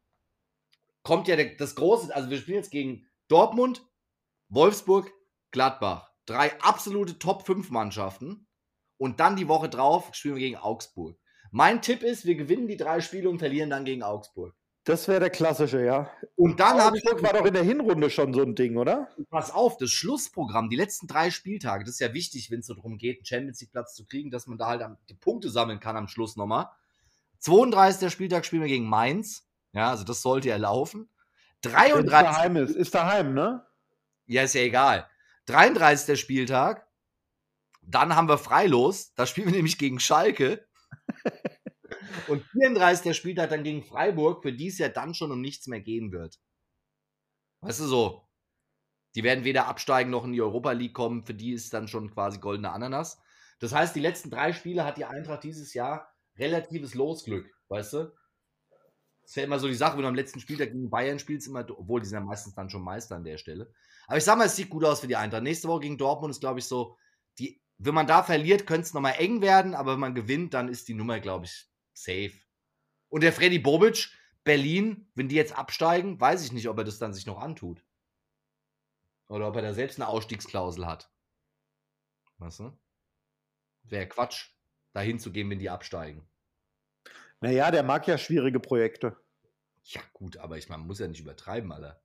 kommt 1.06 1.28
ja 1.28 1.36
das 1.36 1.76
große, 1.76 2.12
also 2.12 2.30
wir 2.30 2.36
spielen 2.36 2.58
jetzt 2.58 2.72
gegen 2.72 3.06
Dortmund, 3.28 3.86
Wolfsburg, 4.48 5.12
Gladbach. 5.52 6.10
Drei 6.26 6.60
absolute 6.60 7.20
Top-5-Mannschaften. 7.20 8.48
Und 8.98 9.20
dann 9.20 9.36
die 9.36 9.46
Woche 9.46 9.68
drauf 9.68 10.12
spielen 10.14 10.34
wir 10.34 10.42
gegen 10.42 10.56
Augsburg. 10.56 11.16
Mein 11.52 11.80
Tipp 11.80 12.02
ist, 12.02 12.26
wir 12.26 12.34
gewinnen 12.34 12.66
die 12.66 12.76
drei 12.76 13.00
Spiele 13.00 13.30
und 13.30 13.38
verlieren 13.38 13.70
dann 13.70 13.84
gegen 13.84 14.02
Augsburg. 14.02 14.56
Das 14.82 15.06
wäre 15.06 15.20
der 15.20 15.30
klassische, 15.30 15.84
ja. 15.84 16.10
Und 16.34 16.58
dann 16.58 16.78
habe 16.78 16.98
ich. 16.98 17.04
war 17.04 17.32
doch 17.32 17.46
in 17.46 17.54
der 17.54 17.62
Hinrunde 17.62 18.10
schon 18.10 18.34
so 18.34 18.42
ein 18.42 18.56
Ding, 18.56 18.76
oder? 18.76 19.08
Pass 19.30 19.52
auf, 19.52 19.76
das 19.76 19.90
Schlussprogramm, 19.90 20.70
die 20.70 20.76
letzten 20.76 21.06
drei 21.06 21.30
Spieltage, 21.30 21.84
das 21.84 21.94
ist 21.94 22.00
ja 22.00 22.14
wichtig, 22.14 22.50
wenn 22.50 22.60
es 22.60 22.66
so 22.66 22.74
darum 22.74 22.98
geht, 22.98 23.18
einen 23.18 23.26
Champions 23.26 23.60
League-Platz 23.60 23.94
zu 23.94 24.06
kriegen, 24.06 24.32
dass 24.32 24.48
man 24.48 24.58
da 24.58 24.66
halt 24.66 24.84
die 25.08 25.14
Punkte 25.14 25.50
sammeln 25.50 25.78
kann 25.78 25.96
am 25.96 26.08
Schluss 26.08 26.34
nochmal. 26.34 26.68
32. 27.38 28.12
Spieltag 28.12 28.44
spielen 28.44 28.62
wir 28.62 28.68
gegen 28.68 28.88
Mainz. 28.88 29.45
Ja, 29.72 29.90
also 29.90 30.04
das 30.04 30.22
sollte 30.22 30.48
ja 30.48 30.56
laufen. 30.56 31.10
33. 31.62 32.04
Ist 32.04 32.12
daheim 32.12 32.56
ist, 32.56 32.76
ist 32.76 32.94
daheim, 32.94 33.34
ne? 33.34 33.66
Ja, 34.26 34.42
ist 34.42 34.54
ja 34.54 34.62
egal. 34.62 35.08
33. 35.46 36.18
Spieltag. 36.18 36.86
Dann 37.82 38.16
haben 38.16 38.28
wir 38.28 38.38
Freilos. 38.38 39.14
Da 39.14 39.26
spielen 39.26 39.48
wir 39.48 39.54
nämlich 39.56 39.78
gegen 39.78 40.00
Schalke. 40.00 40.66
Und 42.28 42.42
34. 42.52 43.16
spielt 43.16 43.38
halt 43.38 43.52
dann 43.52 43.62
gegen 43.62 43.82
Freiburg, 43.82 44.42
für 44.42 44.52
die 44.52 44.68
es 44.68 44.78
ja 44.78 44.88
dann 44.88 45.14
schon 45.14 45.30
um 45.30 45.40
nichts 45.40 45.66
mehr 45.66 45.80
gehen 45.80 46.12
wird. 46.12 46.38
Weißt 47.60 47.80
du 47.80 47.84
so? 47.84 48.28
Die 49.14 49.22
werden 49.22 49.44
weder 49.44 49.66
absteigen 49.66 50.10
noch 50.10 50.24
in 50.24 50.32
die 50.32 50.42
Europa 50.42 50.72
League 50.72 50.94
kommen. 50.94 51.24
Für 51.24 51.34
die 51.34 51.52
ist 51.52 51.72
dann 51.72 51.88
schon 51.88 52.10
quasi 52.10 52.38
goldene 52.38 52.70
Ananas. 52.70 53.18
Das 53.60 53.72
heißt, 53.72 53.96
die 53.96 54.00
letzten 54.00 54.30
drei 54.30 54.52
Spiele 54.52 54.84
hat 54.84 54.98
die 54.98 55.04
Eintracht 55.04 55.44
dieses 55.44 55.72
Jahr 55.72 56.12
relatives 56.36 56.94
Losglück, 56.94 57.50
weißt 57.68 57.92
du? 57.94 58.12
Das 59.26 59.34
ja 59.34 59.42
immer 59.42 59.58
so 59.58 59.66
die 59.66 59.74
Sache, 59.74 59.96
wenn 59.96 60.02
du 60.02 60.08
am 60.08 60.14
letzten 60.14 60.38
Spieltag 60.38 60.70
gegen 60.70 60.88
Bayern 60.88 61.18
spielst, 61.18 61.48
immer, 61.48 61.66
obwohl 61.68 62.00
die 62.00 62.06
sind 62.06 62.18
ja 62.18 62.24
meistens 62.24 62.54
dann 62.54 62.70
schon 62.70 62.82
Meister 62.82 63.16
an 63.16 63.24
der 63.24 63.38
Stelle. 63.38 63.72
Aber 64.06 64.18
ich 64.18 64.24
sag 64.24 64.38
mal, 64.38 64.44
es 64.44 64.54
sieht 64.54 64.70
gut 64.70 64.84
aus 64.84 65.00
für 65.00 65.08
die 65.08 65.16
Eintracht. 65.16 65.42
Nächste 65.42 65.66
Woche 65.66 65.80
gegen 65.80 65.98
Dortmund 65.98 66.30
ist, 66.30 66.38
glaube 66.38 66.60
ich, 66.60 66.66
so, 66.66 66.96
die, 67.40 67.60
wenn 67.78 67.94
man 67.94 68.06
da 68.06 68.22
verliert, 68.22 68.68
könnte 68.68 68.82
es 68.82 68.94
nochmal 68.94 69.16
eng 69.18 69.40
werden, 69.40 69.74
aber 69.74 69.94
wenn 69.94 70.00
man 70.00 70.14
gewinnt, 70.14 70.54
dann 70.54 70.68
ist 70.68 70.86
die 70.86 70.94
Nummer, 70.94 71.18
glaube 71.18 71.46
ich, 71.46 71.66
safe. 71.92 72.34
Und 73.08 73.24
der 73.24 73.32
Freddy 73.32 73.58
Bobic, 73.58 74.10
Berlin, 74.44 75.10
wenn 75.16 75.28
die 75.28 75.34
jetzt 75.34 75.58
absteigen, 75.58 76.20
weiß 76.20 76.44
ich 76.44 76.52
nicht, 76.52 76.68
ob 76.68 76.78
er 76.78 76.84
das 76.84 77.00
dann 77.00 77.12
sich 77.12 77.26
noch 77.26 77.40
antut. 77.40 77.84
Oder 79.26 79.48
ob 79.48 79.56
er 79.56 79.62
da 79.62 79.74
selbst 79.74 79.98
eine 79.98 80.06
Ausstiegsklausel 80.06 80.86
hat. 80.86 81.10
Weißt 82.38 82.60
du? 82.60 82.78
Wäre 83.82 84.06
Quatsch, 84.06 84.50
dahin 84.92 85.18
zu 85.18 85.32
gehen, 85.32 85.50
wenn 85.50 85.58
die 85.58 85.70
absteigen. 85.70 86.28
Naja, 87.40 87.70
der 87.70 87.82
mag 87.82 88.06
ja 88.06 88.18
schwierige 88.18 88.60
Projekte. 88.60 89.16
Ja, 89.84 90.00
gut, 90.12 90.36
aber 90.38 90.58
ich, 90.58 90.68
man 90.68 90.80
muss 90.80 90.98
ja 90.98 91.06
nicht 91.06 91.20
übertreiben, 91.20 91.70
Alter. 91.70 92.00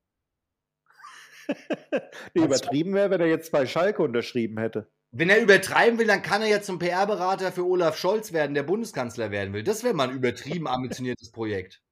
nee, 2.34 2.44
übertrieben 2.44 2.94
wäre, 2.94 3.10
wenn 3.10 3.22
er 3.22 3.28
jetzt 3.28 3.52
bei 3.52 3.66
Schalke 3.66 4.04
unterschrieben 4.04 4.60
hätte. 4.60 4.92
Wenn 5.12 5.30
er 5.30 5.42
übertreiben 5.42 6.00
will, 6.00 6.08
dann 6.08 6.22
kann 6.22 6.42
er 6.42 6.48
ja 6.48 6.62
zum 6.62 6.80
PR-Berater 6.80 7.52
für 7.52 7.66
Olaf 7.66 7.98
Scholz 7.98 8.32
werden, 8.32 8.54
der 8.54 8.64
Bundeskanzler 8.64 9.32
werden 9.32 9.54
will. 9.54 9.64
Das 9.64 9.84
wäre 9.84 9.94
mal 9.94 10.10
ein 10.10 10.16
übertrieben 10.16 10.68
ambitioniertes 10.68 11.32
Projekt. 11.32 11.82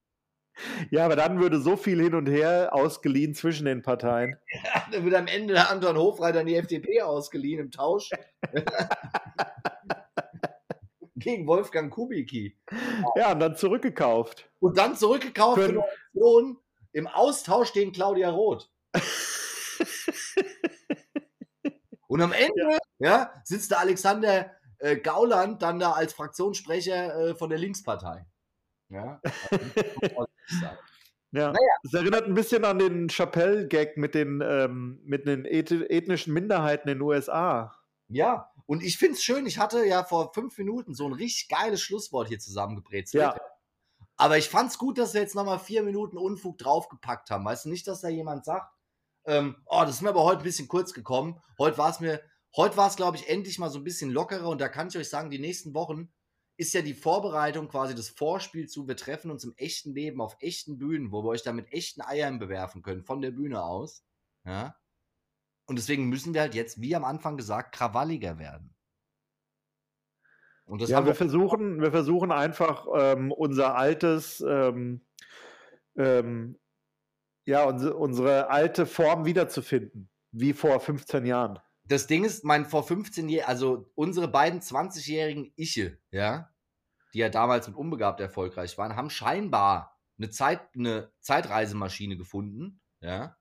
Ja, 0.91 1.05
aber 1.05 1.15
dann 1.15 1.39
würde 1.39 1.61
so 1.61 1.77
viel 1.77 2.01
hin 2.01 2.13
und 2.13 2.27
her 2.27 2.71
ausgeliehen 2.73 3.33
zwischen 3.33 3.65
den 3.65 3.81
Parteien. 3.81 4.35
Ja, 4.65 4.85
dann 4.91 5.05
wird 5.05 5.15
am 5.15 5.27
Ende 5.27 5.53
der 5.53 5.71
Anton 5.71 5.95
Hofreiter 5.95 6.41
an 6.41 6.47
die 6.47 6.55
FDP 6.55 7.01
ausgeliehen 7.01 7.61
im 7.61 7.71
Tausch. 7.71 8.09
Gegen 11.20 11.47
Wolfgang 11.47 11.91
Kubicki. 11.91 12.57
Ja, 13.15 13.32
und 13.34 13.39
dann 13.39 13.55
zurückgekauft. 13.55 14.49
Und 14.59 14.78
dann 14.78 14.95
zurückgekauft 14.95 15.61
für, 15.61 15.70
eine 15.70 15.80
Option 15.80 16.57
im 16.91 17.07
Austausch 17.07 17.74
gegen 17.74 17.91
Claudia 17.91 18.30
Roth. 18.30 18.72
und 22.07 22.22
am 22.22 22.32
Ende 22.32 22.61
ja. 22.72 22.78
ja 22.99 23.34
sitzt 23.43 23.72
der 23.72 23.80
Alexander 23.80 24.51
äh, 24.80 24.97
Gauland 24.97 25.61
dann 25.61 25.80
da 25.80 25.91
als 25.91 26.13
Fraktionssprecher 26.13 27.30
äh, 27.30 27.36
von 27.36 27.49
der 27.49 27.59
Linkspartei. 27.59 28.26
Ja. 28.89 29.22
Ja, 31.32 31.51
naja. 31.51 31.59
es 31.84 31.93
erinnert 31.93 32.26
ein 32.26 32.34
bisschen 32.34 32.65
an 32.65 32.80
den 32.80 33.07
Chappelle-Gag 33.07 33.97
mit 33.97 34.15
den, 34.15 34.41
ähm, 34.43 34.99
mit 35.03 35.28
den 35.28 35.45
ethnischen 35.45 36.34
Minderheiten 36.34 36.89
in 36.89 36.97
den 36.97 37.01
USA. 37.03 37.76
Ja, 38.07 38.48
und 38.70 38.84
ich 38.84 38.99
finde 38.99 39.15
es 39.15 39.24
schön, 39.24 39.47
ich 39.47 39.57
hatte 39.57 39.84
ja 39.84 40.03
vor 40.03 40.32
fünf 40.32 40.55
Minuten 40.59 40.93
so 40.93 41.07
ein 41.07 41.13
richtig 41.13 41.47
geiles 41.47 41.82
Schlusswort 41.82 42.28
hier 42.28 42.38
zusammengebrezelt. 42.38 43.24
Ja. 43.24 43.36
Aber 44.15 44.38
ich 44.38 44.47
fand 44.47 44.70
es 44.70 44.78
gut, 44.78 44.99
dass 44.99 45.15
wir 45.15 45.22
jetzt 45.22 45.34
nochmal 45.34 45.57
vier 45.57 45.82
Minuten 45.82 46.20
Unfug 46.20 46.59
draufgepackt 46.59 47.32
haben. 47.32 47.43
Weißt 47.43 47.65
du 47.65 47.70
nicht, 47.70 47.88
dass 47.88 48.01
da 48.01 48.09
jemand 48.09 48.45
sagt, 48.45 48.72
ähm, 49.26 49.55
oh, 49.65 49.82
das 49.82 49.95
ist 49.95 50.01
mir 50.03 50.09
aber 50.09 50.24
heute 50.24 50.41
ein 50.41 50.43
bisschen 50.43 50.67
kurz 50.67 50.93
gekommen. 50.93 51.41
Heute 51.57 51.80
war 51.80 51.89
es 51.89 51.99
mir, 51.99 52.22
heute 52.55 52.78
war 52.78 52.88
es, 52.88 52.95
glaube 52.95 53.17
ich, 53.17 53.28
endlich 53.28 53.57
mal 53.57 53.72
so 53.72 53.80
ein 53.80 53.84
bisschen 53.84 54.11
lockerer 54.11 54.47
und 54.47 54.61
da 54.61 54.70
kann 54.70 54.89
ich 54.89 54.97
euch 54.99 55.09
sagen, 55.09 55.32
die 55.32 55.39
nächsten 55.39 55.74
Wochen 55.74 56.13
ist 56.55 56.72
ja 56.76 56.84
die 56.84 56.93
Vorbereitung 56.93 57.70
quasi 57.70 57.95
das 57.95 58.09
Vorspiel 58.09 58.67
zu, 58.67 58.88
wir 58.88 58.97
treffen 58.97 59.32
uns 59.32 59.43
im 59.45 59.55
echten 59.57 59.95
Leben 59.95 60.22
auf 60.22 60.38
echten 60.41 60.78
Bühnen, 60.78 61.11
wo 61.11 61.24
wir 61.24 61.30
euch 61.30 61.41
da 61.41 61.53
mit 61.53 61.74
echten 61.74 62.03
Eiern 62.03 62.38
bewerfen 62.38 62.84
können, 62.84 63.03
von 63.03 63.20
der 63.20 63.32
Bühne 63.32 63.63
aus. 63.63 64.05
Ja. 64.45 64.76
Und 65.70 65.78
deswegen 65.78 66.09
müssen 66.09 66.34
wir 66.34 66.41
halt 66.41 66.55
jetzt, 66.55 66.82
wie 66.82 66.95
am 66.95 67.05
Anfang 67.05 67.38
gesagt, 67.38 67.76
krawalliger 67.76 68.39
werden. 68.39 68.74
Und 70.65 70.82
das 70.82 70.89
ja, 70.89 71.05
wir, 71.05 71.15
versuchen, 71.15 71.82
wir 71.82 71.91
versuchen 71.91 72.32
einfach 72.32 72.86
ähm, 72.95 73.32
unser 73.32 73.76
altes, 73.76 74.43
ähm, 74.47 75.05
ähm, 75.95 76.59
ja, 77.45 77.63
unsere, 77.63 77.95
unsere 77.95 78.49
alte 78.49 78.86
Form 78.86 79.26
wiederzufinden, 79.26 80.09
wie 80.32 80.53
vor 80.53 80.80
15 80.80 81.26
Jahren 81.26 81.59
das 81.89 82.05
Ding 82.05 82.24
ist, 82.24 82.45
mein 82.45 82.65
vor 82.65 82.84
15 82.84 83.28
Jahren, 83.30 83.49
also 83.49 83.91
unsere 83.95 84.28
beiden 84.28 84.61
20-jährigen 84.61 85.51
Iche, 85.55 85.99
ja, 86.11 86.53
die 87.13 87.20
ja 87.20 87.30
damals 87.30 87.67
mit 87.67 87.76
Unbegabt 87.76 88.20
erfolgreich 88.20 88.78
waren, 88.78 88.95
haben 88.95 89.09
scheinbar 89.09 89.99
eine, 90.17 90.30
Zeit, 90.30 90.61
eine 90.76 91.11
Zeitreisemaschine 91.20 92.15
gefunden, 92.15 92.80
ja. 93.01 93.36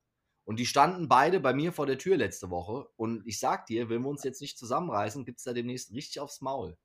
Und 0.49 0.59
die 0.59 0.65
standen 0.65 1.09
beide 1.09 1.41
bei 1.41 1.53
mir 1.53 1.75
vor 1.75 1.85
der 1.85 1.99
Tür 1.99 2.17
letzte 2.17 2.49
Woche. 2.49 2.89
Und 2.97 3.23
ich 3.27 3.39
sag 3.39 3.67
dir, 3.67 3.91
wenn 3.91 4.01
wir 4.01 4.09
uns 4.09 4.25
jetzt 4.25 4.41
nicht 4.41 4.57
zusammenreißen, 4.57 5.27
gibt 5.27 5.41
es 5.41 5.45
da 5.45 5.53
demnächst 5.53 5.93
richtig 5.93 6.21
aufs 6.21 6.41
Maul. 6.41 6.79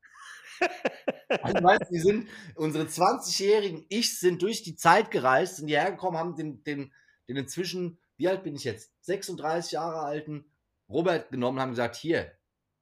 also, 1.29 1.63
weißt, 1.63 1.89
die 1.89 1.99
sind, 1.99 2.27
unsere 2.55 2.83
20-jährigen 2.83 3.85
Ich 3.87 4.19
sind 4.19 4.41
durch 4.41 4.63
die 4.63 4.75
Zeit 4.75 5.11
gereist, 5.11 5.55
sind 5.55 5.69
hierher 5.69 5.91
gekommen, 5.91 6.17
haben 6.17 6.35
den, 6.35 6.61
den, 6.65 6.91
den 7.29 7.37
inzwischen, 7.37 7.99
wie 8.17 8.27
alt 8.27 8.43
bin 8.43 8.53
ich 8.53 8.65
jetzt? 8.65 8.91
36 9.05 9.71
Jahre 9.71 9.99
alten 9.99 10.43
Robert 10.89 11.31
genommen 11.31 11.59
und 11.59 11.61
haben 11.61 11.69
gesagt, 11.69 11.95
hier, 11.95 12.33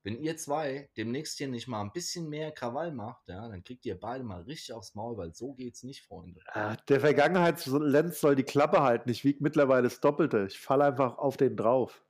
wenn 0.03 0.19
ihr 0.19 0.35
zwei 0.37 0.89
demnächst 0.97 1.37
hier 1.37 1.47
nicht 1.47 1.67
mal 1.67 1.81
ein 1.81 1.91
bisschen 1.91 2.27
mehr 2.27 2.51
Krawall 2.51 2.91
macht, 2.91 3.27
ja, 3.27 3.47
dann 3.47 3.63
kriegt 3.63 3.85
ihr 3.85 3.99
beide 3.99 4.23
mal 4.23 4.41
richtig 4.41 4.73
aufs 4.73 4.95
Maul, 4.95 5.17
weil 5.17 5.33
so 5.33 5.53
geht's 5.53 5.83
nicht, 5.83 6.03
Freunde. 6.03 6.41
Der 6.87 6.99
Vergangenheitslenz 6.99 8.19
soll 8.19 8.35
die 8.35 8.43
Klappe 8.43 8.81
halten. 8.81 9.09
Ich 9.09 9.23
wiege 9.23 9.39
mittlerweile 9.41 9.83
das 9.83 9.99
Doppelte. 9.99 10.47
Ich 10.47 10.59
falle 10.59 10.85
einfach 10.85 11.17
auf 11.17 11.37
den 11.37 11.55
drauf. 11.55 12.03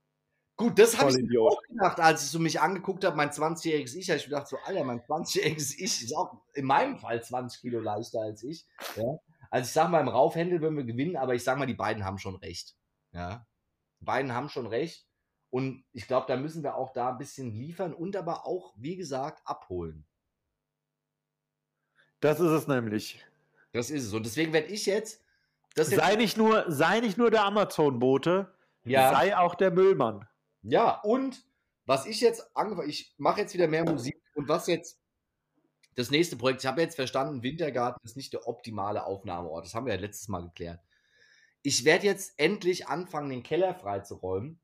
Gut, 0.57 0.77
das 0.77 0.99
habe 0.99 1.11
ich 1.11 1.17
mir 1.17 1.41
auch 1.41 1.59
gedacht, 1.63 1.99
als 1.99 2.23
ich 2.23 2.29
so 2.29 2.37
mich 2.37 2.61
angeguckt 2.61 3.03
habe, 3.03 3.17
mein 3.17 3.31
20-jähriges 3.31 3.95
Ich, 3.95 4.09
habe 4.09 4.19
ich 4.19 4.25
gedacht 4.25 4.47
so, 4.47 4.57
Alter, 4.63 4.83
mein 4.83 5.01
20-jähriges 5.01 5.73
Ich 5.77 6.03
ist 6.03 6.15
auch 6.15 6.33
in 6.53 6.65
meinem 6.65 6.99
Fall 6.99 7.23
20 7.23 7.61
Kilo 7.61 7.79
leichter 7.79 8.21
als 8.21 8.43
ich. 8.43 8.67
Ja? 8.95 9.17
Also 9.49 9.67
ich 9.67 9.73
sage 9.73 9.89
mal, 9.89 10.01
im 10.01 10.07
Raufhändel 10.07 10.61
würden 10.61 10.77
wir 10.77 10.83
gewinnen, 10.83 11.17
aber 11.17 11.33
ich 11.33 11.43
sage 11.43 11.59
mal, 11.59 11.65
die 11.65 11.73
beiden 11.73 12.05
haben 12.05 12.19
schon 12.19 12.35
recht. 12.35 12.75
Ja? 13.11 13.47
Die 13.99 14.05
beiden 14.05 14.33
haben 14.33 14.49
schon 14.49 14.67
recht. 14.67 15.07
Und 15.51 15.83
ich 15.91 16.07
glaube, 16.07 16.25
da 16.27 16.37
müssen 16.37 16.63
wir 16.63 16.75
auch 16.75 16.93
da 16.93 17.09
ein 17.09 17.17
bisschen 17.17 17.53
liefern 17.53 17.93
und 17.93 18.15
aber 18.15 18.47
auch, 18.47 18.73
wie 18.77 18.95
gesagt, 18.95 19.41
abholen. 19.45 20.05
Das 22.21 22.39
ist 22.39 22.51
es 22.51 22.67
nämlich. 22.67 23.23
Das 23.73 23.89
ist 23.89 24.05
es. 24.05 24.13
Und 24.13 24.25
deswegen 24.25 24.53
werde 24.53 24.67
ich 24.67 24.85
jetzt. 24.85 25.21
jetzt 25.75 25.91
sei, 25.91 26.15
nicht 26.15 26.37
nur, 26.37 26.65
sei 26.71 27.01
nicht 27.01 27.17
nur 27.17 27.31
der 27.31 27.43
Amazon-Bote, 27.43 28.53
ja. 28.85 29.11
sei 29.13 29.37
auch 29.37 29.55
der 29.55 29.71
Müllmann. 29.71 30.25
Ja, 30.63 31.01
und 31.01 31.43
was 31.85 32.05
ich 32.05 32.21
jetzt 32.21 32.55
angefangen 32.55 32.89
ich 32.89 33.13
mache 33.17 33.41
jetzt 33.41 33.53
wieder 33.53 33.67
mehr 33.67 33.83
Musik 33.83 34.15
und 34.35 34.47
was 34.47 34.67
jetzt 34.67 34.99
das 35.95 36.11
nächste 36.11 36.37
Projekt, 36.37 36.61
ich 36.61 36.67
habe 36.67 36.81
jetzt 36.81 36.95
verstanden, 36.95 37.43
Wintergarten 37.43 37.99
ist 38.05 38.15
nicht 38.15 38.31
der 38.31 38.47
optimale 38.47 39.03
Aufnahmeort. 39.05 39.65
Das 39.65 39.75
haben 39.75 39.85
wir 39.85 39.93
ja 39.93 39.99
letztes 39.99 40.29
Mal 40.29 40.43
geklärt. 40.43 40.79
Ich 41.63 41.83
werde 41.83 42.05
jetzt 42.05 42.33
endlich 42.37 42.87
anfangen, 42.87 43.29
den 43.29 43.43
Keller 43.43 43.75
freizuräumen 43.75 44.61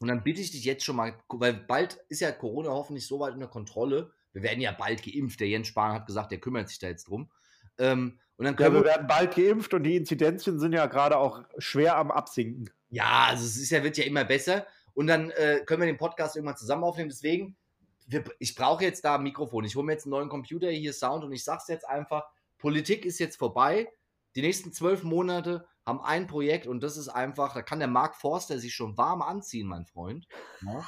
und 0.00 0.08
dann 0.08 0.22
bitte 0.24 0.40
ich 0.40 0.50
dich 0.50 0.64
jetzt 0.64 0.84
schon 0.84 0.96
mal, 0.96 1.14
weil 1.28 1.52
bald 1.52 1.98
ist 2.08 2.20
ja 2.20 2.32
Corona 2.32 2.70
hoffentlich 2.70 3.06
so 3.06 3.20
weit 3.20 3.34
unter 3.34 3.48
Kontrolle. 3.48 4.12
Wir 4.32 4.42
werden 4.42 4.60
ja 4.60 4.72
bald 4.72 5.02
geimpft. 5.02 5.40
Der 5.40 5.48
Jens 5.48 5.68
Spahn 5.68 5.92
hat 5.92 6.06
gesagt, 6.06 6.32
der 6.32 6.40
kümmert 6.40 6.68
sich 6.68 6.78
da 6.78 6.88
jetzt 6.88 7.08
drum. 7.08 7.30
Ähm, 7.78 8.18
und 8.36 8.46
dann 8.46 8.56
können 8.56 8.74
ja, 8.74 8.80
wir, 8.80 8.84
wir 8.84 8.90
werden 8.90 9.06
bald 9.06 9.34
geimpft 9.34 9.74
und 9.74 9.82
die 9.82 9.96
Inzidenzien 9.96 10.58
sind 10.58 10.72
ja 10.72 10.86
gerade 10.86 11.18
auch 11.18 11.44
schwer 11.58 11.96
am 11.98 12.10
Absinken. 12.10 12.70
Ja, 12.88 13.26
also 13.28 13.44
es 13.44 13.58
ist 13.58 13.70
ja, 13.70 13.84
wird 13.84 13.98
ja 13.98 14.04
immer 14.04 14.24
besser. 14.24 14.66
Und 14.94 15.06
dann 15.06 15.30
äh, 15.32 15.60
können 15.66 15.82
wir 15.82 15.86
den 15.86 15.98
Podcast 15.98 16.34
irgendwann 16.34 16.56
zusammen 16.56 16.84
aufnehmen. 16.84 17.10
Deswegen, 17.10 17.58
wir, 18.06 18.24
ich 18.38 18.54
brauche 18.54 18.82
jetzt 18.82 19.04
da 19.04 19.16
ein 19.16 19.22
Mikrofon. 19.22 19.64
Ich 19.64 19.76
hole 19.76 19.84
mir 19.84 19.92
jetzt 19.92 20.06
einen 20.06 20.12
neuen 20.12 20.30
Computer, 20.30 20.70
hier 20.70 20.94
Sound 20.94 21.24
und 21.24 21.32
ich 21.32 21.44
sage 21.44 21.60
es 21.60 21.68
jetzt 21.68 21.86
einfach: 21.86 22.24
Politik 22.56 23.04
ist 23.04 23.18
jetzt 23.18 23.36
vorbei. 23.36 23.92
Die 24.34 24.40
nächsten 24.40 24.72
zwölf 24.72 25.02
Monate 25.02 25.66
haben 25.86 26.00
ein 26.00 26.26
Projekt 26.26 26.66
und 26.66 26.82
das 26.82 26.96
ist 26.96 27.08
einfach, 27.08 27.54
da 27.54 27.62
kann 27.62 27.78
der 27.78 27.88
Mark 27.88 28.16
Forster 28.16 28.58
sich 28.58 28.74
schon 28.74 28.96
warm 28.96 29.22
anziehen, 29.22 29.66
mein 29.66 29.86
Freund. 29.86 30.26
Ja? 30.62 30.84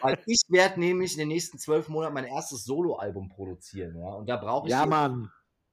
Weil 0.00 0.18
ich 0.26 0.42
werde 0.48 0.80
nämlich 0.80 1.12
in 1.12 1.18
den 1.18 1.28
nächsten 1.28 1.58
zwölf 1.58 1.88
Monaten 1.88 2.14
mein 2.14 2.24
erstes 2.24 2.64
Soloalbum 2.64 3.28
produzieren. 3.28 3.96
Ja? 3.96 4.14
Und 4.14 4.28
da 4.28 4.36
brauche 4.36 4.66
ich. 4.66 4.72
Ja, 4.72 4.86
Mann. 4.86 5.30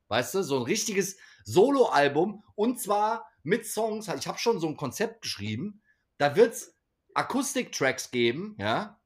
Weißt 0.07 0.34
du, 0.34 0.43
so 0.43 0.57
ein 0.57 0.64
richtiges 0.64 1.18
Soloalbum 1.45 2.43
und 2.55 2.80
zwar 2.80 3.28
mit 3.43 3.66
Songs. 3.66 4.07
Ich 4.07 4.28
habe 4.28 4.39
schon 4.39 4.60
so 4.60 4.68
ein 4.68 4.78
Konzept 4.78 5.22
geschrieben. 5.22 5.82
Da 6.18 6.36
wird 6.36 6.53
es 6.53 6.76
Akustik-Tracks 7.14 8.12
geben, 8.12 8.55
ja, 8.60 8.99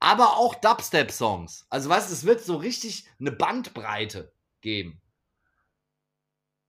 aber 0.00 0.36
auch 0.36 0.54
Dubstep-Songs. 0.54 1.66
Also, 1.70 1.88
weißt 1.88 2.08
du, 2.08 2.12
es 2.12 2.24
wird 2.24 2.40
so 2.42 2.56
richtig 2.56 3.08
eine 3.18 3.32
Bandbreite 3.32 4.32
geben. 4.60 5.00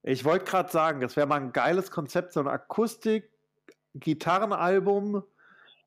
Ich 0.08 0.24
wollte 0.24 0.44
gerade 0.44 0.70
sagen, 0.70 1.00
das 1.00 1.16
wäre 1.16 1.26
mal 1.26 1.40
ein 1.40 1.52
geiles 1.52 1.90
Konzept, 1.90 2.32
so 2.32 2.38
ein 2.38 2.46
Akustik-Gitarrenalbum 2.46 5.24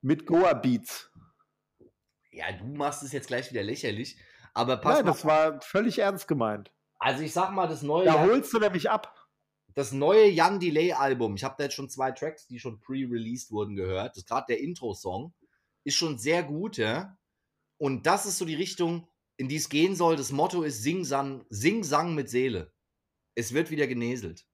mit 0.02 0.26
Goa-Beats. 0.26 1.10
Ja, 2.34 2.52
du 2.52 2.66
machst 2.66 3.02
es 3.02 3.14
jetzt 3.14 3.28
gleich 3.28 3.50
wieder 3.50 3.64
lächerlich, 3.64 4.18
aber 4.54 4.76
pass 4.76 4.98
Nein, 4.98 5.06
mal 5.06 5.12
das 5.12 5.24
war 5.24 5.62
völlig 5.62 6.00
ernst 6.00 6.28
gemeint. 6.28 6.70
Also 6.98 7.24
ich 7.24 7.32
sag 7.32 7.52
mal, 7.52 7.68
das 7.68 7.82
neue, 7.82 8.08
Da 8.08 8.16
Jan, 8.16 8.30
holst 8.30 8.54
du 8.54 8.60
nämlich 8.60 8.90
ab. 8.90 9.16
das 9.74 9.94
neue 9.94 10.28
Jan 10.28 10.60
Delay 10.60 10.92
Album, 10.92 11.36
ich 11.36 11.46
habe 11.46 11.56
da 11.58 11.64
jetzt 11.64 11.76
schon 11.76 11.90
zwei 11.90 12.12
Tracks, 12.12 12.46
die 12.46 12.60
schon 12.60 12.82
pre-released 12.82 13.52
wurden, 13.52 13.78
gehört. 13.78 14.10
Das 14.10 14.18
ist 14.18 14.28
gerade 14.28 14.48
der 14.50 14.60
Intro-Song. 14.60 15.34
Ist 15.86 15.96
schon 15.96 16.18
sehr 16.18 16.44
gut, 16.44 16.76
ja. 16.76 17.18
Und 17.78 18.06
das 18.06 18.26
ist 18.26 18.38
so 18.38 18.44
die 18.44 18.56
Richtung, 18.56 19.08
in 19.38 19.48
die 19.48 19.56
es 19.56 19.70
gehen 19.70 19.96
soll. 19.96 20.18
Das 20.18 20.34
Motto 20.34 20.64
ist 20.64 20.84
Sing-Sang 20.84 21.46
Sing 21.50 21.84
-Sang 21.84 22.16
mit 22.16 22.30
Seele. 22.30 22.74
Es 23.40 23.54
wird 23.54 23.72
wieder 23.72 23.88
geneselt. 23.88 24.46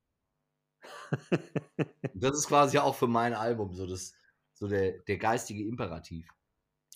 das 2.13 2.37
ist 2.37 2.47
quasi 2.47 2.77
auch 2.77 2.93
für 2.95 3.07
mein 3.07 3.33
Album 3.33 3.73
so, 3.73 3.87
das, 3.87 4.13
so 4.53 4.67
der, 4.67 4.99
der 4.99 5.17
geistige 5.17 5.67
Imperativ. 5.67 6.27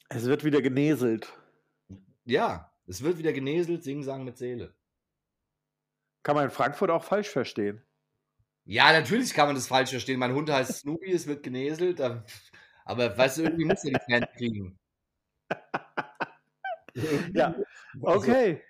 Es 0.10 0.26
wird 0.26 0.44
wieder 0.44 0.62
geneselt. 0.62 1.34
Ja, 2.26 2.72
es 2.86 3.02
wird 3.02 3.18
wieder 3.18 3.34
geneselt, 3.34 3.84
Sing-Sang 3.84 4.24
mit 4.24 4.38
Seele. 4.38 4.76
Kann 6.22 6.36
man 6.36 6.46
in 6.46 6.52
Frankfurt 6.52 6.92
auch 6.92 7.04
falsch 7.04 7.30
verstehen. 7.30 7.84
Ja, 8.66 8.92
natürlich 8.94 9.34
kann 9.34 9.48
man 9.48 9.56
das 9.56 9.68
falsch 9.68 9.90
verstehen. 9.90 10.20
Mein 10.20 10.34
Hund 10.36 10.52
heißt 10.52 10.82
Snoopy, 10.82 11.12
es 11.12 11.26
wird 11.26 11.42
geneselt. 11.42 12.00
Aber 12.86 13.18
weißt 13.18 13.40
du, 13.40 13.44
irgendwie 13.44 13.66
muss 13.66 13.84
er 13.84 13.92
die 13.98 14.12
Fans 14.12 14.28
kriegen. 14.38 14.78
Ja, 17.34 17.56
Also, 18.04 18.20
Okay. 18.20 18.62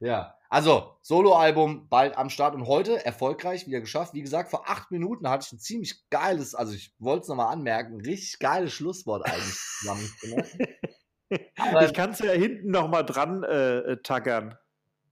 ja. 0.00 0.37
Also, 0.50 0.96
Soloalbum 1.02 1.88
bald 1.88 2.16
am 2.16 2.30
Start 2.30 2.54
und 2.54 2.66
heute 2.66 3.04
erfolgreich 3.04 3.66
wieder 3.66 3.80
geschafft. 3.80 4.14
Wie 4.14 4.22
gesagt, 4.22 4.50
vor 4.50 4.68
acht 4.68 4.90
Minuten 4.90 5.28
hatte 5.28 5.44
ich 5.46 5.52
ein 5.52 5.58
ziemlich 5.58 6.08
geiles, 6.08 6.54
also 6.54 6.72
ich 6.72 6.94
wollte 6.98 7.22
es 7.22 7.28
nochmal 7.28 7.52
anmerken, 7.52 7.96
ein 7.96 8.00
richtig 8.00 8.38
geiles 8.38 8.72
Schlusswort 8.72 9.26
eigentlich 9.26 9.56
zusammen. 9.78 10.10
Aber- 11.58 11.84
Ich 11.84 11.92
kann 11.92 12.10
es 12.10 12.20
ja 12.20 12.30
hinten 12.32 12.70
noch 12.70 12.88
mal 12.88 13.02
dran 13.02 13.42
äh, 13.42 13.98
tackern 14.02 14.56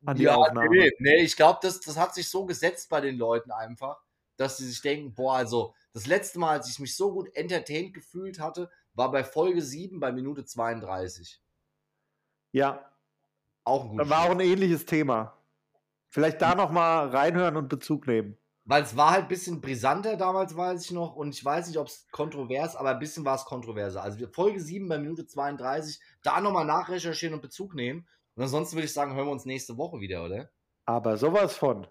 an 0.07 0.16
die 0.16 0.22
ja, 0.22 0.37
Aufnahme. 0.37 0.70
nee, 0.70 0.91
nee, 1.01 1.16
ich 1.16 1.37
glaube, 1.37 1.59
das, 1.62 1.80
das 1.80 1.99
hat 1.99 2.14
sich 2.14 2.28
so 2.30 2.47
gesetzt 2.47 2.89
bei 2.89 3.01
den 3.03 3.18
Leuten 3.18 3.51
einfach, 3.51 4.01
dass 4.39 4.57
sie 4.57 4.66
sich 4.66 4.80
denken, 4.80 5.14
boah, 5.14 5.34
also 5.37 5.74
das 5.93 6.07
letzte 6.07 6.39
Mal, 6.39 6.53
als 6.53 6.70
ich 6.70 6.78
mich 6.78 6.97
so 6.97 7.12
gut 7.12 7.34
entertained 7.34 7.93
gefühlt 7.93 8.39
hatte, 8.39 8.70
war 8.95 9.11
bei 9.11 9.24
Folge 9.24 9.61
7 9.61 10.01
bei 10.01 10.12
Minute 10.12 10.45
32. 10.47 11.43
Ja, 12.53 12.91
Auch 13.67 13.85
ein 13.85 13.91
gutes 13.91 14.09
war 14.09 14.25
auch 14.25 14.31
ein 14.31 14.41
ähnliches 14.41 14.87
Thema. 14.87 15.37
Vielleicht 16.09 16.41
da 16.41 16.55
noch 16.55 16.71
mal 16.71 17.09
reinhören 17.09 17.57
und 17.57 17.69
Bezug 17.69 18.07
nehmen. 18.07 18.39
Weil 18.64 18.83
es 18.83 18.97
war 18.97 19.11
halt 19.11 19.25
ein 19.25 19.29
bisschen 19.29 19.61
brisanter 19.61 20.17
damals, 20.17 20.57
weiß 20.57 20.85
ich 20.85 20.91
noch, 20.93 21.14
und 21.14 21.35
ich 21.35 21.45
weiß 21.45 21.69
nicht, 21.69 21.79
ob 21.79 21.89
es 21.89 22.09
kontrovers, 22.11 22.75
aber 22.75 22.91
ein 22.91 22.99
bisschen 22.99 23.25
war 23.25 23.37
es 23.37 23.45
kontroverser. 23.45 24.03
Also 24.03 24.27
Folge 24.29 24.61
7 24.61 24.89
bei 24.89 24.99
Minute 24.99 25.27
32, 25.27 26.01
da 26.23 26.41
nochmal 26.41 26.64
nachrecherchieren 26.64 27.35
und 27.35 27.43
Bezug 27.43 27.75
nehmen. 27.75 28.09
Und 28.35 28.45
ansonsten 28.45 28.77
würde 28.77 28.87
ich 28.87 28.93
sagen, 28.93 29.14
hören 29.14 29.27
wir 29.27 29.33
uns 29.33 29.45
nächste 29.45 29.77
Woche 29.77 30.01
wieder, 30.01 30.25
oder? 30.25 30.51
Aber 30.85 31.17
sowas 31.17 31.57
von. 31.57 31.87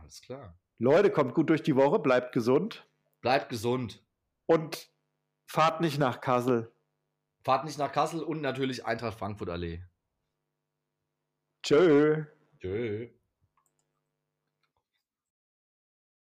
Alles 0.00 0.20
klar. 0.22 0.56
Leute, 0.78 1.10
kommt 1.10 1.34
gut 1.34 1.50
durch 1.50 1.62
die 1.62 1.76
Woche, 1.76 1.98
bleibt 1.98 2.32
gesund 2.32 2.86
Bleibt 3.20 3.48
gesund. 3.48 4.04
und 4.46 4.88
fahrt 5.46 5.80
nicht 5.80 5.98
nach 5.98 6.20
Kassel. 6.20 6.72
Fahrt 7.42 7.64
nicht 7.64 7.78
nach 7.78 7.92
Kassel 7.92 8.22
und 8.22 8.40
natürlich 8.40 8.86
Eintracht 8.86 9.18
Frankfurt 9.18 9.50
Allee. 9.50 9.82
Tschö. 11.64 12.24
Tschö. 12.60 13.08